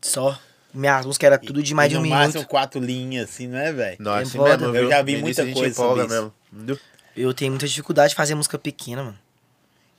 Só. 0.00 0.38
Minhas 0.72 1.04
músicas 1.06 1.26
era 1.26 1.38
tudo 1.38 1.62
de 1.62 1.74
mais 1.74 1.88
E 1.88 1.90
de 1.90 1.96
um 1.96 1.98
no 2.00 2.04
minuto. 2.04 2.18
máximo 2.20 2.46
quatro 2.46 2.80
linhas, 2.80 3.28
assim, 3.30 3.48
não 3.48 3.58
é, 3.58 3.72
velho? 3.72 3.96
Nossa, 4.00 4.22
É 4.22 4.26
foda. 4.26 4.56
mesmo, 4.58 4.76
Eu 4.76 4.88
já 4.88 5.02
vi 5.02 5.16
No 5.16 5.20
muita 5.22 5.42
coisa 5.52 5.74
sobre 5.74 6.04
isso. 6.04 6.32
mesmo. 6.52 6.80
Eu 7.16 7.32
tenho 7.32 7.52
muita 7.52 7.66
dificuldade 7.66 8.10
de 8.10 8.16
fazer 8.16 8.34
música 8.34 8.58
pequena, 8.58 9.04
mano. 9.04 9.18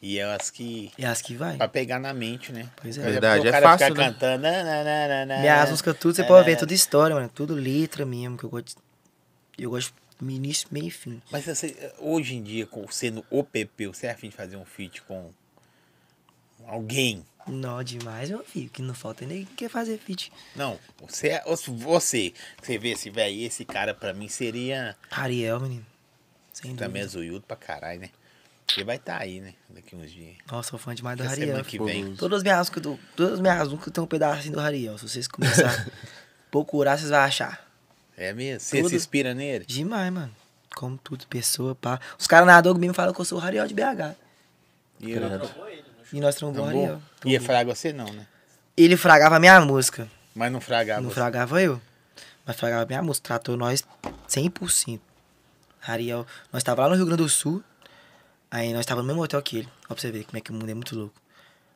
E 0.01 0.19
é 0.19 0.23
as 0.23 0.51
que. 0.51 0.91
E 0.97 1.05
as 1.05 1.21
que 1.21 1.35
vai. 1.35 1.57
Pra 1.57 1.67
pegar 1.67 1.99
na 1.99 2.13
mente, 2.13 2.51
né? 2.51 2.69
Pois 2.75 2.97
é. 2.97 3.01
Verdade, 3.01 3.45
o 3.45 3.47
é 3.47 3.51
cara 3.51 3.69
fácil, 3.69 3.87
ficar 3.87 3.99
né? 3.99 4.11
cantando. 4.11 4.43
na, 4.43 4.63
na, 4.63 4.83
na, 4.83 5.25
na, 5.25 5.37
Minhas 5.39 5.69
músicas 5.69 5.97
tudo, 5.97 6.15
você 6.15 6.23
pode 6.23 6.45
ver, 6.45 6.57
tudo 6.57 6.73
história, 6.73 7.15
mano. 7.15 7.29
Tudo 7.33 7.55
letra 7.55 8.05
mesmo, 8.05 8.37
que 8.37 8.43
eu 8.43 8.49
gosto. 8.49 8.75
Eu 9.57 9.69
gosto 9.69 9.93
início, 10.21 10.67
meio 10.71 10.87
e 10.87 10.91
fim. 10.91 11.21
Mas 11.31 11.45
você, 11.45 11.93
hoje 11.99 12.35
em 12.35 12.43
dia, 12.43 12.67
sendo 12.91 13.25
o 13.29 13.43
PP, 13.43 13.87
você 13.87 14.07
é 14.07 14.11
afim 14.11 14.29
de 14.29 14.35
fazer 14.35 14.57
um 14.57 14.65
feat 14.65 15.01
com 15.01 15.31
alguém? 16.67 17.25
Não, 17.47 17.83
demais, 17.83 18.29
meu 18.29 18.43
filho. 18.43 18.69
Que 18.69 18.81
não 18.81 18.93
falta 18.93 19.25
nem 19.25 19.45
quer 19.45 19.69
fazer 19.69 19.97
feat. 19.97 20.31
Não, 20.55 20.79
você, 20.99 21.29
é- 21.29 21.43
você, 21.45 22.33
você 22.61 22.77
vê 22.77 22.89
esse 22.89 23.09
velho, 23.09 23.41
esse 23.41 23.63
cara 23.65 23.93
pra 23.93 24.13
mim 24.13 24.27
seria 24.27 24.95
Ariel, 25.11 25.59
menino. 25.59 25.85
Sem 26.55 26.71
dúvida. 26.71 26.85
também 26.85 27.01
é 27.01 27.07
zoiudo 27.07 27.41
pra 27.45 27.57
caralho, 27.57 27.99
né? 27.99 28.09
Ele 28.75 28.83
vai 28.85 28.95
estar 28.95 29.21
aí, 29.21 29.39
né? 29.41 29.53
Daqui 29.69 29.95
uns 29.95 30.11
dias. 30.11 30.35
Nossa, 30.51 30.69
sou 30.71 30.79
fã 30.79 30.95
demais 30.95 31.17
do 31.17 31.23
Acho 31.23 31.35
que 31.35 31.41
Ariel. 31.41 31.55
semana 31.57 31.69
que 31.69 31.79
vem. 31.83 32.15
Todas 32.15 32.37
as 32.37 32.43
minhas 32.43 32.57
músicas, 32.59 32.83
do- 32.83 32.99
todas 33.15 33.33
as 33.33 33.39
minhas 33.39 33.67
músicas 33.67 33.93
tem 33.93 34.03
um 34.03 34.07
pedacinho 34.07 34.53
do 34.53 34.59
Ariel. 34.59 34.97
Se 34.97 35.07
vocês 35.07 35.27
começarem 35.27 35.69
a 35.71 35.85
procurar, 36.49 36.97
vocês 36.97 37.09
vão 37.09 37.19
achar. 37.19 37.65
É 38.17 38.33
mesmo? 38.33 38.59
Você 38.61 38.77
Tudo. 38.77 38.89
se 38.89 38.95
inspira 38.95 39.33
nele? 39.33 39.65
Demais, 39.65 40.11
mano. 40.11 40.35
Como 40.75 40.97
tudo, 40.97 41.27
pessoa, 41.27 41.75
pá. 41.75 41.99
Os 42.17 42.25
caras 42.27 42.47
na 42.47 42.59
Doug 42.61 42.77
me 42.77 42.91
falam 42.93 43.13
que 43.13 43.19
eu 43.21 43.25
sou 43.25 43.39
o 43.39 43.43
Ariel 43.43 43.67
de 43.67 43.73
BH. 43.73 44.15
E 45.01 45.11
eu, 45.11 45.21
E 46.13 46.19
nós 46.21 46.35
trombamos 46.35 46.69
o 46.69 46.71
Trombou? 46.71 46.83
Ariel. 46.85 47.01
Ia 47.25 47.41
fragar 47.41 47.75
você 47.75 47.91
não, 47.93 48.11
né? 48.11 48.25
Ele 48.75 48.97
fragava 48.97 49.35
a 49.35 49.39
minha 49.39 49.59
música. 49.61 50.09
Mas 50.33 50.51
não 50.51 50.59
fragava 50.59 51.01
não 51.01 51.09
você. 51.09 51.15
fragava 51.15 51.61
eu. 51.61 51.79
Mas 52.45 52.55
fragava 52.57 52.83
a 52.83 52.85
minha 52.85 53.01
música. 53.01 53.25
Tratou 53.27 53.55
nós 53.55 53.83
100%. 54.27 54.99
Ariel, 55.87 56.25
nós 56.51 56.63
tava 56.63 56.83
lá 56.83 56.89
no 56.89 56.95
Rio 56.95 57.05
Grande 57.05 57.23
do 57.23 57.29
Sul. 57.29 57.63
Aí 58.49 58.73
nós 58.73 58.85
tava 58.85 59.01
no 59.01 59.07
mesmo 59.07 59.21
hotel 59.23 59.41
que 59.41 59.59
ele. 59.59 59.69
Ó 59.89 59.93
pra 59.93 60.01
você 60.01 60.11
ver 60.11 60.23
como 60.25 60.37
é 60.37 60.41
que 60.41 60.51
o 60.51 60.53
mundo 60.53 60.69
é 60.69 60.73
muito 60.73 60.95
louco. 60.95 61.13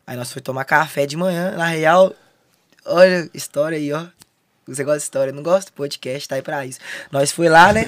Aí 0.07 0.15
nós 0.15 0.31
foi 0.31 0.41
tomar 0.41 0.65
café 0.65 1.05
de 1.05 1.15
manhã. 1.17 1.51
Na 1.51 1.65
real, 1.67 2.13
olha, 2.85 3.29
história 3.33 3.77
aí, 3.77 3.91
ó. 3.91 4.05
Você 4.67 4.83
gosta 4.83 4.97
de 4.99 5.03
história, 5.03 5.33
não 5.33 5.41
gosta? 5.43 5.71
Podcast 5.75 6.27
tá 6.27 6.35
aí 6.35 6.41
pra 6.41 6.65
isso. 6.65 6.79
Nós 7.11 7.31
foi 7.31 7.49
lá, 7.49 7.73
né? 7.73 7.85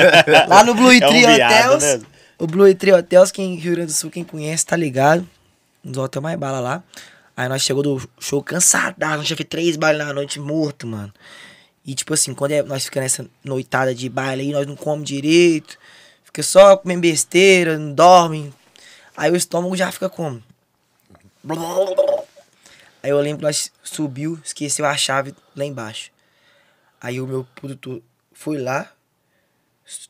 lá 0.48 0.64
no 0.64 0.74
Blue 0.74 0.90
É 0.90 0.96
um 0.96 1.08
Tree 1.08 1.26
viado, 1.26 1.74
Hotels. 1.74 2.00
né? 2.00 2.06
O 2.38 2.46
Blue 2.46 2.74
Tree 2.74 2.92
Hotels, 2.92 3.30
quem 3.30 3.54
Rio 3.56 3.72
Grande 3.74 3.92
do 3.92 3.96
Sul, 3.96 4.10
quem 4.10 4.24
conhece, 4.24 4.64
tá 4.66 4.74
ligado? 4.76 5.28
Um 5.84 5.92
dos 5.92 6.02
hotéis 6.02 6.22
mais 6.22 6.38
bala 6.38 6.60
lá. 6.60 6.82
Aí 7.36 7.48
nós 7.48 7.62
chegou 7.62 7.82
do 7.82 8.08
show 8.18 8.42
cansadaço, 8.42 9.18
nós 9.18 9.26
já 9.26 9.36
fez 9.36 9.48
três 9.48 9.76
bailes 9.76 10.04
na 10.04 10.12
noite 10.12 10.40
morto, 10.40 10.86
mano. 10.86 11.12
E 11.86 11.94
tipo 11.94 12.14
assim, 12.14 12.34
quando 12.34 12.52
é- 12.52 12.62
nós 12.62 12.84
ficamos 12.84 13.04
nessa 13.04 13.30
noitada 13.44 13.94
de 13.94 14.08
baile 14.08 14.42
aí, 14.42 14.52
nós 14.52 14.66
não 14.66 14.76
comemos 14.76 15.08
direito. 15.08 15.78
Fica 16.24 16.42
só 16.42 16.76
comendo 16.76 17.02
besteira, 17.02 17.78
não 17.78 17.92
dorme. 17.92 18.52
Aí 19.16 19.30
o 19.30 19.36
estômago 19.36 19.76
já 19.76 19.92
fica 19.92 20.08
como? 20.08 20.42
Aí 23.02 23.10
eu 23.10 23.20
lembro 23.20 23.38
que 23.38 23.44
nós 23.44 23.70
subiu, 23.82 24.38
esqueceu 24.42 24.86
a 24.86 24.96
chave 24.96 25.34
lá 25.54 25.64
embaixo. 25.64 26.10
Aí 27.00 27.20
o 27.20 27.26
meu 27.26 27.46
produtor 27.54 28.00
foi 28.32 28.56
lá. 28.58 28.90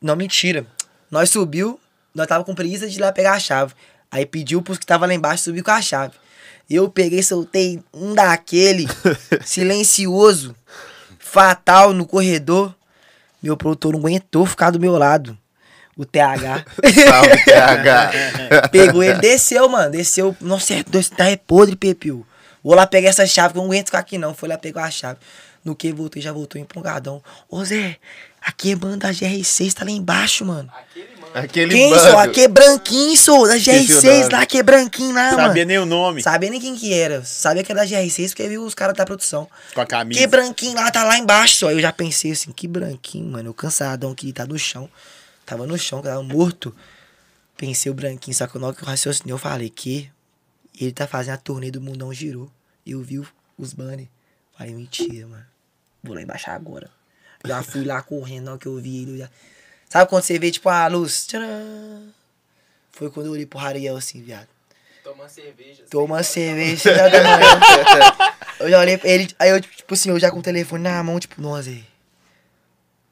Não, 0.01 0.15
mentira. 0.15 0.65
Nós 1.11 1.31
subiu, 1.31 1.81
nós 2.15 2.29
tava 2.29 2.45
com 2.45 2.55
preguiça 2.55 2.89
de 2.89 2.97
ir 2.97 3.01
lá 3.01 3.11
pegar 3.13 3.33
a 3.33 3.41
chave. 3.41 3.75
Aí 4.11 4.25
pediu 4.25 4.63
pros 4.63 4.79
que 4.79 4.87
tava 4.87 5.07
lá 5.07 5.13
embaixo 5.13 5.43
subir 5.43 5.63
com 5.65 5.73
a 5.73 5.83
chave. 5.83 6.15
Eu 6.71 6.89
peguei, 6.89 7.23
soltei 7.23 7.83
um 7.93 8.15
daquele, 8.15 8.87
silencioso, 9.45 10.55
fatal 11.35 11.93
no 11.93 12.07
corredor. 12.07 12.73
Meu 13.43 13.57
produtor 13.57 13.93
não 13.93 13.99
aguentou 13.99 14.47
ficar 14.47 14.71
do 14.71 14.79
meu 14.79 14.97
lado. 14.97 15.37
O 15.97 16.05
TH. 16.05 16.65
Salve, 17.05 17.45
TH. 17.45 18.69
Pegou 18.71 19.03
ele, 19.03 19.19
desceu, 19.19 19.69
mano. 19.69 19.91
Desceu. 19.91 20.37
Nossa, 20.41 20.75
é 20.75 20.83
dois, 20.85 21.09
tá 21.09 21.29
é 21.29 21.37
podre, 21.37 21.77
Pepil. 21.77 22.25
Vou 22.63 22.75
lá 22.75 22.87
pegar 22.87 23.11
essa 23.11 23.27
chave, 23.27 23.53
que 23.53 23.59
eu 23.59 23.63
não 23.63 23.71
aguento 23.71 23.87
ficar 23.87 23.99
aqui 23.99 24.17
não. 24.17 24.33
Foi 24.33 24.49
lá 24.49 24.57
pegar 24.57 24.85
a 24.85 24.91
chave. 24.91 25.19
No 25.65 25.75
que 25.75 25.93
voltei, 25.93 26.23
já 26.23 26.33
voltou 26.33 26.61
empolgadão. 26.61 27.23
Ô 27.49 27.65
Zé, 27.65 27.97
aqui 28.41 28.73
é 28.73 28.77
banda 28.77 29.09
da 29.09 29.11
GR6, 29.11 29.73
tá 29.73 29.85
lá 29.85 29.91
embaixo, 29.91 30.45
mano. 30.45 30.71
Aquele 30.73 31.07
mano. 31.07 31.14
Aquele 31.35 31.75
Quem, 31.75 31.91
bando. 31.91 32.01
sou? 32.03 32.19
Aqui 32.19 32.41
é 32.43 32.49
branquinho, 32.49 33.17
sou. 33.17 33.47
Da 33.49 33.57
Esqueci 33.57 33.93
o 33.93 34.01
GR6, 34.01 34.21
nome. 34.21 34.33
lá 34.35 34.47
que 34.47 34.59
é 34.59 34.63
branquinho 34.63 35.13
lá, 35.13 35.31
Sabia 35.31 35.43
mano. 35.49 35.65
nem 35.65 35.79
o 35.79 35.85
nome. 35.85 36.23
Sabia 36.23 36.49
nem 36.49 36.61
quem 36.61 36.77
que 36.77 36.93
era. 36.95 37.25
Sabia 37.25 37.65
que 37.65 37.73
era 37.73 37.81
da 37.81 37.87
GR6 37.87 38.29
porque 38.29 38.49
viu 38.49 38.63
os 38.65 38.73
caras 38.73 38.97
da 38.97 39.05
produção. 39.05 39.49
Com 39.75 39.81
a 39.81 39.87
camisa. 39.87 40.21
Que 40.21 40.27
branquinho 40.29 40.75
lá, 40.75 40.89
tá 40.93 41.03
lá 41.03 41.19
embaixo. 41.19 41.57
Só. 41.57 41.73
Eu 41.73 41.81
já 41.81 41.93
pensei 41.93 42.31
assim, 42.31 42.53
que 42.53 42.69
branquinho, 42.69 43.27
mano. 43.33 43.49
Eu 43.49 43.55
cansadão 43.55 44.13
aqui, 44.13 44.33
tá 44.33 44.47
no 44.47 44.57
chão. 44.57 44.89
Tava 45.45 45.67
no 45.67 45.77
chão, 45.77 46.01
tava 46.01 46.23
morto. 46.23 46.73
Pensei 47.57 47.91
o 47.91 47.95
branquinho, 47.95 48.37
só 48.37 48.47
que 48.47 48.57
na 48.59 48.69
hora 48.69 48.77
que 48.77 48.83
eu 48.83 48.87
raciocinei, 48.87 49.33
eu 49.33 49.39
falei 49.39 49.69
que 49.71 50.09
ele 50.81 50.93
tá 50.93 51.07
fazendo 51.07 51.35
a 51.35 51.39
turnê 51.39 51.71
do 51.71 51.81
Mundão 51.81 52.13
Girou. 52.13 52.49
Eu 52.87 53.03
vi 53.03 53.21
os 53.59 53.73
banners. 53.73 54.09
Falei, 54.57 54.73
mentira, 54.73 55.27
mano. 55.27 55.45
Vou 56.03 56.15
lá 56.15 56.23
embaixo 56.23 56.49
agora. 56.51 56.89
Já 57.45 57.61
fui 57.63 57.85
lá 57.85 58.01
correndo, 58.03 58.45
na 58.45 58.51
hora 58.53 58.61
que 58.61 58.67
eu 58.67 58.77
vi 58.77 59.03
ele. 59.03 59.13
eu 59.15 59.19
já- 59.19 59.31
Sabe 59.95 60.11
quando 60.11 60.25
você 60.25 60.41
vê, 60.41 60.51
tipo, 60.51 60.69
a 60.69 60.89
luz? 60.89 61.25
Tcharam! 61.25 62.09
Foi 62.91 63.09
quando 63.11 63.27
eu 63.27 63.33
olhei 63.33 63.47
pro 63.47 63.61
Rariel 63.61 63.97
assim, 63.97 64.21
viado. 64.21 64.49
Toma 65.05 65.29
cerveja. 65.29 65.85
Toma 65.89 66.21
cerveja, 66.25 66.93
da 66.93 67.11
manhã. 67.23 68.11
Eu 68.59 68.71
já 68.71 68.81
olhei 68.81 68.99
pra 68.99 69.09
ele, 69.09 69.33
aí 69.39 69.51
eu, 69.51 69.61
tipo 69.61 69.95
assim, 69.95 70.11
eu 70.11 70.19
já 70.19 70.33
com 70.33 70.41
o 70.41 70.43
telefone 70.43 70.83
na 70.83 71.01
mão, 71.05 71.21
tipo, 71.21 71.41
nossa, 71.41 71.71
aí. 71.71 71.85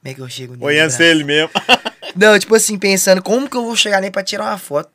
Como 0.01 0.13
é 0.13 0.15
que 0.15 0.21
eu 0.23 0.29
chego 0.29 0.55
nele? 0.55 0.65
Olhando 0.65 1.01
ele 1.01 1.23
mesmo. 1.23 1.51
Não, 2.17 2.37
tipo 2.37 2.53
assim, 2.57 2.77
pensando, 2.77 3.23
como 3.23 3.49
que 3.49 3.57
eu 3.57 3.63
vou 3.63 3.77
chegar 3.77 4.01
nele 4.01 4.11
pra 4.11 4.25
tirar 4.25 4.47
uma 4.47 4.59
foto? 4.59 4.91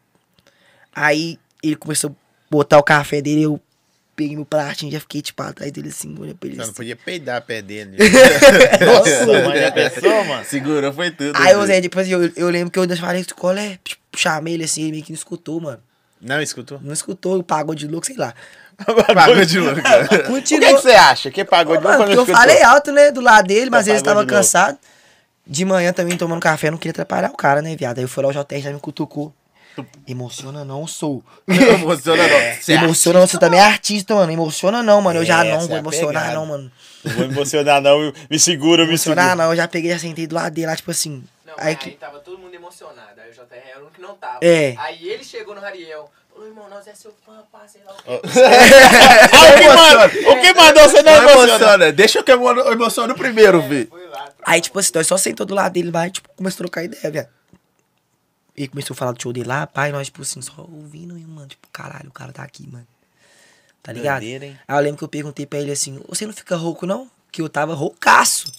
Aí 0.93 1.39
ele 1.63 1.77
começou 1.77 2.09
a 2.09 2.13
botar 2.51 2.79
o 2.79 2.83
café 2.83 3.21
dele, 3.21 3.43
eu 3.43 3.61
peguei 4.17 4.35
meu 4.35 4.45
pratinho, 4.45 4.91
já 4.91 4.99
fiquei, 4.99 5.21
tipo, 5.21 5.41
atrás 5.43 5.71
dele 5.71 5.89
assim, 5.89 6.13
olhando 6.19 6.37
pra 6.37 6.47
ele 6.47 6.55
Você 6.55 6.61
não 6.61 6.63
assim. 6.65 6.73
podia 6.73 6.95
peidar 6.95 7.39
perto 7.43 7.65
dele. 7.67 7.95
Nossa, 8.83 9.25
mano, 9.27 9.55
já 9.55 9.71
pensou, 9.71 10.25
mano? 10.25 10.43
Segurou, 10.43 10.91
foi 10.91 11.11
tudo. 11.11 11.33
Aí 11.35 11.51
eu, 11.51 11.61
filho. 11.61 11.67
Zé, 11.67 12.01
assim, 12.01 12.11
eu, 12.11 12.31
eu 12.35 12.49
lembro 12.49 12.71
que 12.71 12.79
eu 12.79 12.97
falei, 12.97 13.23
qual 13.35 13.55
é? 13.55 13.77
Tipo, 13.83 14.01
chamei 14.15 14.55
ele 14.55 14.63
assim, 14.63 14.81
ele 14.81 14.91
meio 14.91 15.03
que 15.03 15.11
não 15.11 15.17
escutou, 15.17 15.61
mano. 15.61 15.79
Não 16.19 16.41
escutou? 16.41 16.79
Não 16.81 16.91
escutou, 16.93 17.43
pagou 17.43 17.75
de 17.75 17.87
louco, 17.87 18.07
sei 18.07 18.17
lá. 18.17 18.33
Pagou 19.13 19.45
de 19.45 19.59
louco. 19.59 19.79
O 20.29 20.41
que, 20.41 20.59
você 20.59 20.91
acha? 20.91 21.31
Que 21.31 21.43
pagou 21.43 21.77
de 21.77 21.83
Mano, 21.83 21.97
porque 21.97 22.15
quando 22.15 22.29
eu 22.29 22.35
falei 22.35 22.61
alto, 22.63 22.91
né, 22.91 23.11
do 23.11 23.21
lado 23.21 23.47
dele, 23.47 23.69
mas 23.69 23.87
ele 23.87 23.97
estava 23.97 24.25
cansado. 24.25 24.77
De 25.45 25.63
manhã 25.63 25.93
também 25.93 26.17
tomando 26.17 26.41
café, 26.41 26.69
não 26.69 26.77
queria 26.77 26.91
atrapalhar 26.91 27.29
o 27.31 27.37
cara, 27.37 27.61
né, 27.61 27.75
viado? 27.75 27.99
Aí 27.99 28.03
eu 28.03 28.07
fui 28.07 28.23
lá, 28.23 28.29
o 28.29 28.33
JR 28.33 28.59
já 28.59 28.71
me 28.71 28.79
cutucou. 28.79 29.33
Emociona 30.07 30.63
não, 30.65 30.85
sou. 30.87 31.23
Não 31.45 31.55
emociona, 31.75 32.23
não. 32.27 32.39
Você 32.61 32.73
acha? 32.73 32.83
Emociona 32.85 33.19
não, 33.19 33.27
você 33.27 33.37
também 33.37 33.59
é 33.59 33.63
artista, 33.63 34.15
mano. 34.15 34.31
Emociona 34.31 34.81
não, 34.83 35.01
mano. 35.01 35.19
Eu 35.19 35.25
já 35.25 35.43
É, 35.45 35.51
não 35.51 35.59
vou 35.67 35.75
é 35.75 35.79
emocionar, 35.79 36.23
pegada. 36.23 36.33
não, 36.39 36.45
mano. 36.45 36.71
Não 37.03 37.13
vou 37.15 37.23
emocionar, 37.25 37.81
não. 37.81 38.13
Me 38.29 38.39
segura, 38.39 38.83
me 38.83 38.89
Emocionar 38.89 39.25
segura. 39.29 39.43
não, 39.45 39.51
eu 39.51 39.57
já 39.57 39.67
peguei, 39.67 39.91
já 39.91 39.99
sentei 39.99 40.27
do 40.27 40.35
lado 40.35 40.53
dele 40.53 40.67
lá, 40.67 40.75
tipo 40.75 40.91
assim. 40.91 41.23
Não, 41.45 41.53
aí 41.57 41.67
aí, 41.69 41.75
que. 41.75 41.91
tava 41.91 42.19
todo 42.19 42.37
mundo 42.37 42.53
emocionado. 42.53 43.19
Aí 43.21 43.29
o 43.29 43.33
JR 43.33 43.45
era 43.69 43.77
o 43.79 43.81
único 43.83 43.95
que 43.95 44.01
não 44.01 44.15
tava. 44.15 44.39
É. 44.41 44.75
Aí 44.77 45.07
ele 45.09 45.23
chegou 45.23 45.55
no 45.55 45.61
Rariel. 45.61 46.09
Falou, 46.31 46.47
irmão, 46.49 46.69
nós 46.69 46.85
é 46.85 46.93
seu 46.93 47.11
fã, 47.25 47.41
pá, 47.51 47.61
sei 47.67 47.81
lá 47.83 47.93
o 47.93 49.57
que 49.57 49.67
mandou, 49.69 50.31
o 50.33 50.41
que 50.41 50.53
mandou 50.53 50.83
você 50.83 51.01
não 51.01 51.15
emociona? 51.31 51.91
Deixa 51.91 52.19
eu 52.19 52.23
que 52.23 52.31
eu 52.31 52.35
emo- 52.35 52.71
emociono 52.71 53.15
primeiro, 53.15 53.61
vi. 53.61 53.89
Aí, 54.45 54.61
tipo 54.61 54.77
assim, 54.79 54.91
nós 54.95 55.07
só 55.07 55.17
sentou 55.17 55.45
do 55.45 55.55
lado 55.55 55.73
dele 55.73 55.91
lá 55.91 56.07
e, 56.07 56.11
tipo, 56.11 56.29
começou 56.35 56.57
a 56.57 56.63
trocar 56.67 56.83
ideia, 56.83 57.11
viado. 57.11 57.27
Ele 58.57 58.67
começou 58.67 58.93
a 58.95 58.97
falar 58.97 59.11
do 59.11 59.21
show 59.21 59.31
dele 59.31 59.47
lá, 59.47 59.67
pai, 59.67 59.91
nós, 59.91 60.07
tipo 60.07 60.23
assim, 60.23 60.41
só 60.41 60.61
ouvindo, 60.61 61.17
e, 61.17 61.21
mano, 61.21 61.47
tipo, 61.47 61.67
caralho, 61.71 62.09
o 62.09 62.11
cara 62.11 62.33
tá 62.33 62.41
aqui, 62.41 62.67
mano. 62.67 62.87
Tá 63.83 63.93
ligado? 63.93 64.23
Hein? 64.23 64.59
Aí 64.67 64.77
eu 64.77 64.81
lembro 64.81 64.97
que 64.97 65.03
eu 65.03 65.07
perguntei 65.07 65.45
pra 65.45 65.59
ele 65.59 65.71
assim, 65.71 66.01
você 66.09 66.25
não 66.25 66.33
fica 66.33 66.55
rouco, 66.55 66.85
não? 66.85 67.09
Que 67.31 67.41
eu 67.41 67.47
tava 67.47 67.73
roucaço 67.73 68.51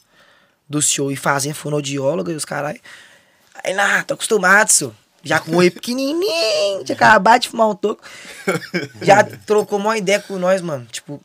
do 0.68 0.80
show 0.80 1.10
e 1.10 1.16
fazendo 1.16 1.54
fonoaudióloga 1.54 2.32
e 2.32 2.36
os 2.36 2.44
caralho. 2.44 2.80
Aí, 3.64 3.74
nah, 3.74 4.04
tô 4.04 4.14
acostumado, 4.14 4.70
senhor. 4.70 4.94
Já 5.22 5.40
com 5.40 5.50
o 5.50 5.56
olho 5.56 5.72
pequenininho, 5.72 6.84
tinha 6.84 6.94
acabado 6.94 7.42
de 7.42 7.48
fumar 7.48 7.68
um 7.68 7.74
toco. 7.74 8.02
Já 9.02 9.24
trocou 9.24 9.78
uma 9.78 9.98
ideia 9.98 10.20
com 10.20 10.38
nós, 10.38 10.62
mano. 10.62 10.86
Tipo, 10.86 11.20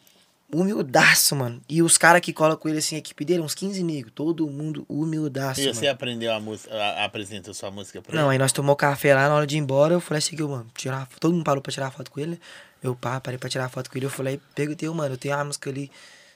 humildaço, 0.58 1.36
mano. 1.36 1.62
E 1.70 1.82
os 1.82 1.98
caras 1.98 2.22
que 2.22 2.32
colam 2.34 2.56
com 2.58 2.68
ele, 2.70 2.80
assim, 2.80 2.96
a 2.96 3.00
equipe 3.00 3.24
dele, 3.26 3.42
uns 3.42 3.56
15 3.56 3.84
negros. 3.84 4.12
Todo 4.16 4.48
mundo 4.48 4.86
humildaço, 4.90 5.62
E 5.62 5.66
mano. 5.66 5.76
você 5.76 5.88
aprendeu 5.88 6.34
a 6.34 6.40
música, 6.40 6.74
a- 6.76 7.06
apresentou 7.06 7.54
sua 7.54 7.72
música 7.72 8.02
pra 8.02 8.16
Não, 8.16 8.24
ele? 8.24 8.32
aí 8.34 8.38
nós 8.38 8.52
tomamos 8.52 8.78
café 8.78 9.14
lá 9.16 9.28
na 9.30 9.36
hora 9.36 9.48
de 9.48 9.56
ir 9.56 9.60
embora. 9.60 9.94
Eu 9.94 10.00
falei 10.02 10.20
assim, 10.20 10.36
que, 10.36 10.44
mano, 10.44 10.68
tirar, 10.76 11.08
todo 11.20 11.34
mundo 11.34 11.44
parou 11.44 11.62
pra 11.62 11.72
tirar 11.72 11.92
foto 11.92 12.10
com 12.12 12.20
ele. 12.20 12.32
né? 12.32 12.38
Eu 12.82 12.96
pá, 12.96 13.20
parei 13.22 13.38
pra 13.38 13.50
tirar 13.50 13.70
foto 13.70 13.90
com 13.90 13.98
ele. 13.98 14.06
Eu 14.06 14.10
falei, 14.10 14.40
perguntei, 14.54 14.90
mano, 14.90 15.14
eu 15.14 15.18
tenho 15.18 15.36
uma 15.36 15.46
música 15.46 15.70
ali. 15.70 15.90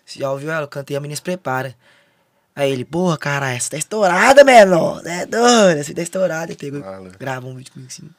Você 0.05 0.19
já 0.19 0.31
ouviu 0.31 0.49
ela? 0.49 0.63
Eu 0.63 0.67
cantei, 0.69 0.95
a 0.95 0.99
menina 1.01 1.15
se 1.15 1.21
prepara. 1.21 1.75
Aí 2.55 2.71
ele, 2.71 2.85
porra, 2.85 3.17
cara, 3.17 3.51
essa 3.53 3.69
tá 3.71 3.77
estourada, 3.77 4.43
menor. 4.43 5.05
É 5.05 5.25
doido, 5.25 5.77
essa 5.79 5.93
tá 5.93 6.01
estourada. 6.01 6.51
Ele 6.51 6.55
pegou, 6.57 6.81
Fala. 6.81 7.09
gravou 7.19 7.51
um 7.51 7.55
vídeo 7.55 7.71
comigo 7.73 7.91
assim. 7.91 8.09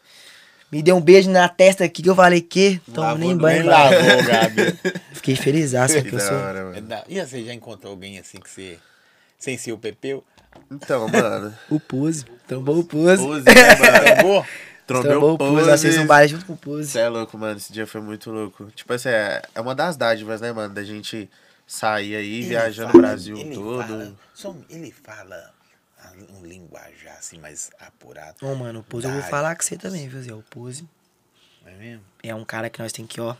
Me 0.71 0.83
deu 0.83 0.97
um 0.97 1.01
beijo 1.01 1.31
na 1.31 1.49
testa 1.49 1.85
aqui 1.85 2.03
que 2.03 2.11
eu 2.11 2.15
falei, 2.15 2.41
que? 2.43 2.79
Toma 2.93 3.09
Lavou 3.09 3.19
nem 3.19 3.37
banho. 3.37 3.61
Nem 3.61 3.69
lavou, 3.71 4.23
Gabi. 4.27 4.79
Fiquei 5.13 5.35
feliz, 5.35 5.73
Que 6.03 6.03
que 6.11 6.15
eu 6.17 6.21
sou. 6.21 6.37
hora, 6.37 6.73
É 6.77 7.05
E 7.09 7.25
você 7.25 7.45
já 7.45 7.55
encontrou 7.55 7.93
alguém 7.93 8.19
assim 8.19 8.39
que 8.39 8.51
você. 8.51 8.79
Sem 9.39 9.57
ser 9.57 9.73
o 9.73 9.79
Pepeu? 9.79 10.23
Então, 10.71 11.09
mano. 11.09 11.55
O 11.71 11.79
Pose. 11.81 12.25
Trombou 12.47 12.79
o 12.81 12.85
Pose. 12.85 13.23
Pose, 13.23 13.45
né, 13.45 13.55
mano? 13.55 14.05
Trombou? 14.17 14.47
Trombeu 14.87 15.11
Trombou 15.11 15.35
o 15.35 15.39
Pose. 15.39 15.67
Nós 15.71 15.81
fizemos 15.81 16.05
um 16.05 16.07
baile 16.09 16.29
junto 16.33 16.45
com 16.47 16.53
o 16.55 16.57
Pose. 16.57 16.91
Você 16.91 16.99
é 16.99 17.09
louco, 17.09 17.39
mano. 17.39 17.57
Esse 17.57 17.73
dia 17.73 17.87
foi 17.87 18.01
muito 18.01 18.31
louco. 18.31 18.67
Tipo 18.75 18.93
assim, 18.93 19.09
é, 19.11 19.41
é 19.55 19.61
uma 19.61 19.75
das 19.75 19.97
dádivas, 19.97 20.41
né, 20.41 20.53
mano? 20.53 20.75
Da 20.75 20.83
gente 20.83 21.31
sair 21.67 22.17
aí, 22.17 22.39
Ele 22.39 22.47
viajando 22.49 22.89
fala- 22.93 22.99
o 22.99 23.07
Brasil 23.07 23.37
ele 23.39 23.55
todo. 23.55 23.87
Fala, 23.87 24.13
só- 24.35 24.57
ele 24.69 24.91
fala 25.05 25.51
um 26.39 26.45
linguajar 26.45 27.17
assim 27.19 27.39
mais 27.39 27.71
apurado. 27.81 28.37
Ô, 28.43 28.55
mano, 28.55 28.81
o 28.81 28.83
Pose 28.83 29.07
eu 29.07 29.13
vou 29.13 29.23
falar 29.23 29.57
com 29.57 29.63
você 29.63 29.77
também, 29.77 30.09
viu, 30.09 30.23
Zé? 30.23 30.33
O 30.33 30.43
Pose 30.51 30.87
é 31.67 31.71
mesmo? 31.73 32.03
é 32.23 32.35
um 32.35 32.45
cara 32.45 32.69
que 32.71 32.81
nós 32.81 32.93
tem 32.93 33.07
que, 33.07 33.21
ó, 33.21 33.35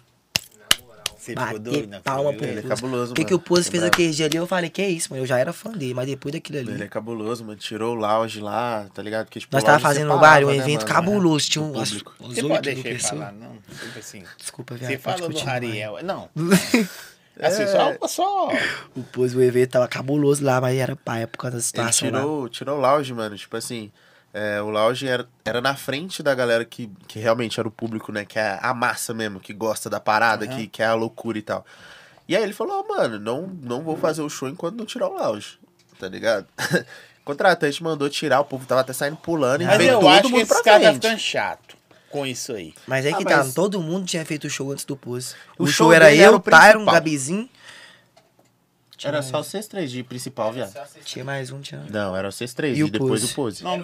Você 1.17 1.33
ficou 1.33 1.45
bater 1.45 1.59
doido 1.59 1.89
na 1.89 2.01
palma 2.01 2.33
pro 2.33 2.45
Ele 2.47 2.61
é 2.61 2.63
cabuloso, 2.63 3.13
O 3.13 3.15
que, 3.15 3.23
mano. 3.23 3.29
que 3.29 3.35
o 3.35 3.39
Pose 3.39 3.69
É 3.69 3.71
fez 3.73 3.83
aquele 3.83 4.13
dia 4.13 4.27
ali, 4.27 4.37
eu 4.37 4.47
falei, 4.47 4.71
que 4.71 4.81
é 4.81 4.89
isso, 4.89 5.09
mano. 5.11 5.23
Eu 5.23 5.27
já 5.27 5.39
era 5.39 5.53
fã 5.53 5.73
dele, 5.73 5.95
mas 5.95 6.07
depois 6.07 6.33
daquilo 6.33 6.59
ali. 6.59 6.71
Ele 6.73 6.85
é 6.85 6.89
cabuloso, 6.89 7.45
mano. 7.45 7.59
Tirou 7.59 7.93
o 7.93 7.99
lounge 7.99 8.41
lá, 8.41 8.87
tá 8.95 9.03
ligado? 9.03 9.27
Porque, 9.27 9.41
tipo, 9.41 9.55
Nós 9.55 9.65
tava 9.65 9.81
fazendo 9.81 10.09
no 10.09 10.19
baile 10.19 10.47
um 10.47 10.51
né, 10.51 10.59
evento 10.59 10.87
cabuloso. 10.87 11.51
Tinha 11.51 11.63
um, 11.63 11.73
Você 11.73 12.03
pode 12.43 12.63
deixar 12.63 12.71
ele 12.71 12.83
pessoas. 12.83 13.11
falar, 13.11 13.33
não? 13.33 13.57
Tipo 13.57 13.99
assim. 13.99 14.23
Desculpa, 14.37 14.75
viado. 14.77 14.91
Você 14.91 14.99
falou 14.99 15.29
do. 15.29 15.39
Rariel. 15.39 15.99
Não. 16.05 16.29
Assim, 17.41 17.67
só, 17.67 18.09
só. 18.09 18.49
O 18.97 19.03
Pose, 19.05 19.37
o 19.37 19.43
evento 19.43 19.71
tava 19.71 19.87
cabuloso 19.89 20.45
lá, 20.45 20.61
mas 20.61 20.77
era 20.79 20.97
paia 20.97 21.27
por 21.27 21.39
causa 21.39 21.57
da 21.57 21.59
Ele 21.59 21.67
situação 21.67 22.11
lá. 22.11 22.19
tirou, 22.19 22.49
tirou 22.49 22.79
o 22.79 22.81
lounge, 22.81 23.15
mano. 23.15 23.37
Tipo 23.37 23.57
assim, 23.57 23.93
é, 24.35 24.61
o 24.61 24.71
lounge 24.71 25.07
era, 25.07 25.27
era 25.45 25.61
na 25.61 25.75
frente 25.77 26.23
da 26.23 26.35
galera 26.35 26.65
que, 26.65 26.91
que 27.07 27.19
realmente 27.19 27.59
era 27.61 27.69
o 27.69 27.73
público, 27.73 28.11
né? 28.13 28.25
Que 28.25 28.39
é 28.39 28.59
a 28.61 28.75
massa 28.75 29.15
mesmo, 29.15 29.39
que 29.41 29.53
gosta 29.53 29.89
da 29.89 30.01
parada, 30.01 30.47
Aham. 30.47 30.57
que, 30.57 30.67
que 30.67 30.83
é 30.83 30.87
a 30.87 30.95
loucura 30.95 31.39
e 31.39 31.43
tal. 31.43 31.65
E 32.29 32.37
aí 32.37 32.43
ele 32.43 32.53
falou, 32.53 32.85
"Ó, 32.87 32.95
mano, 32.97 33.19
não, 33.19 33.47
não 33.63 33.83
vou 33.83 33.97
fazer 33.97 34.21
o 34.23 34.29
show 34.29 34.49
enquanto 34.49 34.77
não 34.77 34.85
tirar 34.85 35.09
o 35.09 35.15
lounge, 35.15 35.59
tá 35.99 36.09
ligado? 36.09 36.47
O 37.21 37.31
contratante 37.31 37.83
mandou 37.83 38.09
tirar, 38.09 38.41
o 38.41 38.45
povo 38.47 38.65
tava 38.65 38.81
até 38.81 38.95
saindo 38.95 39.19
pulando 39.19 39.61
e 39.61 39.67
Mas 39.67 39.77
veio 39.77 39.91
eu 39.91 40.01
todo 40.01 40.09
acho 40.09 40.31
que 40.31 40.37
esse 40.39 40.63
cara 40.63 40.81
tá 40.81 40.95
ficando 40.95 41.19
chato 41.19 41.77
com 42.11 42.27
isso 42.27 42.53
aí. 42.53 42.75
Mas 42.87 43.05
aí 43.07 43.13
Ah, 43.13 43.17
que 43.19 43.25
tá, 43.25 43.37
mas- 43.39 43.55
todo 43.55 43.81
mundo 43.81 44.07
tinha 44.07 44.25
feito 44.25 44.47
o 44.47 44.51
show 44.51 44.71
antes 44.73 44.85
do 44.85 44.97
Pose. 44.97 45.35
O, 45.59 45.65
O 45.65 45.67
show, 45.67 45.87
show 45.87 45.93
era 45.93 46.15
eu, 46.15 46.39
Tyron. 46.41 46.85
Gabizinho. 46.85 47.49
Era 49.05 49.23
só 49.23 49.45
vocês 49.45 49.69
três 49.69 49.93
de 49.93 50.03
principal, 50.03 50.53
viado. 50.53 50.75
Tinha 51.05 51.25
mais 51.25 51.53
um, 51.53 51.61
tinha. 51.61 51.85
Não, 51.89 52.17
era 52.17 52.33
vocês 52.33 52.53
três 52.53 52.77
E 52.77 52.83
e, 52.83 52.91
depois 52.91 53.23
o 53.23 53.33
pose. 53.33 53.63
Não, 53.63 53.77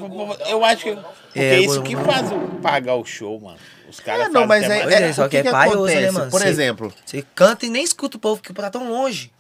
eu- 0.49 0.65
acho 0.65 0.83
que. 0.83 0.93
Porque 0.97 1.39
É, 1.39 1.55
é 1.55 1.61
isso 1.61 1.81
que 1.85 1.95
faz 1.95 2.33
o 2.33 2.39
pagar 2.61 2.97
o 2.97 3.05
show, 3.05 3.39
mano. 3.41 3.57
Os 3.89 4.01
caras 4.01 4.27
É, 4.27 4.29
não, 4.29 4.45
mas 4.45 4.65
é, 4.65 4.69
mais- 4.69 4.91
é, 4.93 5.09
é, 5.09 5.13
só 5.13 5.27
o 5.27 5.29
que 5.29 5.37
é 5.37 5.43
que, 5.43 5.47
que 5.49 5.53
paioso, 5.53 5.85
né, 5.85 5.93
acontece? 5.93 6.13
mano? 6.19 6.31
Por 6.33 6.41
Cê- 6.41 6.49
exemplo, 6.49 6.93
Você 7.07 7.25
canta 7.33 7.65
e 7.65 7.69
nem 7.71 7.85
escuta 7.85 8.17
o 8.17 8.21
povo, 8.21 8.41
porque 8.43 8.53
tá 8.53 8.69
tão 8.71 8.91
longe. 8.91 9.31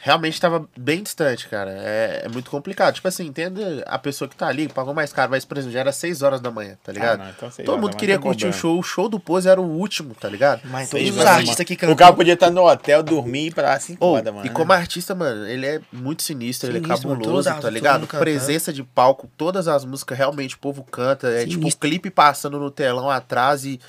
Realmente 0.00 0.40
tava 0.40 0.68
bem 0.76 1.02
distante, 1.02 1.48
cara. 1.48 1.70
É, 1.72 2.22
é 2.24 2.28
muito 2.28 2.50
complicado. 2.50 2.94
Tipo 2.94 3.08
assim, 3.08 3.26
entenda 3.26 3.82
a 3.86 3.98
pessoa 3.98 4.28
que 4.28 4.36
tá 4.36 4.46
ali, 4.46 4.68
pagou 4.68 4.94
mais 4.94 5.12
caro, 5.12 5.30
mas, 5.30 5.44
por 5.44 5.56
exemplo, 5.58 5.72
já 5.74 5.80
era 5.80 5.92
6 5.92 6.22
horas 6.22 6.40
da 6.40 6.50
manhã, 6.50 6.76
tá 6.82 6.92
ligado? 6.92 7.20
Ah, 7.20 7.24
não, 7.24 7.30
então 7.30 7.50
Todo 7.50 7.68
horas 7.70 7.80
mundo 7.82 7.96
queria 7.96 8.18
curtir 8.18 8.46
o 8.46 8.50
problema. 8.50 8.60
show. 8.60 8.78
O 8.78 8.82
show 8.82 9.08
do 9.08 9.18
Pose 9.18 9.48
era 9.48 9.60
o 9.60 9.64
último, 9.64 10.14
tá 10.14 10.28
ligado? 10.28 10.62
Mas 10.66 10.88
todos 10.90 11.08
os 11.10 11.18
artistas 11.26 11.66
que 11.66 11.74
O 11.74 11.76
cara 11.78 11.94
cantam. 11.96 12.14
podia 12.14 12.34
estar 12.34 12.50
no 12.50 12.62
hotel, 12.68 13.02
dormir 13.02 13.44
e 13.44 13.46
ir 13.48 13.54
pra 13.54 13.70
lá 13.70 13.80
5 13.80 14.04
Ô, 14.04 14.12
horas 14.12 14.24
da 14.24 14.32
manhã. 14.32 14.46
e 14.46 14.50
como 14.50 14.72
artista, 14.72 15.14
mano, 15.14 15.46
ele 15.46 15.66
é 15.66 15.80
muito 15.92 16.22
sinistro, 16.22 16.70
ele 16.70 16.78
é 16.78 16.80
Sinistro, 16.82 17.08
mano. 17.08 17.20
cabuloso, 17.20 17.50
tá 17.60 17.70
ligado? 17.70 18.06
Presença 18.06 18.72
de 18.72 18.82
palco, 18.82 19.28
todas 19.36 19.66
as 19.68 19.84
músicas 19.84 20.16
realmente 20.16 20.54
o 20.54 20.58
povo 20.58 20.82
canta. 20.84 21.28
É 21.28 21.40
tipo 21.40 21.50
o 21.50 21.52
Sinistro. 21.54 21.80
clipe 21.80 22.10
passando 22.10 22.58
no 22.58 22.70
telão 22.70 23.10
atrás 23.10 23.64
e, 23.64 23.80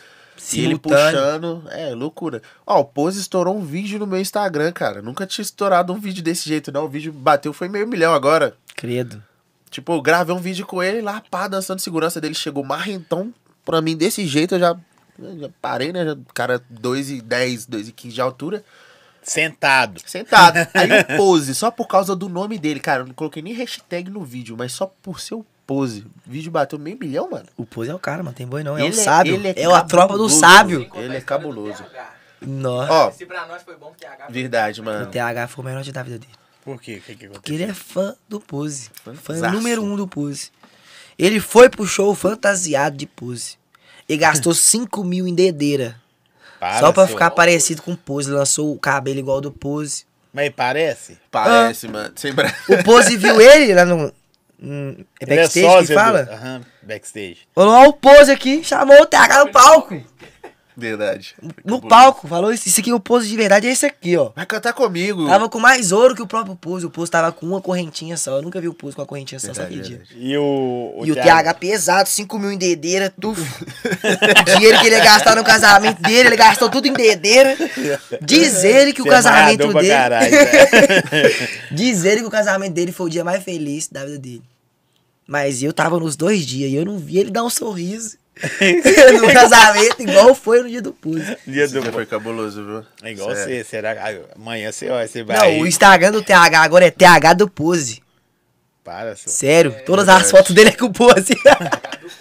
e 0.53 0.61
ele 0.61 0.77
puxando. 0.77 1.63
É, 1.69 1.93
loucura. 1.93 2.41
Ó, 2.65 2.79
o 2.79 2.85
Pose 2.85 3.19
estourou 3.19 3.57
um 3.57 3.63
vídeo 3.63 3.99
no 3.99 4.07
meu 4.07 4.19
Instagram, 4.19 4.71
cara. 4.71 5.01
Nunca 5.01 5.25
tinha 5.25 5.43
estourado 5.43 5.93
um 5.93 5.99
vídeo 5.99 6.23
desse 6.23 6.47
jeito, 6.47 6.71
não. 6.71 6.85
O 6.85 6.89
vídeo 6.89 7.11
bateu, 7.11 7.51
foi 7.53 7.67
meio 7.67 7.87
milhão 7.87 8.13
agora. 8.13 8.55
Credo. 8.75 9.23
Tipo, 9.69 9.93
eu 9.93 10.01
gravei 10.01 10.33
um 10.33 10.39
vídeo 10.39 10.65
com 10.65 10.81
ele 10.81 11.01
lá, 11.01 11.21
pá, 11.29 11.47
dançando 11.47 11.79
segurança 11.79 12.19
dele. 12.19 12.33
Chegou 12.33 12.63
marrentão 12.63 13.33
pra 13.63 13.81
mim 13.81 13.95
desse 13.95 14.25
jeito, 14.25 14.55
eu 14.55 14.59
já, 14.59 14.75
eu 15.19 15.39
já 15.39 15.49
parei, 15.61 15.93
né? 15.93 16.05
Já, 16.05 16.17
cara, 16.33 16.59
2,10, 16.73 17.67
2,15 17.69 18.09
de 18.09 18.21
altura. 18.21 18.63
Sentado. 19.21 20.01
Sentado. 20.05 20.67
Aí 20.73 20.89
o 20.91 21.05
pose, 21.17 21.53
só 21.53 21.69
por 21.69 21.87
causa 21.87 22.15
do 22.15 22.27
nome 22.27 22.57
dele, 22.57 22.79
cara. 22.79 23.03
Eu 23.03 23.07
não 23.07 23.13
coloquei 23.13 23.43
nem 23.43 23.53
hashtag 23.53 24.09
no 24.09 24.23
vídeo, 24.23 24.55
mas 24.57 24.71
só 24.71 24.87
por 24.87 25.19
ser 25.19 25.35
o 25.35 25.45
pose. 25.69 26.01
O 26.25 26.31
vídeo 26.31 26.51
bateu 26.51 26.79
meio 26.79 26.97
milhão, 26.99 27.29
mano. 27.29 27.45
O 27.55 27.63
Pose 27.63 27.91
é 27.91 27.93
o 27.93 27.99
cara, 27.99 28.23
mano. 28.23 28.35
Tem 28.35 28.47
boi 28.47 28.63
não. 28.63 28.75
É 28.75 28.81
Ele 28.81 28.89
o 28.89 28.93
sábio. 28.93 29.35
ele 29.35 29.53
É, 29.55 29.65
a 29.65 29.81
tropa 29.81 30.17
do 30.17 30.27
sábio. 30.27 30.89
Ele 30.95 31.15
é 31.17 31.21
cabuloso. 31.21 31.83
Nossa. 32.41 32.91
Ó, 32.91 33.11
Se 33.11 33.25
pra 33.25 33.45
nós 33.45 33.61
foi 33.61 33.75
bom, 33.75 33.91
que 33.95 34.05
TH 34.05 34.27
verdade, 34.29 34.81
O 34.81 34.83
mano. 34.83 35.05
TH 35.11 35.47
foi 35.47 35.63
o 35.63 35.67
melhor 35.67 35.83
dia 35.83 35.93
da 35.93 36.01
vida 36.01 36.17
dele. 36.17 36.31
Por 36.63 36.81
quê? 36.81 36.95
O 36.95 37.01
que, 37.01 37.15
que 37.15 37.25
aconteceu? 37.25 37.31
Porque 37.33 37.53
ele 37.53 37.63
é 37.63 37.73
fã 37.73 38.15
do 38.27 38.39
Pose. 38.39 38.89
Fã 39.21 39.51
número 39.51 39.83
um 39.83 39.95
do 39.95 40.07
Pose. 40.07 40.51
Ele 41.17 41.39
foi 41.39 41.69
pro 41.69 41.85
show 41.85 42.13
fantasiado 42.15 42.97
de 42.97 43.05
Pose. 43.05 43.57
E 44.07 44.17
gastou 44.17 44.53
5 44.55 45.03
mil 45.03 45.27
em 45.27 45.35
dedeira. 45.35 45.95
Para, 46.59 46.79
só 46.79 46.91
pra 46.91 47.03
seu- 47.05 47.13
ficar 47.13 47.31
parecido 47.31 47.81
com 47.81 47.91
o 47.93 47.97
Pose. 47.97 48.31
Lançou 48.31 48.73
o 48.73 48.79
cabelo 48.79 49.19
igual 49.19 49.39
do 49.41 49.51
Pose. 49.51 50.05
Mas 50.33 50.51
parece? 50.55 51.17
Parece, 51.31 51.87
mano. 51.87 52.11
Sem 52.15 52.33
bra... 52.33 52.53
O 52.69 52.83
Pose 52.83 53.17
viu 53.17 53.39
ele 53.41 53.73
lá 53.73 53.83
no. 53.85 54.13
Hum, 54.61 54.95
é 55.19 55.23
Ele 55.25 55.35
backstage 55.37 55.65
que 55.65 55.71
sósia 55.73 55.95
do- 55.95 56.01
fala? 56.01 56.29
Aham, 56.31 56.61
backstage. 56.83 57.37
Falou, 57.55 57.73
ó, 57.73 57.87
o 57.89 57.93
Pose 57.93 58.31
aqui, 58.31 58.63
chamou 58.63 59.01
o 59.01 59.05
TH 59.05 59.45
no 59.45 59.51
palco. 59.51 60.03
Verdade. 60.79 61.35
No 61.63 61.81
palco, 61.81 62.27
falou 62.27 62.51
isso. 62.51 62.67
Isso 62.67 62.79
aqui, 62.79 62.91
o 62.93 62.99
Pose 62.99 63.27
de 63.27 63.35
verdade 63.35 63.67
é 63.67 63.71
esse 63.71 63.85
aqui, 63.85 64.15
ó. 64.17 64.31
Vai 64.35 64.45
cantar 64.45 64.73
comigo. 64.73 65.27
Tava 65.27 65.49
com 65.49 65.59
mais 65.59 65.91
ouro 65.91 66.15
que 66.15 66.21
o 66.21 66.27
próprio 66.27 66.55
Pose. 66.55 66.85
O 66.85 66.89
Pose 66.89 67.11
tava 67.11 67.31
com 67.31 67.45
uma 67.45 67.61
correntinha 67.61 68.15
só. 68.17 68.37
Eu 68.37 68.41
nunca 68.41 68.59
vi 68.61 68.67
o 68.67 68.73
Pose 68.73 68.95
com 68.95 69.01
uma 69.01 69.07
correntinha 69.07 69.39
só, 69.39 69.53
só 69.53 69.61
Verdade, 69.61 69.79
aquele 69.79 69.87
dia. 69.87 69.97
verdade. 69.97 70.25
E 70.31 70.37
o. 70.37 71.01
E 71.05 71.11
o 71.11 71.15
TH 71.15 71.53
pesado, 71.55 72.09
5 72.09 72.39
mil 72.39 72.51
em 72.51 72.57
dedeira, 72.57 73.13
tufo. 73.19 73.41
o 73.43 74.55
dinheiro 74.57 74.79
que 74.79 74.87
ele 74.87 74.95
ia 74.95 75.03
gastar 75.03 75.35
no 75.35 75.43
casamento 75.43 76.01
dele, 76.01 76.29
ele 76.29 76.37
gastou 76.37 76.69
tudo 76.69 76.87
em 76.87 76.93
dedeira. 76.93 77.55
Diz 78.21 78.63
ele 78.63 78.93
que 78.93 79.01
o 79.01 79.05
Você 79.05 79.09
é 79.09 79.13
casamento 79.13 79.73
dele. 79.73 79.89
caralho, 79.89 80.31
né? 80.31 80.39
Diz 81.71 82.05
ele 82.05 82.21
que 82.21 82.27
o 82.27 82.31
casamento 82.31 82.73
dele 82.73 82.91
foi 82.91 83.07
o 83.07 83.09
dia 83.09 83.23
mais 83.23 83.43
feliz 83.43 83.87
da 83.87 84.05
vida 84.05 84.17
dele. 84.17 84.43
Mas 85.27 85.61
eu 85.61 85.71
tava 85.71 85.99
nos 85.99 86.15
dois 86.15 86.45
dias 86.45 86.71
e 86.71 86.75
eu 86.75 86.85
não 86.85 86.97
vi 86.97 87.19
ele 87.19 87.29
dar 87.29 87.43
um 87.43 87.49
sorriso 87.49 88.17
no 89.19 89.33
casamento, 89.33 90.01
igual 90.01 90.33
foi 90.33 90.61
no 90.61 90.69
dia 90.69 90.81
do 90.81 90.93
Pose. 90.93 91.37
Dia 91.45 91.65
Esse 91.65 91.73
do... 91.73 91.81
dia 91.81 91.91
foi 91.91 92.05
cabuloso, 92.05 92.65
viu? 92.65 92.85
É 93.03 93.11
igual 93.11 93.35
Sério. 93.35 93.57
você. 93.57 93.63
Será 93.63 93.95
que 93.95 94.21
amanhã 94.35 94.71
você, 94.71 94.87
você 94.89 95.23
vai. 95.23 95.37
Não, 95.37 95.61
o 95.61 95.67
Instagram 95.67 96.11
do 96.11 96.23
TH 96.23 96.61
agora 96.61 96.85
é 96.85 96.91
TH 96.91 97.33
do 97.33 97.49
Pose. 97.49 98.01
Para, 98.83 99.15
só. 99.15 99.29
Sério, 99.29 99.75
todas 99.85 100.05
verdade. 100.05 100.25
as 100.25 100.31
fotos 100.31 100.55
dele 100.55 100.69
é 100.69 100.73
com 100.73 100.85
o 100.85 100.93
Pose. 100.93 101.35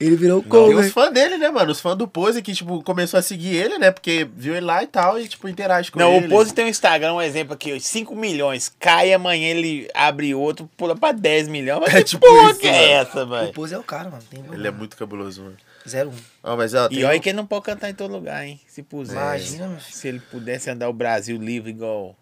ele 0.00 0.14
virou 0.16 0.40
Tem 0.40 0.48
cover. 0.50 0.76
os 0.78 0.92
fãs 0.92 1.12
dele, 1.12 1.36
né, 1.38 1.50
mano? 1.50 1.72
Os 1.72 1.80
fãs 1.80 1.96
do 1.96 2.06
Pose 2.06 2.40
que, 2.40 2.54
tipo, 2.54 2.82
começou 2.84 3.18
a 3.18 3.22
seguir 3.22 3.56
ele, 3.56 3.78
né? 3.78 3.90
Porque 3.90 4.28
viu 4.36 4.54
ele 4.54 4.64
lá 4.66 4.82
e 4.82 4.86
tal 4.86 5.18
e, 5.20 5.26
tipo, 5.26 5.48
interage 5.48 5.90
com 5.90 5.98
Não, 5.98 6.14
ele. 6.16 6.26
o 6.26 6.28
Pose 6.28 6.54
tem 6.54 6.64
um 6.64 6.68
Instagram, 6.68 7.14
um 7.14 7.22
exemplo 7.22 7.54
aqui, 7.54 7.78
5 7.80 8.14
milhões, 8.14 8.72
cai 8.78 9.12
amanhã 9.12 9.48
ele 9.48 9.88
abre 9.92 10.34
outro, 10.34 10.70
pula 10.76 10.94
pra 10.94 11.10
10 11.12 11.48
milhões. 11.48 11.80
Mas 11.80 11.94
É 11.94 11.98
que 11.98 12.04
tipo 12.04 12.26
porra 12.26 12.50
isso, 12.52 12.60
que 12.60 12.68
é 12.68 12.72
mano. 12.98 13.08
essa, 13.10 13.24
O 13.24 13.28
velho? 13.28 13.52
Pose 13.52 13.74
é 13.74 13.78
o 13.78 13.82
cara, 13.84 14.08
mano. 14.10 14.22
Tem 14.30 14.44
Ele 14.52 14.68
é 14.68 14.70
muito 14.70 14.96
cabuloso, 14.96 15.42
mano. 15.42 15.56
01. 15.86 16.12
Ó, 16.42 16.56
mas, 16.56 16.74
ó, 16.74 16.86
E 16.86 16.96
tem 16.96 17.04
olha 17.04 17.16
um- 17.16 17.20
que 17.20 17.28
ele 17.30 17.36
não 17.36 17.46
pode 17.46 17.64
cantar 17.64 17.88
em 17.90 17.94
todo 17.94 18.12
lugar, 18.12 18.46
hein? 18.46 18.60
Se 18.68 18.82
puser. 18.82 19.16
Imagina, 19.16 19.68
filho. 19.78 19.96
Se 19.96 20.06
ele 20.08 20.20
pudesse 20.20 20.68
andar 20.70 20.88
o 20.88 20.92
Brasil 20.92 21.36
livre 21.38 21.70
igual 21.70 22.14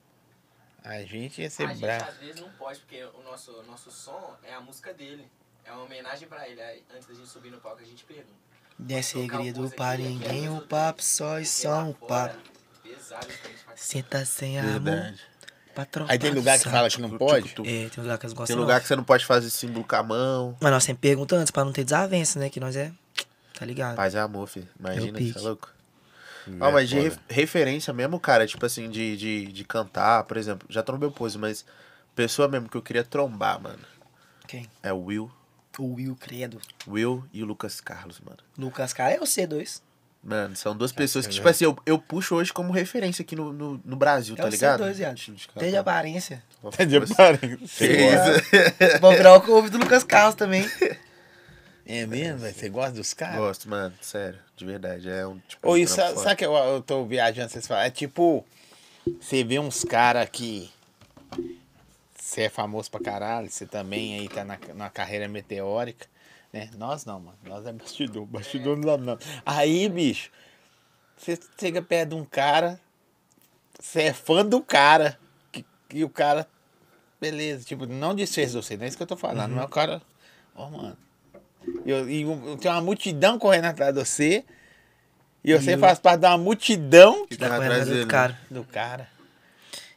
a 0.84 1.00
gente, 1.02 1.42
ia 1.42 1.50
ser 1.50 1.64
A 1.64 1.66
gente 1.68 1.80
bravo. 1.80 2.04
às 2.08 2.16
vezes 2.18 2.40
não 2.40 2.48
pode, 2.50 2.78
porque 2.80 3.02
o 3.04 3.22
nosso, 3.28 3.50
nosso 3.66 3.90
som 3.90 4.34
é 4.48 4.54
a 4.54 4.60
música 4.60 4.94
dele. 4.94 5.26
É 5.66 5.72
uma 5.72 5.82
homenagem 5.84 6.28
pra 6.28 6.48
ele. 6.48 6.60
Aí, 6.60 6.82
antes 6.94 7.06
da 7.08 7.14
gente 7.14 7.28
subir 7.28 7.50
no 7.50 7.58
palco, 7.58 7.80
a 7.82 7.84
gente 7.84 8.04
pergunta. 8.04 8.28
Não 8.78 8.96
é 8.96 9.02
segredo 9.02 9.70
pra 9.70 9.96
ninguém, 9.96 10.48
o 10.50 10.60
papo 10.60 11.02
só 11.02 11.38
e 11.40 11.46
só 11.46 11.82
um 11.82 11.92
papo. 11.92 12.36
A. 13.12 13.26
Senta 13.74 14.24
sem 14.24 14.58
amor, 14.58 14.72
Verdade. 14.82 15.20
pra 15.74 15.84
trocar 15.84 16.12
Aí 16.12 16.18
tem 16.18 16.30
lugar 16.32 16.58
que 16.58 16.68
fala 16.68 16.88
que 16.90 17.00
não 17.00 17.16
pode? 17.16 17.50
É, 17.64 17.88
tem 17.88 18.02
lugar 18.02 18.18
que 18.18 18.26
eles 18.26 18.32
gostam 18.32 18.46
Tem 18.46 18.56
lugar 18.56 18.80
que 18.80 18.88
você 18.88 18.96
não 18.96 19.04
pode 19.04 19.24
fazer 19.24 19.50
símbolo 19.50 19.84
com 19.84 19.96
a 19.96 20.02
mão. 20.02 20.56
Mas 20.60 20.72
nós 20.72 20.84
sempre 20.84 21.08
perguntamos 21.08 21.42
antes 21.42 21.50
pra 21.50 21.64
não 21.64 21.72
ter 21.72 21.84
desavença, 21.84 22.38
né? 22.38 22.48
Que 22.50 22.58
nós 22.60 22.76
é. 22.76 22.92
Tá 23.54 23.64
ligado? 23.64 23.96
Paz 23.96 24.14
é 24.14 24.20
amor, 24.20 24.46
filho. 24.48 24.68
Imagina, 24.78 25.18
É 25.18 25.22
você 25.22 25.38
é 25.38 25.40
louco. 25.42 25.70
É 26.48 26.50
Ah, 26.60 26.70
mas 26.70 26.88
de 26.88 26.96
foda. 26.96 27.08
ref- 27.08 27.18
referência 27.28 27.92
mesmo, 27.92 28.20
cara, 28.20 28.46
tipo 28.46 28.64
assim, 28.64 28.88
de, 28.90 29.16
de, 29.16 29.46
de 29.52 29.64
cantar, 29.64 30.24
por 30.24 30.36
exemplo, 30.36 30.66
já 30.70 30.82
trombei 30.82 31.08
o 31.08 31.12
pose, 31.12 31.36
mas 31.38 31.64
pessoa 32.14 32.46
mesmo 32.48 32.68
que 32.68 32.76
eu 32.76 32.82
queria 32.82 33.02
trombar, 33.04 33.60
mano, 33.60 33.82
Quem? 34.46 34.68
é 34.82 34.92
o 34.92 34.98
Will. 35.04 35.30
O 35.78 35.94
Will 35.94 36.16
Credo. 36.16 36.60
Will 36.86 37.24
e 37.32 37.42
o 37.42 37.46
Lucas 37.46 37.80
Carlos, 37.80 38.20
mano. 38.20 38.38
Lucas 38.56 38.92
Cara 38.92 39.14
é 39.14 39.20
o 39.20 39.24
C2. 39.24 39.82
Mano, 40.22 40.56
são 40.56 40.76
duas 40.76 40.90
pessoas 40.90 41.24
que, 41.24 41.32
é 41.32 41.36
tipo 41.36 41.48
assim, 41.48 41.64
eu, 41.64 41.78
eu 41.86 41.98
puxo 42.00 42.34
hoje 42.34 42.52
como 42.52 42.72
referência 42.72 43.22
aqui 43.22 43.36
no, 43.36 43.52
no, 43.52 43.80
no 43.84 43.96
Brasil, 43.96 44.34
É 44.34 44.38
tá 44.38 44.46
o 44.46 44.48
ligado? 44.48 44.82
C2, 44.82 44.92
viado. 44.94 45.20
Tem 45.56 45.70
de 45.70 45.76
aparência. 45.76 46.42
Tá 46.76 46.84
de 46.84 46.96
aparência. 46.96 47.58
Que 47.86 47.86
isso? 47.86 48.98
Vou 49.00 49.12
virar 49.12 49.34
o 49.34 49.40
cover 49.40 49.70
do 49.70 49.78
Lucas 49.78 50.02
Carlos 50.02 50.34
também. 50.34 50.68
É 51.88 52.04
mesmo, 52.04 52.40
velho? 52.40 52.52
Você 52.52 52.68
gosta 52.68 52.90
dos 52.90 53.14
caras? 53.14 53.36
Gosto, 53.36 53.70
mano, 53.70 53.94
sério, 54.00 54.40
de 54.56 54.66
verdade. 54.66 55.08
É 55.08 55.24
um 55.24 55.38
tipo. 55.46 55.68
Ou 55.68 55.78
isso, 55.78 55.94
sabe, 55.94 56.18
sabe 56.18 56.34
que 56.34 56.44
eu, 56.44 56.52
eu 56.52 56.82
tô 56.82 57.04
viajando, 57.04 57.48
vocês 57.48 57.64
falam? 57.64 57.84
É 57.84 57.90
tipo, 57.90 58.44
você 59.20 59.44
vê 59.44 59.60
uns 59.60 59.84
caras 59.84 60.28
que. 60.28 60.68
Você 62.26 62.42
é 62.42 62.48
famoso 62.48 62.90
pra 62.90 62.98
caralho, 62.98 63.48
você 63.48 63.64
também 63.64 64.18
aí 64.18 64.28
tá 64.28 64.44
na, 64.44 64.58
na 64.74 64.90
carreira 64.90 65.28
meteórica, 65.28 66.08
né? 66.52 66.68
Nós 66.76 67.04
não, 67.04 67.20
mano. 67.20 67.38
Nós 67.44 67.64
é 67.64 67.72
bastidor. 67.72 68.26
Bastidor 68.26 68.76
não 68.76 68.84
dá 68.84 68.96
não. 68.98 69.16
Aí, 69.46 69.88
bicho, 69.88 70.28
você 71.16 71.38
chega 71.56 71.80
perto 71.80 72.08
de 72.10 72.14
um 72.16 72.24
cara, 72.24 72.80
você 73.78 74.02
é 74.02 74.12
fã 74.12 74.44
do 74.44 74.60
cara, 74.60 75.16
que, 75.52 75.64
e 75.94 76.02
o 76.02 76.08
cara. 76.10 76.48
Beleza, 77.20 77.64
tipo, 77.64 77.86
não 77.86 78.12
desfez 78.12 78.54
você, 78.54 78.76
não 78.76 78.84
é 78.84 78.88
isso 78.88 78.96
que 78.96 79.04
eu 79.04 79.06
tô 79.06 79.16
falando, 79.16 79.50
Uhum. 79.50 79.56
mas 79.58 79.64
o 79.66 79.68
cara. 79.68 80.02
Ó, 80.56 80.68
mano. 80.68 80.96
E, 81.84 81.90
eu- 81.92 82.56
tem 82.56 82.68
uma 82.72 82.80
multidão 82.80 83.38
correndo 83.38 83.66
atrás 83.66 83.94
de 83.94 84.00
você. 84.04 84.44
E 85.44 85.56
você 85.56 85.74
E 85.74 85.78
faz 85.78 86.00
parte 86.00 86.26
uma 86.26 86.36
multidão 86.38 87.24
Que 87.28 87.36
Tá 87.36 87.48
tá 87.48 87.54
correndo 87.54 87.70
atrás 87.70 87.88
do 87.88 87.94
né? 87.94 88.06
cara. 88.06 88.38
do 88.50 88.64
cara. 88.64 89.15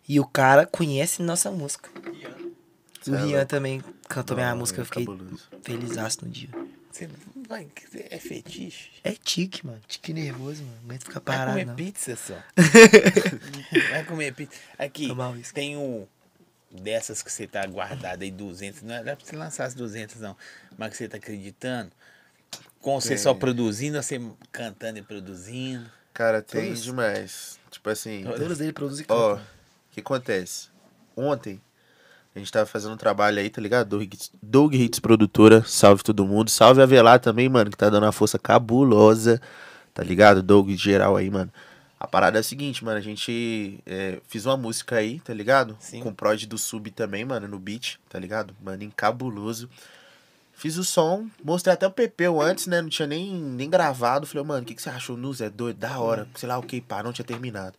E 0.10 0.19
o 0.19 0.26
cara 0.26 0.65
conhece 0.65 1.22
nossa 1.22 1.52
música. 1.52 1.90
O 3.07 3.15
é 3.15 3.22
Rian 3.23 3.45
também 3.45 3.81
cantou 4.10 4.36
minha 4.36 4.53
música, 4.56 4.80
é 4.80 4.81
eu 4.81 4.86
fiquei 4.86 5.06
cabuloso. 5.06 5.48
feliz 5.61 6.18
no 6.18 6.27
dia. 6.30 6.49
Você 6.91 7.07
vai, 7.48 7.68
é 8.10 8.18
fetiche. 8.18 8.90
É 9.03 9.11
tique, 9.11 9.64
mano. 9.65 9.80
Tique 9.88 10.11
nervoso, 10.11 10.64
mano. 10.64 10.76
Não 10.81 10.86
aguento 10.90 11.03
ficar 11.03 11.19
Vai 11.19 11.38
parado, 11.38 11.52
comer 11.52 11.65
não. 11.68 11.76
pizza 11.76 12.15
só. 12.15 12.34
vai 13.91 14.03
comer 14.06 14.34
pizza. 14.34 14.60
Aqui, 14.77 15.07
Tomar 15.07 15.30
uísque. 15.30 15.53
tem 15.53 15.77
o. 15.77 16.07
Dessas 16.72 17.23
que 17.23 17.31
você 17.31 17.48
tá 17.48 17.65
guardado 17.65 18.22
aí, 18.22 18.30
200. 18.30 18.84
Não 18.84 18.94
era 18.94 19.15
pra 19.15 19.26
você 19.26 19.36
lançar 19.36 19.65
as 19.65 19.73
200, 19.73 20.19
não. 20.22 20.36
Mas 20.77 20.91
que 20.91 20.98
você 20.98 21.07
tá 21.07 21.18
acreditando. 21.18 21.91
Com 22.80 22.99
você 22.99 23.10
Tem. 23.10 23.18
só 23.18 23.34
produzindo, 23.34 24.02
você 24.02 24.19
cantando 24.52 24.99
e 24.99 25.02
produzindo. 25.02 25.90
Cara, 26.14 26.41
tem 26.41 26.65
Todos- 26.65 26.84
demais. 26.84 27.60
Tipo 27.72 27.90
assim. 27.90 28.23
Todos 28.23 28.60
ele 28.61 28.73
produzem 28.73 29.06
Ó, 29.10 29.40
o 29.91 29.94
que 29.94 29.99
acontece? 29.99 30.70
Ontem, 31.16 31.61
a 32.36 32.40
gente 32.40 32.52
tava 32.52 32.66
fazendo 32.66 32.94
um 32.94 32.98
trabalho 32.98 33.40
aí, 33.40 33.49
tá 33.49 33.61
ligado? 33.61 33.90
Doug 33.90 34.03
Hits, 34.03 34.32
Doug 34.41 34.74
Hits 34.74 34.99
Produtora, 34.99 35.64
salve 35.66 36.03
todo 36.03 36.26
mundo. 36.26 36.49
Salve 36.49 36.82
a 36.82 36.86
Velar 36.86 37.20
também, 37.20 37.49
mano, 37.49 37.72
que 37.72 37.78
tá 37.78 37.90
dando 37.90 38.03
uma 38.03 38.11
força 38.11 38.38
cabulosa, 38.38 39.41
tá 39.94 40.03
ligado? 40.03 40.41
Doug 40.44 40.70
geral 40.72 41.18
aí, 41.18 41.30
mano. 41.30 41.52
A 41.99 42.07
parada 42.07 42.38
é 42.38 42.40
a 42.40 42.44
seguinte, 42.44 42.86
mano, 42.86 42.98
a 42.98 43.02
gente 43.02 43.84
é, 43.86 44.22
fiz 44.26 44.45
uma 44.45 44.56
música 44.56 44.95
aí, 44.95 45.20
tá 45.20 45.34
ligado? 45.34 45.76
Sim. 45.82 46.02
Com 46.02 46.14
prod 46.14 46.45
do 46.45 46.57
Sub 46.57 46.90
também, 46.91 47.26
mano, 47.26 47.45
no 47.45 47.60
beat, 47.60 47.98
tá 48.07 48.18
ligado? 48.18 48.56
Mano, 48.64 48.84
em 48.84 48.90
cabuloso. 48.90 49.70
Fiz 50.53 50.78
o 50.78 50.84
som, 50.84 51.28
mostrei 51.44 51.74
até 51.74 51.88
o 51.88 51.91
Pepeu 51.91 52.41
antes, 52.41 52.68
né? 52.68 52.82
Não 52.82 52.90
tinha 52.90 53.07
nem, 53.07 53.34
nem 53.34 53.70
gravado. 53.70 54.26
Falei, 54.26 54.45
mano, 54.45 54.61
o 54.61 54.66
que, 54.66 54.76
que 54.76 54.82
você 54.82 54.90
achou? 54.90 55.18
Nuz 55.18 55.41
é 55.41 55.49
doido, 55.49 55.78
da 55.78 55.99
hora. 55.99 56.28
Sei 56.36 56.48
lá 56.48 56.57
o 56.57 56.64
que, 56.64 56.80
pá, 56.80 57.03
não 57.03 57.11
tinha 57.11 57.26
terminado. 57.26 57.76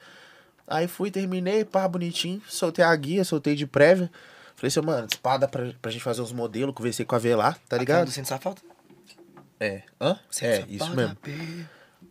Aí 0.71 0.87
fui, 0.87 1.11
terminei, 1.11 1.65
pá, 1.65 1.87
bonitinho. 1.89 2.41
Soltei 2.49 2.85
a 2.85 2.95
guia, 2.95 3.25
soltei 3.25 3.57
de 3.57 3.67
prévia. 3.67 4.09
Falei 4.55 4.69
assim, 4.69 4.81
mano, 4.81 5.09
espada 5.11 5.49
pra, 5.49 5.73
pra 5.83 5.91
gente 5.91 6.05
fazer 6.05 6.23
uns 6.23 6.33
modelos. 6.33 6.73
Conversei 6.75 7.05
com 7.05 7.17
a 7.17 7.19
Velar, 7.19 7.59
tá 7.69 7.77
ligado? 7.77 8.07
Do 8.07 8.13
centro. 8.13 8.55
É. 9.59 9.83
Hã? 10.01 10.13
É, 10.13 10.25
Centro 10.31 10.71
isso 10.71 10.87
Só 10.87 10.95
mesmo. 10.95 11.17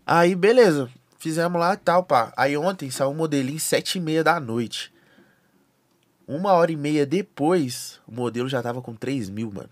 Aí, 0.06 0.36
beleza. 0.36 0.90
Fizemos 1.18 1.60
lá 1.60 1.74
e 1.74 1.78
tal, 1.78 2.04
pá. 2.04 2.34
Aí 2.36 2.58
ontem 2.58 2.92
saiu 2.92 3.12
um 3.12 3.14
modelinho 3.14 3.60
sete 3.60 3.98
e 3.98 4.02
meia 4.02 4.24
da 4.24 4.40
noite. 4.40 4.92
Uma 6.28 6.52
hora 6.52 6.72
e 6.72 6.76
meia 6.76 7.06
depois, 7.06 8.00
o 8.06 8.12
modelo 8.12 8.48
já 8.50 8.62
tava 8.62 8.82
com 8.82 8.94
3 8.94 9.30
mil, 9.30 9.52
mano, 9.52 9.72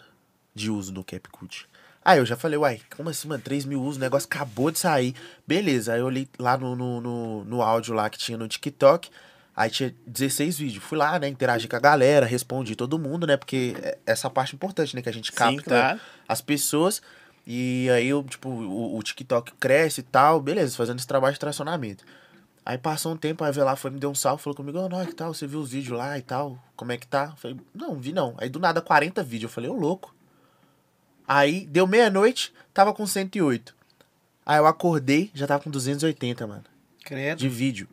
de 0.56 0.72
uso 0.72 0.92
no 0.92 1.04
CapCut. 1.04 1.68
Aí 2.08 2.20
eu 2.20 2.26
já 2.26 2.38
falei, 2.38 2.58
uai, 2.58 2.80
como 2.96 3.10
assim, 3.10 3.28
mano? 3.28 3.44
3 3.44 3.66
mil 3.66 3.82
usos, 3.82 3.98
o 3.98 4.00
negócio 4.00 4.30
acabou 4.32 4.72
de 4.72 4.80
sair. 4.80 5.14
Beleza, 5.46 5.92
aí 5.92 6.00
eu 6.00 6.06
olhei 6.06 6.26
lá 6.40 6.58
no, 6.58 6.74
no, 6.74 7.02
no, 7.02 7.44
no 7.44 7.62
áudio 7.62 7.94
lá 7.94 8.10
que 8.10 8.18
tinha 8.18 8.38
no 8.38 8.48
TikTok. 8.48 9.10
Aí 9.54 9.70
tinha 9.70 9.94
16 10.06 10.58
vídeos. 10.58 10.82
Fui 10.86 10.98
lá, 10.98 11.20
né, 11.20 11.28
interagi 11.28 11.68
com 11.68 11.76
a 11.76 11.80
galera, 11.80 12.26
respondi 12.26 12.78
todo 12.78 12.98
mundo, 12.98 13.28
né? 13.28 13.36
Porque 13.36 13.76
é 13.82 13.98
essa 14.06 14.30
parte 14.30 14.56
importante, 14.56 14.96
né? 14.96 15.02
Que 15.02 15.10
a 15.10 15.12
gente 15.12 15.34
capta 15.34 15.58
Sim, 15.58 15.64
claro. 15.66 16.00
as 16.26 16.40
pessoas. 16.40 17.02
E 17.46 17.90
aí, 17.90 18.08
eu, 18.08 18.24
tipo, 18.24 18.48
o, 18.48 18.98
o 18.98 19.04
TikTok 19.04 19.52
cresce 19.60 20.00
e 20.00 20.04
tal, 20.04 20.40
beleza, 20.40 20.78
fazendo 20.78 21.00
esse 21.00 21.08
trabalho 21.08 21.34
de 21.34 21.40
tracionamento. 21.42 22.06
Aí 22.66 22.78
passou 22.78 23.12
um 23.12 23.18
tempo, 23.18 23.44
a 23.44 23.48
Avelar 23.48 23.76
foi, 23.76 23.92
me 23.92 24.00
deu 24.00 24.10
um 24.10 24.16
salve, 24.16 24.42
falou 24.42 24.56
comigo, 24.56 24.80
ô, 24.80 24.86
oh, 24.86 25.06
que 25.06 25.14
tal, 25.14 25.34
você 25.34 25.46
viu 25.46 25.60
os 25.60 25.72
vídeos 25.72 25.98
lá 25.98 26.18
e 26.18 26.22
tal, 26.22 26.58
como 26.74 26.94
é 26.94 26.98
que 26.98 27.06
tá? 27.06 27.32
Eu 27.32 27.36
falei, 27.36 27.58
não, 27.76 27.96
vi 27.96 28.14
não. 28.14 28.34
Aí 28.38 28.48
do 28.48 28.60
nada, 28.60 28.82
40 28.82 29.22
vídeos, 29.24 29.52
eu 29.52 29.54
falei, 29.54 29.70
ô, 29.70 29.74
louco. 29.74 30.16
Aí, 31.28 31.66
deu 31.70 31.86
meia-noite, 31.86 32.54
tava 32.74 32.94
com 32.94 33.06
108. 33.06 33.76
Aí 34.46 34.58
eu 34.58 34.66
acordei, 34.68 35.30
já 35.34 35.46
tava 35.46 35.62
com 35.62 35.70
280, 35.70 36.48
mano, 36.48 36.64
Credo. 37.04 37.38
de 37.38 37.50
vídeo. 37.50 37.88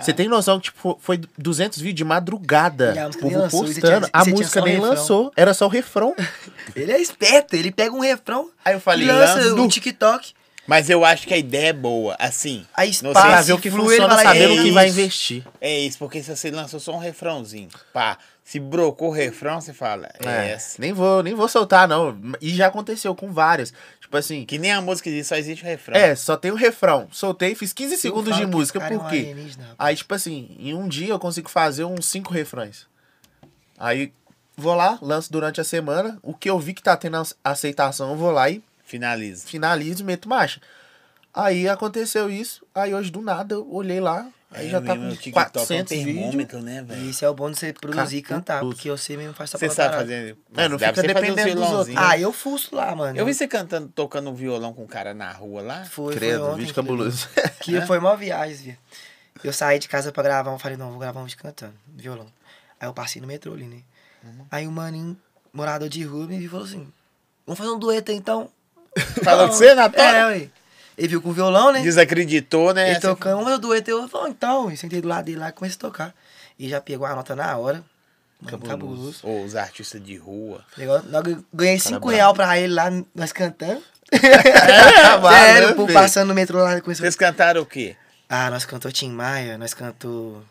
Você 0.00 0.12
tem 0.12 0.28
noção 0.28 0.60
que, 0.60 0.66
tipo, 0.66 0.96
foi 1.02 1.20
200 1.36 1.78
vídeos 1.80 1.96
de 1.96 2.04
madrugada, 2.04 2.92
E 2.94 2.98
a 2.98 3.02
o 3.02 3.06
música 3.06 3.22
povo 3.22 3.32
nem 3.34 3.42
lançou, 3.42 3.66
você 3.66 3.80
postando, 3.80 4.06
tinha- 4.06 4.10
a 4.12 4.24
música 4.24 4.60
nem 4.60 4.78
lançou, 4.78 5.32
era 5.36 5.52
só 5.54 5.66
o 5.66 5.68
refrão. 5.68 6.14
Ele 6.76 6.92
é 6.92 7.00
esperto, 7.00 7.56
ele 7.56 7.72
pega 7.72 7.94
um 7.94 8.00
refrão 8.00 8.50
Aí 8.64 8.74
eu 8.74 8.80
falei, 8.80 9.06
lança 9.08 9.36
lança 9.40 9.54
o 9.60 9.66
TikTok. 9.68 10.32
Mas 10.66 10.90
eu 10.90 11.02
acho 11.02 11.26
que 11.26 11.32
a 11.32 11.38
ideia 11.38 11.68
é 11.68 11.72
boa. 11.72 12.14
Assim, 12.18 12.66
Pra 13.12 13.40
se 13.40 13.46
ver 13.46 13.54
o 13.54 13.58
que 13.58 13.70
flui, 13.70 13.96
funciona, 13.96 14.16
sabendo 14.22 14.52
"É 14.54 14.60
o 14.60 14.62
que 14.64 14.70
vai 14.70 14.86
isso". 14.86 15.00
investir. 15.00 15.44
é 15.62 15.80
isso, 15.80 15.98
porque 15.98 16.22
se 16.22 16.36
você 16.36 16.50
lançou 16.50 16.78
só 16.78 16.92
um 16.94 16.98
refrãozinho, 16.98 17.70
pá, 17.92 18.18
se 18.48 18.58
brocou 18.58 19.08
o 19.08 19.12
refrão, 19.12 19.60
você 19.60 19.74
fala, 19.74 20.08
é, 20.24 20.26
É, 20.26 20.50
essa. 20.52 20.80
nem 20.80 20.90
vou, 20.90 21.22
nem 21.22 21.34
vou 21.34 21.46
soltar, 21.48 21.86
não. 21.86 22.18
E 22.40 22.48
já 22.48 22.68
aconteceu 22.68 23.14
com 23.14 23.30
várias. 23.30 23.74
Tipo 24.00 24.16
assim, 24.16 24.46
Que 24.46 24.56
nem 24.56 24.72
a 24.72 24.80
música 24.80 25.10
diz, 25.10 25.26
só 25.26 25.36
existe 25.36 25.62
o 25.62 25.66
refrão. 25.66 25.94
é, 25.94 26.16
só 26.16 26.34
tem 26.34 26.50
o 26.50 26.54
refrão. 26.54 27.06
Soltei, 27.12 27.54
fiz 27.54 27.74
15 27.74 27.98
segundos 27.98 28.34
de 28.34 28.46
música, 28.46 28.82
é 28.82 28.88
por 28.88 29.06
quê? 29.10 29.34
rapaz. 29.34 29.58
Aí, 29.78 29.94
tipo 29.96 30.14
assim, 30.14 30.56
em 30.58 30.72
um 30.72 30.88
dia 30.88 31.10
eu 31.10 31.18
consigo 31.18 31.50
fazer 31.50 31.84
uns 31.84 32.06
cinco 32.06 32.32
refrões. 32.32 32.86
Aí, 33.78 34.12
vou 34.56 34.74
lá, 34.74 34.98
lanço 35.02 35.30
durante 35.30 35.60
a 35.60 35.64
semana. 35.64 36.18
O 36.22 36.32
que 36.32 36.48
eu 36.48 36.58
vi 36.58 36.72
que 36.72 36.82
tá 36.82 36.96
tendo 36.96 37.18
ace- 37.20 37.34
aceitação, 37.44 38.10
eu 38.12 38.16
vou 38.16 38.30
lá 38.30 38.48
e 38.48 38.62
Finaliza. 38.82 39.46
finalizo 39.46 40.02
e 40.02 40.06
meto 40.06 40.26
marcha. 40.26 40.58
Aí 41.34 41.68
aconteceu 41.68 42.30
isso. 42.30 42.64
Aí 42.74 42.94
hoje, 42.94 43.10
do 43.10 43.20
nada, 43.20 43.56
eu 43.56 43.70
olhei 43.70 44.00
lá. 44.00 44.26
Aí 44.50 44.66
É, 44.66 44.70
já 44.70 44.80
tá 44.80 44.96
com 44.96 45.10
TikTok 45.10 45.32
400 45.32 45.70
é 45.92 45.94
um 45.94 45.98
vídeos. 45.98 46.14
termômetro, 46.22 46.62
né, 46.62 46.78
E 46.78 46.82
velho? 46.84 47.10
esse 47.10 47.22
é 47.24 47.28
o 47.28 47.34
bom 47.34 47.50
de 47.50 47.58
você 47.58 47.72
produzir 47.72 48.16
e 48.16 48.22
cantar, 48.22 48.60
porque 48.60 48.90
você 48.90 49.14
mesmo 49.16 49.34
faz 49.34 49.50
sua 49.50 49.60
Você 49.60 49.68
sabe 49.68 49.94
fazer. 49.96 50.36
É, 50.56 50.68
não 50.68 50.78
fica 50.78 51.02
dependendo 51.02 51.54
dos 51.60 51.70
outros. 51.70 51.96
Ah, 51.96 52.18
eu 52.18 52.32
fuço 52.32 52.74
lá, 52.74 52.94
mano. 52.96 53.18
Eu 53.18 53.26
vi 53.26 53.34
você 53.34 53.46
cantando, 53.46 53.88
tocando 53.94 54.32
violão 54.34 54.72
com 54.72 54.84
um 54.84 54.86
cara 54.86 55.12
na 55.12 55.30
rua 55.32 55.60
lá. 55.60 55.84
Foi, 55.84 56.14
Credo, 56.14 56.40
foi 56.40 56.48
ontem. 56.50 56.60
vídeo 56.60 56.74
cabuloso. 56.74 57.28
Que 57.60 57.80
foi 57.82 57.98
uma 57.98 58.16
viagem, 58.16 58.56
viu? 58.56 58.76
Eu 59.44 59.52
saí 59.52 59.78
de 59.78 59.86
casa 59.86 60.10
pra 60.10 60.22
gravar, 60.22 60.50
eu 60.50 60.58
falei, 60.58 60.76
não, 60.78 60.90
vou 60.90 60.98
gravar 60.98 61.20
um 61.20 61.24
vídeo 61.24 61.38
cantando, 61.38 61.74
violão. 61.86 62.26
Aí 62.80 62.88
eu 62.88 62.94
passei 62.94 63.20
no 63.20 63.28
metrô 63.28 63.52
ali, 63.52 63.64
né? 63.64 63.82
Uhum. 64.24 64.46
Aí 64.50 64.66
o 64.66 64.72
maninho, 64.72 65.16
morador 65.52 65.88
de 65.90 66.02
rua, 66.04 66.26
me 66.26 66.38
viu 66.38 66.46
e 66.46 66.48
falou 66.50 66.64
assim, 66.64 66.88
vamos 67.46 67.58
fazer 67.58 67.70
um 67.70 67.78
dueto 67.78 68.10
aí, 68.10 68.16
então? 68.16 68.50
Falou 69.22 69.46
com 69.48 69.54
você, 69.54 69.74
na 69.74 69.88
tora? 69.88 70.02
É, 70.02 70.26
ué. 70.26 70.48
Ele 70.98 71.08
viu 71.08 71.22
com 71.22 71.28
o 71.28 71.32
violão, 71.32 71.70
né? 71.70 71.80
Desacreditou, 71.80 72.74
né? 72.74 72.90
Ele 72.90 73.00
tocando, 73.00 73.44
fazer 73.44 73.56
um 73.56 73.58
dueto. 73.60 73.90
Eu 73.90 74.08
falei, 74.08 74.32
então, 74.32 74.68
eu 74.68 74.76
sentei 74.76 75.00
do 75.00 75.06
lado 75.06 75.26
dele 75.26 75.38
lá 75.38 75.50
e 75.50 75.52
comecei 75.52 75.76
a 75.76 75.80
tocar. 75.80 76.14
E 76.58 76.68
já 76.68 76.80
pegou 76.80 77.06
a 77.06 77.14
nota 77.14 77.36
na 77.36 77.56
hora. 77.56 77.84
Mano, 78.40 78.58
Cabuloso. 78.58 79.20
Ô, 79.22 79.44
os 79.44 79.54
artistas 79.54 80.02
de 80.02 80.16
rua. 80.16 80.64
Legal, 80.76 81.00
ganhei 81.54 81.78
5 81.78 82.00
brabo. 82.00 82.08
reais 82.08 82.32
pra 82.34 82.58
ele 82.58 82.74
lá, 82.74 82.90
nós 83.14 83.32
cantando. 83.32 83.80
povo 85.76 85.86
filho? 85.86 85.98
passando 85.98 86.28
no 86.28 86.34
metrô 86.34 86.58
lá. 86.58 86.80
Começou... 86.80 87.04
Vocês 87.04 87.14
cantaram 87.14 87.62
o 87.62 87.66
quê? 87.66 87.96
Ah, 88.28 88.50
nós 88.50 88.64
cantou 88.64 88.90
Tim 88.90 89.10
Maia, 89.10 89.56
nós 89.56 89.74
cantou. 89.74 90.42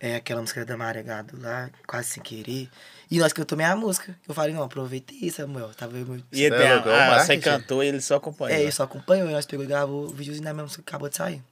É 0.00 0.16
aquela 0.16 0.40
música 0.40 0.64
da 0.64 0.76
Maria 0.76 1.02
Gado 1.02 1.38
lá, 1.40 1.68
quase 1.86 2.08
sem 2.08 2.22
querer. 2.22 2.70
E 3.10 3.18
nós 3.18 3.32
cantou 3.32 3.56
minha 3.56 3.74
música. 3.74 4.14
Eu 4.28 4.34
falei, 4.34 4.54
não, 4.54 4.62
aproveita 4.62 5.14
isso, 5.14 5.38
Samuel. 5.38 5.70
Tava 5.74 5.96
eu, 5.96 6.04
meu... 6.06 6.20
E 6.30 6.44
ele 6.44 6.54
é 6.56 6.74
louco, 6.74 6.88
é 6.90 6.92
o 6.92 6.94
ah, 6.94 7.24
você 7.24 7.38
cantou 7.38 7.82
e 7.82 7.86
ele 7.88 8.00
só 8.00 8.16
acompanhou. 8.16 8.54
É, 8.56 8.60
ele 8.62 8.72
só 8.72 8.82
acompanhou, 8.82 9.28
e 9.30 9.32
nós 9.32 9.46
pegou 9.46 9.64
e 9.64 9.68
gravou 9.68 10.04
o 10.04 10.08
videozinho 10.08 10.44
da 10.44 10.52
minha 10.52 10.64
música 10.64 10.82
que 10.82 10.88
acabou 10.90 11.08
de 11.08 11.16
sair. 11.16 11.42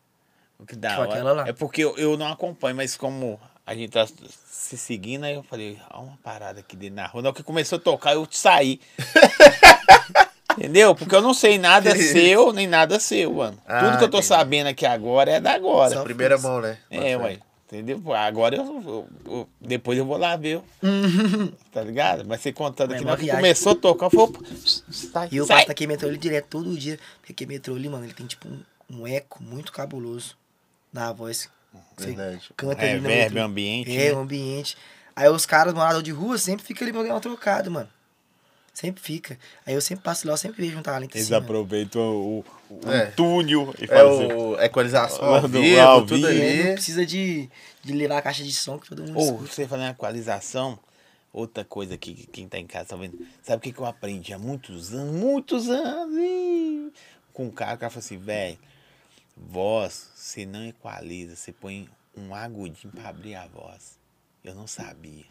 O 0.59 0.67
que 0.67 0.77
da 0.77 0.91
Tipo 0.91 1.01
hora. 1.03 1.11
aquela 1.11 1.33
lá. 1.33 1.49
É 1.49 1.53
porque 1.53 1.83
eu, 1.83 1.97
eu 1.97 2.17
não 2.17 2.31
acompanho, 2.31 2.77
mas 2.77 2.97
como 2.97 3.41
a 3.67 3.75
gente 3.75 3.91
tá 3.91 4.07
se 4.49 4.77
seguindo, 4.77 5.25
aí 5.25 5.35
eu 5.35 5.43
falei, 5.43 5.79
há 5.89 5.99
uma 5.99 6.19
parada 6.23 6.61
aqui 6.61 6.77
dentro 6.77 6.97
na 6.97 7.07
rua. 7.07 7.23
Na 7.23 7.29
hora 7.31 7.37
que 7.37 7.43
começou 7.43 7.77
a 7.77 7.81
tocar, 7.81 8.15
eu 8.15 8.27
saí. 8.31 8.81
Entendeu? 10.57 10.95
Porque 10.95 11.15
eu 11.15 11.21
não 11.21 11.35
sei 11.35 11.59
nada 11.59 11.95
seu, 11.95 12.51
nem 12.53 12.67
nada 12.67 12.99
seu, 12.99 13.33
mano. 13.35 13.59
Ah, 13.67 13.81
Tudo 13.81 13.99
que 13.99 14.05
eu 14.05 14.09
tô 14.09 14.19
entendi. 14.19 14.27
sabendo 14.27 14.67
aqui 14.69 14.87
agora 14.87 15.33
é 15.33 15.41
da 15.41 15.53
agora. 15.53 15.95
Só 15.95 16.03
Primeira 16.03 16.39
mão, 16.39 16.63
né? 16.63 16.79
É, 16.91 17.15
ué. 17.17 17.39
Entendeu? 17.67 18.01
Agora 18.15 18.55
eu, 18.55 18.65
eu- 18.65 19.09
eu- 19.27 19.49
Depois 19.61 19.99
eu 19.99 20.05
vou 20.07 20.17
lá 20.17 20.37
ver. 20.37 20.61
tá 21.73 21.83
ligado? 21.83 22.25
Mas 22.25 22.41
você 22.41 22.53
contando 22.53 22.93
É 22.93 22.97
aqui, 22.97 23.05
uma 23.05 23.17
viagem. 23.17 23.35
começou 23.37 23.73
a 23.73 23.75
tocar, 23.75 24.07
eu 24.07 24.11
falei, 24.11 24.27
opa, 24.27 24.41
sai, 24.91 25.29
E 25.33 25.37
eu 25.39 25.47
passo 25.47 25.67
naquele 25.69 25.89
metrô 25.89 26.09
ali 26.09 26.17
direto 26.19 26.47
todo 26.49 26.77
dia. 26.79 26.99
Porque 27.19 27.33
aquele 27.33 27.55
metrô 27.55 27.75
ali, 27.75 27.89
mano, 27.89 28.05
ele 28.05 28.15
tem 28.15 28.25
tipo 28.27 28.47
um, 28.49 28.61
um 28.89 29.07
eco 29.07 29.43
muito 29.43 29.73
cabuloso 29.73 30.37
na 30.93 31.13
voz. 31.13 31.49
Você 31.97 32.07
Verdade. 32.07 32.51
canta 32.57 32.83
É, 32.83 32.93
ali 32.93 33.01
no 33.01 33.09
verbo, 33.09 33.35
metrô. 33.35 33.43
ambiente. 33.47 33.97
É, 33.99 34.13
né? 34.15 34.21
ambiente. 34.21 34.77
Aí 35.17 35.29
os 35.29 35.45
caras 35.45 35.75
moradores 35.75 36.05
de 36.05 36.13
rua 36.13 36.39
sempre 36.39 36.65
ficam 36.65 36.85
ali 36.87 36.93
pra 36.93 37.03
ganhar 37.03 37.17
um 37.17 37.21
trocado, 37.21 37.71
mano. 37.71 37.89
Sempre 38.79 39.03
fica. 39.03 39.39
Aí 39.65 39.73
eu 39.73 39.81
sempre 39.81 40.05
passo 40.05 40.27
lá, 40.27 40.35
eu 40.35 40.37
sempre 40.37 40.63
vejo 40.67 40.79
um 40.79 40.83
talento 40.83 41.15
Eles 41.15 41.25
assim. 41.25 41.33
mano. 41.33 41.45
aproveitam 41.47 42.03
o, 42.03 42.45
o 42.69 42.91
É. 42.93 43.07
túnel 43.07 43.75
e 43.81 43.85
É 43.85 43.87
fazem. 43.87 44.33
o 44.35 44.61
equalização 44.61 45.25
Ao 45.25 45.35
ao 45.37 45.41
vivo, 45.49 45.63
vivo, 45.63 45.81
ao 45.81 46.05
tudo. 46.05 46.29
Ele 46.29 46.39
não 46.57 46.61
ali. 46.67 46.73
precisa 46.75 47.07
de, 47.07 47.49
de 47.83 47.93
levar 47.95 48.19
a 48.19 48.23
caixa 48.23 48.45
de 48.45 48.53
som 48.53 48.79
que 48.79 48.87
todo 48.91 49.03
mundo 49.03 49.17
Ou 49.17 49.25
escuta. 49.25 49.47
você 49.51 49.67
falando 49.67 49.87
em 49.87 49.91
equalização, 49.93 50.79
outra 51.33 51.65
coisa 51.65 51.95
aqui 51.95 52.13
que 52.13 52.27
quem 52.27 52.47
tá 52.47 52.59
em 52.59 52.67
casa 52.67 52.91
tá 52.91 52.97
vendo. 52.97 53.19
Sabe 53.43 53.57
o 53.57 53.61
que, 53.63 53.73
que 53.73 53.79
eu 53.79 53.87
aprendi 53.87 54.35
há 54.35 54.39
muitos 54.39 54.93
anos? 54.93 55.15
Muitos 55.15 55.71
anos! 55.71 56.15
ih, 56.15 56.93
Com 57.33 57.47
um 57.47 57.51
cara, 57.51 57.77
o 57.77 57.79
cara 57.79 57.89
falou 57.91 58.05
assim, 58.05 58.19
velho, 58.19 58.59
voz, 59.35 60.11
você 60.15 60.45
não 60.45 60.67
equaliza, 60.67 61.35
você 61.35 61.51
põe 61.51 61.89
um 62.15 62.35
agudinho 62.35 62.93
pra 62.93 63.09
abrir 63.09 63.37
a 63.37 63.47
voz. 63.47 63.97
Eu 64.45 64.55
não 64.55 64.67
sabia. 64.67 65.25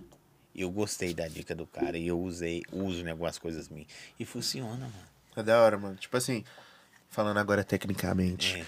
Eu 0.56 0.69
gostei 0.72 1.14
da 1.14 1.27
dica 1.27 1.53
do 1.53 1.65
cara 1.68 1.98
e 1.98 2.07
eu 2.07 2.19
usei, 2.19 2.64
uso 2.72 3.06
em 3.06 3.10
algumas 3.10 3.38
coisas 3.38 3.68
minhas. 3.69 3.88
E 4.19 4.26
funciona, 4.26 4.69
mano. 4.77 4.94
É 5.36 5.44
da 5.44 5.61
hora, 5.61 5.77
mano. 5.77 5.95
Tipo 5.95 6.15
assim, 6.18 6.44
falando 7.10 7.38
agora 7.38 7.64
tecnicamente. 7.64 8.56
É. 8.61 8.65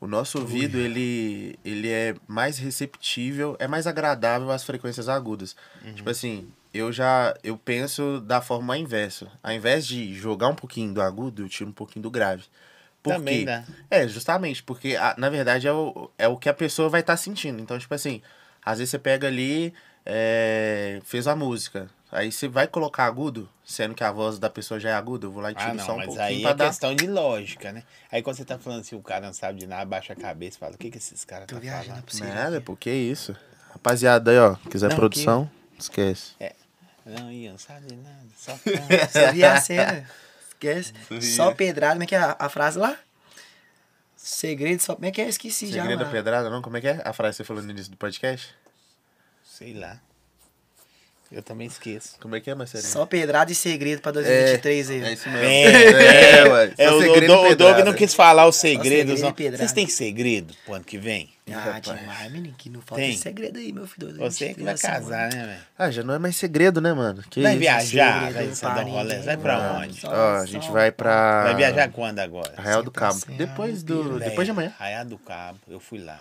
O 0.00 0.06
nosso 0.06 0.38
ouvido, 0.38 0.78
ele, 0.78 1.58
ele 1.64 1.88
é 1.90 2.14
mais 2.28 2.58
receptível, 2.58 3.56
é 3.58 3.66
mais 3.66 3.86
agradável 3.86 4.50
às 4.50 4.62
frequências 4.62 5.08
agudas. 5.08 5.56
Uhum. 5.84 5.94
Tipo 5.94 6.10
assim, 6.10 6.48
eu 6.74 6.92
já 6.92 7.34
eu 7.42 7.56
penso 7.56 8.20
da 8.20 8.40
forma 8.40 8.76
inversa. 8.76 9.28
Ao 9.42 9.52
invés 9.52 9.86
de 9.86 10.14
jogar 10.14 10.48
um 10.48 10.54
pouquinho 10.54 10.92
do 10.92 11.00
agudo, 11.00 11.42
eu 11.42 11.48
tiro 11.48 11.70
um 11.70 11.72
pouquinho 11.72 12.02
do 12.02 12.10
grave. 12.10 12.44
Por 13.02 13.14
Também 13.14 13.40
quê? 13.40 13.44
dá. 13.46 13.64
É, 13.90 14.06
justamente, 14.08 14.62
porque 14.62 14.96
a- 14.96 15.14
na 15.16 15.30
verdade 15.30 15.66
é 15.66 15.72
o, 15.72 16.10
é 16.18 16.28
o 16.28 16.36
que 16.36 16.48
a 16.48 16.54
pessoa 16.54 16.88
vai 16.88 17.00
estar 17.00 17.16
sentindo. 17.16 17.60
Então, 17.60 17.78
tipo 17.78 17.94
assim, 17.94 18.20
às 18.64 18.78
vezes 18.78 18.90
você 18.90 18.98
pega 18.98 19.26
ali, 19.28 19.72
é, 20.04 21.00
fez 21.04 21.26
a 21.26 21.34
música. 21.36 21.88
Aí 22.12 22.30
você 22.30 22.46
vai 22.46 22.68
colocar 22.68 23.06
agudo, 23.06 23.48
sendo 23.64 23.92
que 23.94 24.04
a 24.04 24.12
voz 24.12 24.38
da 24.38 24.48
pessoa 24.48 24.78
já 24.78 24.90
é 24.90 24.92
aguda, 24.94 25.26
eu 25.26 25.32
vou 25.32 25.42
lá 25.42 25.50
e 25.50 25.54
tiro 25.54 25.70
Ah, 25.72 25.78
só 25.80 25.88
não, 25.88 25.94
um 25.94 25.96
mas 25.98 26.06
pouquinho 26.06 26.26
aí 26.28 26.42
pra 26.42 26.50
é 26.50 26.54
dar. 26.54 26.66
questão 26.68 26.94
de 26.94 27.06
lógica, 27.08 27.72
né? 27.72 27.82
Aí 28.12 28.22
quando 28.22 28.36
você 28.36 28.44
tá 28.44 28.56
falando 28.56 28.80
assim, 28.82 28.94
o 28.94 29.02
cara 29.02 29.26
não 29.26 29.32
sabe 29.34 29.58
de 29.58 29.66
nada, 29.66 29.82
abaixa 29.82 30.12
a 30.12 30.16
cabeça 30.16 30.56
e 30.56 30.60
fala, 30.60 30.74
o 30.74 30.78
que 30.78 30.90
que 30.92 30.98
esses 30.98 31.24
caras 31.24 31.46
tá 31.48 31.58
viajando 31.58 31.86
falando? 31.88 32.04
pra 32.04 32.14
você. 32.14 32.24
Nada, 32.24 32.60
pô, 32.60 32.76
que 32.76 32.90
isso. 32.90 33.34
Rapaziada 33.72 34.30
aí, 34.30 34.38
ó, 34.38 34.54
quiser 34.70 34.90
Não, 34.90 34.96
produção, 34.96 35.50
esquece. 35.76 36.34
Não, 37.04 37.32
Ian, 37.32 37.50
não 37.52 37.58
sabe 37.58 37.86
de 37.88 37.96
nada, 37.96 38.26
só 38.36 38.52
Você 39.10 39.32
viu 39.32 39.46
a 39.48 39.60
cena? 39.60 40.08
Esquece. 40.48 40.92
Só 41.20 41.52
pedrada, 41.52 41.94
como 41.94 42.04
é 42.04 42.06
que 42.06 42.14
é 42.14 42.18
a, 42.18 42.36
a 42.38 42.48
frase 42.48 42.78
lá? 42.78 42.96
Segredo 44.16 44.80
só. 44.80 44.94
Como 44.94 45.04
é 45.06 45.10
que 45.10 45.20
é? 45.20 45.28
Esqueci 45.28 45.66
já. 45.66 45.82
Segredo 45.82 45.98
da 45.98 46.04
mano. 46.04 46.16
pedrada, 46.16 46.48
não? 46.48 46.62
Como 46.62 46.76
é 46.76 46.80
que 46.80 46.86
é 46.88 47.02
a 47.04 47.12
frase 47.12 47.32
que 47.32 47.36
você 47.38 47.44
falou 47.44 47.62
no 47.62 47.70
início 47.70 47.90
do 47.90 47.96
podcast? 47.98 48.54
Sei 49.56 49.72
lá. 49.74 50.00
Eu 51.32 51.42
também 51.42 51.66
esqueço. 51.66 52.16
Como 52.20 52.36
é 52.36 52.40
que 52.40 52.48
é, 52.50 52.54
Marcelinho? 52.54 52.88
Só 52.88 53.06
pedrada 53.06 53.50
e 53.50 53.54
segredo 53.54 54.00
pra 54.00 54.12
2023 54.12 54.90
aí. 54.90 55.02
É 55.02 55.12
isso 55.14 55.28
mesmo. 55.30 55.44
É, 55.46 56.30
É, 56.40 56.44
ué. 56.48 56.74
É, 56.78 56.88
Só 56.88 56.96
o, 56.96 57.02
segredo 57.02 57.32
o, 57.32 57.36
Doug- 57.36 57.52
o 57.52 57.56
Doug 57.56 57.78
não 57.86 57.92
quis 57.94 58.14
falar 58.14 58.46
os 58.46 58.56
segredos. 58.56 59.18
segredo 59.20 59.50
não. 59.50 59.56
Vocês 59.58 59.72
têm 59.72 59.86
segredo 59.88 60.54
pro 60.64 60.74
ano 60.74 60.84
que 60.84 60.96
vem? 60.98 61.30
Ah, 61.50 61.58
rapaz. 61.58 62.00
demais, 62.00 62.32
menino, 62.32 62.54
que 62.56 62.70
não 62.70 62.80
falta 62.82 63.02
Tem. 63.02 63.16
segredo 63.16 63.58
aí, 63.58 63.72
meu 63.72 63.86
filho. 63.86 64.14
Você 64.16 64.44
é 64.46 64.54
que 64.54 64.62
vai 64.62 64.74
2023, 64.74 64.80
casar, 64.80 65.32
né, 65.32 65.46
velho? 65.46 65.60
Ah, 65.78 65.90
já 65.90 66.02
não 66.04 66.14
é 66.14 66.18
mais 66.18 66.36
segredo, 66.36 66.80
né, 66.80 66.92
mano? 66.92 67.22
Que 67.28 67.42
Vai 67.42 67.52
isso? 67.52 67.60
viajar, 67.60 68.26
segredo 68.32 68.54
vai 68.54 68.72
pra 68.74 68.82
rolê. 68.82 69.18
Vai 69.18 69.36
pra 69.36 69.58
mano. 69.58 69.78
onde? 69.86 70.00
Só- 70.00 70.08
Ó, 70.10 70.36
a 70.36 70.46
gente 70.46 70.70
vai 70.70 70.92
pra... 70.92 71.44
Vai 71.44 71.54
viajar 71.56 71.90
quando 71.90 72.18
agora? 72.20 72.52
Arraial 72.56 72.82
do 72.82 72.90
Cabo. 72.90 73.18
Depois 73.36 73.82
do... 73.82 74.04
pira. 74.04 74.18
Depois 74.30 74.46
de 74.46 74.52
amanhã. 74.52 74.72
Arraial 74.78 75.04
do 75.04 75.18
Cabo, 75.18 75.58
eu 75.68 75.80
fui 75.80 75.98
lá. 75.98 76.18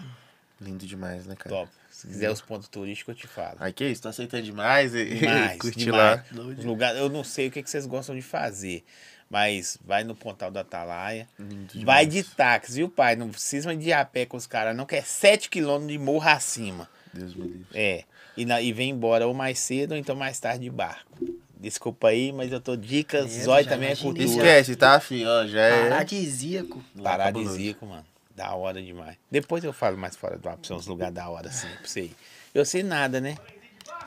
Lindo 0.60 0.86
demais, 0.86 1.26
né, 1.26 1.36
cara? 1.38 1.56
Top. 1.56 1.72
Se 2.04 2.08
quiser 2.10 2.30
os 2.32 2.42
pontos 2.42 2.68
turísticos, 2.68 3.16
eu 3.16 3.22
te 3.22 3.28
falo. 3.28 3.56
Ai, 3.60 3.72
que 3.72 3.86
isso? 3.86 4.02
Tô 4.02 4.10
aceitando 4.10 4.44
demais 4.44 4.94
e 4.94 5.06
Demais, 5.16 5.58
curtir 5.58 5.86
demais. 5.86 6.22
lá. 6.34 6.44
Os 6.44 6.66
lugares, 6.66 7.00
eu 7.00 7.08
não 7.10 7.24
sei 7.24 7.48
o 7.48 7.52
que, 7.52 7.64
que 7.64 7.70
vocês 7.70 7.86
gostam 7.86 8.14
de 8.14 8.22
fazer, 8.22 8.84
mas 9.30 9.78
vai 9.86 10.04
no 10.04 10.14
Pontal 10.14 10.52
do 10.52 10.60
Atalaia. 10.60 11.30
Lindo 11.40 11.66
demais. 11.68 11.86
Vai 11.86 12.06
de 12.06 12.22
táxi, 12.24 12.74
viu, 12.74 12.90
pai? 12.90 13.16
Não 13.16 13.30
precisa 13.30 13.74
de 13.74 13.88
ir 13.88 13.94
a 13.94 14.04
pé 14.04 14.26
com 14.26 14.36
os 14.36 14.46
caras, 14.46 14.76
não, 14.76 14.86
que 14.86 14.96
é 14.98 15.02
7 15.02 15.50
km 15.50 15.88
de 15.88 15.98
morro 15.98 16.28
acima. 16.28 16.90
Deus 17.14 17.34
me 17.36 17.44
livre. 17.48 17.66
É. 17.74 18.04
E, 18.36 18.46
na- 18.46 18.62
e 18.62 18.74
vem 18.74 18.90
embora 18.90 19.26
ou 19.26 19.34
mais 19.34 19.60
cedo 19.60 19.92
ou 19.94 19.98
então 19.98 20.14
mais 20.16 20.38
tarde 20.40 20.64
de 20.66 20.70
barco. 20.70 21.18
Desculpa 21.56 22.10
aí, 22.10 22.34
mas 22.34 22.52
eu 22.52 22.60
tô 22.60 22.76
dicas. 22.76 23.34
É, 23.38 23.44
Zói 23.44 23.64
já 23.64 23.70
também 23.70 23.90
é 23.92 23.96
cultura. 23.96 24.26
Esquece, 24.28 24.76
tá, 24.76 25.00
filho? 25.00 25.30
Ó, 25.30 25.48
já 25.48 25.62
é... 25.62 25.90
Paradisíaco. 25.90 26.84
Paradisíaco, 27.02 27.86
mano. 27.86 28.06
Da 28.36 28.54
hora 28.56 28.82
demais. 28.82 29.16
Depois 29.30 29.64
eu 29.64 29.72
falo 29.74 29.98
mais 29.98 30.16
fora 30.16 30.38
do 30.38 30.50
ar, 30.50 30.58
pra 30.58 30.68
você 30.68 30.74
uns 30.74 30.88
lugares 30.88 31.14
da 31.14 31.30
hora 31.30 31.50
assim, 31.50 31.68
pra 31.68 31.88
você 31.88 32.02
ir. 32.06 32.16
Eu 32.54 32.66
sei 32.66 32.82
nada, 32.84 33.22
né? 33.22 33.38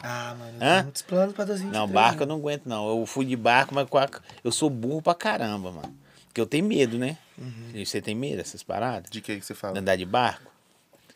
Ah, 0.02 0.34
mano, 0.38 0.58
Hã? 0.62 0.82
muitos 0.82 1.02
planos 1.02 1.34
pra 1.34 1.44
2023. 1.44 1.72
Não, 1.72 1.88
barco 1.92 2.22
eu 2.22 2.26
né? 2.26 2.32
não 2.32 2.40
aguento, 2.40 2.66
não. 2.66 2.88
Eu 3.00 3.06
fui 3.06 3.24
de 3.24 3.36
barco, 3.36 3.74
mas 3.74 3.88
com 3.88 3.98
a- 3.98 4.08
eu 4.42 4.52
sou 4.52 4.68
burro 4.68 5.00
pra 5.02 5.14
caramba, 5.14 5.70
mano. 5.72 5.96
Porque 6.26 6.40
eu 6.40 6.46
tenho 6.46 6.64
medo, 6.64 6.98
né? 6.98 7.16
Uhum. 7.38 7.70
E 7.74 7.86
você 7.86 8.00
tem 8.00 8.14
medo 8.14 8.36
dessas 8.38 8.62
paradas? 8.62 9.10
De 9.10 9.20
que 9.20 9.36
que 9.38 9.44
você 9.44 9.54
De 9.54 9.58
fala? 9.60 9.78
andar 9.78 9.96
de 9.96 10.04
barco? 10.04 10.50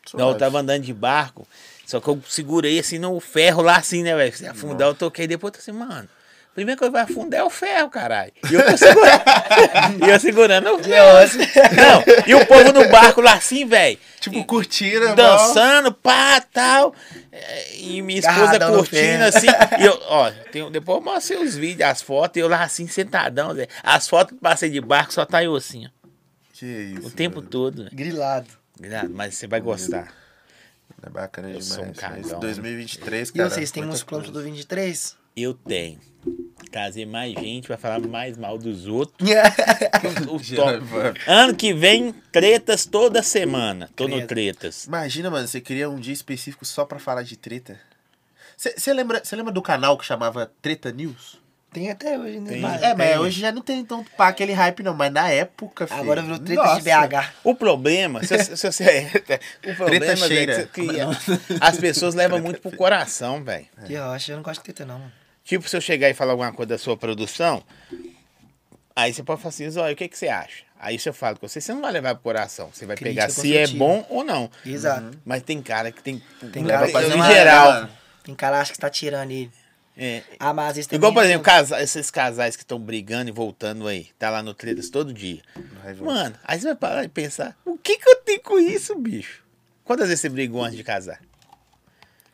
Suave. 0.05 0.23
Não, 0.23 0.31
eu 0.33 0.37
tava 0.37 0.59
andando 0.59 0.83
de 0.83 0.93
barco, 0.93 1.47
só 1.85 1.99
que 2.01 2.07
eu 2.07 2.21
segurei 2.27 2.79
assim 2.79 2.97
no 2.97 3.19
ferro 3.19 3.61
lá, 3.61 3.77
assim, 3.77 4.01
né, 4.03 4.15
velho? 4.15 4.35
Se 4.35 4.47
afundar, 4.47 4.87
eu 4.87 4.95
toquei. 4.95 5.27
Depois 5.27 5.53
eu 5.53 5.59
tô 5.59 5.59
assim, 5.61 5.71
mano. 5.77 6.09
Primeiro 6.53 6.77
que 6.79 6.85
eu 6.85 6.91
vai 6.91 7.03
afundar 7.03 7.39
é 7.39 7.43
o 7.43 7.49
ferro, 7.49 7.89
caralho. 7.89 8.33
E 8.49 8.53
eu 8.53 8.65
tô 8.65 8.77
segurando. 8.77 9.23
e 10.05 10.09
eu 10.09 10.19
segurando 10.19 10.73
o 10.75 10.83
ferro. 10.83 11.07
Não, 11.75 12.03
e 12.27 12.35
o 12.35 12.45
povo 12.45 12.73
no 12.73 12.89
barco 12.89 13.21
lá 13.21 13.33
assim, 13.35 13.65
velho. 13.65 13.97
Tipo, 14.19 14.43
curtindo, 14.43 15.07
mó- 15.07 15.15
dançando, 15.15 15.93
pá, 15.93 16.41
tal. 16.41 16.93
É, 17.31 17.77
E 17.77 18.01
minha 18.01 18.19
esposa 18.19 18.59
no 18.59 18.77
curtindo 18.79 19.23
assim. 19.23 19.47
E 19.79 19.85
eu, 19.85 19.97
ó, 20.07 20.29
tem, 20.51 20.69
depois 20.69 20.97
eu 20.97 21.03
mostrei 21.05 21.39
os 21.41 21.55
vídeos, 21.55 21.89
as 21.89 22.01
fotos, 22.01 22.35
e 22.37 22.39
eu 22.41 22.49
lá 22.49 22.63
assim, 22.63 22.85
sentadão, 22.85 23.55
Zé. 23.55 23.67
As 23.81 24.07
fotos 24.09 24.35
que 24.35 24.41
passei 24.41 24.69
de 24.69 24.81
barco 24.81 25.13
só 25.13 25.25
tá 25.25 25.41
eu 25.43 25.55
assim, 25.55 25.85
ó. 25.87 25.89
Que 26.53 26.65
isso, 26.65 27.07
O 27.07 27.09
tempo 27.11 27.37
mano. 27.37 27.47
todo. 27.49 27.77
velho. 27.85 27.95
Grilado. 27.95 28.47
Mas 29.11 29.35
você 29.35 29.47
vai 29.47 29.61
gostar. 29.61 30.13
É 31.01 31.09
bacana 31.09 31.47
Eu 31.47 31.59
demais. 31.59 31.65
sou 31.73 31.83
um 31.85 31.93
cagão. 31.93 32.39
2023, 32.41 33.29
E 33.29 33.33
cara. 33.33 33.49
vocês 33.49 33.71
têm 33.71 33.83
uns 33.85 34.03
planos 34.03 34.27
coisa. 34.27 34.31
pro 34.33 34.51
23? 34.51 35.15
Eu 35.35 35.53
tenho. 35.53 35.97
Trazer 36.71 37.05
mais 37.05 37.33
gente, 37.33 37.67
vai 37.67 37.77
falar 37.77 37.99
mais 37.99 38.37
mal 38.37 38.57
dos 38.57 38.87
outros. 38.87 39.29
O 40.31 40.39
top. 40.55 41.19
Ano 41.27 41.53
que 41.55 41.73
vem, 41.73 42.13
tretas 42.31 42.85
toda 42.85 43.21
semana. 43.21 43.89
Tô 43.95 44.07
no 44.07 44.25
tretas. 44.25 44.85
Imagina, 44.85 45.29
mano, 45.29 45.47
você 45.47 45.59
queria 45.59 45.89
um 45.89 45.99
dia 45.99 46.13
específico 46.13 46.65
só 46.65 46.85
pra 46.85 46.97
falar 46.97 47.23
de 47.23 47.35
treta. 47.35 47.77
Você 48.57 48.93
lembra, 48.93 49.21
cê 49.25 49.35
lembra 49.35 49.51
do 49.51 49.61
canal 49.61 49.97
que 49.97 50.05
chamava 50.05 50.51
Treta 50.61 50.91
News? 50.91 51.39
Tem 51.73 51.89
até 51.89 52.19
hoje, 52.19 52.39
né? 52.39 52.49
Tem. 52.51 52.61
Mas- 52.61 52.81
É, 52.83 52.93
mas 52.93 53.09
tem. 53.09 53.17
hoje 53.19 53.39
já 53.41 53.51
não 53.51 53.61
tem 53.61 53.83
tanto 53.83 54.11
pá 54.11 54.27
aquele 54.27 54.51
hype, 54.53 54.83
não. 54.83 54.93
Mas 54.93 55.11
na 55.11 55.29
época, 55.29 55.87
filho, 55.87 55.99
Agora 56.01 56.21
virou 56.21 56.37
treta 56.37 56.61
nossa. 56.61 56.75
de 56.75 56.83
BH. 56.83 57.33
O 57.43 57.55
problema, 57.55 58.23
se, 58.23 58.37
se, 58.43 58.57
se 58.57 58.71
você. 58.71 59.07
O 59.67 59.75
problema 59.75 60.15
cheira. 60.17 60.69
que, 60.73 60.85
que 60.87 60.97
as 61.61 61.77
pessoas 61.77 62.13
levam 62.13 62.39
muito 62.41 62.59
pro 62.61 62.75
coração, 62.75 63.43
velho. 63.43 63.65
Que 63.85 63.93
eu 63.93 64.03
acho, 64.11 64.31
eu 64.31 64.35
não 64.35 64.43
gosto 64.43 64.59
de 64.59 64.65
treta, 64.65 64.85
não, 64.85 64.99
mano. 64.99 65.11
Tipo, 65.43 65.67
se 65.67 65.75
eu 65.75 65.81
chegar 65.81 66.09
e 66.09 66.13
falar 66.13 66.31
alguma 66.33 66.51
coisa 66.53 66.69
da 66.69 66.77
sua 66.77 66.95
produção, 66.95 67.63
aí 68.95 69.13
você 69.13 69.23
pode 69.23 69.41
falar 69.41 69.49
assim, 69.49 69.69
Zóio, 69.69 69.93
o 69.93 69.95
que, 69.97 70.07
que 70.07 70.17
você 70.17 70.27
acha? 70.27 70.63
Aí 70.79 70.97
se 70.97 71.07
eu 71.07 71.13
falo 71.13 71.37
com 71.39 71.47
você, 71.47 71.61
você 71.61 71.73
não 71.73 71.81
vai 71.81 71.91
levar 71.91 72.15
pro 72.15 72.23
coração. 72.23 72.69
Você 72.73 72.85
vai 72.85 72.95
Crítica 72.95 73.21
pegar 73.27 73.29
se 73.33 73.55
é 73.55 73.67
bom 73.67 74.05
ou 74.09 74.23
não. 74.23 74.49
Exato. 74.65 75.17
Mas 75.23 75.43
tem 75.43 75.61
cara 75.61 75.91
que 75.91 76.01
tem. 76.01 76.21
Tem 76.51 76.63
leva 76.63 76.91
cara 76.91 77.07
que- 77.07 77.17
em 77.17 77.23
geral. 77.23 77.89
Tem 78.23 78.33
cara 78.35 78.57
que 78.57 78.61
acha 78.61 78.71
que 78.71 78.75
você 78.77 78.81
tá 78.81 78.89
tirando 78.89 79.29
ele. 79.31 79.51
É, 79.97 80.23
Ah, 80.39 80.53
mas 80.53 80.75
vezes 80.75 80.91
Igual, 80.91 81.13
por 81.13 81.23
exemplo, 81.23 81.43
casa- 81.43 81.81
esses 81.83 82.09
casais 82.09 82.55
que 82.55 82.63
estão 82.63 82.79
brigando 82.79 83.29
e 83.29 83.31
voltando 83.31 83.87
aí. 83.87 84.07
Tá 84.17 84.29
lá 84.29 84.41
no 84.41 84.53
Tretas 84.53 84.89
todo 84.89 85.13
dia. 85.13 85.41
Mano, 85.99 86.35
aí 86.43 86.59
você 86.59 86.65
vai 86.67 86.75
parar 86.75 87.03
e 87.03 87.09
pensar, 87.09 87.55
o 87.65 87.77
que 87.77 87.97
que 87.97 88.09
eu 88.09 88.15
tenho 88.17 88.41
com 88.41 88.57
isso, 88.57 88.95
bicho? 88.95 89.43
Quantas 89.83 90.07
vezes 90.07 90.21
você 90.21 90.29
brigou 90.29 90.63
antes 90.63 90.77
de 90.77 90.83
casar? 90.83 91.19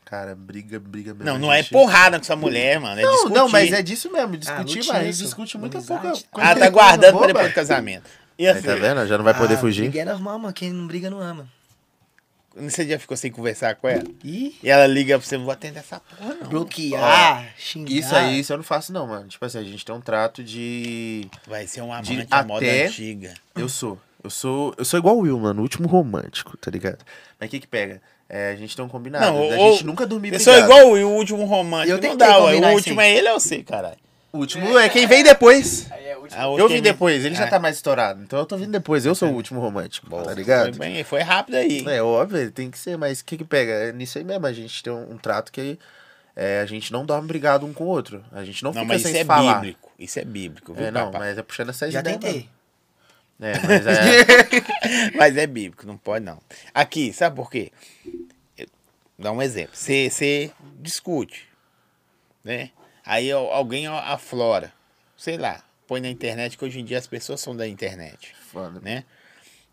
Cara, 0.10 0.34
briga, 0.36 0.80
briga 0.80 1.14
mesmo. 1.14 1.26
Não, 1.26 1.38
não 1.38 1.52
é 1.54 1.62
gente- 1.62 1.72
porrada 1.74 2.18
com 2.18 2.24
sua 2.24 2.38
mulher, 2.38 2.80
mano. 2.80 2.98
É 3.00 3.04
Não, 3.04 3.12
discutir. 3.12 3.34
não, 3.36 3.50
mas 3.50 3.74
é 3.74 3.82
disso 3.82 4.10
mesmo. 4.12 4.38
Discutir, 4.38 4.78
lutinha, 4.78 4.94
mas 4.94 5.08
isso. 5.16 5.24
discute 5.26 5.58
muita 5.58 5.80
Amizade. 5.80 6.02
pouca 6.02 6.18
Ah, 6.18 6.30
coisa 6.32 6.48
tá 6.48 6.56
boba. 6.56 6.70
guardando 6.72 7.18
pra 7.18 7.28
depois 7.28 7.48
do 7.50 7.54
casamento. 7.54 8.10
E 8.40 8.48
assim, 8.48 8.62
tá 8.62 8.76
vendo? 8.76 9.06
Já 9.06 9.18
não 9.18 9.26
vai 9.26 9.34
poder 9.34 9.56
Ah, 9.56 9.58
fugir. 9.58 9.90
Briga 9.90 10.02
é 10.02 10.06
normal, 10.06 10.40
mano. 10.40 10.54
Quem 10.54 10.72
não 10.72 10.88
briga 10.88 11.10
não 11.10 11.20
ama. 11.20 11.46
você 12.56 12.88
já 12.88 12.98
ficou 12.98 13.16
sem 13.18 13.32
conversar 13.32 13.76
com 13.76 13.88
ela? 13.88 14.04
Ih, 14.24 14.56
E 14.64 14.70
ela 14.70 14.88
liga 14.88 15.18
pra 15.20 15.28
você, 15.28 15.38
não 15.38 15.44
vou 15.44 15.52
atender 15.54 15.80
essa 15.80 16.00
porra, 16.00 16.34
não. 16.42 16.48
bloquear, 16.50 17.54
xingar. 17.58 17.92
Isso 17.92 18.16
aí, 18.16 18.40
isso 18.40 18.52
eu 18.54 18.58
não 18.58 18.64
faço, 18.64 18.92
não, 18.94 19.06
mano. 19.06 19.28
Tipo 19.28 19.46
assim, 19.46 19.60
a 19.60 19.64
gente 19.64 19.86
tem 19.86 19.94
um 19.94 20.02
trato 20.02 20.44
de. 20.44 21.28
Vai 21.46 21.68
ser 21.68 21.82
um 21.82 21.88
De 22.02 22.14
amante 22.14 22.28
à 22.32 22.44
moda 22.44 22.66
até- 22.66 22.88
antiga. 22.88 23.34
Eu 23.56 23.70
sou. 23.70 24.00
Eu 24.24 24.30
sou. 24.32 24.74
Eu 24.78 24.86
sou 24.86 24.98
igual 24.98 25.18
o 25.18 25.22
Will, 25.22 25.40
mano. 25.40 25.60
O 25.60 25.64
último 25.64 25.88
romântico, 25.88 26.58
tá 26.58 26.72
ligado? 26.72 27.04
Mas 27.40 27.48
o 27.48 27.52
que 27.52 27.60
que 27.60 27.68
pega? 27.68 28.02
É, 28.30 28.52
a 28.52 28.56
gente 28.56 28.76
tem 28.76 28.84
um 28.84 28.90
combinado. 28.90 29.26
Não, 29.26 29.50
da 29.50 29.56
ou- 29.58 29.72
gente 29.72 29.86
nunca 29.86 30.06
dormir 30.06 30.30
Eu 30.34 30.38
brigado. 30.38 30.44
sou 30.58 30.64
igual 30.64 30.88
o, 30.92 30.98
o 31.14 31.16
último 31.16 31.46
romântico. 31.46 31.98
Eu 31.98 32.10
não 32.10 32.18
dá, 32.18 32.38
ué. 32.40 32.46
combinar 32.52 32.72
O 32.72 32.74
último 32.76 33.00
aí. 33.00 33.12
é 33.14 33.18
ele 33.18 33.30
ou 33.30 33.40
você, 33.40 33.64
caralho? 33.64 33.98
O 34.34 34.40
último 34.40 34.78
é 34.78 34.90
quem 34.90 35.08
vem 35.08 35.24
depois. 35.24 35.90
É. 35.92 36.08
Ah, 36.34 36.44
Eu 36.58 36.68
vim 36.68 36.76
me- 36.76 36.82
depois, 36.82 37.24
ele 37.24 37.34
já 37.36 37.46
Ah. 37.46 37.50
tá 37.50 37.58
mais 37.60 37.78
estourado. 37.78 38.22
Então 38.22 38.38
eu 38.38 38.46
tô 38.46 38.58
vindo 38.58 38.72
depois. 38.72 39.06
Eu 39.06 39.16
sou 39.16 39.30
o 39.30 39.34
último 39.34 39.62
romântico, 39.62 40.10
tá 40.10 40.24
Foi, 40.26 40.34
ligado? 40.36 40.78
bem, 40.78 41.02
foi 41.06 41.22
rápido 41.22 41.56
aí. 41.56 41.86
É 41.88 42.02
óbvio, 42.04 42.52
tem 42.52 42.70
que 42.70 42.78
ser, 42.78 42.98
mas 42.98 43.22
o 43.22 43.26
que 43.26 43.38
que 43.38 43.46
pega? 43.46 43.72
É 43.72 43.94
nisso 43.94 44.18
aí 44.18 44.26
mesmo, 44.26 44.46
a 44.46 44.52
gente 44.52 44.84
tem 44.84 44.92
um, 44.92 45.14
um 45.14 45.18
trato 45.18 45.50
que 45.52 45.80
é, 46.36 46.60
a 46.60 46.66
gente 46.66 46.92
não 46.92 47.06
dorme 47.06 47.28
brigado 47.30 47.66
um 47.66 47.72
com 47.74 47.86
o 47.86 47.88
outro. 47.88 48.22
A 48.34 48.44
gente 48.44 48.62
não, 48.62 48.72
Não, 48.74 48.82
fica 48.82 48.94
mas 48.94 49.02
sem 49.02 49.12
isso 49.12 49.22
é 49.22 49.26
falar. 49.26 49.56
bíblico. 49.62 49.90
Isso 49.98 50.20
é 50.20 50.26
bíblico, 50.26 50.74
viu, 50.74 50.86
É, 50.88 50.92
não, 50.92 51.06
papai? 51.12 51.30
mas 51.30 51.38
é 51.38 51.42
puxando 51.42 51.70
essa 51.70 51.90
Já 51.90 52.02
ideia. 52.02 52.18
tentei. 52.20 52.50
É, 53.40 53.54
mas 53.60 53.86
é. 53.88 55.12
Mas 55.16 55.38
é 55.38 55.46
bíblico, 55.46 55.86
não 55.86 55.98
pode 55.98 56.26
não. 56.26 56.40
Aqui, 56.74 57.14
sabe 57.14 57.36
por 57.36 57.52
quê? 57.52 57.72
Eu- 58.58 58.68
Dá 59.20 59.32
um 59.32 59.42
exemplo. 59.42 59.76
Você 59.76 60.52
discute, 60.80 61.48
né? 62.44 62.72
Aí 63.06 63.32
al- 63.32 63.52
alguém 63.54 63.86
aflora, 63.88 64.74
sei 65.16 65.38
lá, 65.38 65.62
põe 65.88 66.02
na 66.02 66.10
internet, 66.10 66.58
que 66.58 66.66
hoje 66.66 66.80
em 66.80 66.86
dia 66.86 66.98
as 66.98 67.06
pessoas 67.08 67.40
são 67.40 67.56
da 67.56 67.68
internet, 67.68 68.34
Foda. 68.52 68.80
né? 68.82 69.04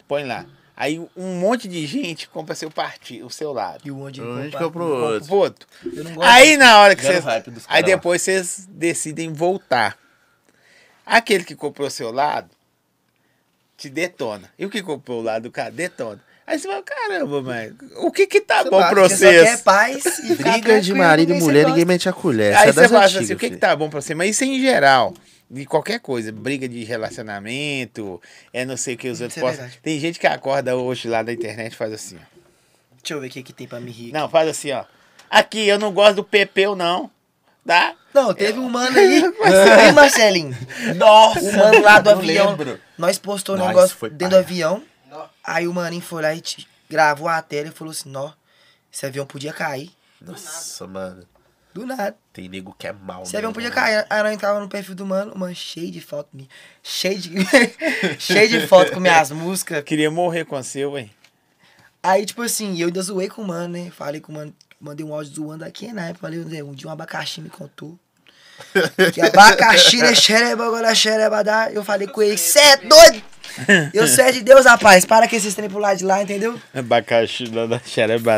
Põe 0.07 0.25
lá. 0.25 0.45
Aí 0.77 0.99
um 1.17 1.37
monte 1.39 1.67
de 1.69 1.87
gente 1.87 2.29
compra 2.29 2.55
seu 2.55 2.71
partido, 2.71 3.27
o 3.27 3.31
seu 3.31 3.53
lado. 3.53 3.81
E 3.85 3.91
o 3.91 3.99
onde 4.01 4.21
Um 4.21 4.35
ele 4.35 4.43
gente 4.45 4.53
compra- 4.53 4.67
comprou 4.67 4.91
Compra 4.91 5.07
outro. 5.15 5.27
pro 5.29 5.37
outro. 5.37 5.69
Eu 5.85 6.05
não 6.05 6.15
gosto. 6.15 6.29
Aí 6.29 6.57
na 6.57 6.81
hora 6.81 6.95
que 6.97 7.03
vocês. 7.03 7.25
Aí 7.69 7.83
depois 7.83 8.21
vocês 8.21 8.67
decidem 8.69 9.33
voltar. 9.33 9.97
Aquele 11.07 11.45
que 11.45 11.55
comprou 11.55 11.89
seu 11.89 12.11
lado 12.11 12.51
te 13.77 13.89
detona. 13.89 14.51
E 14.59 14.65
o 14.65 14.71
que 14.71 14.83
comprou 14.83 15.21
o 15.21 15.23
lado 15.23 15.45
do 15.45 15.51
cara 15.51 15.71
detona. 15.71 16.21
Aí 16.47 16.59
você 16.59 16.69
fala, 16.69 16.83
caramba, 16.83 17.43
mas 17.43 17.73
o 17.97 18.11
que 18.11 18.27
que 18.27 18.41
tá 18.41 18.63
Você 18.63 18.71
bom 18.71 18.79
pra 18.79 19.03
Você 19.03 19.17
só 19.17 19.31
quer 19.31 19.63
paz 19.63 20.19
e 20.19 20.35
Briga 20.35 20.81
de 20.81 20.93
marido 20.93 21.33
e 21.33 21.41
mulher, 21.41 21.67
ninguém 21.67 21.87
mete 21.87 22.09
a 22.09 22.13
colher. 22.13 22.55
Aí 22.55 22.69
é 22.69 22.73
você 22.73 22.89
fala 22.89 23.05
assim, 23.05 23.33
o 23.33 23.39
que 23.39 23.51
que 23.51 23.57
tá 23.57 23.75
bom 23.75 23.89
pra 23.89 24.01
você? 24.01 24.15
Mas 24.15 24.31
isso 24.31 24.45
é 24.45 24.49
em 24.49 24.61
geral. 24.61 25.15
De 25.51 25.65
qualquer 25.65 26.01
coisa, 26.01 26.33
briga 26.33 26.69
de 26.69 26.85
relacionamento, 26.85 28.21
é 28.53 28.65
não 28.65 28.77
sei 28.77 28.95
o 28.95 28.99
que 28.99 29.09
os 29.09 29.21
Isso 29.21 29.25
outros 29.25 29.43
é 29.43 29.47
verdade. 29.47 29.81
Tem 29.83 29.99
gente 29.99 30.19
que 30.19 30.27
acorda 30.27 30.77
hoje 30.77 31.09
lá 31.09 31.23
da 31.23 31.33
internet 31.33 31.73
e 31.73 31.77
faz 31.77 31.93
assim, 31.93 32.17
ó. 32.17 32.35
Deixa 33.01 33.15
eu 33.15 33.21
ver 33.21 33.27
o 33.29 33.31
que, 33.31 33.43
que 33.43 33.53
tem 33.53 33.67
pra 33.67 33.81
me 33.81 33.91
rir. 33.91 34.13
Não, 34.13 34.29
faz 34.29 34.49
assim, 34.49 34.73
ó. 34.73 34.85
Aqui, 35.31 35.67
eu 35.67 35.79
não 35.79 35.93
gosto 35.93 36.17
do 36.17 36.25
Pepeu, 36.25 36.75
não. 36.75 37.11
Tá? 37.67 37.95
Não, 38.13 38.33
teve 38.35 38.59
um 38.59 38.69
mano 38.69 38.99
aí. 38.99 39.23
Hein, 39.85 39.93
Marcelinho? 39.95 40.57
Nossa! 40.97 41.41
O 41.41 41.57
mano 41.57 41.81
lá 41.83 41.99
do 42.01 42.11
avião. 42.11 42.51
lembro. 42.51 42.81
Nós 42.99 43.19
postou 43.19 43.55
um 43.55 43.59
Nossa, 43.59 43.69
negócio 43.71 43.97
foi 43.97 44.11
dentro 44.11 44.37
do 44.37 44.39
avião. 44.39 44.83
Nó. 45.09 45.27
Aí 45.43 45.67
o 45.67 45.73
maninho 45.73 46.03
foi 46.03 46.23
lá 46.23 46.35
e 46.35 46.41
te- 46.41 46.69
gravou 46.89 47.27
a 47.29 47.41
tela 47.43 47.69
e 47.69 47.73
falou 47.73 47.91
assim: 47.93 48.09
Nó, 48.11 48.31
esse 48.93 49.05
avião 49.07 49.27
podia 49.27 49.53
cair. 49.53 49.91
Nossa, 50.21 50.87
mano. 50.87 51.27
Do 51.73 51.85
nada. 51.85 52.17
Tem 52.33 52.49
nego 52.49 52.73
que 52.79 52.87
é 52.87 52.93
mal. 52.93 53.23
Esse 53.25 53.37
avião 53.37 53.53
podia 53.53 53.71
mano. 53.71 53.81
cair. 53.81 54.07
Aí 54.09 54.23
nós 54.23 54.33
entrava 54.33 54.61
no 54.61 54.69
perfil 54.69 54.95
do 54.95 55.05
mano, 55.05 55.33
mano, 55.37 55.55
cheio 55.55 55.91
de 55.91 56.01
foto 56.01 56.29
minha. 56.33 56.49
Cheio 56.83 57.19
de. 57.19 57.31
cheio 58.21 58.49
de 58.49 58.67
foto 58.69 58.93
com 58.93 59.01
minhas 59.01 59.31
músicas. 59.33 59.83
Queria 59.83 60.11
morrer 60.11 60.45
com 60.45 60.57
o 60.57 60.63
seu, 60.63 60.97
hein? 60.97 61.11
Aí, 62.03 62.25
tipo 62.27 62.43
assim, 62.43 62.79
eu 62.79 62.87
ainda 62.89 63.01
zoei 63.03 63.29
com 63.29 63.43
o 63.43 63.47
mano, 63.47 63.69
né? 63.73 63.91
Falei 63.91 64.21
com 64.21 64.31
o 64.31 64.35
mano. 64.37 64.55
Mandei 64.85 65.05
um 65.05 65.15
áudio 65.15 65.33
zoando 65.35 65.65
aqui, 65.65 65.93
né? 65.93 66.15
Falei, 66.21 66.39
um 66.41 66.73
dia 66.73 66.89
um 66.89 66.91
abacaxi 66.91 67.41
me 67.41 67.49
contou. 67.49 67.99
Que 69.13 69.21
abacaxi, 69.21 69.97
né? 69.99 70.15
Xereba, 70.15 70.67
agora 70.67 70.95
xereba 70.95 71.43
dá. 71.43 71.71
Eu 71.73 71.83
falei 71.83 72.07
com 72.07 72.23
ele, 72.23 72.37
cê 72.39 72.61
é 72.61 72.77
doido? 72.77 73.23
Eu 73.93 74.07
sou 74.07 74.25
é 74.25 74.31
de 74.33 74.43
Deus, 74.43 74.65
rapaz. 74.65 75.05
Para 75.05 75.27
que 75.27 75.37
esses 75.37 75.55
trem 75.55 75.69
pro 75.69 75.79
lado 75.79 75.99
de 75.99 76.05
lá, 76.05 76.23
entendeu? 76.23 76.61
Abacaxi 76.73 77.47
da. 77.49 77.81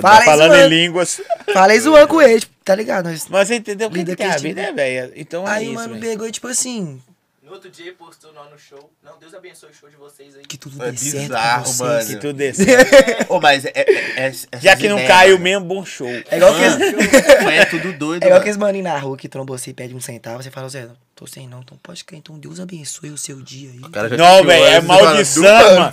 Fala 0.00 0.16
isso, 0.18 0.24
Falando 0.24 0.54
em 0.54 0.58
mano. 0.58 0.68
línguas. 0.68 1.20
Falei 1.52 1.78
zoando 1.80 2.08
com 2.08 2.22
ele, 2.22 2.40
tipo, 2.40 2.54
tá 2.64 2.74
ligado? 2.74 3.08
Nós- 3.10 3.26
Mas 3.28 3.48
você 3.48 3.56
entendeu 3.56 3.88
o 3.88 3.90
que, 3.90 4.04
que 4.04 4.16
tem 4.16 4.26
a 4.30 4.36
tipo 4.36 4.54
né, 4.54 4.72
velho? 4.72 5.12
Então 5.16 5.46
é 5.46 5.50
Aí, 5.52 5.64
isso, 5.66 5.74
mano, 5.74 5.94
velho. 5.94 6.00
pegou 6.06 6.26
e 6.26 6.32
tipo 6.32 6.48
assim, 6.48 7.00
No 7.46 7.52
outro 7.52 7.70
dia 7.70 7.94
postou 7.96 8.32
lá 8.32 8.50
no 8.50 8.58
show. 8.58 8.90
Não, 9.04 9.16
Deus 9.20 9.32
abençoe 9.32 9.70
o 9.70 9.72
show 9.72 9.88
de 9.88 9.94
vocês 9.94 10.34
aí. 10.36 10.42
que 10.44 10.58
tudo 10.58 10.82
É 10.82 10.90
dê 10.90 10.96
certo 10.98 11.22
bizarro, 11.28 11.74
mano. 11.78 12.06
Que 12.08 12.16
tudo 12.16 12.32
dê 12.32 12.50
certo. 12.52 13.32
Ô, 13.32 13.40
mas 13.40 13.64
é, 13.64 13.70
é- 13.76 14.26
é- 14.50 14.58
Já 14.60 14.74
que 14.76 14.88
não 14.88 14.96
ideias, 14.96 15.08
caiu 15.12 15.32
mano. 15.34 15.44
mesmo, 15.44 15.64
bom 15.64 15.84
show. 15.84 16.08
É 16.08 16.36
igual 16.38 16.52
aqueles, 16.52 16.76
É 17.54 17.64
tudo 17.66 17.92
doido, 17.92 18.24
é 18.24 18.26
igual 18.26 18.30
mano. 18.30 18.40
aqueles 18.40 18.56
maninhos 18.56 18.84
na 18.88 18.98
rua 18.98 19.16
que 19.16 19.28
trombou 19.28 19.56
você 19.56 19.70
e 19.70 19.74
pede 19.74 19.94
um 19.94 20.00
centavo, 20.00 20.42
você 20.42 20.50
fala, 20.50 20.68
Zé, 20.68 20.88
tô 21.14 21.24
sem 21.24 21.46
não, 21.48 21.60
então 21.60 21.78
pode 21.82 22.04
crer, 22.04 22.18
então 22.18 22.36
Deus 22.36 22.58
abençoe 22.58 23.10
o 23.10 23.16
seu 23.16 23.40
dia 23.40 23.70
aí. 23.70 23.78
Não, 24.18 24.44
velho, 24.44 24.64
é 24.64 24.80
maldição, 24.80 25.42
mano. 25.78 25.92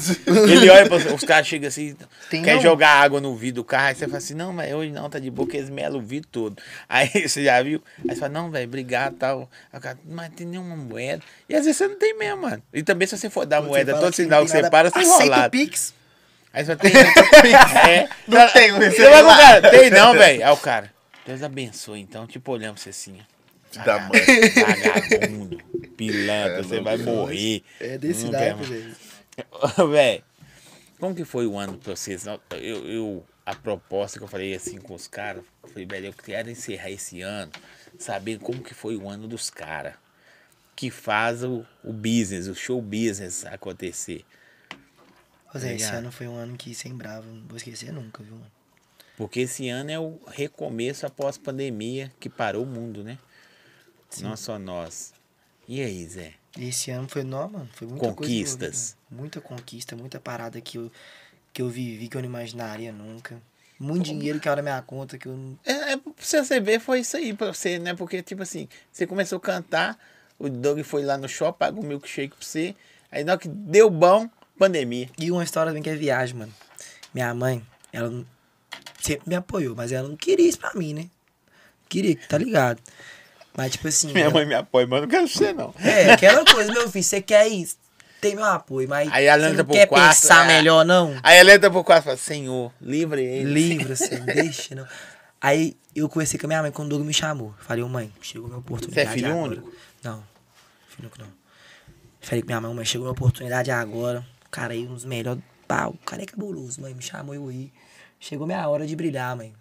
Ele 0.51 0.69
olha 0.71 0.87
pra 0.89 0.97
você, 0.97 1.13
os 1.13 1.23
caras 1.23 1.45
chegam 1.47 1.67
assim, 1.67 1.95
Tem 2.31 2.41
quer 2.41 2.55
não? 2.55 2.61
jogar 2.63 2.89
água 2.99 3.21
no 3.21 3.35
vidro 3.35 3.61
do 3.61 3.63
carro, 3.63 3.89
aí 3.89 3.95
você 3.95 4.05
fala 4.07 4.17
assim, 4.17 4.33
não, 4.33 4.55
velho, 4.55 4.75
hoje 4.77 4.91
não, 4.91 5.07
tá 5.07 5.19
de 5.19 5.29
boa, 5.29 5.47
que 5.47 5.55
eles 5.57 5.69
melam 5.69 5.99
o 5.99 6.01
vidro 6.01 6.27
todo. 6.31 6.57
Aí 6.89 7.09
você 7.29 7.43
já 7.43 7.61
viu? 7.61 7.81
Aí 8.09 8.15
você 8.15 8.19
fala, 8.21 8.33
não, 8.33 8.49
velho, 8.49 8.65
obrigado, 8.67 9.15
tal. 9.17 9.49
Aí 9.71 9.77
o 9.77 9.81
cara, 9.81 9.99
mas 10.03 10.29
tem 10.33 10.47
nenhuma 10.47 10.75
moeda. 10.75 11.21
E 11.53 11.55
às 11.55 11.65
vezes 11.65 11.77
você 11.77 11.87
não 11.87 11.99
tem 11.99 12.17
mesmo, 12.17 12.41
mano. 12.41 12.63
E 12.73 12.81
também 12.81 13.07
se 13.07 13.15
você 13.15 13.29
for 13.29 13.45
dar 13.45 13.57
Quando 13.61 13.67
moeda, 13.67 13.93
todo 13.99 14.11
sinal 14.11 14.43
que 14.43 14.49
você 14.49 14.67
para, 14.71 14.89
você 14.89 14.97
o 14.97 15.01
enrolado. 15.03 15.51
Pix. 15.51 15.93
Aí 16.51 16.65
você 16.65 16.75
tem. 16.75 16.91
é, 16.97 18.09
Não 18.27 18.49
tem 18.49 18.71
o 18.71 18.75
Você 18.77 19.07
vai 19.07 19.23
cara, 19.23 19.69
tem 19.69 19.89
não, 19.91 20.13
velho. 20.13 20.43
Aí 20.43 20.51
o 20.51 20.57
cara, 20.57 20.91
Deus 21.23 21.43
abençoe, 21.43 21.99
então, 21.99 22.25
tipo, 22.25 22.51
olhando 22.51 22.73
pra 22.73 22.81
você 22.81 22.89
assim, 22.89 23.21
ó. 23.21 23.83
Da 23.85 23.99
mãe. 23.99 24.19
Vagabundo, 25.05 25.57
pilantra, 25.95 26.63
você 26.63 26.81
vai 26.81 26.97
morrer. 26.97 27.63
É 27.79 27.99
desse 27.99 28.25
mais. 28.31 28.67
velho. 28.67 28.95
Véi, 29.91 30.23
como 30.99 31.13
que 31.13 31.23
foi 31.23 31.45
o 31.45 31.55
ano 31.55 31.77
pra 31.77 31.95
vocês? 31.95 32.25
Eu, 32.25 32.39
eu- 32.87 33.25
a 33.45 33.53
proposta 33.53 34.17
que 34.17 34.23
eu 34.23 34.27
falei 34.27 34.55
assim 34.55 34.77
com 34.77 34.95
os 34.95 35.05
caras, 35.07 35.43
eu 35.61 35.69
falei, 35.69 35.85
velho, 35.85 36.05
eu 36.07 36.13
quero 36.13 36.49
encerrar 36.49 36.89
esse 36.89 37.21
ano 37.21 37.51
sabendo 37.99 38.39
como 38.39 38.63
que 38.63 38.73
foi 38.73 38.95
o 38.95 39.07
ano 39.07 39.27
dos 39.27 39.51
caras. 39.51 39.93
Que 40.75 40.89
faz 40.89 41.43
o, 41.43 41.65
o 41.83 41.93
business, 41.93 42.47
o 42.47 42.55
show 42.55 42.81
business 42.81 43.45
acontecer. 43.45 44.25
Ô, 45.53 45.59
Zé, 45.59 45.75
esse 45.75 45.83
Obrigado. 45.85 45.95
ano 45.95 46.11
foi 46.11 46.27
um 46.27 46.35
ano 46.35 46.57
que 46.57 46.73
sem 46.73 46.95
bravo, 46.95 47.27
não 47.31 47.45
vou 47.47 47.57
esquecer 47.57 47.91
nunca, 47.91 48.23
viu, 48.23 48.33
mano? 48.33 48.51
Porque 49.15 49.41
esse 49.41 49.69
ano 49.69 49.91
é 49.91 49.99
o 49.99 50.19
recomeço 50.27 51.05
após 51.05 51.37
pandemia 51.37 52.11
que 52.19 52.27
parou 52.27 52.63
o 52.63 52.67
mundo, 52.67 53.03
né? 53.03 53.19
Não 54.19 54.35
só 54.35 54.57
nós. 54.57 55.13
E 55.67 55.81
aí, 55.81 56.07
Zé? 56.07 56.33
Esse 56.59 56.91
ano 56.91 57.07
foi, 57.07 57.23
não, 57.23 57.47
mano, 57.49 57.69
foi 57.73 57.87
muita 57.87 58.07
Conquistas. 58.07 58.59
coisa. 58.59 59.21
Muita 59.21 59.41
conquista, 59.41 59.95
muita 59.95 60.19
parada 60.19 60.59
que 60.59 60.77
eu, 60.77 60.91
que 61.51 61.61
eu 61.61 61.69
vivi 61.69 62.07
que 62.07 62.17
eu 62.17 62.21
não 62.21 62.29
imaginaria 62.29 62.91
nunca. 62.91 63.41
Muito 63.79 64.05
dinheiro 64.05 64.39
que 64.39 64.47
era 64.47 64.61
minha 64.61 64.81
conta 64.81 65.17
que 65.17 65.27
eu 65.27 65.35
não. 65.35 65.57
É, 65.65 65.93
é, 65.93 65.97
pra 65.97 66.13
você 66.19 66.59
ver, 66.59 66.79
foi 66.79 66.99
isso 66.99 67.17
aí 67.17 67.33
pra 67.33 67.53
você, 67.53 67.79
né? 67.79 67.93
Porque, 67.93 68.21
tipo 68.21 68.41
assim, 68.43 68.67
você 68.91 69.05
começou 69.07 69.37
a 69.37 69.41
cantar, 69.41 69.99
o 70.39 70.49
Doug 70.49 70.81
foi 70.81 71.03
lá 71.03 71.17
no 71.17 71.27
shopping, 71.29 71.57
pagou 71.59 71.83
um 71.83 71.87
milkshake 71.87 72.35
pra 72.35 72.45
você, 72.45 72.75
aí 73.11 73.23
na 73.23 73.33
hora 73.33 73.41
que 73.41 73.47
deu 73.47 73.89
bom, 73.89 74.29
pandemia. 74.57 75.09
E 75.17 75.31
uma 75.31 75.43
história 75.43 75.69
também 75.71 75.83
que 75.83 75.89
é 75.89 75.95
viagem, 75.95 76.35
mano. 76.35 76.53
Minha 77.13 77.33
mãe, 77.33 77.63
ela 77.91 78.11
sempre 79.01 79.29
me 79.29 79.35
apoiou, 79.35 79.75
mas 79.75 79.91
ela 79.91 80.07
não 80.07 80.15
queria 80.15 80.47
isso 80.49 80.59
pra 80.59 80.73
mim, 80.73 80.93
né? 80.93 81.05
Queria, 81.89 82.17
tá 82.27 82.37
ligado? 82.37 82.79
Mas, 83.55 83.73
tipo 83.73 83.87
assim. 83.87 84.11
Minha 84.11 84.25
ela- 84.25 84.33
mãe 84.33 84.45
me 84.45 84.55
apoia, 84.55 84.87
mas 84.87 85.01
não 85.01 85.07
quero 85.07 85.27
ser, 85.27 85.53
não. 85.53 85.73
É, 85.79 86.11
aquela 86.11 86.43
coisa, 86.43 86.71
meu 86.73 86.89
filho, 86.89 87.03
você 87.03 87.21
quer 87.21 87.47
isso? 87.47 87.77
Tem 88.19 88.35
meu 88.35 88.45
apoio, 88.45 88.87
mas 88.87 89.11
Aí 89.11 89.25
ela 89.25 89.49
entra 89.49 89.63
pro 89.65 89.73
quer 89.73 89.85
quarto, 89.85 90.15
pensar 90.21 90.45
é. 90.49 90.55
melhor, 90.55 90.85
não? 90.85 91.15
Aí 91.21 91.37
ela 91.37 91.53
entra 91.53 91.69
pro 91.69 91.83
quarto 91.83 92.03
e 92.03 92.05
fala, 92.05 92.17
Senhor, 92.17 92.71
livre 92.81 93.21
ele. 93.23 93.53
Livre, 93.53 93.91
assim, 93.93 94.17
deixa, 94.25 94.73
não. 94.73 94.87
Aí 95.41 95.75
eu 95.93 96.07
conversei 96.07 96.39
com 96.39 96.45
a 96.45 96.47
minha 96.47 96.61
mãe 96.61 96.71
quando 96.71 96.87
o 96.87 96.97
Doug 96.97 97.05
me 97.05 97.13
chamou. 97.13 97.53
Falei, 97.59 97.83
ô 97.83 97.89
mãe, 97.89 98.09
chegou 98.21 98.47
minha 98.47 98.59
oportunidade. 98.59 99.09
Você 99.09 99.13
é 99.13 99.13
filho 99.13 99.27
agora. 99.31 99.51
único? 99.55 99.73
Não, 100.03 100.23
filho 100.87 101.07
único 101.07 101.19
não. 101.19 101.31
Falei 102.21 102.41
com 102.41 102.47
minha 102.47 102.61
mãe, 102.61 102.73
mãe, 102.73 102.85
chegou 102.85 103.05
minha 103.05 103.11
oportunidade 103.13 103.69
agora. 103.71 104.25
O 104.45 104.49
cara 104.49 104.73
aí, 104.73 104.85
um 104.87 104.93
dos 104.93 105.05
melhores. 105.05 105.41
Pá, 105.67 105.87
o 105.87 105.97
cara 105.97 106.23
é 106.23 106.25
cabuloso, 106.25 106.81
mãe. 106.81 106.93
Me 106.93 107.01
chamou 107.01 107.33
eu 107.35 107.47
aí. 107.47 107.71
Chegou 108.19 108.45
minha 108.47 108.67
hora 108.67 108.85
de 108.87 108.95
brilhar, 108.95 109.35
mãe. 109.35 109.53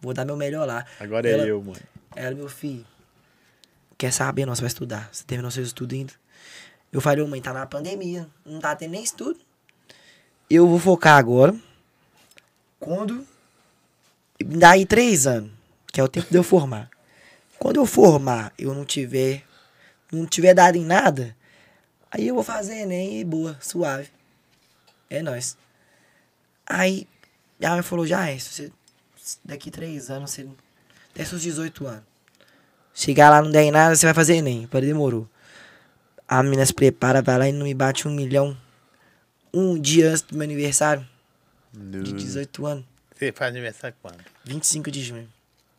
Vou 0.00 0.12
dar 0.14 0.24
meu 0.24 0.36
melhor 0.36 0.66
lá. 0.66 0.84
Agora 1.00 1.28
Ela- 1.28 1.44
é 1.44 1.50
eu, 1.50 1.62
mano. 1.62 1.80
Ela, 2.14 2.34
meu 2.34 2.48
filho, 2.48 2.86
quer 3.98 4.12
saber? 4.12 4.46
Você 4.46 4.60
vai 4.60 4.68
estudar. 4.68 5.08
Você 5.12 5.24
terminou 5.24 5.50
seus 5.50 5.68
estudos 5.68 5.96
ainda? 5.98 6.12
Eu 6.92 7.00
falei, 7.00 7.26
mãe, 7.26 7.40
tá 7.42 7.52
na 7.52 7.66
pandemia. 7.66 8.28
Não 8.44 8.60
tá 8.60 8.76
tendo 8.76 8.92
nem 8.92 9.02
estudo. 9.02 9.40
Eu 10.48 10.68
vou 10.68 10.78
focar 10.78 11.16
agora. 11.18 11.54
Quando. 12.78 13.26
Daí 14.44 14.84
três 14.86 15.26
anos, 15.26 15.50
que 15.92 16.00
é 16.00 16.04
o 16.04 16.08
tempo 16.08 16.28
de 16.30 16.36
eu 16.36 16.42
formar. 16.44 16.90
Quando 17.58 17.76
eu 17.76 17.86
formar, 17.86 18.52
eu 18.58 18.74
não 18.74 18.84
tiver. 18.84 19.42
Não 20.12 20.26
tiver 20.26 20.54
dado 20.54 20.76
em 20.76 20.84
nada. 20.84 21.36
Aí 22.10 22.28
eu 22.28 22.34
vou 22.34 22.44
fazer 22.44 22.74
Enem 22.74 23.20
e 23.20 23.24
boa, 23.24 23.56
suave. 23.60 24.08
É 25.10 25.20
nóis. 25.22 25.56
Aí, 26.66 27.06
minha 27.58 27.72
mãe 27.72 27.82
falou, 27.82 28.06
já 28.06 28.28
é, 28.28 28.38
se 28.38 28.50
você, 28.50 28.72
daqui 29.44 29.70
três 29.70 30.10
anos, 30.10 30.30
você 30.30 30.48
até 31.10 31.24
seus 31.24 31.42
18 31.42 31.86
anos. 31.86 32.04
Chegar 32.92 33.30
lá, 33.30 33.42
não 33.42 33.50
der 33.50 33.62
em 33.62 33.70
nada, 33.70 33.94
você 33.94 34.06
vai 34.06 34.14
fazer 34.14 34.36
Enem. 34.36 34.68
Falei, 34.68 34.88
demorou. 34.88 35.28
A 36.26 36.42
menina 36.42 36.64
se 36.64 36.72
prepara, 36.72 37.20
vai 37.20 37.38
lá 37.38 37.48
e 37.48 37.52
não 37.52 37.64
me 37.64 37.74
bate 37.74 38.08
um 38.08 38.10
milhão. 38.12 38.56
Um 39.52 39.78
dia 39.78 40.10
antes 40.10 40.22
do 40.22 40.36
meu 40.36 40.44
aniversário, 40.44 41.06
de 41.72 42.12
18 42.12 42.66
anos. 42.66 42.84
Você 43.14 43.32
faz 43.32 43.50
aniversário 43.50 43.96
quando? 44.02 44.18
25 44.44 44.90
de 44.90 45.02
junho. 45.02 45.28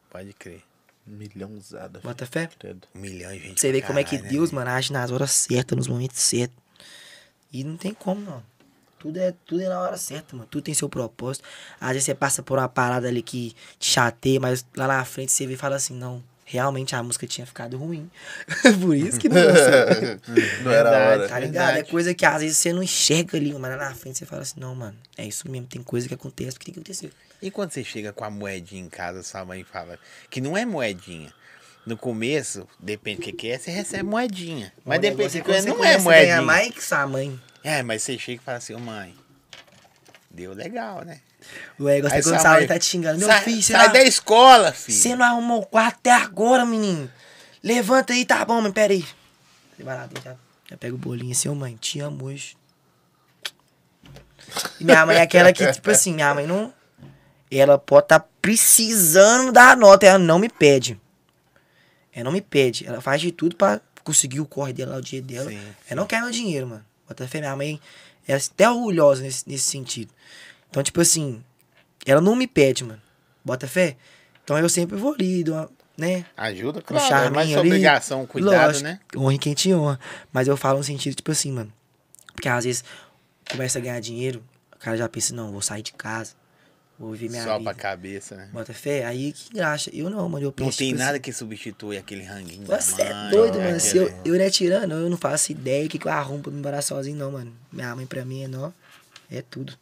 Pode 0.10 0.34
crer. 0.34 0.62
Milhãozada. 1.06 2.00
Bota 2.04 2.26
fé? 2.26 2.50
credo. 2.58 2.88
Um 2.96 3.00
milhão 3.00 3.32
de 3.32 3.40
gente. 3.40 3.62
Você 3.62 3.72
vê 3.72 3.82
como 3.82 4.00
é 4.00 4.04
que 4.04 4.18
caralho, 4.18 4.32
Deus, 4.32 4.52
né? 4.52 4.56
mano, 4.56 4.72
age 4.72 4.92
nas 4.92 5.12
horas 5.12 5.32
certas, 5.32 5.78
nos 5.78 5.88
momentos 5.88 6.20
certos. 6.20 6.58
E 7.54 7.64
não 7.64 7.78
tem 7.78 7.94
como, 7.94 8.22
não. 8.22 8.44
Tudo 8.98 9.20
é, 9.20 9.34
tudo 9.46 9.62
é 9.62 9.70
na 9.70 9.80
hora 9.80 9.98
certa, 9.98 10.36
mano. 10.36 10.48
Tudo 10.50 10.64
tem 10.64 10.74
seu 10.74 10.90
propósito. 10.90 11.46
Às 11.80 11.90
vezes 11.90 12.06
você 12.06 12.16
passa 12.16 12.42
por 12.42 12.58
uma 12.58 12.68
parada 12.68 13.08
ali 13.08 13.22
que 13.22 13.56
te 13.78 13.92
chateia, 13.92 14.40
mas 14.40 14.66
lá 14.76 14.88
na 14.88 15.06
frente 15.06 15.32
você 15.32 15.46
vê 15.46 15.54
e 15.54 15.58
fala 15.58 15.76
assim, 15.76 15.94
não, 15.94 16.24
realmente 16.44 16.96
a 16.96 17.04
música 17.04 17.28
tinha 17.28 17.46
ficado 17.46 17.78
ruim. 17.78 18.10
por 18.82 18.96
isso 18.96 19.20
que 19.20 19.30
não 19.30 19.36
deu 19.36 19.54
certo. 19.56 20.32
Não 20.64 20.72
era 20.72 20.90
a 20.90 20.92
Verdade, 20.92 21.20
hora. 21.20 21.30
Tá 21.30 21.40
ligado? 21.40 21.64
É 21.70 21.74
Verdade. 21.74 21.92
coisa 21.92 22.14
que 22.16 22.26
às 22.26 22.42
vezes 22.42 22.58
você 22.58 22.74
não 22.74 22.82
enxerga 22.82 23.38
ali, 23.38 23.54
mas 23.54 23.78
lá 23.78 23.90
na 23.90 23.96
frente 23.96 24.18
você 24.18 24.26
fala 24.26 24.42
assim, 24.42 24.60
não, 24.60 24.74
mano, 24.74 24.98
é 25.16 25.26
isso 25.26 25.50
mesmo, 25.50 25.68
tem 25.68 25.84
coisa 25.84 26.08
que 26.08 26.14
acontece 26.14 26.58
que 26.58 26.66
tem 26.66 26.74
que 26.74 26.80
acontecer. 26.80 27.12
E 27.42 27.52
quando 27.52 27.72
você 27.72 27.84
chega 27.84 28.12
com 28.14 28.24
a 28.24 28.30
moedinha 28.30 28.82
em 28.82 28.90
casa, 28.90 29.22
sua 29.24 29.46
mãe 29.46 29.64
fala 29.64 30.00
que 30.30 30.42
não 30.42 30.58
é 30.58 30.66
moedinha. 30.66 31.34
No 31.86 31.96
começo, 31.96 32.68
depende 32.80 33.18
do 33.20 33.24
que, 33.24 33.32
que 33.32 33.52
é, 33.52 33.60
você 33.60 33.70
recebe 33.70 34.04
moedinha. 34.04 34.74
Mas 34.84 35.00
negócio 35.00 35.40
do 35.40 35.44
que 35.44 35.52
quando 35.52 35.58
é, 35.58 35.62
você 35.62 35.70
não 35.70 35.84
é 35.84 35.98
moedinha. 36.00 36.42
mais 36.42 36.74
que 36.74 36.84
sua 36.84 37.06
mãe. 37.06 37.40
É, 37.64 37.84
mas 37.84 38.02
você 38.02 38.18
chega 38.18 38.42
e 38.42 38.46
fala 38.46 38.58
assim, 38.58 38.74
ô 38.74 38.80
mãe, 38.80 39.16
deu 40.32 40.54
legal, 40.54 41.04
né? 41.04 41.20
O 41.78 41.88
Aí 41.88 42.00
é 42.00 42.02
quando 42.02 42.44
mãe 42.44 42.68
tá 42.68 42.80
te 42.80 42.86
xingando. 42.86 43.20
Meu 43.20 43.28
sai, 43.28 43.44
filho, 43.44 43.62
você 43.62 43.74
sai 43.74 43.86
não- 43.86 43.94
da 43.94 44.04
escola, 44.04 44.72
filho. 44.72 44.98
Você 44.98 45.16
não 45.16 45.26
arrumou 45.26 45.62
o 45.62 45.66
quarto 45.66 45.98
até 45.98 46.12
agora, 46.12 46.66
menino. 46.66 47.12
Levanta 47.64 48.14
aí, 48.14 48.26
tá 48.26 48.44
bom, 48.46 48.62
mas 48.62 48.74
pera 48.74 48.94
aí. 48.94 49.06
Você 49.76 49.84
vai 49.84 49.96
lá, 49.96 50.10
já, 50.24 50.36
já 50.70 50.78
pega 50.78 50.96
o 50.96 50.98
bolinho 50.98 51.32
assim, 51.32 51.50
ô 51.50 51.56
mãe, 51.56 51.76
te 51.76 52.00
amo 52.00 52.26
hoje. 52.26 52.58
E 54.80 54.84
minha 54.84 55.06
mãe 55.06 55.18
é 55.18 55.22
aquela 55.22 55.52
que, 55.52 55.72
tipo 55.72 55.92
assim, 55.92 56.14
minha 56.14 56.34
mãe 56.34 56.48
não. 56.48 56.74
Ela 57.52 57.78
pode 57.78 58.06
estar 58.06 58.28
precisando 58.42 59.52
da 59.52 59.76
nota, 59.76 60.06
ela 60.06 60.20
não 60.20 60.40
me 60.40 60.50
pede. 60.50 61.00
Ela 62.14 62.26
não 62.26 62.32
me 62.32 62.42
pede. 62.42 62.86
Ela 62.88 63.02
faz 63.02 63.22
de 63.22 63.32
tudo 63.32 63.56
pra 63.56 63.80
conseguir 64.04 64.40
o 64.40 64.46
corre 64.46 64.74
dela, 64.74 64.98
o 64.98 65.02
dia 65.02 65.22
dela. 65.22 65.50
Sim, 65.50 65.60
Ela 65.90 66.02
não 66.02 66.08
quer 66.08 66.22
meu 66.22 66.32
dinheiro, 66.32 66.68
mano. 66.68 66.86
Bota 67.08 67.28
fé, 67.28 67.40
minha 67.40 67.56
mãe 67.56 67.80
é 68.28 68.34
até 68.36 68.70
orgulhosa 68.70 69.22
nesse, 69.22 69.48
nesse 69.48 69.66
sentido. 69.66 70.12
Então, 70.70 70.82
tipo 70.82 71.00
assim, 71.02 71.44
ela 72.06 72.20
não 72.22 72.36
me 72.36 72.48
pede, 72.48 72.84
mano. 72.84 73.02
Bota 73.44 73.68
fé? 73.68 73.96
Então 74.44 74.58
eu 74.58 74.68
sempre 74.70 74.96
vou 74.98 75.14
ali, 75.14 75.44
uma, 75.48 75.70
né? 75.98 76.26
Ajuda, 76.36 76.80
Um 76.80 76.82
claro. 76.82 77.06
É 77.06 77.08
charminho 77.08 77.34
mais 77.36 77.50
sua 77.50 77.60
ali. 77.60 77.70
obrigação, 77.70 78.26
cuidado, 78.26 78.68
Lógico, 78.68 78.84
né? 78.84 79.00
Honra 79.16 79.38
quem 79.38 79.54
te 79.54 79.74
honra. 79.74 80.00
Mas 80.34 80.48
eu 80.48 80.58
falo 80.58 80.80
no 80.80 80.84
sentido, 80.84 81.16
tipo 81.16 81.32
assim, 81.32 81.52
mano. 81.52 81.72
Porque 82.34 82.50
às 82.50 82.66
vezes 82.66 82.84
começa 83.50 83.78
a 83.78 83.82
ganhar 83.82 84.00
dinheiro, 84.00 84.44
o 84.76 84.80
cara 84.80 84.98
já 84.98 85.08
pensa, 85.08 85.34
não, 85.34 85.52
vou 85.52 85.62
sair 85.62 85.82
de 85.82 85.94
casa, 85.94 86.34
vou 86.98 87.12
viver 87.12 87.30
minha 87.30 87.44
Só 87.44 87.58
vida. 87.58 87.72
pra 87.72 87.74
cabeça, 87.80 88.36
né? 88.36 88.50
Bota 88.52 88.74
fé, 88.74 89.06
aí 89.06 89.32
que 89.34 89.54
graxa. 89.54 89.90
Eu 89.94 90.10
não, 90.10 90.28
mano, 90.30 90.46
eu 90.46 90.52
penso. 90.52 90.70
Não 90.70 90.78
tem 90.78 90.88
tipo 90.90 91.00
nada 91.00 91.12
assim, 91.14 91.22
que 91.22 91.34
substitui 91.34 91.98
aquele 91.98 92.24
ranguinho 92.24 92.66
Você 92.66 93.02
é 93.02 93.14
mãe, 93.14 93.32
doido, 93.32 93.58
né? 93.58 93.66
mano. 93.66 93.80
Se 93.80 93.98
eu, 93.98 94.08
eu 94.24 94.36
não 94.36 94.42
é 94.46 94.50
tirando, 94.50 94.92
eu 94.94 95.10
não 95.10 95.18
faço 95.18 95.52
ideia 95.52 95.86
o 95.86 95.90
que, 95.90 96.00
que 96.00 96.08
eu 96.08 96.12
arrumo 96.12 96.44
pra 96.44 96.52
me 96.52 96.60
embora 96.60 96.82
sozinho, 96.82 97.18
não, 97.18 97.32
mano. 97.32 97.56
Minha 97.72 97.96
mãe 97.96 98.06
pra 98.06 98.24
mim 98.26 98.44
é 98.44 98.48
nó. 98.48 98.72
É 99.30 99.42
tudo. 99.42 99.78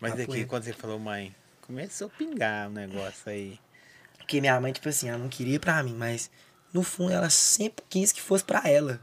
Mas 0.00 0.12
Papo 0.12 0.22
aqui, 0.24 0.36
reto. 0.38 0.48
quando 0.48 0.64
você 0.64 0.72
falou, 0.72 0.98
mãe, 0.98 1.34
começou 1.62 2.06
a 2.08 2.10
pingar 2.10 2.68
o 2.68 2.72
negócio 2.72 3.30
aí. 3.30 3.58
Porque 4.18 4.40
minha 4.40 4.60
mãe, 4.60 4.72
tipo 4.72 4.88
assim, 4.88 5.08
ela 5.08 5.18
não 5.18 5.28
queria 5.28 5.58
pra 5.60 5.82
mim, 5.82 5.94
mas 5.94 6.30
no 6.72 6.82
fundo 6.82 7.12
ela 7.12 7.30
sempre 7.30 7.84
quis 7.88 8.12
que 8.12 8.20
fosse 8.20 8.44
pra 8.44 8.62
ela. 8.68 9.00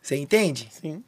Você 0.00 0.16
entende? 0.16 0.68
Sim. 0.70 1.02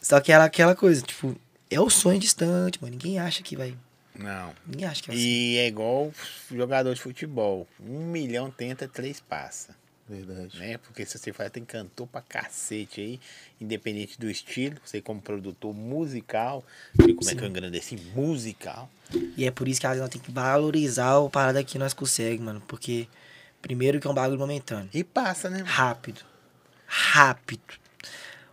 Só 0.00 0.20
que 0.20 0.30
ela 0.32 0.44
aquela 0.44 0.74
coisa, 0.74 1.02
tipo, 1.02 1.36
é 1.70 1.80
o 1.80 1.90
sonho 1.90 2.18
distante, 2.18 2.80
mano. 2.80 2.92
Ninguém 2.92 3.18
acha 3.18 3.42
que 3.42 3.56
vai. 3.56 3.74
Não. 4.18 4.52
Ninguém 4.66 4.86
acha 4.86 5.02
que 5.02 5.08
vai 5.08 5.16
ser. 5.16 5.22
E 5.22 5.56
é 5.58 5.66
igual 5.68 6.12
jogador 6.50 6.94
de 6.94 7.00
futebol. 7.00 7.66
Um 7.80 8.06
milhão 8.06 8.50
tenta, 8.50 8.88
três 8.88 9.20
passa. 9.20 9.74
Verdade. 10.08 10.58
Né? 10.58 10.78
Porque 10.78 11.04
se 11.04 11.18
você 11.18 11.32
fala, 11.32 11.50
tem 11.50 11.64
cantor 11.64 12.06
pra 12.06 12.22
cacete 12.22 13.00
aí, 13.00 13.20
independente 13.60 14.18
do 14.18 14.30
estilo, 14.30 14.76
você 14.82 15.02
como 15.02 15.20
produtor 15.20 15.74
musical, 15.74 16.64
vê 16.94 17.12
como 17.12 17.28
é 17.28 17.34
que 17.34 17.44
eu 17.44 17.48
engrandeci 17.48 17.96
musical. 18.14 18.90
E 19.36 19.44
é 19.44 19.50
por 19.50 19.68
isso 19.68 19.80
que 19.80 19.86
às 19.86 19.92
vezes 19.92 20.02
nós 20.02 20.10
temos 20.10 20.26
que 20.26 20.32
valorizar 20.32 21.18
o 21.18 21.28
parada 21.28 21.62
que 21.62 21.78
nós 21.78 21.92
conseguimos, 21.92 22.46
mano. 22.46 22.62
Porque, 22.66 23.06
primeiro, 23.60 24.00
que 24.00 24.06
é 24.06 24.10
um 24.10 24.14
bagulho 24.14 24.38
momentâneo. 24.38 24.88
E 24.94 25.04
passa, 25.04 25.50
né? 25.50 25.58
mano? 25.58 25.68
Rápido. 25.68 26.22
Rápido. 26.86 27.74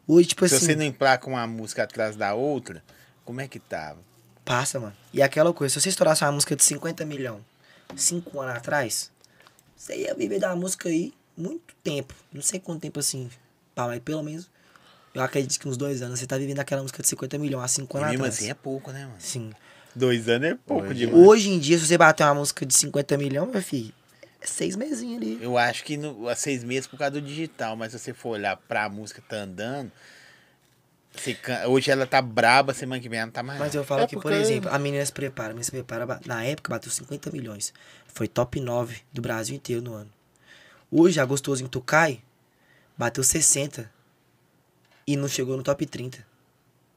Hoje, 0.05 0.27
tipo 0.29 0.47
Se 0.47 0.55
assim. 0.55 0.65
você 0.65 0.75
não 0.75 0.83
emplaca 0.83 1.27
uma 1.27 1.47
música 1.47 1.83
atrás 1.83 2.17
da 2.17 2.33
outra, 2.33 2.83
como 3.23 3.39
é 3.39 3.47
que 3.47 3.59
tava? 3.59 3.99
Passa, 4.45 4.79
mano. 4.79 4.95
E 5.11 5.21
aquela 5.21 5.51
coisa, 5.53 5.73
se 5.73 5.81
você 5.81 5.89
estourasse 5.89 6.23
uma 6.23 6.31
música 6.31 6.55
de 6.55 6.63
50 6.63 7.03
milhões 7.05 7.41
cinco 7.95 8.39
anos 8.41 8.55
atrás, 8.55 9.11
você 9.75 9.95
ia 9.97 10.13
viver 10.15 10.39
da 10.39 10.55
música 10.55 10.87
aí 10.89 11.13
muito 11.37 11.73
tempo. 11.83 12.13
Não 12.31 12.41
sei 12.41 12.59
quanto 12.59 12.81
tempo 12.81 12.99
assim. 12.99 13.29
Pá, 13.73 13.87
mas 13.87 13.99
pelo 13.99 14.23
menos. 14.23 14.49
Eu 15.13 15.21
acredito 15.21 15.59
que 15.59 15.67
uns 15.67 15.77
dois 15.77 16.01
anos 16.01 16.19
você 16.19 16.27
tá 16.27 16.37
vivendo 16.37 16.59
aquela 16.59 16.81
música 16.81 17.01
de 17.01 17.07
50 17.07 17.37
milhões 17.37 17.63
há 17.63 17.67
cinco 17.69 17.97
E 17.97 17.99
anos 17.99 18.11
mesmo 18.11 18.25
atrás. 18.25 18.39
assim 18.39 18.49
é 18.49 18.53
pouco, 18.53 18.91
né, 18.91 19.05
mano? 19.05 19.15
Sim. 19.17 19.51
Dois 19.95 20.27
anos 20.27 20.49
é 20.49 20.55
pouco 20.55 20.83
Hoje- 20.87 20.93
demais. 20.93 21.25
Hoje 21.27 21.49
em 21.51 21.59
dia, 21.59 21.77
se 21.79 21.87
você 21.87 21.97
bater 21.97 22.23
uma 22.25 22.33
música 22.35 22.65
de 22.65 22.73
50 22.73 23.17
milhões, 23.17 23.49
meu 23.49 23.61
filho, 23.61 23.93
é 24.41 24.45
seis 24.45 24.75
mesinhos 24.75 25.21
ali. 25.21 25.39
Eu 25.41 25.57
acho 25.57 25.85
que 25.85 25.95
no, 25.95 26.27
há 26.27 26.35
seis 26.35 26.65
meses 26.65 26.85
por 26.85 26.99
causa 26.99 27.11
do 27.11 27.21
digital, 27.21 27.77
mas 27.77 27.93
se 27.93 27.99
você 27.99 28.13
for 28.13 28.31
olhar 28.31 28.57
pra 28.57 28.89
música 28.89 29.21
tá 29.27 29.37
andando, 29.37 29.89
can- 31.41 31.67
hoje 31.67 31.89
ela 31.91 32.05
tá 32.05 32.21
braba, 32.21 32.73
semana 32.73 33.01
que 33.01 33.07
vem 33.09 33.19
ela 33.19 33.25
não 33.27 33.33
tá 33.33 33.41
mais. 33.43 33.59
Mas 33.59 33.73
eu 33.75 33.83
falo 33.83 34.01
É 34.03 34.07
que, 34.07 34.17
por 34.17 34.31
exemplo, 34.31 34.69
a 34.71 34.77
menina 34.79 35.05
se 35.05 35.11
prepara, 35.11 35.49
a 35.49 35.53
menina 35.53 35.63
se 35.63 35.71
prepara, 35.71 36.19
na 36.25 36.43
época 36.43 36.69
bateu 36.69 36.91
50 36.91 37.31
milhões. 37.31 37.73
Foi 38.07 38.27
top 38.27 38.59
9 38.59 39.01
do 39.11 39.21
Brasil 39.21 39.55
inteiro 39.55 39.81
no 39.81 39.93
ano. 39.93 40.09
Hoje, 40.91 41.19
a 41.19 41.25
Gostosinho 41.25 41.67
Tucai 41.69 42.21
bateu 42.97 43.23
60 43.23 43.91
e 45.07 45.15
não 45.15 45.27
chegou 45.27 45.55
no 45.57 45.63
top 45.63 45.85
30. 45.85 46.25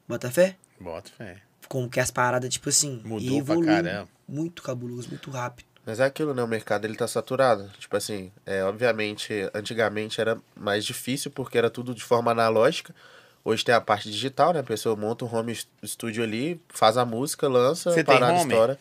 Bota 0.07 0.31
fé? 0.31 0.55
Bota 0.79 1.09
fé. 1.15 1.37
Como 1.67 1.89
que 1.89 1.99
as 1.99 2.09
paradas, 2.09 2.49
tipo 2.49 2.69
assim, 2.69 3.01
Mudou 3.05 3.43
pra 3.43 3.61
caramba. 3.63 4.09
muito 4.27 4.63
cabuloso, 4.63 5.09
muito 5.09 5.29
rápido. 5.29 5.67
Mas 5.85 5.99
é 5.99 6.05
aquilo, 6.05 6.33
né? 6.33 6.43
O 6.43 6.47
mercado 6.47 6.85
ele 6.85 6.95
tá 6.95 7.07
saturado. 7.07 7.69
Tipo 7.79 7.95
assim, 7.97 8.31
é, 8.45 8.63
obviamente, 8.63 9.33
antigamente 9.53 10.19
era 10.21 10.39
mais 10.55 10.85
difícil 10.85 11.31
porque 11.31 11.57
era 11.57 11.69
tudo 11.69 11.93
de 11.95 12.03
forma 12.03 12.31
analógica. 12.31 12.93
Hoje 13.43 13.63
tem 13.63 13.73
a 13.73 13.81
parte 13.81 14.09
digital, 14.11 14.53
né? 14.53 14.59
A 14.59 14.63
pessoa 14.63 14.95
monta 14.95 15.25
um 15.25 15.33
home 15.35 15.57
studio 15.83 16.23
ali, 16.23 16.61
faz 16.69 16.97
a 16.97 17.05
música, 17.05 17.47
lança, 17.47 17.91
Você 17.91 18.03
tem 18.03 18.13
parada 18.15 18.33
home? 18.41 18.51
estoura. 18.51 18.79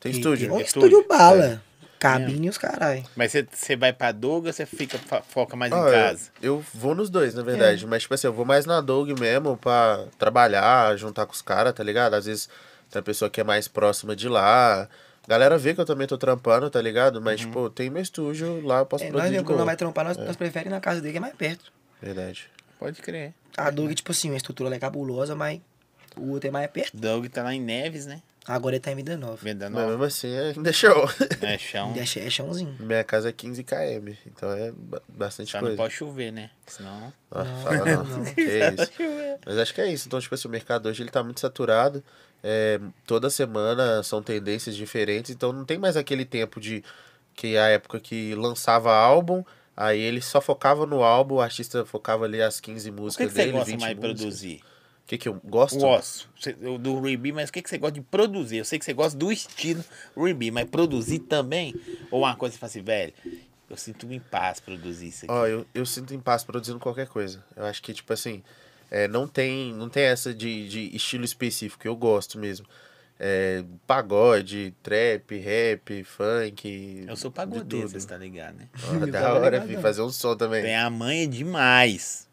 Tem 0.00 0.12
E- 0.12 0.16
estúdio. 0.16 0.48
e 0.48 0.50
Um 0.50 0.60
Estúdio? 0.60 1.06
bala. 1.08 1.62
Cabine 1.98 2.46
e 2.46 2.50
os 2.50 2.56
caralho. 2.56 3.04
Mas 3.14 3.30
você, 3.30 3.46
você 3.50 3.76
vai 3.76 3.92
pra 3.92 4.10
Doug 4.10 4.46
ou 4.46 4.52
você 4.52 4.64
fica, 4.64 4.98
foca 5.28 5.54
mais 5.54 5.70
Ah, 5.70 5.76
em 5.76 5.80
eu- 5.80 5.90
casa? 5.92 6.30
Eu, 6.40 6.64
vou 6.72 6.94
nos 6.94 7.10
dois, 7.10 7.34
na 7.34 7.42
verdade. 7.42 7.86
Mas, 7.86 8.02
tipo 8.02 8.14
assim, 8.14 8.26
eu 8.26 8.32
vou 8.32 8.46
mais 8.46 8.64
na 8.64 8.80
Dog 8.80 9.12
mesmo 9.20 9.56
pra 9.58 10.06
trabalhar, 10.18 10.96
juntar 10.96 11.26
com 11.26 11.32
os 11.34 11.42
caras, 11.42 11.74
tá 11.74 11.84
ligado? 11.84 12.14
Às 12.14 12.24
vezes 12.24 12.48
tem 12.90 13.00
a 13.00 13.02
pessoa 13.02 13.30
que 13.30 13.38
é 13.40 13.44
mais 13.44 13.68
próxima 13.68 14.16
de 14.16 14.28
lá. 14.30 14.88
Galera 15.28 15.58
vê 15.58 15.74
que 15.74 15.80
eu 15.82 15.84
também 15.84 16.06
tô 16.06 16.16
trampando, 16.16 16.70
tá 16.70 16.80
ligado? 16.80 17.20
Mas, 17.20 17.40
tipo, 17.40 17.68
tem 17.68 17.90
meu 17.90 18.00
estúdio 18.02 18.66
lá, 18.66 18.78
eu 18.78 18.86
posso 18.86 19.04
É, 19.04 19.08
nós 19.08 19.20
produzir 19.20 19.38
de 19.38 19.44
quando 19.44 19.58
nós 19.58 19.66
vai 19.66 19.76
trampar, 19.76 20.04
nós, 20.06 20.16
nós 20.16 20.36
preferimos 20.36 20.72
ir 20.72 20.74
na 20.74 20.80
casa 20.80 21.02
dele, 21.02 21.12
que 21.12 21.18
é 21.18 21.20
mais 21.20 21.34
perto. 21.36 21.70
Verdade. 22.00 22.48
Pode 22.78 23.02
crer. 23.02 23.34
A 23.56 23.70
Doug, 23.70 23.92
tipo 23.92 24.10
assim, 24.12 24.30
uma 24.30 24.36
estrutura 24.36 24.70
lá 24.70 24.76
é 24.76 24.78
cabulosa, 24.78 25.34
mas 25.34 25.60
o 26.16 26.30
outro 26.32 26.48
é 26.48 26.50
mais 26.50 26.70
perto. 26.70 26.96
Doug 26.96 27.26
tá 27.26 27.42
lá 27.42 27.54
em 27.54 27.60
Neves, 27.60 28.06
né? 28.06 28.20
Agora 28.46 28.74
ele 28.74 28.80
tá 28.80 28.90
em 28.90 28.96
Vida 28.96 29.16
Nova. 29.18 29.36
Venda 29.36 29.66
Mas 29.68 29.74
nova. 29.78 29.90
mesmo 29.90 30.04
assim, 30.04 30.34
ainda 30.36 30.70
é 30.70 30.72
show. 30.72 31.08
É 31.42 31.58
chão. 31.58 31.92
É, 31.96 32.06
ch- 32.06 32.16
é 32.16 32.30
chãozinho. 32.30 32.74
Minha 32.80 33.04
casa 33.04 33.28
é 33.28 33.32
15 33.32 33.62
km, 33.62 34.12
então 34.26 34.50
é 34.50 34.72
ba- 34.72 35.02
bastante 35.08 35.50
Só 35.52 35.58
não 35.58 35.64
coisa. 35.68 35.76
pode 35.76 35.94
chover, 35.94 36.32
né? 36.32 36.50
Senão. 36.66 37.12
Ah, 37.30 37.44
Não, 37.44 37.62
fala 37.62 37.84
não. 37.84 38.04
não. 38.04 38.24
Que 38.34 38.40
isso. 38.40 38.92
Mas 39.46 39.58
acho 39.58 39.74
que 39.74 39.80
é 39.82 39.92
isso. 39.92 40.08
Então, 40.08 40.18
tipo 40.20 40.34
assim, 40.34 40.48
o 40.48 40.50
mercado 40.50 40.88
hoje 40.88 41.02
ele 41.02 41.10
tá 41.10 41.22
muito 41.22 41.38
saturado. 41.38 42.02
É, 42.42 42.80
toda 43.06 43.28
semana 43.28 44.02
são 44.02 44.22
tendências 44.22 44.74
diferentes. 44.74 45.30
Então 45.30 45.52
não 45.52 45.64
tem 45.66 45.78
mais 45.78 45.96
aquele 45.96 46.24
tempo 46.24 46.58
de 46.58 46.82
que 47.34 47.56
a 47.58 47.68
época 47.68 48.00
que 48.00 48.34
lançava 48.34 48.92
álbum, 48.92 49.44
aí 49.76 50.00
ele 50.00 50.20
só 50.20 50.40
focava 50.40 50.84
no 50.86 51.02
álbum, 51.02 51.36
o 51.36 51.40
artista 51.40 51.84
focava 51.84 52.24
ali 52.24 52.40
as 52.42 52.60
15 52.60 52.90
O 52.90 52.92
que, 52.94 53.00
músicas 53.00 53.26
que 53.28 53.32
você 53.32 53.38
dele, 53.40 53.52
gosta 53.52 53.70
20 53.72 53.80
mais 53.80 53.94
de 53.94 54.00
músicas. 54.00 54.18
produzir? 54.18 54.56
O 55.04 55.06
que, 55.10 55.18
que 55.18 55.28
eu 55.28 55.34
gosto? 55.44 55.78
Gosto. 55.78 56.28
Você- 56.38 56.52
Do 56.52 56.98
R&B, 57.06 57.32
mas 57.32 57.48
o 57.48 57.52
que, 57.52 57.60
que 57.62 57.68
você 57.68 57.78
gosta 57.78 57.94
de 57.94 58.00
produzir? 58.02 58.58
Eu 58.58 58.64
sei 58.64 58.78
que 58.78 58.84
você 58.84 58.92
gosta 58.92 59.18
do 59.18 59.32
estilo 59.32 59.84
R&B, 60.16 60.50
mas 60.52 60.68
produzir 60.70 61.18
também? 61.20 61.74
Ou 62.10 62.20
uma 62.22 62.36
coisa 62.36 62.52
que 62.52 62.56
você 62.56 62.60
fala 62.60 62.70
assim, 62.70 62.82
velho, 62.82 63.12
eu 63.68 63.76
sinto 63.76 64.12
em 64.12 64.20
paz 64.20 64.60
produzir 64.60 65.08
isso 65.08 65.24
aqui. 65.24 65.34
Ó, 65.34 65.46
eu, 65.46 65.66
eu 65.74 65.84
sinto 65.86 66.14
em 66.14 66.20
paz 66.20 66.44
produzindo 66.44 66.78
qualquer 66.78 67.08
coisa. 67.08 67.44
Eu 67.56 67.64
acho 67.64 67.82
que, 67.82 67.92
tipo 67.92 68.12
assim, 68.12 68.42
é, 68.90 69.08
não, 69.08 69.26
tem, 69.26 69.72
não 69.74 69.88
tem 69.88 70.04
essa 70.04 70.32
de, 70.34 70.68
de 70.68 70.94
estilo 70.96 71.24
específico, 71.24 71.86
eu 71.86 71.96
gosto 71.96 72.38
mesmo. 72.38 72.66
É, 73.22 73.62
pagode, 73.86 74.74
trap, 74.82 75.38
rap, 75.38 76.04
funk. 76.04 77.04
eu 77.06 77.14
sou 77.16 77.30
de 77.30 77.36
pagodeiro, 77.36 77.86
você 77.86 78.06
tá 78.06 78.16
ligado, 78.16 78.56
né? 78.56 78.68
Eu 78.98 79.12
da 79.12 79.34
hora, 79.34 79.58
ligado. 79.58 79.68
vi, 79.68 79.76
fazer 79.76 80.00
um 80.00 80.08
som 80.08 80.34
também. 80.34 80.62
Tem 80.62 80.74
a 80.74 80.88
manha 80.88 81.28
demais. 81.28 82.26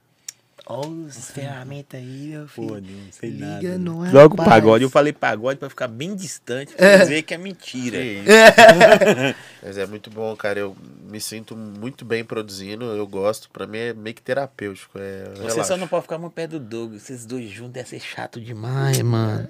Olha 0.70 1.08
as 1.08 1.32
ferramentas 1.32 1.98
aí, 1.98 2.28
meu 2.32 2.46
filho. 2.46 2.68
Pô, 2.68 2.74
não 2.76 3.12
sei 3.12 3.30
Liga 3.30 3.46
nada. 3.46 3.78
no 3.78 4.04
né? 4.04 4.12
Joga 4.12 4.36
o 4.36 4.38
rapaz. 4.38 4.50
pagode. 4.50 4.84
Eu 4.84 4.90
falei 4.90 5.14
pagode 5.14 5.58
pra 5.60 5.70
ficar 5.70 5.88
bem 5.88 6.14
distante, 6.14 6.74
pra 6.74 6.98
vocês 6.98 7.08
verem 7.08 7.24
que 7.24 7.34
é 7.34 7.38
mentira. 7.38 7.98
Isso. 8.04 8.26
Mas 9.64 9.78
é 9.78 9.86
muito 9.86 10.10
bom, 10.10 10.36
cara. 10.36 10.60
Eu 10.60 10.76
me 11.10 11.22
sinto 11.22 11.56
muito 11.56 12.04
bem 12.04 12.26
produzindo, 12.26 12.84
eu 12.84 13.08
gosto. 13.08 13.50
Pra 13.50 13.66
mim 13.66 13.78
é 13.78 13.94
meio 13.94 14.14
que 14.14 14.22
terapêutico. 14.22 15.00
É, 15.00 15.24
Você 15.36 15.42
relaxa. 15.44 15.64
só 15.64 15.78
não 15.78 15.88
pode 15.88 16.02
ficar 16.04 16.18
muito 16.18 16.34
perto 16.34 16.52
do 16.52 16.60
Doug. 16.60 16.94
Vocês 16.96 17.26
dois 17.26 17.50
juntos 17.50 17.72
deve 17.74 17.88
ser 17.88 18.02
chato 18.02 18.42
demais, 18.42 19.02
mano. 19.02 19.48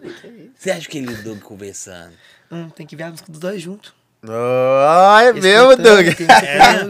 Você 0.56 0.69
acha 0.69 0.88
que 0.88 0.99
ele 0.99 1.11
e 1.11 1.15
o 1.15 1.23
Doug 1.23 1.39
conversando? 1.39 2.14
Hum, 2.52 2.69
tem 2.69 2.85
que 2.85 2.95
ver 2.95 3.03
a 3.03 3.10
música 3.10 3.31
dos 3.31 3.41
dois 3.41 3.60
juntos. 3.61 3.91
Ah, 4.27 5.19
é 5.23 5.27
Eles 5.30 5.44
mesmo, 5.44 5.76
Doug? 5.77 6.06
que- 6.15 6.27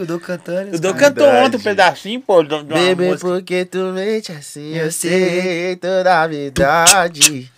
O 0.02 0.06
Doug 0.06 0.22
cantando. 0.22 0.76
O 0.76 0.80
Doug 0.80 0.96
cantou 0.98 1.28
ontem 1.28 1.56
um 1.56 1.60
pedacinho, 1.60 2.20
pô, 2.20 2.42
de 2.42 2.54
uma 2.54 2.64
Bebê, 2.64 3.08
música. 3.08 3.28
porque 3.28 3.64
tu 3.64 3.78
mente 3.92 4.32
assim, 4.32 4.74
eu 4.74 4.90
sei 4.90 5.76
toda 5.76 6.22
a 6.22 6.26
verdade. 6.26 7.50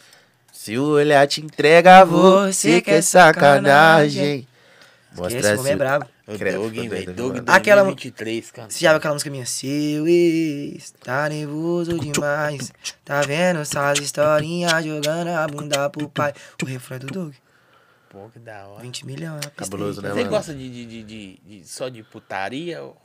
Se 0.52 0.76
o 0.76 0.84
olhar 0.90 1.26
te 1.26 1.40
entrega, 1.40 2.04
você 2.04 2.80
que 2.82 2.90
é 2.90 3.00
sacanagem. 3.00 4.46
Esse 5.28 5.54
homem 5.56 5.72
é 5.72 5.76
brabo. 5.76 6.06
Doug, 6.26 6.74
velho. 6.88 7.12
Doug. 7.14 7.38
Aquela- 7.46 7.82
2023, 7.82 8.50
cara. 8.52 8.70
Você 8.70 8.78
já 8.80 8.90
viu 8.90 8.98
aquela 8.98 9.14
música 9.14 9.30
minha? 9.30 9.46
Seu 9.46 10.06
ex, 10.06 10.92
tá 11.02 11.28
nervoso 11.28 11.98
demais. 11.98 12.70
Tá 13.04 13.20
vendo 13.22 13.60
essas 13.60 13.98
historinhas 13.98 14.84
jogando 14.84 15.28
a 15.28 15.46
bunda 15.48 15.90
pro 15.90 16.08
pai. 16.08 16.32
O 16.62 16.66
refrão 16.66 16.96
é 16.96 17.00
do 17.00 17.06
Doug. 17.08 17.32
Pô, 18.10 18.28
que 18.28 18.38
da 18.40 18.66
hora. 18.66 18.82
20 18.82 19.06
milhões. 19.06 19.40
eu 19.44 19.50
Cabuloso, 19.52 20.02
né, 20.02 20.08
Você 20.10 20.18
mano? 20.18 20.30
gosta 20.30 20.52
de, 20.52 20.68
de, 20.68 20.84
de, 20.86 21.02
de- 21.04 21.40
de- 21.60 21.68
só 21.68 21.88
de 21.88 22.02
putaria? 22.02 22.82
Ou 22.82 22.96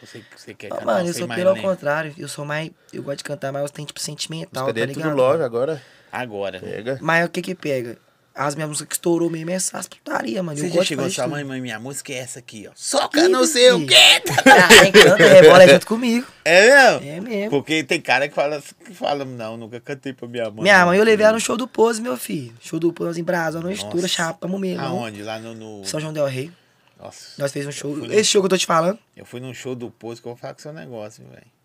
você, 0.00 0.24
você 0.34 0.54
quer 0.54 0.68
Ah, 0.72 0.76
cantar 0.78 0.86
mano, 0.86 1.08
eu 1.08 1.12
sou 1.14 1.28
pelo 1.28 1.52
nem? 1.52 1.62
contrário. 1.62 2.14
Eu 2.16 2.26
sou 2.28 2.44
mais. 2.44 2.70
Eu 2.92 3.02
gosto 3.02 3.18
de 3.18 3.24
cantar, 3.24 3.52
mas 3.52 3.62
eu 3.62 3.68
tenho 3.68 3.86
tipo 3.86 4.00
sentimental, 4.00 4.64
Música 4.64 4.80
tá 4.80 4.86
ligado? 4.86 5.10
tudo 5.10 5.16
love 5.16 5.42
agora. 5.42 5.82
Agora, 6.10 6.58
né? 6.58 6.70
Pega. 6.70 6.98
Mas 7.02 7.26
o 7.26 7.30
que 7.30 7.42
que 7.42 7.54
pega? 7.54 7.98
As 8.36 8.54
minhas 8.54 8.68
músicas 8.68 8.88
que 8.88 8.94
estourou 8.96 9.30
mesmo 9.30 9.50
é 9.50 9.54
essas 9.54 9.88
putaria, 9.88 10.42
mano. 10.42 10.58
Você 10.58 10.66
eu 10.66 10.70
já 10.70 10.84
chegou 10.84 11.04
fazer 11.04 11.14
sua 11.14 11.26
mãe, 11.26 11.42
mãe, 11.42 11.58
minha 11.58 11.80
música 11.80 12.12
é 12.12 12.16
essa 12.18 12.38
aqui, 12.38 12.68
ó. 12.68 12.72
Soca 12.74 13.22
Que 13.22 13.28
não 13.28 13.46
sei 13.46 13.72
o 13.72 13.86
quê. 13.86 13.94
Ah, 14.46 14.82
quem 14.82 14.92
canta 14.92 15.24
rebola 15.26 15.64
é 15.64 15.68
junto 15.68 15.86
comigo. 15.86 16.26
É 16.44 17.00
mesmo? 17.00 17.08
É 17.08 17.20
mesmo. 17.20 17.50
Porque 17.50 17.82
tem 17.82 18.00
cara 18.00 18.28
que 18.28 18.34
fala, 18.34 18.62
que 18.84 18.94
fala 18.94 19.24
não, 19.24 19.56
nunca 19.56 19.80
cantei 19.80 20.12
pra 20.12 20.28
minha 20.28 20.48
mãe. 20.50 20.62
Minha 20.62 20.86
mãe 20.86 20.96
eu 20.98 21.04
levei 21.04 21.24
ela 21.24 21.32
no 21.32 21.38
no 21.38 21.40
show 21.40 21.56
do 21.56 21.66
Pose, 21.66 22.00
meu 22.00 22.16
filho. 22.16 22.54
Show 22.60 22.78
do 22.78 22.92
Pose 22.92 23.20
em 23.20 23.24
Brasa, 23.24 23.58
Nossa. 23.58 23.72
estoura, 23.72 24.06
chapamos 24.06 24.60
mesmo. 24.60 24.84
Aonde? 24.84 25.22
Lá 25.22 25.40
no... 25.40 25.54
no... 25.54 25.84
São 25.84 25.98
João 25.98 26.12
Del 26.12 26.26
Rei. 26.26 26.52
Nossa. 27.00 27.30
Nós 27.38 27.52
fez 27.52 27.66
um 27.66 27.72
show. 27.72 27.96
Fui 27.96 28.06
no- 28.06 28.14
Esse 28.14 28.30
show 28.30 28.42
que 28.42 28.46
eu 28.46 28.50
tô 28.50 28.58
te 28.58 28.66
falando. 28.66 28.98
Eu 29.16 29.24
fui 29.24 29.40
num 29.40 29.52
show 29.52 29.74
do 29.74 29.90
Poço 29.90 30.22
que 30.22 30.28
eu 30.28 30.32
vou 30.32 30.38
falar 30.38 30.54
com 30.54 30.60
seu 30.60 30.72
negócio, 30.72 31.24
velho. 31.28 31.55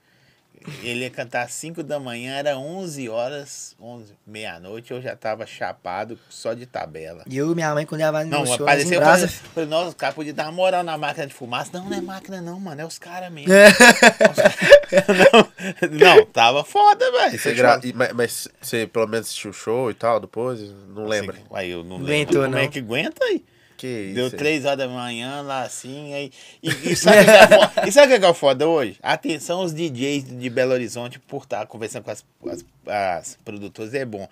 Ele 0.83 1.01
ia 1.01 1.09
cantar 1.09 1.43
às 1.43 1.53
5 1.53 1.83
da 1.83 1.99
manhã, 1.99 2.35
era 2.35 2.57
11 2.57 3.09
horas, 3.09 3.75
11, 3.79 4.13
meia-noite, 4.25 4.91
eu 4.91 5.01
já 5.01 5.15
tava 5.15 5.45
chapado 5.45 6.17
só 6.29 6.53
de 6.53 6.65
tabela. 6.65 7.23
E 7.27 7.37
eu 7.37 7.51
e 7.51 7.55
minha 7.55 7.73
mãe, 7.73 7.85
quando 7.85 8.01
ia 8.01 8.11
no 8.11 8.25
Não, 8.25 8.45
show, 8.45 8.55
apareceu, 8.55 8.93
eu 8.93 8.99
Brasa. 8.99 9.27
falei, 9.27 9.51
falei, 9.53 9.69
nossa, 9.69 9.89
os 9.89 9.95
caras 9.95 10.15
podiam 10.15 10.35
dar 10.35 10.45
uma 10.45 10.51
moral 10.51 10.83
na 10.83 10.97
máquina 10.97 11.27
de 11.27 11.33
fumaça. 11.33 11.71
Não, 11.73 11.89
não 11.89 11.97
é 11.97 12.01
máquina 12.01 12.41
não, 12.41 12.59
mano, 12.59 12.81
é 12.81 12.85
os 12.85 12.99
caras 12.99 13.31
mesmo. 13.31 13.53
É. 13.53 13.69
não, 15.89 16.17
não, 16.17 16.25
tava 16.25 16.63
foda, 16.63 17.11
velho. 17.11 17.55
Gra... 17.55 17.79
mas, 17.95 18.13
mas 18.13 18.47
você 18.61 18.87
pelo 18.87 19.07
menos 19.07 19.27
assistiu 19.27 19.51
o 19.51 19.53
show 19.53 19.89
e 19.89 19.93
tal, 19.93 20.19
do 20.19 20.27
Pose? 20.27 20.73
Não 20.89 21.05
lembra. 21.05 21.37
Aí 21.53 21.71
eu 21.71 21.83
não 21.83 21.97
Aguentou, 21.97 22.41
lembro. 22.41 22.51
Como 22.51 22.57
é 22.57 22.63
não. 22.63 22.69
que 22.69 22.79
aguenta 22.79 23.25
aí? 23.25 23.43
Que 23.81 24.11
Deu 24.13 24.27
isso. 24.27 24.35
aí. 24.35 24.39
três 24.39 24.63
horas 24.63 24.77
da 24.77 24.87
manhã 24.87 25.41
lá 25.41 25.63
assim, 25.63 26.13
aí. 26.13 26.31
E, 26.61 26.69
e 26.91 26.93
sabe 26.95 27.21
o 27.21 27.25
que 27.25 27.31
é 27.31 27.47
foda? 27.47 27.87
E 27.87 27.91
sabe 27.91 28.13
o 28.13 28.19
que 28.19 28.25
é 28.25 28.29
o 28.29 28.33
foda 28.35 28.67
hoje? 28.67 28.99
Atenção 29.01 29.63
os 29.63 29.73
DJs 29.73 30.37
de 30.39 30.49
Belo 30.51 30.71
Horizonte 30.73 31.17
por 31.17 31.41
estar 31.41 31.65
conversando 31.65 32.03
com 32.03 32.11
as, 32.11 32.23
as, 32.45 32.65
as 32.85 33.39
produtoras, 33.43 33.95
é 33.95 34.05
bom. 34.05 34.29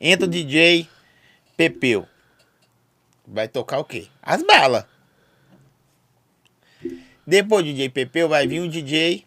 Entra 0.00 0.24
o 0.24 0.30
DJ 0.30 0.88
Pepeu. 1.54 2.06
Vai 3.26 3.46
tocar 3.46 3.78
o 3.78 3.84
quê? 3.84 4.06
As 4.22 4.42
balas. 4.42 4.86
Depois 7.26 7.66
do 7.66 7.70
DJ 7.70 7.90
Pepeu 7.90 8.26
vai 8.26 8.46
vir 8.46 8.60
o 8.60 8.68
DJ. 8.70 9.26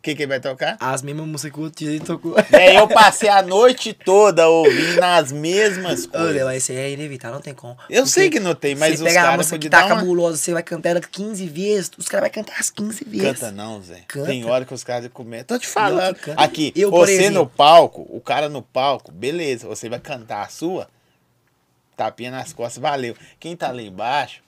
O 0.00 0.02
que, 0.02 0.14
que 0.14 0.22
ele 0.22 0.28
vai 0.30 0.40
tocar? 0.40 0.78
As 0.80 1.02
mesmas 1.02 1.26
músicas 1.26 1.52
que 1.52 1.60
o 1.60 1.70
DJ 1.70 2.00
tocou. 2.00 2.34
É, 2.52 2.78
eu 2.80 2.88
passei 2.88 3.28
a 3.28 3.42
noite 3.42 3.92
toda 3.92 4.48
ouvindo 4.48 5.02
as 5.02 5.30
mesmas 5.30 6.08
Olha, 6.14 6.24
coisas. 6.24 6.44
mas 6.44 6.62
isso 6.62 6.72
é 6.72 6.90
inevitável, 6.92 7.34
não 7.34 7.42
tem 7.42 7.52
como. 7.52 7.76
Eu 7.90 8.06
sei 8.06 8.24
Porque 8.30 8.38
que 8.38 8.42
não 8.42 8.54
tem, 8.54 8.74
mas 8.74 8.92
você 8.98 9.02
os 9.02 9.08
pega 9.08 9.20
a 9.20 9.22
caras 9.24 9.36
música 9.36 9.58
que 9.58 9.68
tá 9.68 9.84
uma... 9.84 9.96
cabulosa, 9.96 10.38
você 10.38 10.54
vai 10.54 10.62
cantar 10.62 10.88
ela 10.88 11.00
15 11.02 11.46
vezes, 11.48 11.90
os 11.98 12.08
caras 12.08 12.30
vão 12.30 12.42
cantar 12.42 12.58
as 12.58 12.70
15 12.70 13.04
vezes. 13.04 13.38
Canta 13.40 13.52
não, 13.52 13.82
Zé. 13.82 14.02
Canta. 14.08 14.26
Tem 14.28 14.42
hora 14.46 14.64
que 14.64 14.72
os 14.72 14.82
caras 14.82 15.10
comentam. 15.12 15.58
Tô 15.58 15.60
te 15.60 15.68
falando. 15.68 16.16
Aqui, 16.34 16.72
Eu, 16.74 16.90
você 16.90 17.12
exemplo- 17.12 17.40
no 17.40 17.46
palco, 17.46 18.06
o 18.08 18.22
cara 18.22 18.48
no 18.48 18.62
palco, 18.62 19.12
beleza, 19.12 19.68
você 19.68 19.86
vai 19.90 20.00
cantar 20.00 20.40
a 20.46 20.48
sua, 20.48 20.88
tapinha 21.94 22.30
nas 22.30 22.54
costas, 22.54 22.80
valeu. 22.80 23.14
Quem 23.38 23.54
tá 23.54 23.70
lá 23.70 23.82
embaixo, 23.82 24.40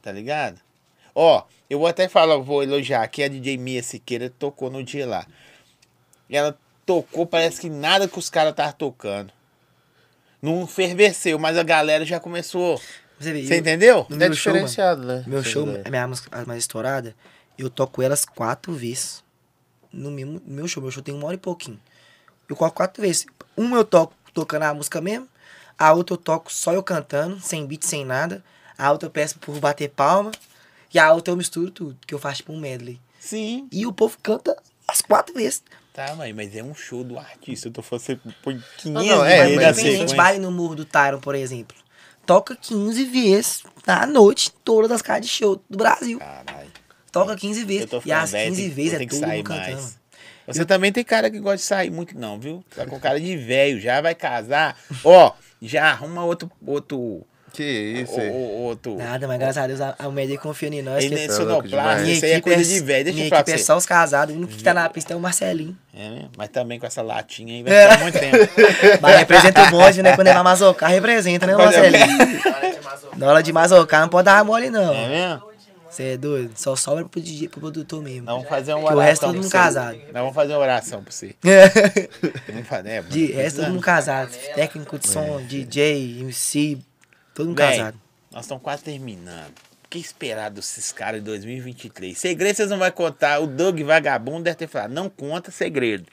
tá 0.00 0.12
ligado? 0.12 0.60
Ó, 1.12 1.42
eu 1.68 1.78
vou 1.78 1.88
até 1.88 2.08
falar, 2.08 2.36
vou 2.38 2.62
elogiar 2.62 3.02
aqui 3.02 3.22
a 3.22 3.28
DJ 3.28 3.56
Mia 3.56 3.82
Siqueira 3.82 4.30
tocou 4.30 4.70
no 4.70 4.82
dia 4.82 5.06
lá. 5.06 5.26
E 6.28 6.36
ela 6.36 6.56
tocou, 6.84 7.26
parece 7.26 7.60
que 7.60 7.68
nada 7.70 8.08
que 8.08 8.18
os 8.18 8.30
caras 8.30 8.50
estavam 8.52 8.72
tocando. 8.72 9.32
Não 10.40 10.66
ferveceu, 10.66 11.38
mas 11.38 11.56
a 11.56 11.62
galera 11.62 12.04
já 12.04 12.20
começou. 12.20 12.80
Você, 13.18 13.56
entendeu? 13.56 14.06
No 14.08 14.16
É 14.16 14.28
meu 14.28 14.34
show, 14.36 14.52
diferenciado, 14.52 15.02
né? 15.04 15.24
meu 15.26 15.42
show, 15.42 15.66
a 15.84 15.90
minha 15.90 16.06
música 16.06 16.44
mais 16.46 16.58
estourada, 16.60 17.14
eu 17.58 17.70
toco 17.70 18.02
elas 18.02 18.24
quatro 18.24 18.72
vezes. 18.72 19.24
No 19.90 20.10
no 20.10 20.42
meu 20.46 20.68
show, 20.68 20.82
meu 20.82 20.92
show 20.92 21.02
tem 21.02 21.14
uma 21.14 21.26
hora 21.26 21.34
e 21.34 21.38
pouquinho. 21.38 21.80
Eu 22.48 22.54
coloco 22.54 22.76
quatro 22.76 23.00
vezes. 23.02 23.26
Uma 23.56 23.78
eu 23.78 23.84
toco 23.84 24.12
tocando 24.34 24.64
a 24.64 24.74
música 24.74 25.00
mesmo, 25.00 25.26
a 25.78 25.92
outra 25.94 26.12
eu 26.14 26.18
toco 26.18 26.52
só 26.52 26.72
eu 26.74 26.82
cantando, 26.82 27.40
sem 27.40 27.66
beat, 27.66 27.82
sem 27.84 28.04
nada. 28.04 28.44
A 28.76 28.92
outra 28.92 29.06
eu 29.06 29.10
peço 29.10 29.38
por 29.38 29.58
bater 29.58 29.88
palma. 29.88 30.30
E 30.92 30.98
a 30.98 31.12
outra 31.12 31.32
eu 31.32 31.36
misturo 31.36 31.70
tudo, 31.70 31.96
que 32.06 32.14
eu 32.14 32.18
faço 32.18 32.38
tipo 32.38 32.52
um 32.52 32.58
medley. 32.60 33.00
Sim. 33.18 33.68
E 33.72 33.86
o 33.86 33.92
povo 33.92 34.16
canta 34.22 34.56
as 34.86 35.00
quatro 35.02 35.34
vezes. 35.34 35.62
Tá, 35.92 36.14
mãe, 36.14 36.32
mas 36.32 36.54
é 36.54 36.62
um 36.62 36.74
show 36.74 37.02
do 37.02 37.18
artista. 37.18 37.68
Eu 37.68 37.72
tô 37.72 37.82
falando, 37.82 38.02
você 38.04 38.18
põe 38.42 38.62
500 38.78 39.06
não, 39.08 39.24
é, 39.24 39.28
vezes 39.44 39.56
mas 39.56 39.64
na 39.64 39.70
Independente, 39.70 39.92
sequência. 39.92 40.16
baile 40.16 40.38
no 40.38 40.50
Morro 40.52 40.74
do 40.74 40.84
Tyron, 40.84 41.20
por 41.20 41.34
exemplo. 41.34 41.76
Toca 42.26 42.54
15 42.56 43.04
vezes 43.06 43.62
na 43.86 44.04
noite, 44.06 44.52
todas 44.64 44.90
as 44.90 45.00
casas 45.02 45.22
de 45.26 45.28
show 45.28 45.62
do 45.70 45.78
Brasil. 45.78 46.18
Caralho. 46.18 46.70
Toca 47.10 47.34
15 47.36 47.60
Eu 47.60 47.66
vezes. 47.66 47.88
E 48.04 48.12
as 48.12 48.30
velho, 48.32 48.50
15 48.50 48.62
tem- 48.62 48.70
vezes 48.70 48.92
é 48.94 49.06
todo 49.06 49.18
sair 49.20 49.36
mundo 49.38 49.46
cantando. 49.46 49.72
mais. 49.76 49.98
Você 50.48 50.64
também 50.64 50.92
tem 50.92 51.02
cara 51.02 51.28
que 51.30 51.40
gosta 51.40 51.56
de 51.56 51.62
sair 51.62 51.90
muito, 51.90 52.16
não, 52.16 52.38
viu? 52.38 52.64
Tá 52.74 52.86
com 52.86 53.00
cara 53.00 53.18
de 53.18 53.36
velho, 53.36 53.80
já 53.80 54.00
vai 54.00 54.14
casar. 54.14 54.78
Ó, 55.02 55.32
já 55.62 55.90
arruma 55.90 56.24
outro. 56.24 56.50
outro 56.64 57.26
Que 57.56 57.62
isso 58.02 58.14
o- 58.16 58.20
aí. 58.20 58.28
o- 58.30 58.34
outro. 58.66 58.96
Nada, 58.96 59.26
mas 59.26 59.38
graças 59.38 59.56
a 59.56 59.66
Deus 59.66 59.80
a, 59.80 59.94
a 59.98 60.10
média 60.10 60.36
confia 60.38 60.68
em 60.68 60.82
nós. 60.82 61.02
Ele 61.02 61.14
é 61.14 61.24
é 61.24 61.26
louco 61.28 61.36
sonoplasta, 61.36 62.02
isso 62.04 62.24
aí 62.24 62.32
é 62.32 62.40
coisa 62.40 62.62
de 62.62 62.80
velho. 62.80 63.04
Deixa 63.04 63.18
eu 63.20 63.28
falar 63.28 63.40
equipe 63.40 63.44
pra 63.44 63.54
é 63.54 63.58
você. 63.58 63.64
só 63.64 63.76
os 63.76 63.86
casados. 63.86 64.34
O 64.34 64.38
único 64.38 64.52
que 64.52 64.62
tá 64.62 64.74
na 64.74 64.88
pista 64.90 65.14
é 65.14 65.16
o 65.16 65.20
Marcelinho. 65.20 65.76
É, 65.94 66.10
né? 66.10 66.28
Mas 66.36 66.48
também 66.50 66.78
com 66.78 66.86
essa 66.86 67.00
latinha 67.00 67.54
aí 67.54 67.62
vai 67.62 67.72
ficar 67.82 68.00
muito 68.02 68.18
tempo. 68.20 69.00
Mas 69.00 69.16
representa 69.18 69.62
o 69.64 69.70
bonde, 69.70 70.02
né? 70.02 70.14
Quando 70.14 70.26
ele 70.26 70.34
vai 70.34 70.42
mazocar, 70.44 70.90
representa, 70.90 71.46
né, 71.46 71.56
Marcelinho? 71.56 72.04
Hora 72.04 72.70
de 72.70 72.80
masocar. 72.84 73.18
Na 73.18 73.26
hora 73.26 73.42
de 73.42 73.52
mazocar, 73.52 74.00
não 74.02 74.08
pode 74.10 74.24
dar 74.26 74.44
mole, 74.44 74.68
não. 74.68 74.92
É 74.92 75.08
mesmo? 75.08 75.56
Você 75.88 76.02
é 76.12 76.16
doido? 76.18 76.50
Só 76.56 76.76
sobra 76.76 77.06
pro, 77.06 77.18
DJ, 77.18 77.48
pro 77.48 77.58
produtor 77.60 78.02
mesmo. 78.02 78.26
Vamos 78.26 78.46
fazer 78.46 78.74
uma 78.74 78.88
Que 78.88 78.92
o 78.94 78.96
oração. 78.98 79.02
resto 79.08 79.20
todo 79.24 79.34
mundo 79.36 79.44
você. 79.44 79.50
casado. 79.56 79.96
Nós 79.96 80.12
vamos 80.12 80.34
fazer 80.34 80.52
uma 80.52 80.58
oração 80.58 81.02
pra 81.02 81.10
você. 81.10 81.34
Vamos 82.52 82.68
fazer, 82.68 82.88
é, 82.90 83.00
De 83.02 83.26
resto, 83.32 83.60
todo 83.62 83.70
mundo 83.70 83.80
casado. 83.80 84.30
Técnico 84.54 84.98
de 84.98 85.08
som, 85.08 85.40
DJ, 85.46 86.20
MC, 86.20 86.78
todo 87.36 87.48
mundo 87.48 87.58
Véi, 87.58 87.76
casado. 87.78 88.00
Nós 88.32 88.44
estamos 88.44 88.62
quase 88.64 88.82
terminando. 88.82 89.52
O 89.84 89.88
que 89.88 89.98
esperar 89.98 90.50
desses 90.50 90.90
caras 90.90 91.20
em 91.20 91.24
2023? 91.24 92.18
Segredo 92.18 92.56
vocês 92.56 92.70
não 92.70 92.78
vão 92.78 92.90
contar. 92.90 93.38
O 93.40 93.46
Doug 93.46 93.80
Vagabundo 93.82 94.42
deve 94.44 94.56
ter 94.56 94.66
falado, 94.66 94.92
não 94.92 95.08
conta 95.08 95.50
segredo. 95.52 96.06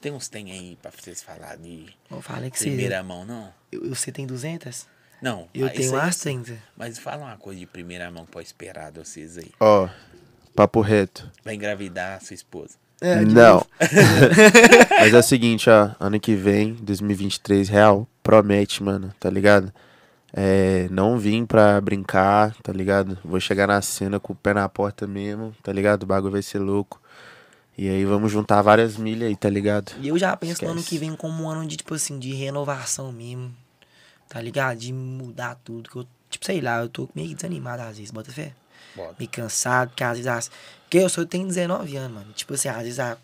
Tem 0.00 0.12
uns 0.12 0.28
tem 0.28 0.52
aí 0.52 0.76
pra 0.80 0.90
vocês 0.90 1.22
falarem 1.22 1.62
de 1.62 1.86
Eu 2.10 2.20
falei 2.20 2.50
que 2.50 2.58
primeira 2.58 2.98
você. 2.98 3.02
mão, 3.02 3.24
não? 3.24 3.52
Eu, 3.72 3.88
você 3.88 4.12
tem 4.12 4.26
200? 4.26 4.86
Não. 5.20 5.48
Eu 5.52 5.68
tenho 5.70 5.92
umas 5.92 6.16
sei. 6.16 6.34
30. 6.34 6.62
Mas 6.76 6.98
fala 6.98 7.24
uma 7.24 7.36
coisa 7.36 7.58
de 7.58 7.66
primeira 7.66 8.10
mão 8.10 8.24
pra 8.24 8.40
esperar 8.42 8.92
de 8.92 9.00
vocês 9.00 9.38
aí. 9.38 9.50
Ó, 9.58 9.88
papo 10.54 10.80
reto. 10.80 11.30
Vai 11.44 11.54
engravidar 11.54 12.18
a 12.18 12.20
sua 12.20 12.34
esposa. 12.34 12.74
É, 13.00 13.16
Não. 13.20 13.64
Mas 15.00 15.14
é 15.14 15.18
o 15.18 15.22
seguinte, 15.22 15.70
ó. 15.70 15.90
Ano 15.98 16.20
que 16.20 16.34
vem, 16.34 16.74
2023, 16.74 17.68
real, 17.68 18.08
promete, 18.22 18.82
mano, 18.82 19.12
tá 19.18 19.30
ligado? 19.30 19.72
É, 20.32 20.88
não 20.90 21.18
vim 21.18 21.46
pra 21.46 21.80
brincar, 21.80 22.54
tá 22.62 22.72
ligado? 22.72 23.18
Vou 23.24 23.40
chegar 23.40 23.66
na 23.66 23.80
cena 23.80 24.20
com 24.20 24.32
o 24.32 24.36
pé 24.36 24.52
na 24.52 24.68
porta 24.68 25.06
mesmo, 25.06 25.54
tá 25.62 25.72
ligado? 25.72 26.02
O 26.02 26.06
bagulho 26.06 26.32
vai 26.32 26.42
ser 26.42 26.58
louco. 26.58 27.00
E 27.76 27.88
aí 27.88 28.04
vamos 28.04 28.32
juntar 28.32 28.60
várias 28.60 28.96
milhas 28.96 29.28
aí, 29.28 29.36
tá 29.36 29.48
ligado? 29.48 29.92
E 30.00 30.08
eu 30.08 30.18
já 30.18 30.36
penso 30.36 30.64
no 30.64 30.70
ano 30.70 30.80
Esquece. 30.80 30.96
que 30.96 30.98
vem 30.98 31.14
como 31.14 31.44
um 31.44 31.48
ano 31.48 31.66
de, 31.66 31.76
tipo 31.76 31.94
assim, 31.94 32.18
de 32.18 32.34
renovação 32.34 33.12
mesmo. 33.12 33.54
Tá 34.28 34.40
ligado? 34.40 34.78
De 34.78 34.92
mudar 34.92 35.54
tudo. 35.64 35.88
Que 35.88 35.96
eu, 35.96 36.06
tipo, 36.28 36.44
sei 36.44 36.60
lá, 36.60 36.80
eu 36.80 36.88
tô 36.88 37.08
meio 37.14 37.34
desanimado 37.34 37.82
às 37.82 37.96
vezes, 37.96 38.10
bota 38.10 38.32
fé. 38.32 38.52
Bota. 38.96 39.14
Meio 39.18 39.30
cansado, 39.30 39.90
porque 39.90 40.04
às 40.04 40.18
vezes. 40.18 40.26
As... 40.26 40.50
Porque 40.82 40.98
eu 40.98 41.08
só 41.08 41.24
tenho 41.24 41.46
19 41.46 41.96
anos, 41.96 42.12
mano. 42.18 42.32
Tipo 42.32 42.54
assim, 42.54 42.68
às 42.68 42.82
vezes 42.82 42.98
a. 42.98 43.16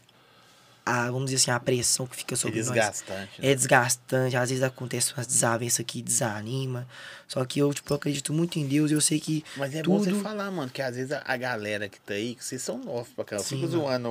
a 0.87 1.07
vamos 1.11 1.31
dizer 1.31 1.37
assim, 1.37 1.51
a 1.51 1.59
pressão 1.61 2.07
que 2.07 2.15
fica 2.17 2.35
É 2.35 2.37
sobre 2.37 2.59
nós. 2.59 2.67
desgastante. 2.67 3.41
né? 3.41 3.49
É 3.51 3.55
desgastante, 3.55 4.37
às 4.37 4.51
vezes 4.51 4.63
acontece 4.63 5.13
umas 5.15 5.27
desavenças 5.27 5.85
que 5.87 6.03
desanima. 6.03 6.87
Só 7.27 7.43
que 7.45 7.59
eu, 7.59 7.73
tipo, 7.73 7.91
eu 7.93 7.97
acredito 7.97 8.33
muito 8.33 8.59
em 8.59 8.67
Deus, 8.67 8.91
eu 8.91 9.01
sei 9.01 9.19
que 9.19 9.43
Mas 9.57 9.75
é 9.75 9.83
bom 9.83 9.99
tudo... 9.99 10.15
você 10.17 10.23
falar, 10.23 10.51
mano, 10.51 10.71
que 10.71 10.83
às 10.83 10.95
vezes 10.97 11.13
a, 11.13 11.23
a 11.25 11.37
galera 11.37 11.89
que 11.89 11.99
tá 12.01 12.13
aí, 12.15 12.35
que 12.35 12.45
vocês 12.45 12.61
são 12.61 12.79
novos 12.79 13.09
pra 13.15 13.25
caramba. 13.25 13.45
Eu 13.45 13.49
Sim, 13.49 13.57
fico 13.63 13.69
mano. 13.73 13.83
zoando 13.83 14.09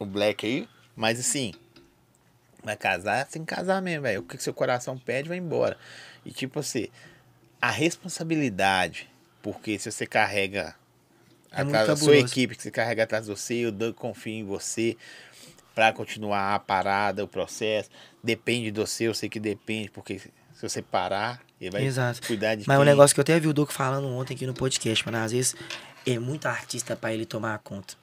o, 0.00 0.04
o 0.04 0.06
Black 0.06 0.46
aí, 0.46 0.68
mas 0.96 1.20
assim, 1.20 1.52
vai 2.62 2.76
casar, 2.76 3.26
tem 3.26 3.44
que 3.44 3.54
casar 3.54 3.82
mesmo, 3.82 4.02
velho. 4.02 4.20
O 4.20 4.24
que 4.24 4.36
que 4.38 4.42
seu 4.42 4.54
coração 4.54 4.96
pede, 4.98 5.28
vai 5.28 5.36
embora. 5.38 5.76
E 6.24 6.32
tipo 6.32 6.60
assim, 6.60 6.88
a 7.60 7.70
responsabilidade, 7.70 9.08
porque 9.42 9.78
se 9.78 9.90
você 9.92 10.06
carrega 10.06 10.74
É 11.52 11.60
atrás 11.60 11.86
da 11.86 11.96
sua 11.96 12.16
equipe, 12.16 12.56
que 12.56 12.62
você 12.62 12.70
carrega 12.70 13.02
atrás 13.04 13.26
de 13.26 13.30
você, 13.30 13.66
o 13.66 13.72
Doug 13.72 13.94
confia 13.94 14.32
em 14.34 14.44
você 14.44 14.96
pra 15.74 15.92
continuar 15.92 16.54
a 16.54 16.58
parada, 16.58 17.24
o 17.24 17.28
processo, 17.28 17.90
depende 18.22 18.70
do 18.70 18.86
seu, 18.86 19.08
eu 19.10 19.14
sei 19.14 19.28
que 19.28 19.40
depende, 19.40 19.90
porque 19.90 20.18
se 20.18 20.30
você 20.62 20.80
parar, 20.80 21.40
ele 21.60 21.70
vai 21.70 21.84
Exato. 21.84 22.26
cuidar 22.26 22.54
de 22.54 22.64
Mas 22.66 22.76
um 22.78 22.80
quem? 22.82 22.90
negócio 22.90 23.14
que 23.14 23.20
eu 23.20 23.22
até 23.22 23.38
vi 23.40 23.48
o 23.48 23.52
Doc 23.52 23.70
falando 23.72 24.06
ontem 24.08 24.34
aqui 24.34 24.46
no 24.46 24.54
podcast, 24.54 25.04
mano, 25.04 25.18
às 25.18 25.32
vezes 25.32 25.54
é 26.06 26.18
muito 26.18 26.46
artista 26.46 26.94
pra 26.94 27.12
ele 27.12 27.26
tomar 27.26 27.58
conta, 27.58 27.94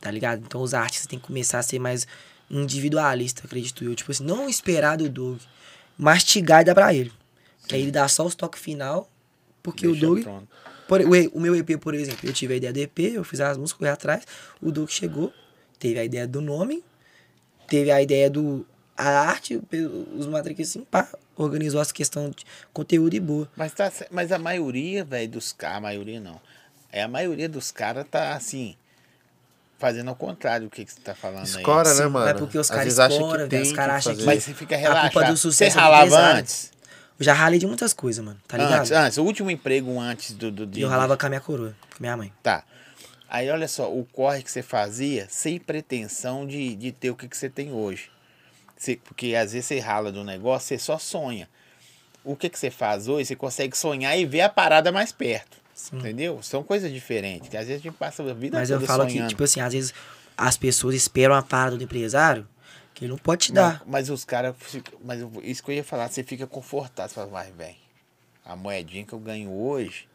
tá 0.00 0.10
ligado? 0.10 0.42
Então 0.44 0.60
os 0.60 0.74
artistas 0.74 1.06
têm 1.06 1.18
que 1.18 1.26
começar 1.26 1.58
a 1.60 1.62
ser 1.62 1.78
mais 1.78 2.06
individualista, 2.50 3.42
acredito 3.44 3.84
eu. 3.84 3.94
Tipo 3.94 4.10
assim, 4.10 4.24
não 4.24 4.48
esperar 4.48 4.96
do 4.96 5.08
Doug, 5.08 5.38
mastigar 5.96 6.62
e 6.62 6.64
dar 6.64 6.74
pra 6.74 6.92
ele. 6.92 7.12
Que 7.68 7.74
aí 7.76 7.82
ele 7.82 7.90
dá 7.92 8.06
só 8.08 8.24
os 8.26 8.34
toques 8.34 8.60
final, 8.60 9.08
porque 9.62 9.86
Deixa 9.86 10.06
o 10.06 10.14
Doug... 10.20 10.24
Por- 10.88 11.02
o, 11.02 11.38
o 11.38 11.40
meu 11.40 11.54
EP, 11.54 11.78
por 11.80 11.94
exemplo, 11.94 12.28
eu 12.28 12.32
tive 12.32 12.54
a 12.54 12.56
ideia 12.56 12.72
do 12.72 12.78
EP, 12.80 12.98
eu 13.14 13.22
fiz 13.22 13.38
as 13.40 13.56
músicas, 13.56 13.78
corri 13.78 13.90
atrás, 13.90 14.24
o 14.60 14.72
Doug 14.72 14.88
chegou, 14.90 15.32
teve 15.78 16.00
a 16.00 16.04
ideia 16.04 16.26
do 16.26 16.40
nome, 16.40 16.82
teve 17.70 17.90
a 17.90 18.02
ideia 18.02 18.28
do 18.28 18.66
a 18.96 19.08
arte, 19.22 19.58
os 20.14 20.26
matrix 20.26 20.68
assim, 20.68 20.84
pá, 20.84 21.08
organizou 21.34 21.80
essa 21.80 21.94
questão 21.94 22.28
de 22.28 22.44
conteúdo 22.70 23.14
e 23.14 23.20
boa. 23.20 23.48
Mas, 23.56 23.72
tá, 23.72 23.90
mas 24.10 24.30
a 24.30 24.38
maioria, 24.38 25.02
velho, 25.04 25.30
dos 25.30 25.52
caras, 25.54 25.78
a 25.78 25.80
maioria 25.80 26.20
não. 26.20 26.38
É 26.92 27.02
a 27.02 27.08
maioria 27.08 27.48
dos 27.48 27.70
caras 27.72 28.04
tá 28.10 28.34
assim, 28.34 28.76
fazendo 29.78 30.08
ao 30.08 30.16
contrário 30.16 30.66
do 30.66 30.70
que, 30.70 30.84
que 30.84 30.92
você 30.92 31.00
tá 31.00 31.14
falando 31.14 31.46
Escora, 31.46 31.88
aí. 31.88 31.96
né, 31.96 32.04
Sim, 32.04 32.10
mano? 32.10 32.28
é 32.28 32.34
porque 32.34 32.58
os 32.58 32.68
caras 32.68 32.92
escoram, 32.98 33.20
que 33.30 33.36
velho, 33.38 33.48
tem 33.48 33.62
os 33.62 33.72
caras 33.72 33.94
acham 33.96 34.14
que- 34.16 34.24
Mas 34.24 34.44
você 34.44 34.52
fica 34.52 34.74
A 34.74 34.78
culpa 34.78 34.92
relaxado. 34.94 35.26
do 35.28 35.36
Você 35.36 35.42
sucesso 35.42 35.78
é 35.78 35.80
do 35.80 35.82
ralava 35.82 36.18
antes? 36.18 36.70
Eu 37.18 37.24
já 37.24 37.32
ralei 37.32 37.58
de 37.58 37.66
muitas 37.66 37.92
coisas, 37.94 38.22
mano, 38.24 38.38
tá 38.48 38.56
ligado? 38.58 38.80
Antes, 38.80 38.92
antes, 38.92 39.18
o 39.18 39.24
último 39.24 39.50
emprego 39.50 39.98
antes 39.98 40.32
do. 40.32 40.50
do 40.50 40.66
de, 40.66 40.80
eu 40.82 40.88
ralava 40.88 41.16
com 41.16 41.26
a 41.26 41.28
minha 41.28 41.40
coroa, 41.40 41.74
com 41.90 41.96
a 41.96 42.00
minha 42.00 42.16
mãe. 42.16 42.32
Tá. 42.42 42.64
Aí 43.32 43.48
olha 43.48 43.68
só, 43.68 43.88
o 43.90 44.04
corre 44.04 44.42
que 44.42 44.50
você 44.50 44.60
fazia 44.60 45.26
sem 45.30 45.58
pretensão 45.60 46.44
de, 46.46 46.74
de 46.74 46.90
ter 46.90 47.10
o 47.10 47.14
que, 47.16 47.28
que 47.28 47.36
você 47.36 47.48
tem 47.48 47.72
hoje. 47.72 48.10
Você- 48.76 48.96
porque 48.96 49.36
às 49.36 49.52
vezes 49.52 49.66
você 49.66 49.78
rala 49.78 50.10
do 50.10 50.24
negócio, 50.24 50.66
você 50.68 50.78
só 50.78 50.98
sonha. 50.98 51.48
O 52.24 52.34
que, 52.34 52.48
que 52.50 52.58
você 52.58 52.70
faz 52.70 53.06
hoje, 53.08 53.26
você 53.26 53.36
consegue 53.36 53.76
sonhar 53.78 54.18
e 54.18 54.26
ver 54.26 54.40
a 54.40 54.48
parada 54.48 54.90
mais 54.90 55.12
perto. 55.12 55.58
Sim. 55.72 55.96
Entendeu? 55.98 56.42
São 56.42 56.62
coisas 56.64 56.92
diferentes. 56.92 57.48
Que 57.48 57.56
às 57.56 57.66
vezes 57.68 57.80
a 57.80 57.84
gente 57.84 57.96
passa 57.96 58.22
a 58.22 58.34
vida 58.34 58.58
Mas 58.58 58.68
eu 58.68 58.78
toda 58.78 58.86
falo 58.88 59.06
que, 59.06 59.12
sonhando. 59.12 59.28
tipo 59.28 59.44
assim, 59.44 59.60
às 59.60 59.72
vezes 59.72 59.94
as 60.36 60.56
pessoas 60.56 60.94
esperam 60.96 61.34
a 61.36 61.42
parada 61.42 61.76
do 61.76 61.84
empresário 61.84 62.46
que 62.92 63.04
ele 63.04 63.12
não 63.12 63.18
pode 63.18 63.46
te 63.46 63.52
Não, 63.54 63.62
dar. 63.62 63.82
Mas 63.86 64.10
os 64.10 64.24
caras. 64.24 64.54
Mas 65.04 65.20
eu- 65.20 65.30
isso 65.44 65.62
que 65.62 65.70
eu 65.70 65.74
ia 65.76 65.84
falar, 65.84 66.08
você 66.08 66.24
fica 66.24 66.46
confortável. 66.46 67.08
Você 67.08 67.14
fala, 67.14 67.28
vai, 67.28 67.52
velho. 67.52 67.76
a 68.44 68.56
moedinha 68.56 69.04
que 69.04 69.12
eu 69.12 69.18
ganho 69.20 69.52
hoje, 69.52 70.08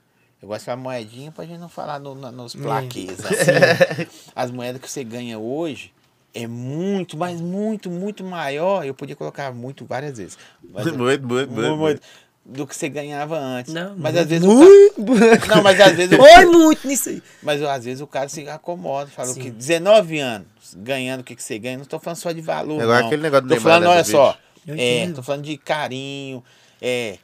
eu 0.46 0.50
gosto 0.50 0.60
de 0.62 0.66
falar 0.66 0.78
moedinha 0.78 1.32
pra 1.32 1.44
gente 1.46 1.58
não 1.60 1.68
falar 1.70 2.00
no, 2.00 2.12
Hum. 2.14 2.32
nos 2.32 2.56
plaquês. 2.56 3.18
assim. 3.26 4.08
As 4.36 4.52
moedas 4.52 4.80
que 4.80 4.90
você 4.90 5.04
ganha 5.04 5.40
hoje 5.40 5.92
é 6.34 6.46
muito, 6.48 7.18
mas 7.18 7.42
muito, 7.42 7.90
muito 7.90 8.24
maior. 8.24 8.86
Eu 8.86 8.94
podia 8.94 9.16
colocar 9.16 9.52
muito 9.54 9.86
várias 9.86 10.18
vezes. 10.18 10.38
Mas, 10.72 10.86
Muito, 10.96 10.98
muito, 11.00 11.28
muito, 11.28 11.52
muito, 11.52 11.78
muito. 11.78 12.02
do 12.46 12.68
que 12.68 12.76
você 12.76 12.88
ganhava 12.90 13.38
antes. 13.40 13.74
Não, 13.74 13.96
mas 13.98 14.14
muito, 14.14 14.20
às 14.20 14.28
vezes 14.28 14.48
o 14.48 14.54
muito. 14.54 15.40
cara, 15.40 15.46
Não, 15.56 15.64
mas 15.64 15.82
às 15.82 15.94
vezes 15.94 16.16
Foi 16.18 16.46
muito 16.46 16.88
nisso 16.88 17.10
aí. 17.10 17.24
mas 17.42 17.62
às 17.64 17.86
vezes 17.86 18.02
o 18.02 18.08
cara 18.08 18.30
se 18.30 18.48
acomoda, 18.48 19.10
fala 19.10 19.30
Sim. 19.30 19.42
que 19.42 19.50
19 19.50 20.20
anos 20.20 20.48
ganhando 20.78 21.22
o 21.22 21.24
que, 21.24 21.36
que 21.36 21.42
você 21.42 21.58
ganha, 21.58 21.78
não 21.80 21.86
tô 21.86 21.98
falando 22.00 22.18
só 22.18 22.32
de 22.32 22.42
valor. 22.42 22.80
Agora 22.82 23.00
não. 23.00 23.08
aquele 23.08 23.24
negócio 23.24 23.48
do 23.48 23.56
Tô 23.56 23.62
falando, 23.62 23.86
olha 23.88 23.98
dessa 23.98 24.12
só. 24.12 24.38
Eu 24.68 24.76
É, 24.78 25.10
tô 25.12 25.24
falando 25.24 25.44
de 25.44 25.58
carinho, 25.58 26.44
é, 26.82 27.18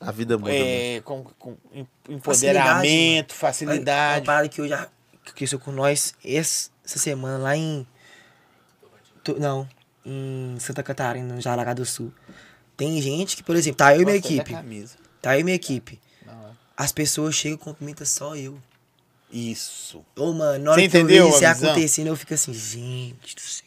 A 0.00 0.10
vida 0.10 0.38
muda. 0.38 0.50
é, 0.52 1.00
com, 1.04 1.22
com 1.22 1.56
em- 1.72 1.86
empoderamento, 2.08 3.32
Uma 3.32 3.38
facilidade. 3.38 4.24
parada 4.24 4.48
que 4.48 4.60
eu 4.60 4.66
já. 4.66 4.88
que 5.22 5.30
aconteceu 5.30 5.58
com 5.60 5.70
nós 5.70 6.14
essa 6.24 6.70
semana 6.84 7.36
lá 7.38 7.54
em. 7.56 7.86
Não, 9.38 9.68
em 10.04 10.56
Santa 10.58 10.82
Catarina, 10.82 11.34
no 11.34 11.40
Jaraguá 11.40 11.74
do 11.74 11.84
Sul. 11.84 12.12
Tem 12.76 13.00
gente 13.02 13.36
que, 13.36 13.42
por 13.42 13.54
exemplo, 13.54 13.76
tá 13.76 13.94
eu 13.94 14.00
e 14.02 14.04
minha 14.06 14.16
equipe. 14.16 14.54
Tá 15.20 15.36
eu 15.36 15.40
e 15.40 15.44
minha 15.44 15.54
equipe. 15.54 16.00
Não, 16.24 16.32
é. 16.48 16.50
As 16.76 16.90
pessoas 16.90 17.34
chegam 17.34 17.56
e 17.56 17.58
cumprimentam 17.60 18.06
só 18.06 18.34
eu. 18.34 18.58
Isso. 19.30 20.02
Ô, 20.16 20.32
mano, 20.32 20.64
na 20.64 20.70
hora 20.72 20.80
Você 20.80 20.88
que 20.88 20.96
eu 20.96 21.00
entendeu 21.02 21.24
vejo 21.30 21.36
isso 21.36 21.46
acontecendo, 21.46 22.06
eu 22.08 22.16
fico 22.16 22.32
assim, 22.34 22.52
gente 22.54 23.36
do 23.36 23.40
céu. 23.42 23.66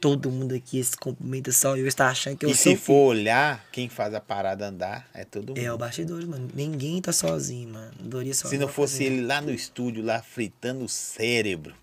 Todo 0.00 0.30
mundo 0.30 0.54
aqui 0.54 0.82
se 0.84 0.96
cumprimenta 0.96 1.50
só 1.50 1.76
eu, 1.76 1.86
está 1.86 2.08
achando 2.08 2.36
que 2.36 2.46
eu 2.46 2.50
e 2.50 2.54
sou. 2.54 2.72
se 2.72 2.78
for 2.78 3.08
olhar, 3.08 3.64
quem 3.72 3.88
faz 3.88 4.14
a 4.14 4.20
parada 4.20 4.66
andar 4.68 5.08
é 5.12 5.24
todo 5.24 5.48
mundo. 5.48 5.58
É, 5.58 5.72
o 5.72 5.76
bastidor, 5.76 6.24
mano. 6.26 6.48
Ninguém 6.54 7.00
tá 7.02 7.12
sozinho, 7.12 7.70
mano. 7.70 7.90
Doria 7.98 8.32
só. 8.32 8.46
Se 8.48 8.56
não 8.58 8.68
fosse 8.68 9.02
ele 9.04 9.22
lá 9.26 9.40
no 9.40 9.50
estúdio, 9.50 10.04
lá 10.04 10.22
fritando 10.22 10.84
o 10.84 10.88
cérebro 10.88 11.74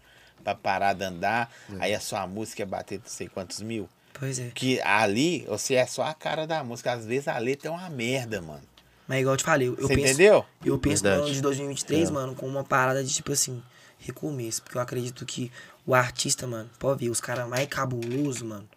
pra 0.43 0.55
parar 0.55 0.93
de 0.93 1.03
andar, 1.03 1.51
aí 1.79 1.93
a 1.93 1.99
sua 1.99 2.25
música 2.25 2.61
ia 2.61 2.65
bater 2.65 2.99
não 2.99 3.07
sei 3.09 3.27
quantos 3.27 3.61
mil. 3.61 3.89
Pois 4.17 4.39
é. 4.39 4.49
Que 4.55 4.79
ali, 4.81 5.43
você 5.49 5.73
é 5.73 5.85
só 5.85 6.03
a 6.03 6.13
cara 6.13 6.47
da 6.47 6.63
música. 6.63 6.93
Às 6.93 7.05
vezes 7.05 7.27
a 7.27 7.37
letra 7.37 7.67
é 7.67 7.71
uma 7.71 7.89
merda, 7.89 8.41
mano. 8.41 8.63
Mas 9.07 9.19
igual 9.19 9.33
eu 9.33 9.37
te 9.37 9.43
falei, 9.43 9.67
eu 9.67 9.75
Você 9.75 9.87
penso. 9.93 9.99
entendeu? 10.07 10.45
Eu 10.63 10.79
penso 10.79 11.03
no 11.03 11.09
Verdade. 11.09 11.27
ano 11.27 11.35
de 11.35 11.41
2023, 11.41 12.09
É. 12.09 12.11
mano, 12.13 12.33
com 12.33 12.47
uma 12.47 12.63
parada 12.63 13.03
de 13.03 13.13
tipo 13.13 13.33
assim, 13.33 13.61
recomeço. 13.99 14.63
Porque 14.63 14.77
eu 14.77 14.81
acredito 14.81 15.25
que 15.25 15.51
o 15.85 15.93
artista, 15.93 16.47
mano, 16.47 16.69
pode 16.79 17.05
ver, 17.05 17.09
os 17.09 17.21
caras 17.21 17.47
mais 17.47 17.67
cabulosos, 17.67 18.41
mano, 18.41 18.67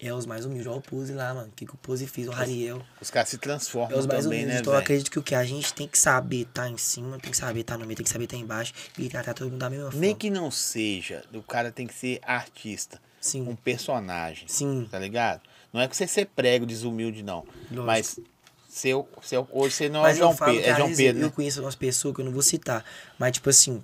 é 0.00 0.12
os 0.12 0.26
mais 0.26 0.44
humildes. 0.44 0.66
Olha 0.66 0.76
o 0.76 0.80
Pose 0.82 1.12
lá, 1.14 1.32
mano. 1.32 1.48
O 1.48 1.52
que, 1.52 1.64
que 1.64 1.72
o 1.74 1.76
Pose 1.78 2.06
fez? 2.06 2.28
O 2.28 2.30
Rariel. 2.30 2.82
Os 3.00 3.10
caras 3.10 3.30
se 3.30 3.36
É 3.36 3.38
transformam 3.38 3.98
os 3.98 4.06
mais 4.06 4.24
também, 4.24 4.40
humildes. 4.40 4.54
né, 4.56 4.60
então 4.60 4.72
eu 4.74 4.78
acredito 4.78 5.10
que 5.10 5.18
o 5.18 5.22
que 5.22 5.34
a 5.34 5.42
gente 5.44 5.72
tem 5.72 5.88
que 5.88 5.98
saber 5.98 6.44
tá 6.52 6.68
em 6.68 6.76
cima, 6.76 7.18
tem 7.18 7.30
que 7.30 7.36
saber 7.36 7.62
tá 7.64 7.78
no 7.78 7.86
meio, 7.86 7.96
tem 7.96 8.04
que 8.04 8.10
saber 8.10 8.26
tá 8.26 8.36
embaixo 8.36 8.74
e 8.98 9.08
tratar 9.08 9.32
todo 9.32 9.50
mundo 9.50 9.60
da 9.60 9.70
mesma 9.70 9.86
forma. 9.86 10.00
Nem 10.00 10.14
que 10.14 10.28
não 10.28 10.50
seja, 10.50 11.24
o 11.32 11.42
cara 11.42 11.72
tem 11.72 11.86
que 11.86 11.94
ser 11.94 12.20
artista. 12.22 13.00
Sim. 13.20 13.48
Um 13.48 13.56
personagem. 13.56 14.46
Sim. 14.48 14.86
Tá 14.90 14.98
ligado? 14.98 15.40
Não 15.72 15.80
é 15.80 15.88
que 15.88 15.96
você 15.96 16.06
ser 16.06 16.26
prego, 16.26 16.66
desumilde, 16.66 17.22
não. 17.22 17.44
Lógico. 17.70 17.84
Mas 17.86 18.20
seu, 18.68 19.08
seu, 19.22 19.48
hoje 19.50 19.74
você 19.74 19.88
não 19.88 20.02
Mas 20.02 20.16
é 20.16 20.20
João 20.20 20.36
Pedro. 20.36 20.60
É 20.60 20.70
às 20.72 20.76
João 20.76 20.94
Pedro, 20.94 21.22
eu 21.22 21.26
né? 21.28 21.32
conheço 21.34 21.62
umas 21.62 21.74
pessoas 21.74 22.14
que 22.14 22.20
eu 22.20 22.24
não 22.26 22.32
vou 22.32 22.42
citar. 22.42 22.84
Mas, 23.18 23.32
tipo 23.32 23.48
assim, 23.48 23.82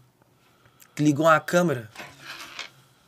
ligou 0.99 1.25
uma 1.27 1.41
câmera. 1.41 1.91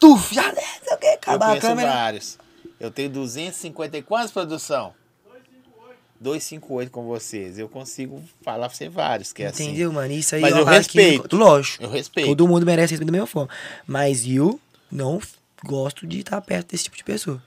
Tuf, 0.05 0.35
já 0.35 0.43
sei 0.52 0.94
o 0.94 0.98
que, 0.98 1.06
Eu 1.06 1.12
acabar 1.14 1.44
a 1.44 1.48
conheço 1.48 1.66
câmera. 1.66 1.93
vários. 1.93 2.39
Eu 2.78 2.90
tenho 2.90 3.09
250 3.10 3.97
e 3.97 4.02
quantas 4.02 4.31
produção? 4.31 4.93
258 6.20 6.90
com 6.90 7.05
vocês. 7.05 7.59
Eu 7.59 7.68
consigo 7.68 8.22
falar 8.43 8.68
pra 8.68 8.76
você 8.76 8.89
vários, 8.89 9.32
que 9.32 9.43
é 9.43 9.47
assim. 9.47 9.64
Entendeu, 9.64 9.93
mano? 9.93 10.12
Isso 10.12 10.35
aí 10.35 10.40
Mas 10.40 10.52
é 10.52 10.55
uma 10.55 10.60
eu 10.60 10.64
parada 10.64 10.85
que- 10.85 10.98
respeito. 11.01 11.36
lógico. 11.36 11.82
Eu 11.85 11.90
respeito. 11.90 12.26
Todo 12.28 12.48
mundo 12.48 12.64
merece 12.64 12.93
respeito 12.93 13.06
da 13.06 13.12
mesma 13.12 13.26
forma. 13.26 13.51
Mas 13.86 14.26
eu 14.26 14.59
não 14.90 15.20
gosto 15.64 16.06
de 16.06 16.20
estar 16.20 16.40
perto 16.40 16.70
desse 16.70 16.85
tipo 16.85 16.97
de 16.97 17.05
pessoa. 17.05 17.43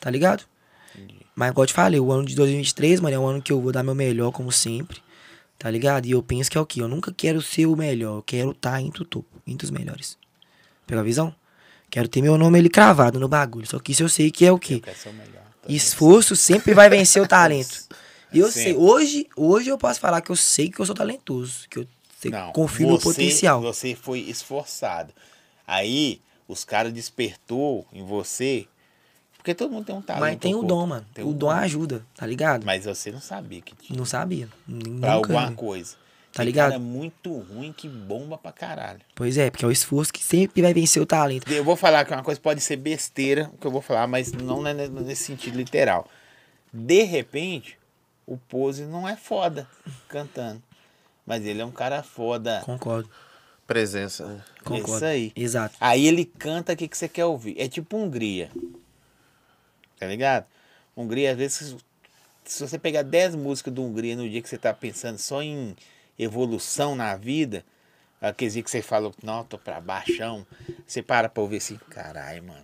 Tá 0.00 0.10
ligado? 0.10 0.44
Mas, 1.34 1.50
igual 1.50 1.62
eu 1.62 1.66
te 1.68 1.72
falei, 1.72 1.98
o 1.98 2.12
ano 2.12 2.26
de 2.26 2.34
2023, 2.34 3.00
mano, 3.00 3.14
é 3.16 3.18
um 3.18 3.26
ano 3.26 3.40
que 3.42 3.50
eu 3.52 3.60
vou 3.60 3.72
dar 3.72 3.82
meu 3.82 3.94
melhor, 3.94 4.30
como 4.32 4.52
sempre. 4.52 5.00
Tá 5.58 5.70
ligado? 5.70 6.06
E 6.06 6.10
eu 6.10 6.22
penso 6.22 6.50
que 6.50 6.58
é 6.58 6.60
o 6.60 6.66
quê? 6.66 6.82
Eu 6.82 6.88
nunca 6.88 7.12
quero 7.16 7.40
ser 7.40 7.66
o 7.66 7.74
melhor. 7.76 8.16
Eu 8.18 8.22
quero 8.22 8.50
estar 8.50 8.80
entre 8.82 9.02
o 9.02 9.04
topo, 9.06 9.28
entre 9.46 9.64
os 9.64 9.70
melhores. 9.70 10.18
Pegou 10.86 11.00
a 11.00 11.04
visão? 11.04 11.34
Quero 11.92 12.08
ter 12.08 12.22
meu 12.22 12.38
nome 12.38 12.58
ali 12.58 12.70
cravado 12.70 13.20
no 13.20 13.28
bagulho. 13.28 13.66
Só 13.66 13.78
que 13.78 13.92
isso 13.92 14.02
eu 14.02 14.08
sei 14.08 14.30
que 14.30 14.46
é 14.46 14.50
o 14.50 14.58
quê? 14.58 14.80
Melhor. 15.12 15.42
Tá 15.60 15.68
Esforço 15.68 16.34
sempre 16.34 16.72
vai 16.72 16.88
vencer 16.88 17.20
o 17.20 17.28
talento. 17.28 17.84
E 18.32 18.38
eu 18.38 18.46
Sempre. 18.50 18.62
sei, 18.62 18.74
hoje, 18.74 19.26
hoje 19.36 19.68
eu 19.68 19.76
posso 19.76 20.00
falar 20.00 20.22
que 20.22 20.32
eu 20.32 20.36
sei 20.36 20.70
que 20.70 20.80
eu 20.80 20.86
sou 20.86 20.94
talentoso, 20.94 21.68
que 21.68 21.80
eu 21.80 21.86
sei- 22.18 22.30
Não, 22.30 22.50
confio 22.50 22.88
no 22.88 22.98
você- 22.98 23.04
potencial. 23.04 23.60
Você 23.60 23.94
foi 23.94 24.20
esforçado. 24.20 25.12
Aí, 25.66 26.22
os 26.48 26.64
caras 26.64 26.94
despertou 26.94 27.86
em 27.92 28.02
você. 28.06 28.66
Porque 29.36 29.54
todo 29.54 29.70
mundo 29.70 29.84
tem 29.84 29.94
um 29.94 30.00
talento. 30.00 30.22
Mas 30.22 30.38
tem 30.38 30.54
o 30.54 30.62
dom, 30.62 30.86
mano. 30.86 31.06
Tem 31.12 31.22
o 31.22 31.28
um 31.28 31.32
dom 31.34 31.50
ajuda, 31.50 32.02
tá 32.16 32.24
ligado? 32.24 32.64
Mas 32.64 32.86
você 32.86 33.12
não 33.12 33.20
sabia 33.20 33.60
que 33.60 33.74
tinha. 33.76 33.98
Não 33.98 34.06
sabia. 34.06 34.48
Nunca. 34.66 35.00
Pra 35.00 35.12
alguma 35.12 35.52
coisa. 35.52 35.96
Tá 36.32 36.38
Tem 36.38 36.46
ligado? 36.46 36.70
cara 36.70 36.80
muito 36.80 37.38
ruim 37.40 37.74
que 37.74 37.86
bomba 37.86 38.38
pra 38.38 38.50
caralho. 38.52 39.00
Pois 39.14 39.36
é, 39.36 39.50
porque 39.50 39.66
é 39.66 39.68
o 39.68 39.72
esforço 39.72 40.10
que 40.10 40.24
sempre 40.24 40.62
vai 40.62 40.72
vencer 40.72 41.02
o 41.02 41.04
talento. 41.06 41.50
Eu 41.52 41.62
vou 41.62 41.76
falar 41.76 42.06
que 42.06 42.12
uma 42.12 42.22
coisa 42.22 42.40
pode 42.40 42.62
ser 42.62 42.76
besteira, 42.76 43.50
o 43.52 43.58
que 43.58 43.66
eu 43.66 43.70
vou 43.70 43.82
falar, 43.82 44.06
mas 44.06 44.32
não 44.32 44.66
é 44.66 44.72
nesse 44.72 45.24
sentido 45.24 45.58
literal. 45.58 46.08
De 46.72 47.02
repente, 47.02 47.78
o 48.26 48.38
Pose 48.38 48.84
não 48.84 49.06
é 49.06 49.14
foda 49.14 49.68
cantando. 50.08 50.62
Mas 51.26 51.44
ele 51.44 51.60
é 51.60 51.64
um 51.64 51.70
cara 51.70 52.02
foda. 52.02 52.62
Concordo. 52.64 53.10
Presença. 53.66 54.42
Concordo. 54.64 54.96
Isso 54.96 55.04
aí. 55.04 55.32
Exato. 55.36 55.76
Aí 55.78 56.06
ele 56.06 56.24
canta 56.24 56.72
o 56.72 56.76
que, 56.76 56.88
que 56.88 56.96
você 56.96 57.08
quer 57.08 57.26
ouvir. 57.26 57.54
É 57.58 57.68
tipo 57.68 57.96
Hungria. 57.96 58.50
Tá 59.98 60.06
ligado? 60.06 60.46
Hungria, 60.96 61.32
às 61.32 61.36
vezes, 61.36 61.76
se 62.44 62.66
você 62.66 62.78
pegar 62.78 63.02
10 63.02 63.36
músicas 63.36 63.72
do 63.72 63.84
Hungria 63.84 64.16
no 64.16 64.28
dia 64.28 64.42
que 64.42 64.48
você 64.48 64.58
tá 64.58 64.72
pensando 64.72 65.18
só 65.18 65.42
em 65.42 65.76
evolução 66.18 66.94
na 66.94 67.16
vida, 67.16 67.64
aqueles 68.20 68.54
dias 68.54 68.64
que 68.64 68.70
você 68.70 68.82
falou, 68.82 69.12
não, 69.22 69.44
tô 69.44 69.58
pra 69.58 69.80
baixão, 69.80 70.46
você 70.86 71.02
para 71.02 71.28
pra 71.28 71.42
ouvir 71.42 71.56
assim, 71.58 71.78
caralho, 71.90 72.44
mano. 72.44 72.62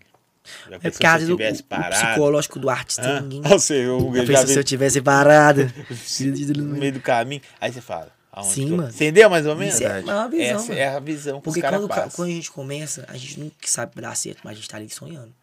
É 0.67 0.79
pensou 0.79 0.93
porque 0.93 1.07
às 1.07 1.13
se 1.13 1.19
vezes 1.19 1.29
eu 1.29 1.35
o, 1.35 1.39
tivesse 1.39 1.61
o 1.61 1.65
parado? 1.65 2.07
psicológico 2.09 2.59
do 2.59 2.71
artista 2.71 3.03
Hã? 3.03 3.21
ninguém. 3.21 3.43
Você, 3.43 3.87
o 3.87 3.99
Hungria 3.99 4.25
Já 4.25 4.33
já 4.33 4.39
pensou 4.41 4.53
se 4.55 4.59
eu 4.59 4.65
tivesse 4.65 5.03
parado? 5.03 5.61
no 6.57 6.65
meio 6.77 6.93
do 6.95 7.01
caminho. 7.01 7.43
Aí 7.61 7.71
você 7.73 7.81
fala, 7.83 8.11
aonde 8.33 8.55
Sim, 8.55 8.71
eu- 8.71 8.77
mano. 8.79 8.89
Entendeu 8.89 9.29
mais 9.29 9.47
ou 9.47 9.55
menos? 9.55 9.81
É 9.81 10.01
uma 10.01 10.29
visão, 10.29 10.57
Essa 10.57 10.69
mano. 10.69 10.81
é 10.81 10.89
a 10.89 11.01
visão 11.01 11.39
que 11.41 11.45
Porque 11.45 11.61
quando, 11.61 11.89
quando 11.89 12.29
a 12.29 12.33
gente 12.33 12.51
começa, 12.51 13.05
a 13.09 13.17
gente 13.17 13.39
nunca 13.41 13.55
sabe 13.67 14.01
dar 14.01 14.15
certo, 14.17 14.41
mas 14.43 14.53
a 14.53 14.57
gente 14.57 14.69
tá 14.69 14.77
ali 14.79 14.89
sonhando. 14.89 15.35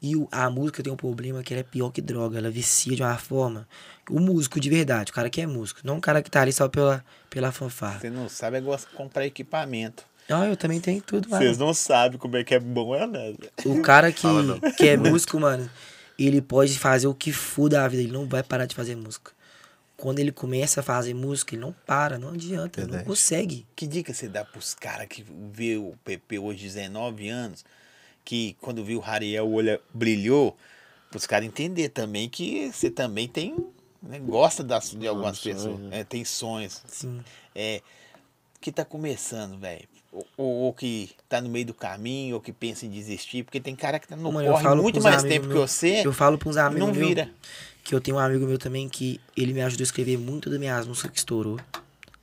E 0.00 0.12
a 0.30 0.50
música 0.50 0.82
tem 0.82 0.92
um 0.92 0.96
problema 0.96 1.42
que 1.42 1.52
ela 1.54 1.60
é 1.60 1.64
pior 1.64 1.90
que 1.90 2.02
droga, 2.02 2.38
ela 2.38 2.50
vicia 2.50 2.94
de 2.94 3.02
uma 3.02 3.16
forma. 3.16 3.66
O 4.10 4.20
músico 4.20 4.60
de 4.60 4.68
verdade, 4.68 5.10
o 5.10 5.14
cara 5.14 5.30
que 5.30 5.40
é 5.40 5.46
músico, 5.46 5.80
não 5.84 5.98
o 5.98 6.00
cara 6.00 6.22
que 6.22 6.30
tá 6.30 6.42
ali 6.42 6.52
só 6.52 6.68
pela, 6.68 7.04
pela 7.30 7.50
fanfarra. 7.52 8.00
Você 8.00 8.10
não 8.10 8.28
sabe, 8.28 8.58
é 8.58 8.60
gosto 8.60 8.88
de 8.90 8.96
comprar 8.96 9.24
equipamento. 9.26 10.04
Ah, 10.28 10.46
eu 10.46 10.56
também 10.56 10.80
tenho 10.80 11.02
tudo, 11.02 11.28
mano. 11.28 11.42
Vocês 11.42 11.58
não 11.58 11.74
sabem 11.74 12.18
como 12.18 12.36
é 12.36 12.44
que 12.44 12.54
é 12.54 12.58
bom, 12.60 12.94
é 12.94 13.06
nada. 13.06 13.36
O 13.64 13.82
cara 13.82 14.10
que, 14.12 14.22
Fala 14.22 14.58
que 14.72 14.88
é 14.88 14.96
músico, 14.96 15.38
mano, 15.38 15.68
ele 16.18 16.40
pode 16.40 16.78
fazer 16.78 17.06
o 17.06 17.14
que 17.14 17.32
for 17.32 17.68
da 17.68 17.86
vida, 17.88 18.02
ele 18.02 18.12
não 18.12 18.26
vai 18.26 18.42
parar 18.42 18.66
de 18.66 18.74
fazer 18.74 18.96
música. 18.96 19.32
Quando 19.96 20.18
ele 20.18 20.32
começa 20.32 20.80
a 20.80 20.82
fazer 20.82 21.14
música, 21.14 21.54
ele 21.54 21.62
não 21.62 21.74
para, 21.86 22.18
não 22.18 22.30
adianta, 22.30 22.80
ele 22.80 22.86
não 22.86 22.92
Verdade. 22.92 23.04
consegue. 23.08 23.66
Que 23.76 23.86
dica 23.86 24.12
você 24.12 24.28
dá 24.28 24.44
pros 24.44 24.74
caras 24.74 25.06
que 25.08 25.24
vê 25.52 25.76
o 25.76 25.94
PP 26.04 26.38
hoje, 26.38 26.64
19 26.64 27.28
anos, 27.28 27.64
que 28.24 28.56
quando 28.60 28.84
viu 28.84 28.98
o 28.98 29.00
Rariel, 29.00 29.46
o 29.46 29.52
olho 29.52 29.78
brilhou, 29.92 30.56
pros 31.10 31.26
caras 31.26 31.46
entender 31.46 31.90
também 31.90 32.28
que 32.28 32.70
você 32.72 32.90
também 32.90 33.28
tem, 33.28 33.56
né, 34.08 34.18
gosta 34.18 34.62
das, 34.62 34.90
de 34.90 35.06
algumas 35.06 35.38
pessoas, 35.40 35.78
né? 35.80 36.00
é, 36.00 36.04
tem 36.04 36.24
sonhos. 36.24 36.82
Sim. 36.86 37.22
É, 37.54 37.80
que 38.60 38.70
tá 38.72 38.84
começando, 38.84 39.58
velho. 39.58 39.86
Ou, 40.12 40.26
ou, 40.36 40.52
ou 40.66 40.72
que 40.72 41.10
tá 41.28 41.40
no 41.40 41.48
meio 41.48 41.66
do 41.66 41.74
caminho, 41.74 42.36
ou 42.36 42.40
que 42.40 42.52
pensa 42.52 42.86
em 42.86 42.90
desistir, 42.90 43.42
porque 43.42 43.60
tem 43.60 43.74
cara 43.74 43.98
que 43.98 44.06
tá 44.06 44.14
no 44.16 44.30
Mano, 44.32 44.48
corre 44.50 44.74
muito 44.76 45.00
mais 45.02 45.22
tempo 45.24 45.48
que 45.48 45.54
meus- 45.54 45.70
você 45.70 46.02
Eu 46.06 46.12
falo 46.12 46.38
pra 46.38 46.48
uns 46.48 46.56
amigos 46.56 46.86
não 46.88 46.94
meu 46.94 47.08
vira. 47.08 47.30
que 47.82 47.94
eu 47.94 48.00
tenho 48.00 48.16
um 48.16 48.20
amigo 48.20 48.46
meu 48.46 48.56
também 48.58 48.88
que 48.88 49.20
ele 49.36 49.52
me 49.52 49.60
ajudou 49.62 49.82
a 49.82 49.86
escrever 49.86 50.16
muito 50.16 50.48
das 50.48 50.58
minhas 50.58 50.86
músicas 50.86 51.10
que 51.10 51.18
estourou. 51.18 51.58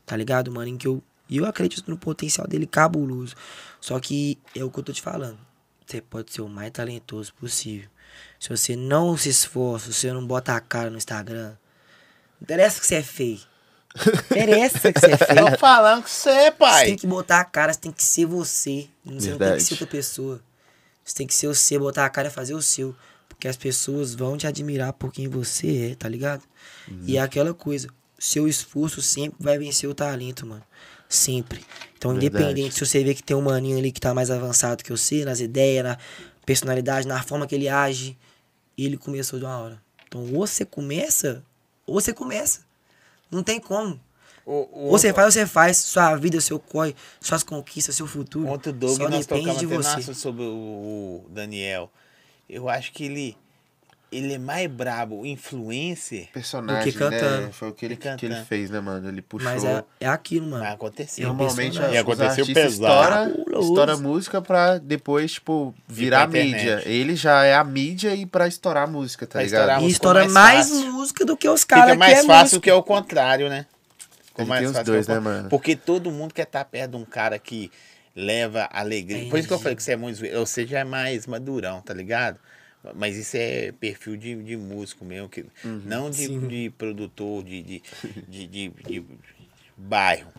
Tá 0.05 0.15
ligado, 0.15 0.49
mano? 0.51 0.67
Em 0.69 0.77
que 0.77 0.87
eu, 0.87 1.03
e 1.29 1.37
eu 1.37 1.45
acredito 1.45 1.89
no 1.91 1.97
potencial 1.97 2.47
dele 2.47 2.65
cabuloso. 2.65 3.35
Só 3.81 3.99
que 3.99 4.37
é 4.55 4.63
o 4.63 4.71
que 4.71 4.79
eu 4.79 4.83
tô 4.83 4.93
te 4.93 5.01
falando. 5.01 5.37
Você 5.85 6.01
pode 6.01 6.31
ser 6.31 6.41
o 6.41 6.47
mais 6.47 6.71
talentoso 6.71 7.33
possível. 7.33 7.89
Se 8.39 8.49
você 8.49 8.75
não 8.75 9.15
se 9.17 9.29
esforça, 9.29 9.87
se 9.91 9.99
você 9.99 10.13
não 10.13 10.25
bota 10.25 10.55
a 10.55 10.59
cara 10.61 10.89
no 10.89 10.97
Instagram, 10.97 11.55
interessa 12.41 12.79
que 12.79 12.87
você 12.87 12.95
é 12.95 13.03
feio. 13.03 13.39
Interessa 14.31 14.91
que 14.93 14.99
você 14.99 15.11
é 15.11 15.17
feio. 15.17 15.47
Tô 15.51 15.57
falando 15.57 16.01
com 16.03 16.07
você, 16.07 16.29
Você 16.45 16.51
pai. 16.51 16.85
tem 16.85 16.95
que 16.95 17.07
botar 17.07 17.39
a 17.41 17.45
cara, 17.45 17.73
você 17.73 17.79
tem 17.79 17.91
que 17.91 18.03
ser 18.03 18.25
você. 18.25 18.87
Você 19.05 19.11
não 19.11 19.17
tem 19.17 19.31
que 19.31 19.37
Verdade. 19.37 19.63
ser 19.63 19.73
outra 19.73 19.87
pessoa. 19.87 20.41
Você 21.03 21.15
tem 21.15 21.27
que 21.27 21.33
ser 21.33 21.47
você, 21.47 21.77
botar 21.79 22.05
a 22.05 22.09
cara 22.09 22.27
e 22.27 22.31
fazer 22.31 22.53
o 22.53 22.61
seu. 22.61 22.95
Porque 23.27 23.47
as 23.47 23.57
pessoas 23.57 24.13
vão 24.13 24.37
te 24.37 24.45
admirar 24.47 24.93
por 24.93 25.11
quem 25.11 25.27
você 25.27 25.91
é, 25.91 25.95
tá 25.95 26.07
ligado? 26.07 26.43
E 27.05 27.17
é 27.17 27.21
aquela 27.21 27.53
coisa. 27.53 27.87
seu 28.19 28.47
esforço 28.47 29.01
sempre 29.01 29.35
vai 29.39 29.57
vencer 29.57 29.89
o 29.89 29.95
talento, 29.95 30.45
mano. 30.45 30.63
Sempre. 31.09 31.65
Então, 31.97 32.11
Verdade. 32.13 32.27
independente 32.37 32.75
se 32.75 32.85
você 32.85 33.03
vê 33.03 33.13
que 33.15 33.23
tem 33.23 33.35
um 33.35 33.41
maninho 33.41 33.77
ali 33.77 33.91
que 33.91 33.99
tá 33.99 34.13
mais 34.13 34.29
avançado 34.31 34.83
que 34.83 34.91
você, 34.91 35.25
nas 35.25 35.39
ideias, 35.39 35.83
na 35.83 35.97
personalidade, 36.45 37.07
na 37.07 37.21
forma 37.23 37.45
que 37.47 37.55
ele 37.55 37.67
age, 37.67 38.17
ele 38.77 38.95
começou 38.95 39.37
de 39.39 39.45
uma 39.45 39.57
hora. 39.57 39.81
Então, 40.07 40.21
ou 40.21 40.45
você 40.47 40.63
começa, 40.63 41.43
ou 41.85 41.99
você 41.99 42.13
começa. 42.13 42.61
Não 43.29 43.43
tem 43.43 43.59
como. 43.59 43.99
O, 44.45 44.51
o, 44.51 44.85
Ou 44.85 44.91
você 44.91 45.13
faz 45.13 45.25
ou 45.27 45.31
você 45.31 45.45
faz. 45.45 45.77
Sua 45.77 46.15
vida, 46.15 46.41
seu 46.41 46.59
corre, 46.59 46.95
suas 47.19 47.43
conquistas, 47.43 47.95
seu 47.95 48.07
futuro. 48.07 48.47
Ontem 48.47 48.69
o 48.69 48.73
Doug, 48.73 48.97
só 48.97 49.09
nós 49.09 49.25
depende 49.25 49.57
de 49.57 49.65
você. 49.65 50.13
sobre 50.13 50.43
o, 50.43 51.25
o 51.25 51.29
Daniel. 51.29 51.91
Eu 52.49 52.67
acho 52.67 52.91
que 52.91 53.05
ele, 53.05 53.37
ele 54.11 54.33
é 54.33 54.37
mais 54.37 54.69
brabo, 54.69 55.25
influencer, 55.25 56.27
Personagem, 56.33 56.83
Do 56.83 56.91
que 56.91 56.97
cantando. 56.97 57.45
né? 57.47 57.49
Foi 57.53 57.69
o 57.69 57.73
que 57.73 57.85
ele, 57.85 57.95
Que 57.95 58.15
que 58.17 58.25
ele 58.25 58.35
fez, 58.43 58.69
né, 58.69 58.79
mano? 58.81 59.07
Ele 59.07 59.21
puxou. 59.21 59.49
Mas 59.49 59.63
é, 59.63 59.83
é 60.01 60.07
aquilo, 60.07 60.47
mano. 60.47 60.63
vai 60.63 60.73
acontecer. 60.73 61.23
Normalmente 61.23 61.77
impressionante. 61.77 61.89
os 61.89 61.95
E 61.95 61.97
aconteceu 61.97 62.45
pesado. 62.53 62.71
estoura, 62.71 63.59
estoura 63.61 63.97
música 63.97 64.41
pra 64.41 64.77
depois, 64.77 65.33
tipo, 65.33 65.73
virar 65.87 66.27
mídia. 66.27 66.81
Ele 66.85 67.15
já 67.15 67.43
é 67.45 67.55
a 67.55 67.63
mídia 67.63 68.13
e 68.13 68.25
pra 68.25 68.47
estourar 68.47 68.87
música, 68.87 69.25
tá 69.25 69.33
Pra 69.33 69.43
ligado? 69.43 69.69
E 69.69 69.73
música 69.75 69.91
estoura 69.91 70.27
mais 70.27 70.69
mais, 70.71 70.85
música 70.85 71.25
do 71.25 71.37
que 71.37 71.47
os 71.47 71.63
caras 71.63 71.85
Fica 71.85 71.93
que 71.93 71.99
mais 71.99 72.19
é 72.19 72.23
fácil 72.23 72.43
músico. 72.43 72.61
que 72.61 72.69
é 72.69 72.73
o 72.73 72.83
contrário, 72.83 73.49
né? 73.49 73.65
Ele 74.37 74.47
mais 74.47 74.65
fácil 74.67 74.83
que 74.83 74.91
dois, 74.91 75.07
é 75.09 75.13
né, 75.13 75.19
mano? 75.19 75.49
Porque 75.49 75.75
todo 75.75 76.11
mundo 76.11 76.33
quer 76.33 76.43
estar 76.43 76.65
perto 76.65 76.91
de 76.91 76.97
um 76.97 77.05
cara 77.05 77.37
que 77.39 77.71
leva 78.15 78.67
alegria. 78.71 79.25
É 79.27 79.29
Por 79.29 79.39
isso 79.39 79.47
que 79.47 79.53
eu 79.53 79.59
falei 79.59 79.75
que 79.75 79.83
você 79.83 79.93
é 79.93 79.95
muito. 79.95 80.19
Você 80.19 80.65
já 80.67 80.79
é 80.79 80.83
mais 80.83 81.25
madurão, 81.27 81.79
tá 81.81 81.93
ligado? 81.93 82.37
Mas 82.95 83.15
isso 83.15 83.37
é 83.37 83.71
perfil 83.73 84.17
de, 84.17 84.35
de 84.43 84.57
músico 84.57 85.05
mesmo, 85.05 85.29
que, 85.29 85.41
Uhum. 85.63 85.81
não 85.85 86.09
de, 86.09 86.25
Sim. 86.25 86.47
de 86.47 86.69
produtor, 86.71 87.43
de, 87.43 87.61
de, 87.61 87.83
de, 88.27 88.47
de- 88.47 88.69
de 88.69 89.05
bairro. 89.77 90.31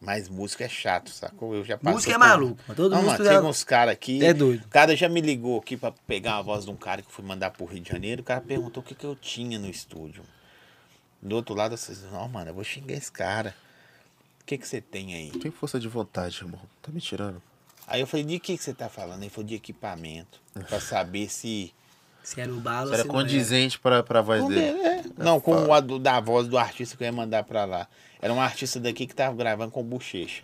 Mas 0.00 0.28
música 0.28 0.62
é 0.64 0.68
chato, 0.68 1.10
sacou? 1.10 1.56
Eu 1.56 1.64
já 1.64 1.76
passei 1.76 1.92
Música 1.92 2.12
é 2.12 2.14
por- 2.14 2.20
maluco. 2.20 2.62
mano. 2.68 2.76
Todo 2.76 2.90
Não, 2.92 2.98
mundo 3.02 3.10
mano, 3.10 3.24
já- 3.24 3.32
chega 3.32 3.46
uns 3.46 3.64
caras 3.64 3.92
aqui. 3.92 4.24
É 4.24 4.32
doido. 4.32 4.64
O 4.64 4.68
cara 4.68 4.94
já 4.96 5.08
me 5.08 5.20
ligou 5.20 5.58
aqui 5.58 5.76
pra 5.76 5.90
pegar 5.90 6.36
a 6.36 6.42
voz 6.42 6.64
de 6.64 6.70
um 6.70 6.76
cara 6.76 7.02
que 7.02 7.08
eu 7.08 7.12
fui 7.12 7.24
mandar 7.24 7.50
pro 7.50 7.64
Rio 7.66 7.80
de 7.80 7.88
Janeiro. 7.90 8.22
O 8.22 8.24
cara 8.24 8.40
perguntou 8.40 8.80
o 8.80 8.86
que, 8.86 8.94
que 8.94 9.04
eu 9.04 9.16
tinha 9.16 9.58
no 9.58 9.68
estúdio. 9.68 10.22
Do 11.20 11.34
outro 11.34 11.52
lado, 11.56 11.76
vocês, 11.76 12.00
não, 12.12 12.28
mano, 12.28 12.50
eu 12.50 12.54
vou 12.54 12.62
xingar 12.62 12.94
esse 12.94 13.10
cara. 13.10 13.52
O 14.40 14.44
que, 14.44 14.56
que 14.56 14.68
você 14.68 14.80
tem 14.80 15.14
aí? 15.16 15.32
Tem 15.32 15.50
força 15.50 15.80
de 15.80 15.88
vontade, 15.88 16.38
irmão. 16.40 16.60
Tá 16.80 16.92
me 16.92 17.00
tirando. 17.00 17.42
Aí 17.88 18.00
eu 18.00 18.06
falei, 18.06 18.24
de 18.24 18.38
que, 18.38 18.56
que 18.56 18.62
você 18.62 18.74
tá 18.74 18.88
falando? 18.88 19.22
Ele 19.22 19.30
falou 19.30 19.46
de 19.48 19.54
equipamento. 19.54 20.40
Pra 20.68 20.78
saber 20.80 21.28
se. 21.30 21.72
Se 22.22 22.38
era 22.40 22.52
o 22.52 22.60
balo, 22.60 22.92
Era 22.92 23.02
se 23.02 23.08
não 23.08 23.14
era. 23.14 23.24
condizente 23.24 23.78
pra, 23.78 24.02
pra 24.02 24.20
voz 24.20 24.42
Com 24.42 24.48
dele. 24.48 24.78
é. 24.80 25.02
Não, 25.16 25.40
com 25.40 25.54
o 25.66 25.72
a 25.72 25.80
do- 25.80 25.98
da 25.98 26.20
voz 26.20 26.46
do 26.46 26.58
artista 26.58 26.96
que 26.96 27.02
eu 27.02 27.06
ia 27.06 27.12
mandar 27.12 27.42
pra 27.44 27.64
lá. 27.64 27.88
Era 28.20 28.32
um 28.34 28.40
artista 28.40 28.78
daqui 28.78 29.06
que 29.06 29.14
tava 29.14 29.34
gravando 29.34 29.70
com 29.72 29.82
bochecha. 29.82 30.42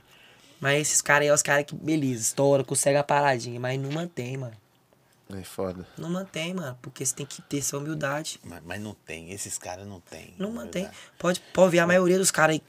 Mas 0.60 0.80
esses 0.80 1.02
caras 1.02 1.22
aí 1.22 1.28
é 1.28 1.34
os 1.34 1.42
caras 1.42 1.66
que, 1.66 1.74
beleza, 1.74 2.22
estoura, 2.22 2.64
consegue 2.64 2.96
a 2.96 3.04
paradinha, 3.04 3.60
mas 3.60 3.78
não 3.78 3.90
mantém, 3.92 4.36
mano. 4.38 4.56
É 5.36 5.42
foda. 5.42 5.86
Não 5.98 6.08
mantém, 6.08 6.54
mano. 6.54 6.78
Porque 6.80 7.04
você 7.04 7.14
tem 7.14 7.26
que 7.26 7.42
ter 7.42 7.58
essa 7.58 7.76
humildade. 7.76 8.40
Mas, 8.44 8.62
mas 8.64 8.80
não 8.80 8.94
tem, 8.94 9.30
esses 9.32 9.58
caras 9.58 9.86
não 9.86 10.00
tem. 10.00 10.32
Não 10.38 10.50
mantém. 10.52 10.88
Pode, 11.18 11.42
pode 11.52 11.70
ver 11.72 11.80
a 11.80 11.86
maioria 11.86 12.16
dos 12.18 12.30
caras 12.30 12.54
aí 12.56 12.62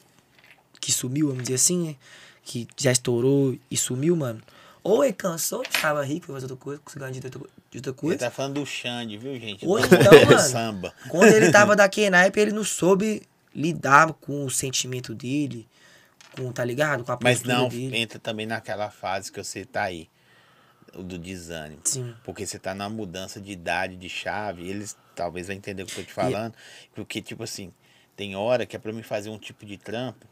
que 0.82 0.92
sumiu, 0.92 1.28
vamos 1.28 1.44
dizer 1.44 1.56
assim, 1.56 1.88
né? 1.90 1.96
Que 2.44 2.68
já 2.76 2.92
estourou 2.92 3.58
e 3.72 3.78
sumiu, 3.78 4.16
mano. 4.16 4.42
Ou 4.88 5.04
ele 5.04 5.14
cansou, 5.14 5.64
estava 5.64 6.04
rico, 6.06 6.28
fazer 6.28 6.46
outra 6.46 6.58
coisa, 6.58 6.80
conseguiu 6.86 7.08
ganhar 7.08 7.20
de 7.20 7.26
outra, 7.26 7.40
de 7.72 7.78
outra 7.80 7.90
Ele 7.90 7.94
coisa. 7.98 8.20
tá 8.20 8.30
falando 8.30 8.54
do 8.54 8.66
Xande, 8.68 9.18
viu, 9.18 9.34
gente? 9.40 9.66
Ou 9.66 9.80
então, 9.80 9.98
mano, 10.28 10.40
Samba. 10.40 10.94
Quando 11.10 11.34
ele 11.34 11.52
tava 11.52 11.76
daquele 11.76 12.12
naipe, 12.12 12.40
ele 12.40 12.52
não 12.52 12.64
soube 12.64 13.24
lidar 13.56 14.14
com 14.14 14.46
o 14.46 14.50
sentimento 14.52 15.16
dele, 15.16 15.68
com, 16.38 16.52
tá 16.52 16.64
ligado? 16.64 17.04
Com 17.04 17.12
a 17.14 17.18
Mas 17.20 17.42
não, 17.42 17.68
dele. 17.68 17.98
entra 17.98 18.20
também 18.20 18.46
naquela 18.46 18.92
fase 18.92 19.32
que 19.32 19.44
você 19.44 19.66
tá 19.66 19.82
aí, 19.82 20.08
o 20.94 21.02
do 21.02 21.18
desânimo. 21.18 21.82
Sim. 21.84 22.14
Porque 22.24 22.46
você 22.46 22.60
tá 22.60 22.76
na 22.76 22.88
mudança 22.88 23.42
de 23.42 23.54
idade, 23.54 23.96
de 23.96 24.08
chave, 24.08 24.70
eles 24.70 24.96
talvez 25.16 25.48
vão 25.48 25.56
entender 25.56 25.82
o 25.82 25.88
que 25.88 25.94
eu 25.94 26.04
tô 26.04 26.08
te 26.08 26.14
falando. 26.14 26.54
Porque, 26.94 27.24
tipo 27.24 27.42
assim, 27.42 27.74
tem 28.16 28.36
hora 28.36 28.68
que 28.68 28.76
é 28.76 28.80
pra 28.80 28.94
mim 28.94 29.02
fazer 29.02 29.32
um 29.32 29.40
tipo 29.40 29.66
de 29.66 29.78
trampo, 29.80 30.28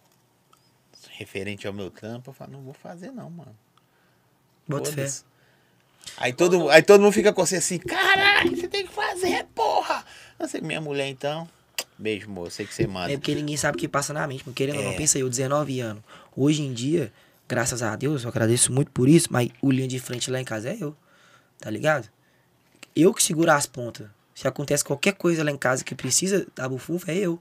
referente 1.09 1.65
ao 1.65 1.73
meu 1.73 1.89
trampo, 1.89 2.29
eu 2.29 2.33
falo, 2.35 2.51
não 2.51 2.61
vou 2.61 2.73
fazer 2.75 3.09
não, 3.11 3.31
mano. 3.31 3.55
Bota 4.67 4.91
fé. 4.91 5.07
Aí 6.17 6.33
todo, 6.33 6.69
aí 6.69 6.81
todo 6.81 7.01
mundo 7.01 7.13
fica 7.13 7.31
com 7.33 7.45
você 7.45 7.57
assim, 7.57 7.77
caralho, 7.79 8.55
você 8.55 8.67
tem 8.67 8.85
que 8.85 8.93
fazer, 8.93 9.45
porra! 9.55 10.03
Sei, 10.47 10.59
minha 10.61 10.81
mulher, 10.81 11.07
então, 11.07 11.47
beijo, 11.97 12.29
moço, 12.29 12.51
sei 12.51 12.65
que 12.65 12.73
você 12.73 12.85
manda. 12.85 13.13
É 13.13 13.17
porque 13.17 13.33
ninguém 13.33 13.55
sabe 13.55 13.77
o 13.77 13.79
que 13.79 13.87
passa 13.87 14.13
na 14.13 14.27
mente. 14.27 14.43
Querendo 14.53 14.77
ou 14.79 14.83
não, 14.83 14.91
É. 14.91 14.95
pensa 14.97 15.17
aí, 15.17 15.21
eu 15.21 15.29
19 15.29 15.79
anos. 15.79 16.03
Hoje 16.35 16.61
em 16.61 16.73
dia, 16.73 17.11
graças 17.47 17.81
a 17.81 17.95
Deus, 17.95 18.23
eu 18.23 18.29
agradeço 18.29 18.71
muito 18.73 18.91
por 18.91 19.07
isso, 19.07 19.29
mas 19.31 19.49
o 19.61 19.71
linha 19.71 19.87
de 19.87 19.99
frente 19.99 20.29
lá 20.29 20.39
em 20.41 20.43
casa 20.45 20.69
é 20.69 20.77
eu. 20.79 20.95
Tá 21.59 21.69
ligado? 21.69 22.09
Eu 22.93 23.13
que 23.13 23.23
seguro 23.23 23.49
as 23.51 23.65
pontas. 23.65 24.07
Se 24.35 24.47
acontece 24.47 24.83
qualquer 24.83 25.13
coisa 25.13 25.43
lá 25.43 25.51
em 25.51 25.57
casa 25.57 25.83
que 25.83 25.95
precisa 25.95 26.45
da 26.53 26.67
bufufa, 26.67 27.11
é 27.11 27.15
eu. 27.17 27.39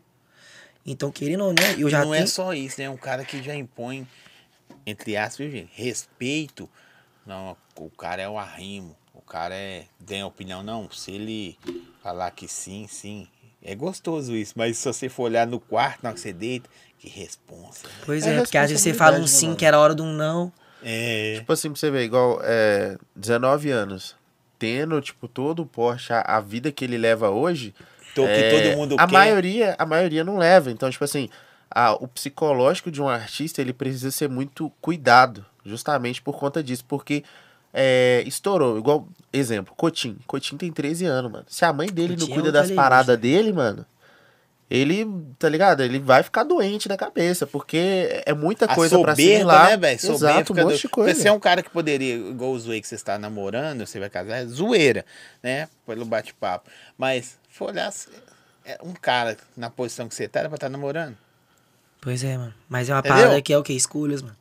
Então, 0.86 1.10
querendo 1.10 1.44
ou 1.44 1.52
não, 1.52 1.70
eu 1.78 1.88
já 1.90 2.04
não 2.04 2.12
tenho. 2.12 2.22
é 2.22 2.26
só 2.26 2.54
isso, 2.54 2.78
né? 2.80 2.84
É 2.86 2.90
um 2.90 2.96
cara 2.96 3.24
que 3.24 3.42
já 3.42 3.54
impõe, 3.54 4.06
entre 4.86 5.16
aspas, 5.16 5.50
gente? 5.50 5.70
Respeito. 5.74 6.68
Não, 7.26 7.56
o 7.76 7.90
cara 7.90 8.22
é 8.22 8.28
o 8.28 8.38
arrimo. 8.38 8.96
O 9.14 9.20
cara 9.20 9.54
é. 9.54 9.84
Tem 10.04 10.22
opinião, 10.24 10.62
não. 10.62 10.90
Se 10.90 11.12
ele 11.12 11.58
falar 12.02 12.30
que 12.32 12.48
sim, 12.48 12.86
sim. 12.88 13.26
É 13.64 13.74
gostoso 13.76 14.34
isso, 14.34 14.54
mas 14.56 14.76
se 14.76 14.88
você 14.92 15.08
for 15.08 15.24
olhar 15.24 15.46
no 15.46 15.60
quarto, 15.60 16.02
na 16.02 16.08
hora 16.08 16.14
que 16.14 16.20
você 16.20 16.32
deita, 16.32 16.68
que 16.98 17.08
responsa. 17.08 17.86
né? 17.86 17.94
Pois 18.04 18.26
É 18.26 18.34
é, 18.34 18.40
porque 18.40 18.58
às 18.58 18.68
vezes 18.70 18.82
você 18.82 18.92
fala 18.92 19.18
um 19.18 19.20
né, 19.20 19.26
sim 19.28 19.46
mano? 19.46 19.56
que 19.58 19.64
era 19.64 19.76
a 19.76 19.80
hora 19.80 19.94
de 19.94 20.02
um 20.02 20.12
não. 20.12 20.52
É. 20.82 21.34
Tipo 21.38 21.52
assim, 21.52 21.70
pra 21.70 21.78
você 21.78 21.88
ver, 21.90 22.02
igual 22.04 22.40
é, 22.42 22.96
19 23.14 23.70
anos. 23.70 24.16
Tendo, 24.58 25.00
tipo, 25.00 25.28
todo 25.28 25.62
o 25.62 25.66
Porsche, 25.66 26.12
a, 26.12 26.20
a 26.22 26.40
vida 26.40 26.72
que 26.72 26.84
ele 26.84 26.98
leva 26.98 27.30
hoje. 27.30 27.72
Tô- 28.16 28.24
que 28.24 28.30
é, 28.30 28.50
todo 28.50 28.76
mundo 28.76 28.96
a 28.98 29.06
quer. 29.06 29.12
maioria 29.12 29.76
A 29.78 29.86
maioria 29.86 30.24
não 30.24 30.38
leva. 30.38 30.70
Então, 30.72 30.90
tipo 30.90 31.04
assim, 31.04 31.28
a- 31.70 31.92
o 31.94 32.08
psicológico 32.08 32.90
de 32.90 33.00
um 33.00 33.08
artista, 33.08 33.60
ele 33.60 33.72
precisa 33.72 34.10
ser 34.10 34.28
muito 34.28 34.72
cuidado. 34.80 35.46
Justamente 35.64 36.20
por 36.22 36.38
conta 36.38 36.62
disso. 36.62 36.84
Porque 36.86 37.22
é, 37.72 38.22
estourou. 38.26 38.78
Igual, 38.78 39.08
exemplo, 39.32 39.74
Cotim. 39.76 40.18
Cotim 40.26 40.56
tem 40.56 40.70
13 40.72 41.04
anos, 41.06 41.30
mano. 41.30 41.44
Se 41.48 41.64
a 41.64 41.72
mãe 41.72 41.88
dele 41.88 42.16
não 42.16 42.24
é 42.26 42.28
cuida 42.28 42.48
outro 42.48 42.52
das 42.52 42.70
paradas 42.70 43.18
dele, 43.18 43.52
mano. 43.52 43.84
Ele, 44.70 45.06
tá 45.38 45.50
ligado? 45.50 45.82
Ele 45.82 45.98
vai 45.98 46.22
ficar 46.22 46.44
doente 46.44 46.88
na 46.88 46.96
cabeça, 46.96 47.46
porque 47.46 48.22
é 48.24 48.32
muita 48.32 48.64
A 48.64 48.74
coisa 48.74 48.98
pra 49.00 49.10
soberba, 49.14 49.32
assimilar. 49.34 49.68
né, 49.70 49.76
velho? 49.76 50.00
Soberba 50.00 50.16
Exato, 50.40 50.52
um 50.52 50.56
monte 50.56 50.72
do- 50.72 50.78
de 50.78 50.88
coisa. 50.88 51.20
Você 51.20 51.28
é 51.28 51.32
um 51.32 51.40
cara 51.40 51.62
que 51.62 51.68
poderia, 51.68 52.14
igual 52.14 52.52
o 52.52 52.58
Zoe 52.58 52.80
que 52.80 52.88
você 52.88 52.94
está 52.94 53.18
namorando, 53.18 53.86
você 53.86 54.00
vai 54.00 54.08
casar, 54.08 54.36
é 54.36 54.46
zoeira, 54.46 55.04
né? 55.42 55.68
Pelo 55.86 56.06
bate-papo. 56.06 56.70
Mas, 56.96 57.38
for 57.50 57.68
olhar, 57.68 57.92
é 58.64 58.78
um 58.82 58.94
cara 58.94 59.36
na 59.54 59.68
posição 59.68 60.08
que 60.08 60.14
você 60.14 60.26
tá, 60.26 60.40
era 60.40 60.48
pra 60.48 60.56
estar 60.56 60.70
namorando. 60.70 61.18
Pois 62.00 62.24
é, 62.24 62.38
mano. 62.38 62.54
Mas 62.66 62.88
é 62.88 62.94
uma 62.94 63.00
Entendeu? 63.00 63.16
parada 63.18 63.42
que 63.42 63.52
é 63.52 63.58
o 63.58 63.62
que? 63.62 63.74
Escolhas, 63.74 64.22
mano. 64.22 64.36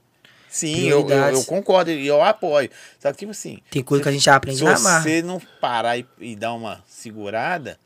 Sim, 0.51 0.81
eu, 0.81 1.09
eu, 1.09 1.17
eu 1.17 1.45
concordo 1.45 1.89
e 1.91 2.05
eu 2.05 2.21
apoio. 2.21 2.69
Só 2.99 3.09
que, 3.13 3.19
tipo 3.19 3.31
assim, 3.31 3.59
Tem 3.69 3.81
coisa 3.81 4.03
que 4.03 4.09
a 4.09 4.11
gente 4.11 4.29
aprende 4.29 4.57
se 4.57 4.65
na 4.65 4.77
marra. 4.77 5.01
você 5.01 5.21
não 5.21 5.39
parar 5.61 5.97
e, 5.97 6.05
e 6.19 6.35
dar 6.35 6.53
uma 6.53 6.83
segurada, 6.89 7.79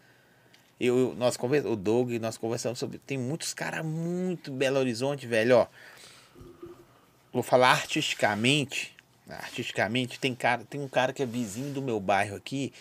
eu, 0.79 1.13
nós 1.15 1.37
conversamos, 1.37 1.77
o 1.77 1.79
Doug, 1.79 2.13
nós 2.13 2.37
conversamos 2.37 2.79
sobre. 2.79 2.97
Tem 2.97 3.19
muitos 3.19 3.53
caras 3.53 3.85
muito 3.85 4.51
Belo 4.51 4.79
Horizonte, 4.79 5.27
velho, 5.27 5.57
ó. 5.57 5.67
Vou 7.31 7.43
falar 7.43 7.69
artisticamente. 7.69 8.95
Artisticamente, 9.29 10.19
tem, 10.19 10.33
cara, 10.33 10.63
tem 10.67 10.81
um 10.81 10.87
cara 10.87 11.13
que 11.13 11.21
é 11.21 11.25
vizinho 11.25 11.71
do 11.71 11.83
meu 11.83 11.99
bairro 11.99 12.35
aqui. 12.35 12.73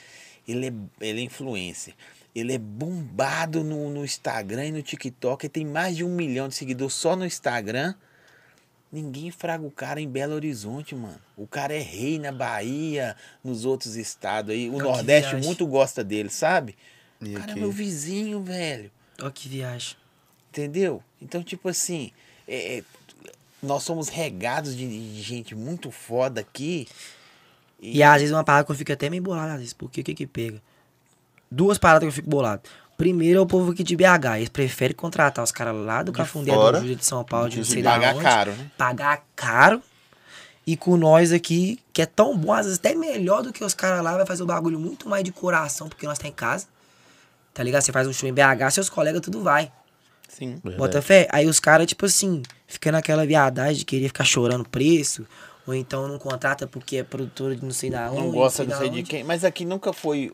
Ele 0.49 0.69
é, 0.69 0.73
ele 1.07 1.21
é 1.21 1.25
influencer. 1.25 1.93
Ele 2.35 2.55
é 2.55 2.59
bombado 2.59 3.63
no, 3.63 3.91
no 3.91 4.03
Instagram 4.03 4.67
e 4.67 4.73
no 4.73 4.83
TikTok. 4.83 5.45
Ele 5.45 5.51
tem 5.51 5.65
mais 5.65 5.95
de 5.95 6.05
um 6.05 6.09
milhão 6.09 6.49
de 6.49 6.55
seguidores 6.55 6.95
só 6.95 7.15
no 7.15 7.27
Instagram. 7.27 7.95
Ninguém 8.95 9.29
fraga 9.33 9.67
o 9.67 9.73
cara 9.73 10.01
em 10.01 10.09
Belo 10.09 10.35
Horizonte, 10.35 10.95
mano. 10.95 11.19
O 11.37 11.49
cara 11.49 11.75
é 11.75 11.81
rei 11.81 12.17
na 12.17 12.31
Bahia, 12.31 13.17
nos 13.43 13.65
outros 13.65 13.97
estados 13.97 14.55
aí. 14.55 14.71
O 14.71 14.75
Olha 14.77 14.85
Nordeste 14.85 15.35
muito 15.35 15.67
gosta 15.67 16.05
dele, 16.05 16.29
sabe? 16.31 16.77
E 17.21 17.31
o 17.31 17.33
cara 17.33 17.51
aqui? 17.51 17.59
é 17.59 17.63
meu 17.63 17.73
vizinho, 17.73 18.41
velho. 18.41 18.93
Ó 19.21 19.29
que 19.31 19.49
viagem. 19.49 19.97
Entendeu? 20.49 21.03
Então, 21.21 21.43
tipo 21.43 21.69
assim, 21.69 22.13
é, 22.47 22.77
é, 22.79 22.85
nós 23.61 23.83
somos 23.83 24.09
regados 24.09 24.77
de, 24.77 24.87
de 24.87 25.23
gente 25.23 25.57
muito 25.57 25.91
foda 25.91 26.41
aqui. 26.41 26.87
E 27.81 28.01
às 28.01 28.21
vezes 28.21 28.33
uma 28.33 28.45
parada 28.45 28.65
que 28.65 28.71
eu 28.71 28.77
fico 28.77 28.93
até 28.93 29.11
meio 29.11 29.25
bolado, 29.25 29.55
às 29.55 29.59
vezes, 29.59 29.73
porque 29.73 30.03
o 30.03 30.05
que 30.05 30.15
que 30.15 30.27
pega? 30.29 30.63
Duas 31.51 31.79
paradas 31.79 32.05
que 32.05 32.11
eu 32.11 32.13
fico 32.13 32.31
bolado. 32.31 32.63
Primeiro 32.97 33.39
é 33.39 33.43
o 33.43 33.47
povo 33.47 33.73
aqui 33.73 33.83
de 33.83 33.97
BH, 33.97 34.37
eles 34.37 34.49
preferem 34.49 34.95
contratar 34.95 35.43
os 35.43 35.51
caras 35.51 35.75
lá 35.75 36.03
do 36.03 36.13
Cafundé, 36.13 36.53
do 36.53 36.79
Júlio 36.79 36.97
de 36.97 37.05
São 37.05 37.25
Paulo, 37.25 37.49
de 37.49 37.59
não 37.59 37.65
sei 37.65 37.83
da 37.83 37.91
pagar 37.93 38.15
onde. 38.15 38.23
caro, 38.23 38.53
né? 38.53 38.71
Pagar 38.79 39.25
caro. 39.35 39.83
E 40.67 40.77
com 40.77 40.97
nós 40.97 41.33
aqui, 41.33 41.79
que 41.93 42.01
é 42.01 42.07
tão 42.07 42.37
bom, 42.37 42.53
às 42.53 42.65
vezes 42.65 42.79
até 42.79 42.95
melhor 42.95 43.43
do 43.43 43.53
que 43.53 43.63
os 43.63 43.75
caras 43.75 44.03
lá, 44.03 44.17
vai 44.17 44.25
fazer 44.25 44.43
o 44.43 44.47
bagulho 44.47 44.79
muito 44.79 45.09
mais 45.09 45.23
de 45.25 45.33
coração, 45.33 45.89
porque 45.89 46.07
nós 46.07 46.19
tá 46.19 46.29
em 46.29 46.33
casa. 46.33 46.67
Tá 47.53 47.63
ligado? 47.63 47.83
Você 47.83 47.93
faz 47.93 48.07
um 48.07 48.13
show 48.13 48.29
em 48.29 48.33
BH, 48.33 48.71
seus 48.73 48.89
colegas 48.89 49.21
tudo 49.21 49.43
vai. 49.43 49.71
Sim. 50.29 50.61
Bota 50.77 51.03
fé? 51.03 51.29
Aí 51.31 51.47
os 51.47 51.61
caras, 51.61 51.87
tipo 51.87 52.07
assim, 52.07 52.43
fica 52.67 52.91
naquela 52.91 53.27
viadagem 53.27 53.77
de 53.77 53.85
querer 53.85 54.09
ficar 54.09 54.25
chorando 54.25 54.69
preço. 54.69 55.27
Ou 55.67 55.75
então 55.75 56.09
não 56.09 56.19
contrata 56.19 56.67
porque 56.67 56.97
é 56.97 57.03
produtora 57.03 57.55
de 57.57 57.65
não 57.65 57.71
sei 57.71 57.91
da 57.91 58.11
onde. 58.11 58.21
Não 58.21 58.31
gosta, 58.31 58.63
não 58.65 58.71
da 58.71 58.79
sei 58.79 58.91
de 58.91 59.01
onde. 59.01 59.09
quem. 59.11 59.25
Mas 59.25 59.45
aqui 59.45 59.65
nunca 59.65 59.93
foi. 59.93 60.33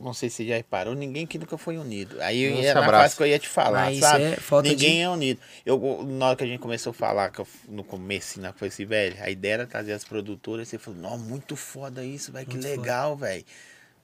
Não 0.00 0.14
sei 0.14 0.30
se 0.30 0.36
você 0.36 0.46
já 0.46 0.56
reparou, 0.56 0.94
ninguém 0.94 1.26
que 1.26 1.38
nunca 1.38 1.58
foi 1.58 1.76
unido. 1.76 2.20
Aí 2.20 2.48
se 2.56 2.66
era 2.66 2.80
a 2.80 2.84
abraça. 2.84 3.02
fase 3.04 3.16
que 3.16 3.22
eu 3.22 3.26
ia 3.26 3.38
te 3.38 3.48
falar, 3.48 3.86
Mas 3.86 3.98
sabe? 3.98 4.24
é 4.24 4.36
ninguém 4.62 4.76
de- 4.96 5.00
é 5.00 5.08
unido. 5.08 5.40
Eu, 5.66 6.04
na 6.04 6.26
hora 6.28 6.36
que 6.36 6.44
a 6.44 6.46
gente 6.46 6.60
começou 6.60 6.90
a 6.90 6.94
falar, 6.94 7.30
que 7.30 7.40
eu- 7.40 7.48
no 7.68 7.82
começo, 7.82 8.40
né, 8.40 8.52
foi 8.56 8.68
assim, 8.68 8.84
velho, 8.84 9.16
a 9.20 9.28
ideia 9.28 9.54
era 9.54 9.66
trazer 9.66 9.92
as 9.92 10.04
produtoras, 10.04 10.68
você 10.68 10.78
falou, 10.78 11.00
não, 11.00 11.18
muito 11.18 11.56
foda 11.56 12.04
isso, 12.04 12.30
velho, 12.32 12.46
que 12.46 12.54
Muito 12.56 12.66
legal, 12.68 13.16
velho. 13.16 13.44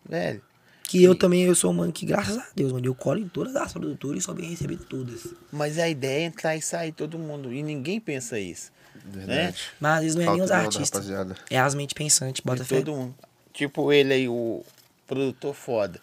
Velho, 0.09 0.43
Que 0.87 1.03
eu 1.03 1.15
também, 1.15 1.45
eu 1.45 1.55
sou 1.55 1.71
um 1.71 1.75
mano 1.75 1.93
que, 1.93 2.05
graças 2.05 2.37
a 2.37 2.47
Deus, 2.55 2.71
mano, 2.73 2.85
eu 2.87 2.95
colo 2.95 3.19
em 3.19 3.27
todas 3.29 3.57
as 3.57 3.73
produtoras 3.73 4.19
e 4.23 4.25
sou 4.27 4.35
bem 4.35 4.51
recebido 4.51 4.85
todas. 4.85 5.29
mas 5.51 5.79
a 5.79 5.89
ideia 5.89 6.25
é 6.25 6.27
entrar 6.27 6.57
e 6.57 6.61
sair 6.61 6.93
todo 6.93 7.19
mundo. 7.19 7.53
E 7.55 7.63
ninguém 7.63 7.99
pensa 7.99 8.39
isso. 8.39 8.71
Verdade. 9.07 9.57
Mas 9.81 9.93
às 9.97 10.01
vezes 10.03 10.15
não 10.17 10.23
é 10.23 10.27
nem 10.27 10.39
Falta 10.39 10.45
os 10.45 10.51
de 10.51 10.57
onda, 10.57 10.65
artistas. 10.67 11.11
É 11.51 11.59
as 11.59 11.75
mentes 11.75 11.95
pensantes, 11.95 12.43
bota 12.45 12.65
fé. 12.65 12.77
todo 12.79 12.93
mundo. 12.95 13.15
Tipo 13.53 13.93
ele 13.93 14.13
aí, 14.15 14.29
o 14.29 14.63
produtor 15.07 15.55
foda. 15.55 16.01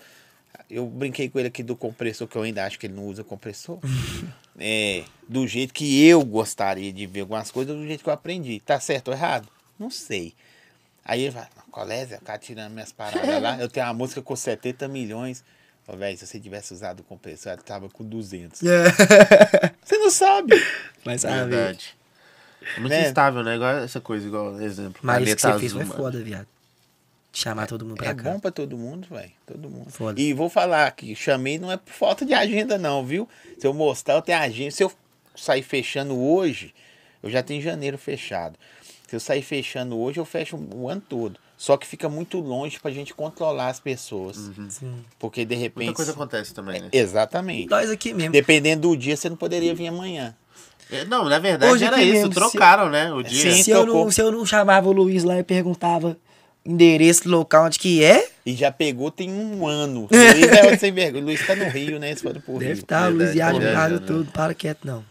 Eu 0.70 0.86
brinquei 0.86 1.30
com 1.30 1.38
ele 1.40 1.48
aqui 1.50 1.64
do 1.64 1.76
compressor, 1.76 2.28
que 2.28 2.36
eu 2.38 2.44
ainda 2.44 2.66
acho 2.66 2.80
que 2.80 2.88
ele 2.88 2.94
não 2.94 3.06
usa 3.06 3.24
compressor. 3.24 3.80
é, 4.60 5.04
do 5.28 5.48
jeito 5.48 5.74
que 5.74 6.06
eu 6.08 6.24
gostaria 6.24 6.92
de 6.94 7.06
ver 7.06 7.22
algumas 7.22 7.52
coisas, 7.52 7.76
do 7.76 7.86
jeito 7.86 8.04
que 8.04 8.10
eu 8.10 8.14
aprendi. 8.14 8.60
Tá 8.60 8.80
certo 8.80 9.10
ou 9.10 9.14
errado? 9.14 9.48
Não 9.78 9.90
sei. 9.90 10.34
Aí 11.04 11.22
ele 11.24 11.32
vai, 11.32 11.48
colégio, 11.72 12.18
o 12.18 12.22
cara 12.22 12.38
tirando 12.38 12.72
minhas 12.74 12.92
paradas 12.92 13.42
lá. 13.42 13.58
Eu 13.60 13.68
tenho 13.68 13.86
uma 13.88 13.94
música 13.94 14.22
com 14.22 14.36
70 14.36 14.88
milhões. 14.88 15.44
Ô, 15.88 15.98
velho, 15.98 16.16
se 16.18 16.28
você 16.28 16.40
tivesse 16.40 16.74
usado 16.74 17.00
o 17.00 17.04
compressor, 17.04 17.52
ela 17.54 17.62
tava 17.62 17.90
com 17.90 18.04
200. 18.06 18.62
Você 19.84 19.98
não 19.98 20.12
sabe. 20.12 20.54
Mas 21.04 21.22
sabe. 21.22 21.50
Verdade. 21.50 21.98
É 22.78 22.80
muito 22.80 22.92
Né? 22.94 23.08
instável, 23.08 23.44
né? 23.44 23.56
Igual 23.56 23.72
essa 23.80 24.00
coisa, 24.00 24.28
igual 24.28 24.62
exemplo. 24.62 25.02
Mas 25.02 25.28
isso 25.28 25.36
que 25.36 25.42
você 25.42 25.60
fez 25.60 25.72
foi 25.74 25.84
mano. 25.84 25.96
foda, 26.00 26.24
viado. 26.24 26.48
Chamar 27.34 27.66
todo 27.68 27.86
mundo 27.86 27.98
pra 27.98 28.10
É 28.10 28.14
cá. 28.14 28.30
bom 28.32 28.40
pra 28.40 28.52
todo 28.52 28.78
mundo, 28.78 29.08
velho. 29.10 29.32
Todo 29.46 29.70
mundo. 29.70 29.90
Foda. 29.90 30.20
E 30.20 30.34
vou 30.34 30.50
falar 30.50 30.92
que 30.92 31.16
chamei 31.16 31.58
não 31.58 31.72
é 31.72 31.78
por 31.78 31.94
falta 31.94 32.26
de 32.26 32.34
agenda, 32.34 32.78
não, 32.78 33.06
viu? 33.06 33.28
Se 33.58 33.66
eu 33.66 33.74
mostrar, 33.74 34.16
eu 34.16 34.22
tenho 34.22 34.38
agenda. 34.38 34.72
Se 34.72 34.84
eu 34.84 34.92
sair 35.36 35.62
fechando 35.64 36.18
hoje, 36.20 36.74
eu 37.24 37.30
já 37.30 37.42
tenho 37.42 37.62
janeiro 37.62 37.98
fechado. 37.98 38.60
Se 39.08 39.16
eu 39.16 39.20
sair 39.20 39.42
fechando 39.42 39.98
hoje, 39.98 40.20
eu 40.20 40.26
fecho 40.26 40.58
o 40.74 40.90
ano 40.90 41.02
todo. 41.08 41.40
Só 41.58 41.78
que 41.78 41.86
fica 41.88 42.10
muito 42.10 42.40
longe 42.40 42.80
pra 42.80 42.92
gente 42.92 43.14
controlar 43.14 43.68
as 43.70 43.80
pessoas. 43.80 44.36
Sim. 44.70 44.96
Porque 45.20 45.46
de 45.46 45.56
repente. 45.56 45.86
Muita 45.86 45.96
coisa 45.98 46.12
acontece 46.12 46.54
também, 46.54 46.82
né? 46.82 46.90
Exatamente. 46.92 47.70
Nós 47.70 47.90
aqui 47.90 48.14
mesmo. 48.14 48.32
Dependendo 48.34 48.90
do 48.90 48.98
dia, 48.98 49.16
você 49.16 49.30
não 49.30 49.38
poderia 49.38 49.74
vir 49.74 49.88
amanhã. 49.88 50.36
É, 50.92 51.06
Não, 51.06 51.30
na 51.30 51.40
verdade 51.40 51.72
Hoje 51.72 51.86
era 51.86 52.02
isso. 52.02 52.12
mesmo, 52.14 52.28
se- 52.30 52.34
trocaram, 52.34 52.90
né? 52.90 53.14
O 53.14 53.22
dia. 53.24 53.54
Sim. 53.54 53.64
se, 53.64 53.72
eu 53.72 53.86
não, 53.86 54.12
se 54.12 54.20
eu 54.22 54.32
não 54.32 54.46
chamava 54.46 54.90
o 54.90 54.92
Luiz 54.92 55.24
lá 55.24 55.38
e 55.38 55.44
perguntava 55.44 56.18
endereço, 56.66 57.28
local, 57.28 57.66
onde 57.66 57.80
que 57.80 58.04
é, 58.04 58.30
E 58.46 58.54
já 58.54 58.72
pegou 58.72 59.12
tem 59.12 59.32
um 59.32 59.68
ano. 59.68 60.08
Luiz 60.12 60.52
é 60.52 60.78
sem 60.78 60.92
vergonha. 60.92 61.24
Luiz 61.24 61.46
tá 61.46 61.56
no 61.56 61.70
Rio, 61.70 62.00
né? 62.00 62.16
Se 62.16 62.22
for 62.22 62.40
pro 62.42 62.54
deve 62.54 62.74
Rio. 62.74 62.82
estar 62.82 63.12
o 63.12 63.16
Luiz 63.16 63.30
verdade, 63.30 63.34
viaja 63.34 63.56
o 63.56 63.60
verdade, 63.60 63.78
rádio 63.78 64.00
né? 64.00 64.08
todo. 64.08 64.32
Para 64.32 64.54
quieto, 64.54 64.86
não. 64.86 65.06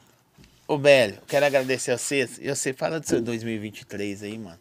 Ô, 0.66 0.78
Velho, 0.78 1.18
quero 1.26 1.46
agradecer 1.46 1.92
a 1.92 1.98
vocês. 1.98 2.38
E 2.40 2.48
você 2.48 2.72
fala 2.72 3.00
do 3.00 3.06
seu 3.06 3.20
2023 3.20 4.22
aí, 4.22 4.38
mano. 4.38 4.58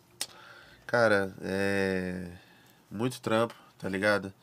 Cara, 0.87 1.33
é. 1.43 2.25
Muito 2.91 3.21
trampo, 3.21 3.53
tá 3.77 3.87
ligado? 3.87 4.33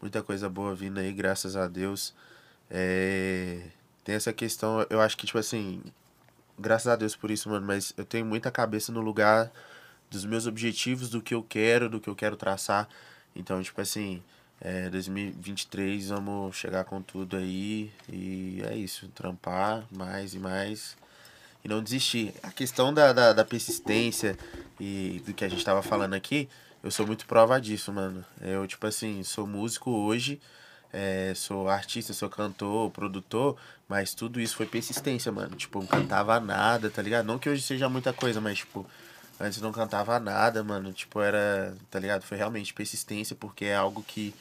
Muita 0.00 0.22
coisa 0.22 0.48
boa 0.48 0.74
vindo 0.74 0.98
aí, 0.98 1.12
graças 1.12 1.56
a 1.56 1.66
Deus. 1.66 2.14
É... 2.70 3.58
Tem 4.04 4.14
essa 4.14 4.32
questão, 4.32 4.86
eu 4.88 5.00
acho 5.00 5.16
que, 5.16 5.26
tipo 5.26 5.38
assim. 5.38 5.82
Graças 6.56 6.86
a 6.88 6.96
Deus 6.96 7.14
por 7.14 7.30
isso, 7.30 7.48
mano, 7.48 7.66
mas 7.66 7.92
eu 7.96 8.04
tenho 8.04 8.24
muita 8.24 8.50
cabeça 8.50 8.90
no 8.90 9.00
lugar 9.00 9.50
dos 10.10 10.24
meus 10.24 10.46
objetivos, 10.46 11.10
do 11.10 11.20
que 11.20 11.34
eu 11.34 11.42
quero, 11.42 11.88
do 11.88 12.00
que 12.00 12.08
eu 12.08 12.14
quero 12.14 12.36
traçar. 12.36 12.88
Então, 13.34 13.62
tipo 13.62 13.80
assim, 13.80 14.22
é, 14.60 14.88
2023 14.90 16.08
vamos 16.08 16.56
chegar 16.56 16.84
com 16.84 17.00
tudo 17.00 17.36
aí. 17.36 17.90
E 18.08 18.62
é 18.64 18.76
isso, 18.76 19.08
trampar 19.08 19.84
mais 19.90 20.34
e 20.34 20.38
mais 20.38 20.96
e 21.64 21.68
não 21.68 21.82
desistir. 21.82 22.34
A 22.42 22.50
questão 22.50 22.92
da, 22.92 23.12
da, 23.12 23.32
da 23.32 23.44
persistência 23.44 24.36
e 24.80 25.22
do 25.26 25.34
que 25.34 25.44
a 25.44 25.48
gente 25.48 25.64
tava 25.64 25.82
falando 25.82 26.14
aqui, 26.14 26.48
eu 26.82 26.90
sou 26.90 27.06
muito 27.06 27.26
prova 27.26 27.60
disso, 27.60 27.92
mano. 27.92 28.24
Eu, 28.40 28.66
tipo 28.66 28.86
assim, 28.86 29.22
sou 29.22 29.46
músico 29.46 29.90
hoje, 29.90 30.40
é, 30.92 31.32
sou 31.34 31.68
artista, 31.68 32.12
sou 32.12 32.28
cantor, 32.28 32.90
produtor, 32.90 33.56
mas 33.88 34.14
tudo 34.14 34.40
isso 34.40 34.56
foi 34.56 34.66
persistência, 34.66 35.30
mano. 35.32 35.56
Tipo, 35.56 35.80
não 35.80 35.86
cantava 35.86 36.38
nada, 36.40 36.88
tá 36.90 37.02
ligado? 37.02 37.26
Não 37.26 37.38
que 37.38 37.48
hoje 37.48 37.62
seja 37.62 37.88
muita 37.88 38.12
coisa, 38.12 38.40
mas, 38.40 38.58
tipo, 38.58 38.86
antes 39.40 39.60
não 39.60 39.72
cantava 39.72 40.18
nada, 40.18 40.62
mano. 40.64 40.92
Tipo, 40.92 41.20
era, 41.20 41.74
tá 41.90 41.98
ligado? 41.98 42.22
Foi 42.22 42.36
realmente 42.36 42.72
persistência, 42.74 43.36
porque 43.36 43.66
é 43.66 43.74
algo 43.76 44.02
que, 44.02 44.34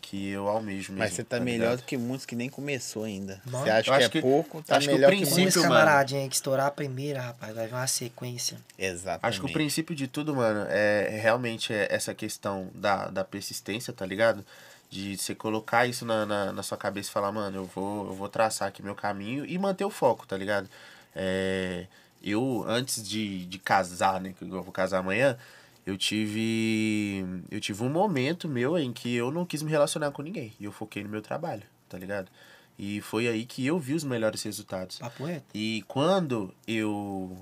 que 0.00 0.28
eu 0.30 0.48
almejo 0.48 0.92
mesmo. 0.92 0.98
Mas 0.98 1.12
você 1.14 1.24
tá, 1.24 1.38
melhor 1.40 1.64
ligado? 1.70 1.78
do 1.80 1.84
que 1.84 1.96
muitos 1.96 2.26
que 2.26 2.34
nem 2.36 2.48
começou 2.48 3.04
ainda. 3.04 3.40
Mano, 3.46 3.64
Você 3.64 3.70
acha 3.70 3.98
que 3.98 4.04
é 4.04 4.08
que- 4.08 4.20
pouco, 4.20 4.62
tá 4.62 4.76
acho 4.76 4.88
que 4.88 4.92
o 4.92 4.96
melhor 4.96 5.10
que 5.10 5.16
princípio, 5.16 5.62
Como 5.62 5.68
muitos. 5.74 6.14
aí 6.16 6.28
que 6.28 6.34
estourar 6.34 6.66
a 6.66 6.70
primeira, 6.70 7.20
rapaz, 7.20 7.54
vai 7.54 7.66
vir 7.66 7.74
uma 7.74 7.86
sequência. 7.86 8.58
Exatamente. 8.78 9.20
Acho 9.26 9.40
que 9.40 9.46
o 9.46 9.52
princípio 9.52 9.94
de 9.94 10.06
tudo, 10.08 10.34
mano, 10.34 10.66
é 10.68 11.08
é 11.16 11.20
realmente 11.20 11.72
é 11.72 11.86
essa 11.90 12.12
questão 12.14 12.68
da, 12.74 13.06
da 13.08 13.24
persistência, 13.24 13.92
tá 13.92 14.04
ligado? 14.04 14.44
De 14.90 15.16
você 15.16 15.34
colocar 15.34 15.86
isso 15.86 16.04
na, 16.04 16.26
na, 16.26 16.52
na 16.52 16.62
sua 16.62 16.76
cabeça 16.76 17.08
e 17.08 17.12
falar, 17.12 17.32
mano, 17.32 17.56
eu 17.56 17.64
vou, 17.64 18.08
eu 18.08 18.14
vou 18.14 18.28
traçar 18.28 18.68
aqui 18.68 18.82
meu 18.82 18.94
caminho 18.94 19.46
e 19.46 19.56
manter 19.58 19.84
o 19.86 19.90
foco, 19.90 20.26
tá 20.26 20.36
ligado? 20.36 20.68
É, 21.16 21.86
eu, 22.22 22.64
antes 22.66 23.06
de, 23.06 23.44
de 23.46 23.58
casar, 23.58 24.20
né, 24.20 24.34
que 24.38 24.44
eu 24.44 24.62
vou 24.62 24.72
casar 24.72 24.98
amanhã, 24.98 25.36
eu 25.84 25.96
tive. 25.98 27.24
Eu 27.50 27.60
tive 27.60 27.82
um 27.82 27.88
momento 27.88 28.48
meu 28.48 28.78
em 28.78 28.92
que 28.92 29.14
eu 29.14 29.30
não 29.30 29.44
quis 29.44 29.62
me 29.62 29.70
relacionar 29.70 30.10
com 30.12 30.22
ninguém. 30.22 30.52
E 30.60 30.64
eu 30.64 30.72
foquei 30.72 31.02
no 31.02 31.08
meu 31.08 31.20
trabalho, 31.22 31.62
tá 31.88 31.98
ligado? 31.98 32.30
E 32.78 33.00
foi 33.00 33.28
aí 33.28 33.44
que 33.44 33.66
eu 33.66 33.78
vi 33.78 33.94
os 33.94 34.04
melhores 34.04 34.42
resultados. 34.42 34.98
Papo 34.98 35.24
reto. 35.24 35.44
E 35.54 35.84
quando 35.86 36.54
eu 36.66 37.36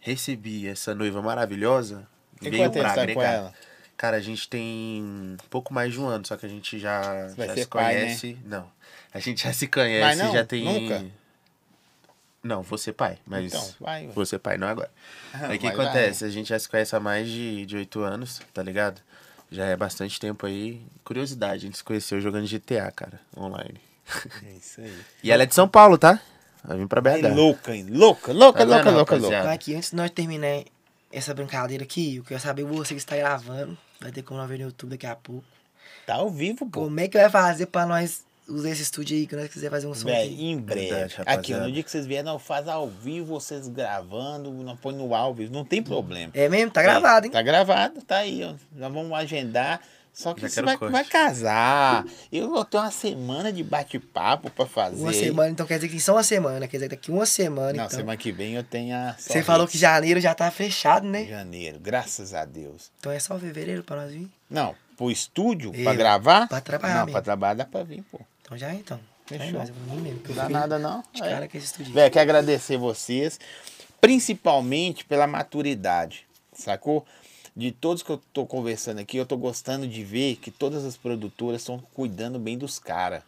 recebi 0.00 0.66
essa 0.66 0.94
noiva 0.94 1.20
maravilhosa, 1.20 2.06
Tem 2.40 2.50
veio 2.50 2.70
pra 2.70 2.82
tá 2.82 2.94
com 2.94 3.00
agregar. 3.00 3.32
ela? 3.32 3.54
Cara, 3.96 4.16
a 4.16 4.20
gente 4.20 4.48
tem 4.48 5.36
pouco 5.50 5.74
mais 5.74 5.92
de 5.92 6.00
um 6.00 6.06
ano, 6.06 6.24
só 6.24 6.36
que 6.36 6.46
a 6.46 6.48
gente 6.48 6.78
já, 6.78 7.28
já 7.30 7.54
ser 7.54 7.62
se 7.62 7.66
pai, 7.68 7.94
né? 7.94 8.00
conhece. 8.02 8.38
Não. 8.44 8.70
A 9.12 9.18
gente 9.18 9.42
já 9.42 9.52
se 9.52 9.66
conhece, 9.66 10.22
não? 10.22 10.32
já 10.32 10.44
tem. 10.44 10.64
Nunca? 10.64 11.04
Não, 12.48 12.62
vou 12.62 12.78
ser 12.78 12.92
pai, 12.94 13.18
mas. 13.26 13.52
Então, 13.52 13.74
vai. 13.80 14.06
Vou 14.08 14.24
ser 14.26 14.38
pai, 14.38 14.56
não 14.56 14.66
agora. 14.68 14.90
Aí 15.32 15.56
o 15.56 15.60
que 15.60 15.66
Vai, 15.66 15.76
vai. 15.76 15.86
acontece? 15.86 16.24
A 16.24 16.30
gente 16.30 16.48
já 16.48 16.58
se 16.58 16.68
conhece 16.68 16.96
há 16.96 17.00
mais 17.00 17.28
de 17.28 17.66
de 17.66 17.76
oito 17.76 18.00
anos, 18.00 18.40
tá 18.54 18.62
ligado? 18.62 19.00
Já 19.50 19.64
é 19.66 19.76
bastante 19.76 20.18
tempo 20.18 20.46
aí. 20.46 20.82
Curiosidade, 21.04 21.54
a 21.54 21.66
gente 21.66 21.76
se 21.78 21.84
conheceu 21.84 22.20
jogando 22.20 22.48
GTA, 22.48 22.90
cara, 22.90 23.20
online. 23.36 23.80
É 24.44 24.52
isso 24.56 24.80
aí. 24.80 24.98
E 25.22 25.30
ela 25.30 25.42
é 25.42 25.46
de 25.46 25.54
São 25.54 25.68
Paulo, 25.68 25.96
tá? 25.98 26.20
Vai 26.64 26.76
vir 26.78 26.88
pra 26.88 27.00
BH. 27.00 27.34
louca, 27.34 27.74
hein? 27.74 27.86
Louca, 27.88 28.32
louca, 28.32 28.58
Tá 28.58 28.64
louca, 28.64 28.90
louca, 28.90 29.14
rapaziada? 29.14 29.20
louca. 29.20 29.38
Então 29.40 29.52
aqui, 29.52 29.74
antes 29.74 29.90
de 29.90 29.96
nós 29.96 30.10
terminar 30.10 30.64
essa 31.12 31.32
brincadeira 31.32 31.84
aqui, 31.84 32.16
eu 32.16 32.24
quero 32.24 32.40
saber 32.40 32.64
você 32.64 32.94
que 32.94 33.00
está 33.00 33.16
gravando. 33.16 33.76
Vai 34.00 34.10
ter 34.12 34.22
como 34.22 34.38
nós 34.40 34.48
ver 34.48 34.58
no 34.58 34.64
YouTube 34.64 34.90
daqui 34.90 35.06
a 35.06 35.14
pouco. 35.16 35.44
Tá 36.06 36.14
ao 36.16 36.30
vivo, 36.30 36.66
pô. 36.66 36.82
Como 36.84 37.00
é 37.00 37.08
que 37.08 37.16
vai 37.18 37.30
fazer 37.30 37.66
pra 37.66 37.86
nós 37.86 38.24
usar 38.48 38.70
esse 38.70 38.82
estúdio 38.82 39.16
aí, 39.16 39.26
que 39.26 39.36
nós 39.36 39.48
quiser 39.48 39.70
fazer 39.70 39.86
um 39.86 39.94
som 39.94 40.06
Véi, 40.06 40.26
aqui? 40.32 40.44
em 40.46 40.58
breve. 40.58 40.88
Verdade, 40.88 41.16
aqui, 41.26 41.54
no 41.54 41.70
dia 41.70 41.82
que 41.82 41.90
vocês 41.90 42.06
vierem, 42.06 42.24
não 42.24 42.38
faz 42.38 42.66
ao 42.68 42.88
vivo, 42.88 43.26
vocês 43.26 43.68
gravando, 43.68 44.50
não 44.52 44.76
põe 44.76 44.94
no 44.94 45.14
ao 45.14 45.34
vivo, 45.34 45.52
não 45.52 45.64
tem 45.64 45.82
problema. 45.82 46.32
É 46.34 46.48
mesmo? 46.48 46.70
Tá 46.70 46.82
gravado, 46.82 47.26
hein? 47.26 47.32
Tá 47.32 47.42
gravado, 47.42 48.02
tá 48.02 48.16
aí, 48.18 48.42
ó. 48.44 48.54
Nós 48.72 48.92
vamos 48.92 49.12
agendar. 49.12 49.80
Só 50.10 50.34
que 50.34 50.40
Já 50.40 50.48
você 50.48 50.62
vai, 50.62 50.76
vai 50.76 51.04
casar. 51.04 52.04
Eu 52.32 52.48
vou 52.50 52.64
ter 52.64 52.76
uma 52.78 52.90
semana 52.90 53.52
de 53.52 53.62
bate-papo 53.62 54.50
pra 54.50 54.66
fazer. 54.66 55.00
Uma 55.00 55.12
semana, 55.12 55.50
então 55.50 55.64
quer 55.64 55.76
dizer 55.76 55.86
que 55.86 55.92
tem 55.92 56.00
só 56.00 56.14
uma 56.14 56.24
semana. 56.24 56.66
Quer 56.66 56.78
dizer 56.78 56.88
que 56.88 56.96
daqui 56.96 57.10
uma 57.12 57.24
semana, 57.24 57.72
Não, 57.74 57.84
então. 57.84 57.96
semana 57.98 58.16
que 58.16 58.32
vem 58.32 58.54
eu 58.54 58.64
tenho 58.64 58.96
a. 58.96 59.14
Você 59.16 59.44
falou 59.44 59.68
que 59.68 59.78
janeiro 59.78 60.18
já 60.18 60.34
tá 60.34 60.50
fechado, 60.50 61.06
né? 61.06 61.24
Janeiro, 61.26 61.78
graças 61.78 62.34
a 62.34 62.44
Deus. 62.44 62.90
Então 62.98 63.12
é 63.12 63.20
só 63.20 63.38
fevereiro 63.38 63.84
pra 63.84 63.94
nós 63.96 64.10
vir. 64.12 64.28
Não, 64.50 64.74
pro 64.96 65.08
estúdio, 65.08 65.70
Eu, 65.72 65.84
pra 65.84 65.94
gravar? 65.94 66.48
pra 66.48 66.60
trabalhar 66.60 66.94
Não, 66.94 67.00
mesmo. 67.02 67.12
pra 67.12 67.22
trabalhar 67.22 67.54
dá 67.54 67.64
pra 67.64 67.84
vir, 67.84 68.02
pô. 68.10 68.18
Então 68.48 68.56
já 68.56 68.70
é, 68.72 68.76
então. 68.76 68.98
Fechou. 69.26 69.46
É 69.46 69.52
nóis, 69.52 69.68
eu 69.68 69.74
vou 69.74 69.96
vir 69.96 70.02
mesmo. 70.04 70.20
que 70.20 70.30
eu 70.30 70.36
Não 70.36 70.42
dá 70.44 70.48
nada, 70.48 70.78
não. 70.78 71.04
De 71.12 71.22
É. 71.22 71.28
cara 71.28 71.46
com 71.46 71.56
esse 71.58 71.66
estúdio. 71.66 71.92
Velho, 71.92 72.10
quero 72.10 72.22
agradecer 72.30 72.78
vocês, 72.78 73.38
principalmente 74.00 75.04
pela 75.04 75.26
maturidade, 75.26 76.26
sacou? 76.54 77.04
De 77.54 77.70
todos 77.72 78.02
que 78.02 78.08
eu 78.08 78.16
tô 78.32 78.46
conversando 78.46 79.00
aqui, 79.00 79.18
eu 79.18 79.26
tô 79.26 79.36
gostando 79.36 79.86
de 79.86 80.02
ver 80.02 80.36
que 80.36 80.50
todas 80.50 80.82
as 80.86 80.96
produtoras 80.96 81.60
estão 81.60 81.78
cuidando 81.92 82.38
bem 82.38 82.56
dos 82.56 82.78
caras. 82.78 83.22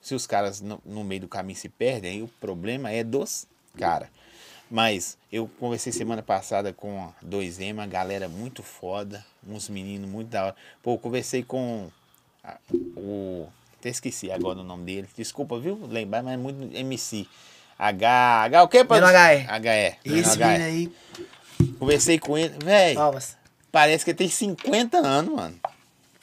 Se 0.00 0.14
os 0.14 0.26
caras 0.26 0.62
no, 0.62 0.80
no 0.82 1.04
meio 1.04 1.20
do 1.22 1.28
caminho 1.28 1.58
se 1.58 1.68
perdem, 1.68 2.12
aí 2.12 2.22
o 2.22 2.28
problema 2.40 2.90
é 2.90 3.04
dos 3.04 3.46
caras. 3.76 4.08
Mas 4.70 5.18
eu 5.30 5.46
conversei 5.60 5.92
semana 5.92 6.22
passada 6.22 6.72
com 6.72 7.02
a 7.04 7.12
2M, 7.22 7.72
uma 7.74 7.86
galera 7.86 8.30
muito 8.30 8.62
foda, 8.62 9.22
uns 9.46 9.68
meninos 9.68 10.08
muito 10.08 10.28
da 10.28 10.46
hora. 10.46 10.56
Pô, 10.82 10.94
eu 10.94 10.98
conversei 10.98 11.42
com 11.42 11.90
a- 12.42 12.58
o 12.96 13.46
Até 13.78 13.90
esqueci 13.90 14.30
agora 14.30 14.60
o 14.60 14.64
nome 14.64 14.84
dele. 14.84 15.08
Desculpa, 15.16 15.58
viu? 15.58 15.78
Lembrar, 15.86 16.22
mas 16.22 16.34
é 16.34 16.36
muito 16.36 16.76
MC. 16.76 17.26
H. 17.78 18.42
H 18.44 18.62
o 18.62 18.68
quê, 18.68 18.84
Menor 18.84 19.12
HE. 19.14 19.46
HE. 20.04 20.18
Esse 20.18 20.38
menino 20.38 20.64
aí. 20.64 20.92
Conversei 21.78 22.18
com 22.18 22.36
ele. 22.36 22.54
Véi, 22.64 22.94
Palmas. 22.94 23.36
parece 23.70 24.04
que 24.04 24.10
ele 24.10 24.18
tem 24.18 24.28
50 24.28 24.98
anos, 24.98 25.34
mano. 25.34 25.60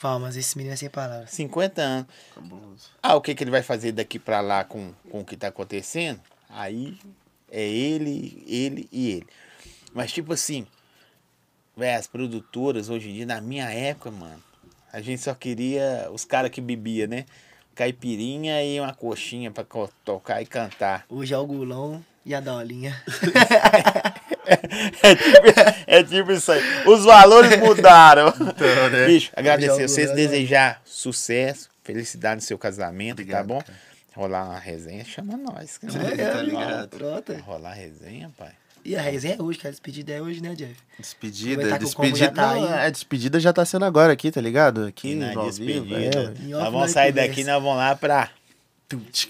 Palmas, 0.00 0.36
esse 0.36 0.56
menino 0.56 0.74
é 0.74 0.76
sem 0.76 0.90
palavras. 0.90 1.30
50 1.30 1.80
anos. 1.80 2.06
Cabuloso. 2.34 2.90
Ah, 3.02 3.14
o 3.14 3.20
que, 3.20 3.34
que 3.34 3.42
ele 3.44 3.50
vai 3.50 3.62
fazer 3.62 3.92
daqui 3.92 4.18
pra 4.18 4.40
lá 4.40 4.64
com, 4.64 4.92
com 5.10 5.20
o 5.20 5.24
que 5.24 5.36
tá 5.36 5.48
acontecendo? 5.48 6.20
Aí 6.50 6.98
é 7.50 7.62
ele, 7.62 8.44
ele 8.46 8.88
e 8.92 9.12
ele. 9.12 9.26
Mas 9.94 10.12
tipo 10.12 10.32
assim, 10.32 10.66
véi, 11.76 11.94
as 11.94 12.06
produtoras 12.06 12.90
hoje 12.90 13.10
em 13.10 13.14
dia, 13.14 13.26
na 13.26 13.40
minha 13.40 13.70
época, 13.70 14.10
mano, 14.10 14.42
a 14.94 15.00
gente 15.02 15.20
só 15.22 15.34
queria 15.34 16.08
os 16.12 16.24
caras 16.24 16.50
que 16.50 16.60
bebia, 16.60 17.06
né? 17.06 17.24
Caipirinha 17.74 18.62
e 18.62 18.78
uma 18.80 18.94
coxinha 18.94 19.50
pra 19.50 19.64
co- 19.64 19.90
tocar 20.04 20.40
e 20.40 20.46
cantar. 20.46 21.04
Hoje 21.08 21.34
é 21.34 21.38
o 21.38 21.44
Gulão 21.46 22.04
e 22.24 22.34
a 22.34 22.40
Dolinha. 22.40 22.96
É 25.02 25.14
tipo, 25.14 25.60
é 25.86 26.02
tipo 26.02 26.32
isso 26.32 26.52
aí. 26.52 26.60
Os 26.86 27.02
valores 27.04 27.56
mudaram. 27.58 28.28
Então, 28.28 28.90
né? 28.90 29.06
Bicho, 29.06 29.30
agradecer 29.34 29.72
Jogo, 29.72 29.88
vocês, 29.88 30.10
desejar 30.12 30.82
sucesso, 30.84 31.70
felicidade 31.82 32.36
no 32.36 32.40
seu 32.42 32.58
casamento, 32.58 33.12
Obrigado, 33.22 33.46
tá 33.48 33.54
bom? 33.54 33.60
cara. 33.62 33.78
Rolar 34.14 34.44
uma 34.44 34.58
resenha, 34.58 35.02
chama 35.04 35.36
nós. 35.36 35.78
cara. 35.78 35.94
É, 36.22 36.30
tá 36.30 36.42
ligado. 36.42 36.98
Rolar 37.46 37.72
resenha, 37.72 38.30
pai. 38.36 38.52
E 38.84 38.94
a 38.96 39.00
resenha 39.00 39.36
é 39.38 39.42
hoje, 39.42 39.58
cara. 39.58 39.70
Despedida 39.70 40.12
é 40.12 40.20
hoje, 40.20 40.42
né, 40.42 40.54
Jeff? 40.54 40.74
Despedida, 40.98 41.78
despedida. 41.78 42.16
já 42.18 42.30
tá 42.30 42.54
não, 42.54 42.68
a 42.74 42.90
despedida 42.90 43.40
já 43.40 43.52
tá 43.52 43.64
sendo 43.64 43.84
agora 43.86 44.12
aqui, 44.12 44.30
tá 44.30 44.40
ligado? 44.40 44.84
Aqui 44.86 45.12
E 45.12 45.14
na 45.14 45.32
no 45.32 45.40
ao 45.40 45.50
vivo, 45.50 45.86
despedida. 45.86 46.34
é. 46.38 46.48
Nós 46.48 46.62
vamos 46.64 46.80
nós 46.80 46.90
sair 46.90 47.08
conversa. 47.12 47.28
daqui, 47.30 47.44
nós 47.44 47.62
vamos 47.62 47.76
lá 47.78 47.96
pra. 47.96 48.28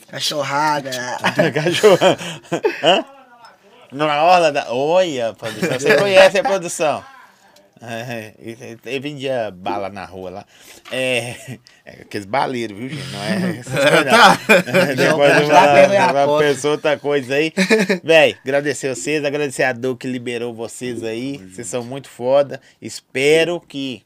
Cachorrada. 0.08 0.90
Cachorro. 1.54 1.98
Hã? 2.82 3.04
Na 3.92 4.24
orla 4.24 4.50
da. 4.50 4.72
Olha, 4.72 5.32
produção. 5.34 5.70
Você 5.78 5.94
conhece 5.98 6.38
a 6.38 6.42
produção? 6.42 7.04
É, 7.90 8.34
ele- 8.38 8.78
ele 8.84 9.00
vendia 9.00 9.50
bala 9.50 9.88
na 9.88 10.04
rua 10.04 10.30
lá. 10.30 10.46
É, 10.90 11.58
é 11.84 12.02
aqueles 12.02 12.26
baleiros, 12.26 12.76
viu, 12.78 12.88
gente? 12.88 13.06
Não 13.12 13.22
é 13.22 13.58
essas 13.60 13.72
coisas, 13.72 14.04
não. 14.04 14.80
É, 14.80 14.94
Depois 14.96 15.30
eu 15.32 15.38
vou 15.40 15.46
Já 15.46 15.74
pega 15.74 16.02
a 16.02 16.06
falar, 16.06 16.26
coca. 16.26 16.44
pensou 16.44 16.70
outra 16.72 16.98
coisa 16.98 17.34
aí. 17.34 17.52
Véi, 18.02 18.36
agradecer 18.42 18.94
vocês, 18.94 19.24
agradecer 19.24 19.62
a 19.64 19.72
Dor 19.72 19.96
que 19.96 20.06
liberou 20.06 20.54
vocês 20.54 21.02
aí. 21.02 21.38
Vocês 21.38 21.66
são 21.66 21.82
muito 21.84 22.08
foda. 22.08 22.60
Espero 22.80 23.60
que 23.60 24.02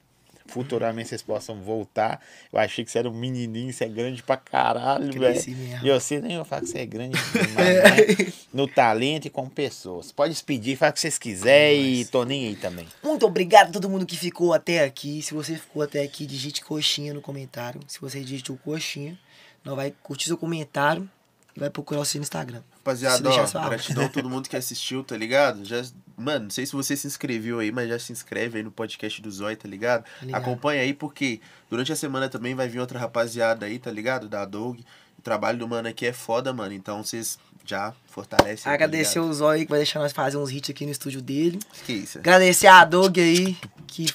futuramente 0.48 1.10
vocês 1.10 1.22
possam 1.22 1.62
voltar. 1.62 2.20
Eu 2.52 2.58
achei 2.58 2.84
que 2.84 2.90
você 2.90 2.98
era 2.98 3.08
um 3.08 3.14
menininho, 3.14 3.72
você 3.72 3.84
é 3.84 3.88
grande 3.88 4.22
pra 4.22 4.36
caralho, 4.36 5.12
velho. 5.12 5.40
E 5.82 5.90
você 5.90 6.20
nem 6.20 6.34
eu 6.34 6.44
falo 6.44 6.62
que 6.62 6.68
você 6.68 6.78
é 6.78 6.86
grande 6.86 7.16
demais, 7.32 8.18
né? 8.18 8.32
no 8.52 8.66
talento 8.66 9.26
e 9.26 9.30
como 9.30 9.50
pessoas. 9.50 10.10
Pode 10.10 10.32
despedir, 10.32 10.76
fala 10.76 10.90
o 10.90 10.94
que 10.94 11.00
vocês 11.00 11.18
quiserem 11.18 12.00
e 12.00 12.04
tô 12.04 12.24
nem 12.24 12.48
aí 12.48 12.56
também. 12.56 12.88
Muito 13.02 13.26
obrigado 13.26 13.68
a 13.68 13.72
todo 13.72 13.88
mundo 13.88 14.06
que 14.06 14.16
ficou 14.16 14.52
até 14.52 14.84
aqui. 14.84 15.22
Se 15.22 15.34
você 15.34 15.56
ficou 15.56 15.82
até 15.82 16.02
aqui, 16.02 16.26
digite 16.26 16.64
coxinha 16.64 17.14
no 17.14 17.20
comentário. 17.20 17.80
Se 17.86 18.00
você 18.00 18.20
digitou 18.20 18.56
coxinha, 18.56 19.18
não 19.64 19.76
vai 19.76 19.94
curtir 20.02 20.26
seu 20.26 20.38
comentário 20.38 21.08
e 21.54 21.60
vai 21.60 21.70
procurar 21.70 22.00
o 22.00 22.04
seu 22.04 22.20
Instagram. 22.20 22.62
Rapaziada, 22.72 23.28
ó, 23.30 23.68
gratidão 23.68 24.04
a 24.04 24.08
todo 24.08 24.30
mundo 24.30 24.48
que 24.48 24.56
assistiu, 24.56 25.04
tá 25.04 25.16
ligado? 25.16 25.64
Já, 25.64 25.82
mano, 26.18 26.44
não 26.44 26.50
sei 26.50 26.66
se 26.66 26.72
você 26.72 26.96
se 26.96 27.06
inscreveu 27.06 27.58
aí, 27.60 27.70
mas 27.72 27.88
já 27.88 27.98
se 27.98 28.12
inscreve 28.12 28.58
aí 28.58 28.64
no 28.64 28.70
podcast 28.70 29.22
do 29.22 29.30
Zói, 29.30 29.56
tá 29.56 29.68
ligado? 29.68 30.04
ligado. 30.20 30.40
Acompanha 30.42 30.82
aí, 30.82 30.92
porque 30.92 31.40
durante 31.70 31.92
a 31.92 31.96
semana 31.96 32.28
também 32.28 32.54
vai 32.54 32.68
vir 32.68 32.80
outra 32.80 32.98
rapaziada 32.98 33.66
aí, 33.66 33.78
tá 33.78 33.90
ligado? 33.90 34.28
Da 34.28 34.44
Doug. 34.44 34.80
O 35.18 35.22
trabalho 35.22 35.58
do 35.58 35.66
mano 35.68 35.88
aqui 35.88 36.06
é 36.06 36.12
foda, 36.12 36.52
mano. 36.52 36.72
Então 36.74 37.02
vocês 37.02 37.38
já 37.64 37.92
fortalecem. 38.06 38.64
tá 38.64 38.72
Agradecer 38.72 39.18
ligado? 39.18 39.30
o 39.30 39.34
Zóio 39.34 39.64
que 39.64 39.70
vai 39.70 39.78
deixar 39.78 40.00
nós 40.00 40.12
fazer 40.12 40.36
uns 40.36 40.50
hits 40.50 40.70
aqui 40.70 40.84
no 40.86 40.92
estúdio 40.92 41.20
dele. 41.20 41.58
Que 41.84 41.92
isso? 41.92 42.18
Agradecer 42.18 42.66
a 42.66 42.84
Doug 42.84 43.18
aí, 43.18 43.56
que 43.86 44.06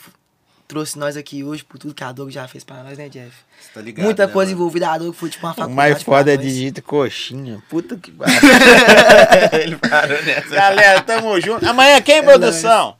trouxe 0.67 0.97
nós 0.97 1.15
aqui 1.17 1.43
hoje 1.43 1.63
por 1.63 1.77
tudo 1.77 1.93
que 1.93 2.03
a 2.03 2.11
Doug 2.11 2.29
já 2.31 2.47
fez 2.47 2.63
pra 2.63 2.83
nós, 2.83 2.97
né, 2.97 3.09
Jeff? 3.09 3.35
Cê 3.61 3.69
tá 3.73 3.81
ligado, 3.81 4.05
Muita 4.05 4.25
né, 4.27 4.33
coisa 4.33 4.51
mano? 4.51 4.59
envolvida. 4.61 4.89
A 4.89 4.97
Doug 4.97 5.13
foi 5.15 5.29
tipo 5.29 5.45
uma 5.45 5.51
O 5.51 5.55
faculdade. 5.55 5.75
mais 5.75 6.03
foda 6.03 6.31
é 6.33 6.35
pra 6.37 6.43
nós. 6.43 6.53
digita 6.53 6.81
coxinha. 6.81 7.63
Puta 7.69 7.97
que 7.97 8.11
pariu. 8.11 8.33
Ele 9.61 9.77
parou 9.77 10.23
nessa. 10.23 10.49
Galera, 10.49 11.01
tamo 11.01 11.39
junto. 11.41 11.65
Amanhã 11.67 12.01
quem, 12.01 12.23
produção? 12.23 12.97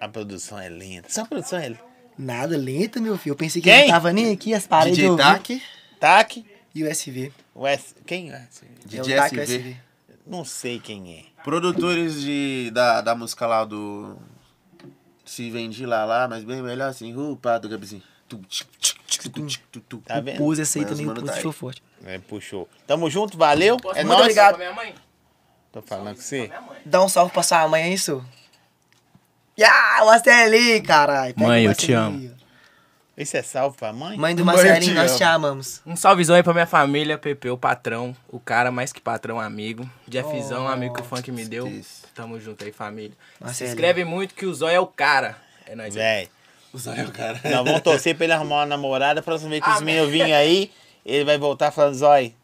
A 0.00 0.08
produção 0.08 0.58
é 0.58 0.68
lenta. 0.68 1.08
Só 1.10 1.22
a 1.22 1.26
produção 1.26 1.58
é 1.58 1.72
Nada, 2.16 2.56
lenta, 2.56 3.00
meu 3.00 3.16
filho. 3.18 3.32
Eu 3.32 3.36
pensei 3.36 3.60
que 3.60 3.68
Quem? 3.68 3.86
não 3.86 3.94
tava 3.94 4.12
nem 4.12 4.32
aqui, 4.32 4.54
as 4.54 4.66
paredes 4.66 4.98
DJ. 4.98 5.16
Tac, 5.16 5.62
TAC. 5.98 6.46
E 6.74 6.82
o 6.84 6.86
SV. 6.88 7.32
O 7.54 7.66
S... 7.66 7.94
Quem 8.06 8.30
é? 8.32 8.36
é 8.36 9.00
o 9.00 9.02
DJ 9.02 9.16
TAC 9.16 9.34
e 9.34 9.38
o 9.38 9.42
SV. 9.42 9.54
SV. 9.56 9.76
Não 10.26 10.44
sei 10.44 10.78
quem 10.78 11.12
é. 11.18 11.42
Produtores 11.42 12.20
de, 12.20 12.70
da, 12.72 13.00
da 13.00 13.14
música 13.14 13.46
lá 13.46 13.64
do. 13.64 14.16
Se 15.24 15.50
vendi 15.50 15.86
lá 15.86 16.04
lá, 16.04 16.28
mas 16.28 16.44
bem 16.44 16.62
melhor 16.62 16.88
assim. 16.88 17.14
Upa, 17.16 17.58
do 17.58 17.68
Gabizinho. 17.68 18.02
Tu, 18.28 18.38
tchic, 18.48 18.68
tchic, 18.78 19.00
tchic, 19.06 19.28
tu, 19.28 19.46
tchic, 19.46 19.64
tu, 19.72 19.80
tu. 19.80 19.98
Tá 19.98 20.20
vendo? 20.20 20.38
Pus 20.38 20.58
esse 20.58 20.78
aí 20.78 20.84
também, 20.84 21.06
Pus 21.06 21.24
tá 21.24 21.52
forte. 21.52 21.82
É, 22.04 22.18
puxou. 22.18 22.68
Tamo 22.86 23.08
junto, 23.10 23.36
valeu. 23.38 23.76
Posso 23.76 23.98
é 23.98 24.04
nóis. 24.04 24.32
um 24.32 24.34
salve 24.34 24.56
pra 24.56 24.58
minha 24.58 24.72
mãe? 24.72 24.94
Tô 25.72 25.82
falando 25.82 26.14
com 26.16 26.22
você. 26.22 26.50
Dá 26.84 27.02
um 27.02 27.08
salve 27.08 27.32
pra 27.32 27.42
sua 27.42 27.66
mãe, 27.68 27.82
é 27.84 27.88
isso? 27.88 28.24
O 30.02 30.06
Marcelinho, 30.06 30.82
caralho. 30.82 31.34
Pega 31.34 31.46
Mãe, 31.46 31.64
eu 31.64 31.74
te 31.74 31.92
Marcelinho. 31.92 32.34
Esse 33.16 33.36
é 33.36 33.42
salve 33.42 33.76
pra 33.76 33.92
mãe? 33.92 34.18
Mãe 34.18 34.34
do 34.34 34.44
Marcelinho, 34.44 34.94
nós 34.94 35.10
amo. 35.10 35.18
te 35.18 35.24
amamos. 35.24 35.80
Um 35.86 35.94
salvezão 35.94 36.34
aí 36.34 36.42
pra 36.42 36.52
minha 36.52 36.66
família, 36.66 37.16
Pepe, 37.16 37.48
o 37.48 37.56
patrão, 37.56 38.14
o 38.28 38.40
cara 38.40 38.72
mais 38.72 38.92
que 38.92 39.00
patrão, 39.00 39.38
amigo. 39.38 39.88
Jeffzão, 40.08 40.64
Oh, 40.64 40.68
amigo 40.68 40.94
que 40.94 41.00
o 41.00 41.04
funk 41.04 41.30
me 41.30 41.44
deu. 41.44 41.66
isso. 41.68 42.03
Tamo 42.14 42.38
junto 42.40 42.64
aí, 42.64 42.72
família. 42.72 43.12
Se 43.38 43.44
Marcelinho. 43.44 43.72
inscreve 43.74 44.04
muito 44.04 44.34
que 44.34 44.46
o 44.46 44.54
Zóio 44.54 44.74
é 44.76 44.80
o 44.80 44.86
cara. 44.86 45.36
É 45.66 45.74
nóis 45.74 45.96
aí. 45.96 46.02
Véi. 46.02 46.28
O 46.72 46.78
Zóio 46.78 47.00
é 47.00 47.04
o 47.04 47.10
cara. 47.10 47.40
Nós 47.44 47.64
vamos 47.64 47.80
torcer 47.82 48.14
pra 48.14 48.24
ele 48.24 48.32
arrumar 48.32 48.56
uma 48.60 48.66
namorada. 48.66 49.20
Próxima 49.22 49.50
vez 49.50 49.62
que 49.62 49.68
os 49.70 49.76
Amém. 49.78 49.94
meninos 49.94 50.10
virem 50.12 50.34
aí, 50.34 50.70
ele 51.04 51.24
vai 51.24 51.38
voltar 51.38 51.70
falando, 51.70 51.94
Zói. 51.94 52.34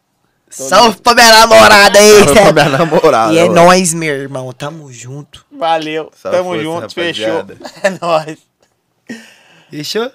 Salve 0.49 0.99
pra 0.99 1.13
minha 1.13 1.31
namorada 1.39 1.97
aí. 1.97 2.25
Pra 2.33 2.51
minha 2.51 2.77
namorada. 2.77 3.31
E 3.33 3.37
é 3.37 3.43
mano. 3.47 3.55
nóis, 3.55 3.93
meu 3.93 4.13
irmão. 4.13 4.51
Tamo 4.51 4.91
junto. 4.91 5.45
Valeu. 5.49 6.11
Salve 6.13 6.37
Tamo 6.37 6.49
força, 6.49 6.63
junto. 6.63 6.93
Fechou. 6.93 7.37
rapaziada. 7.37 7.71
É 7.83 7.89
nóis. 8.05 8.37
Fechou? 9.69 10.11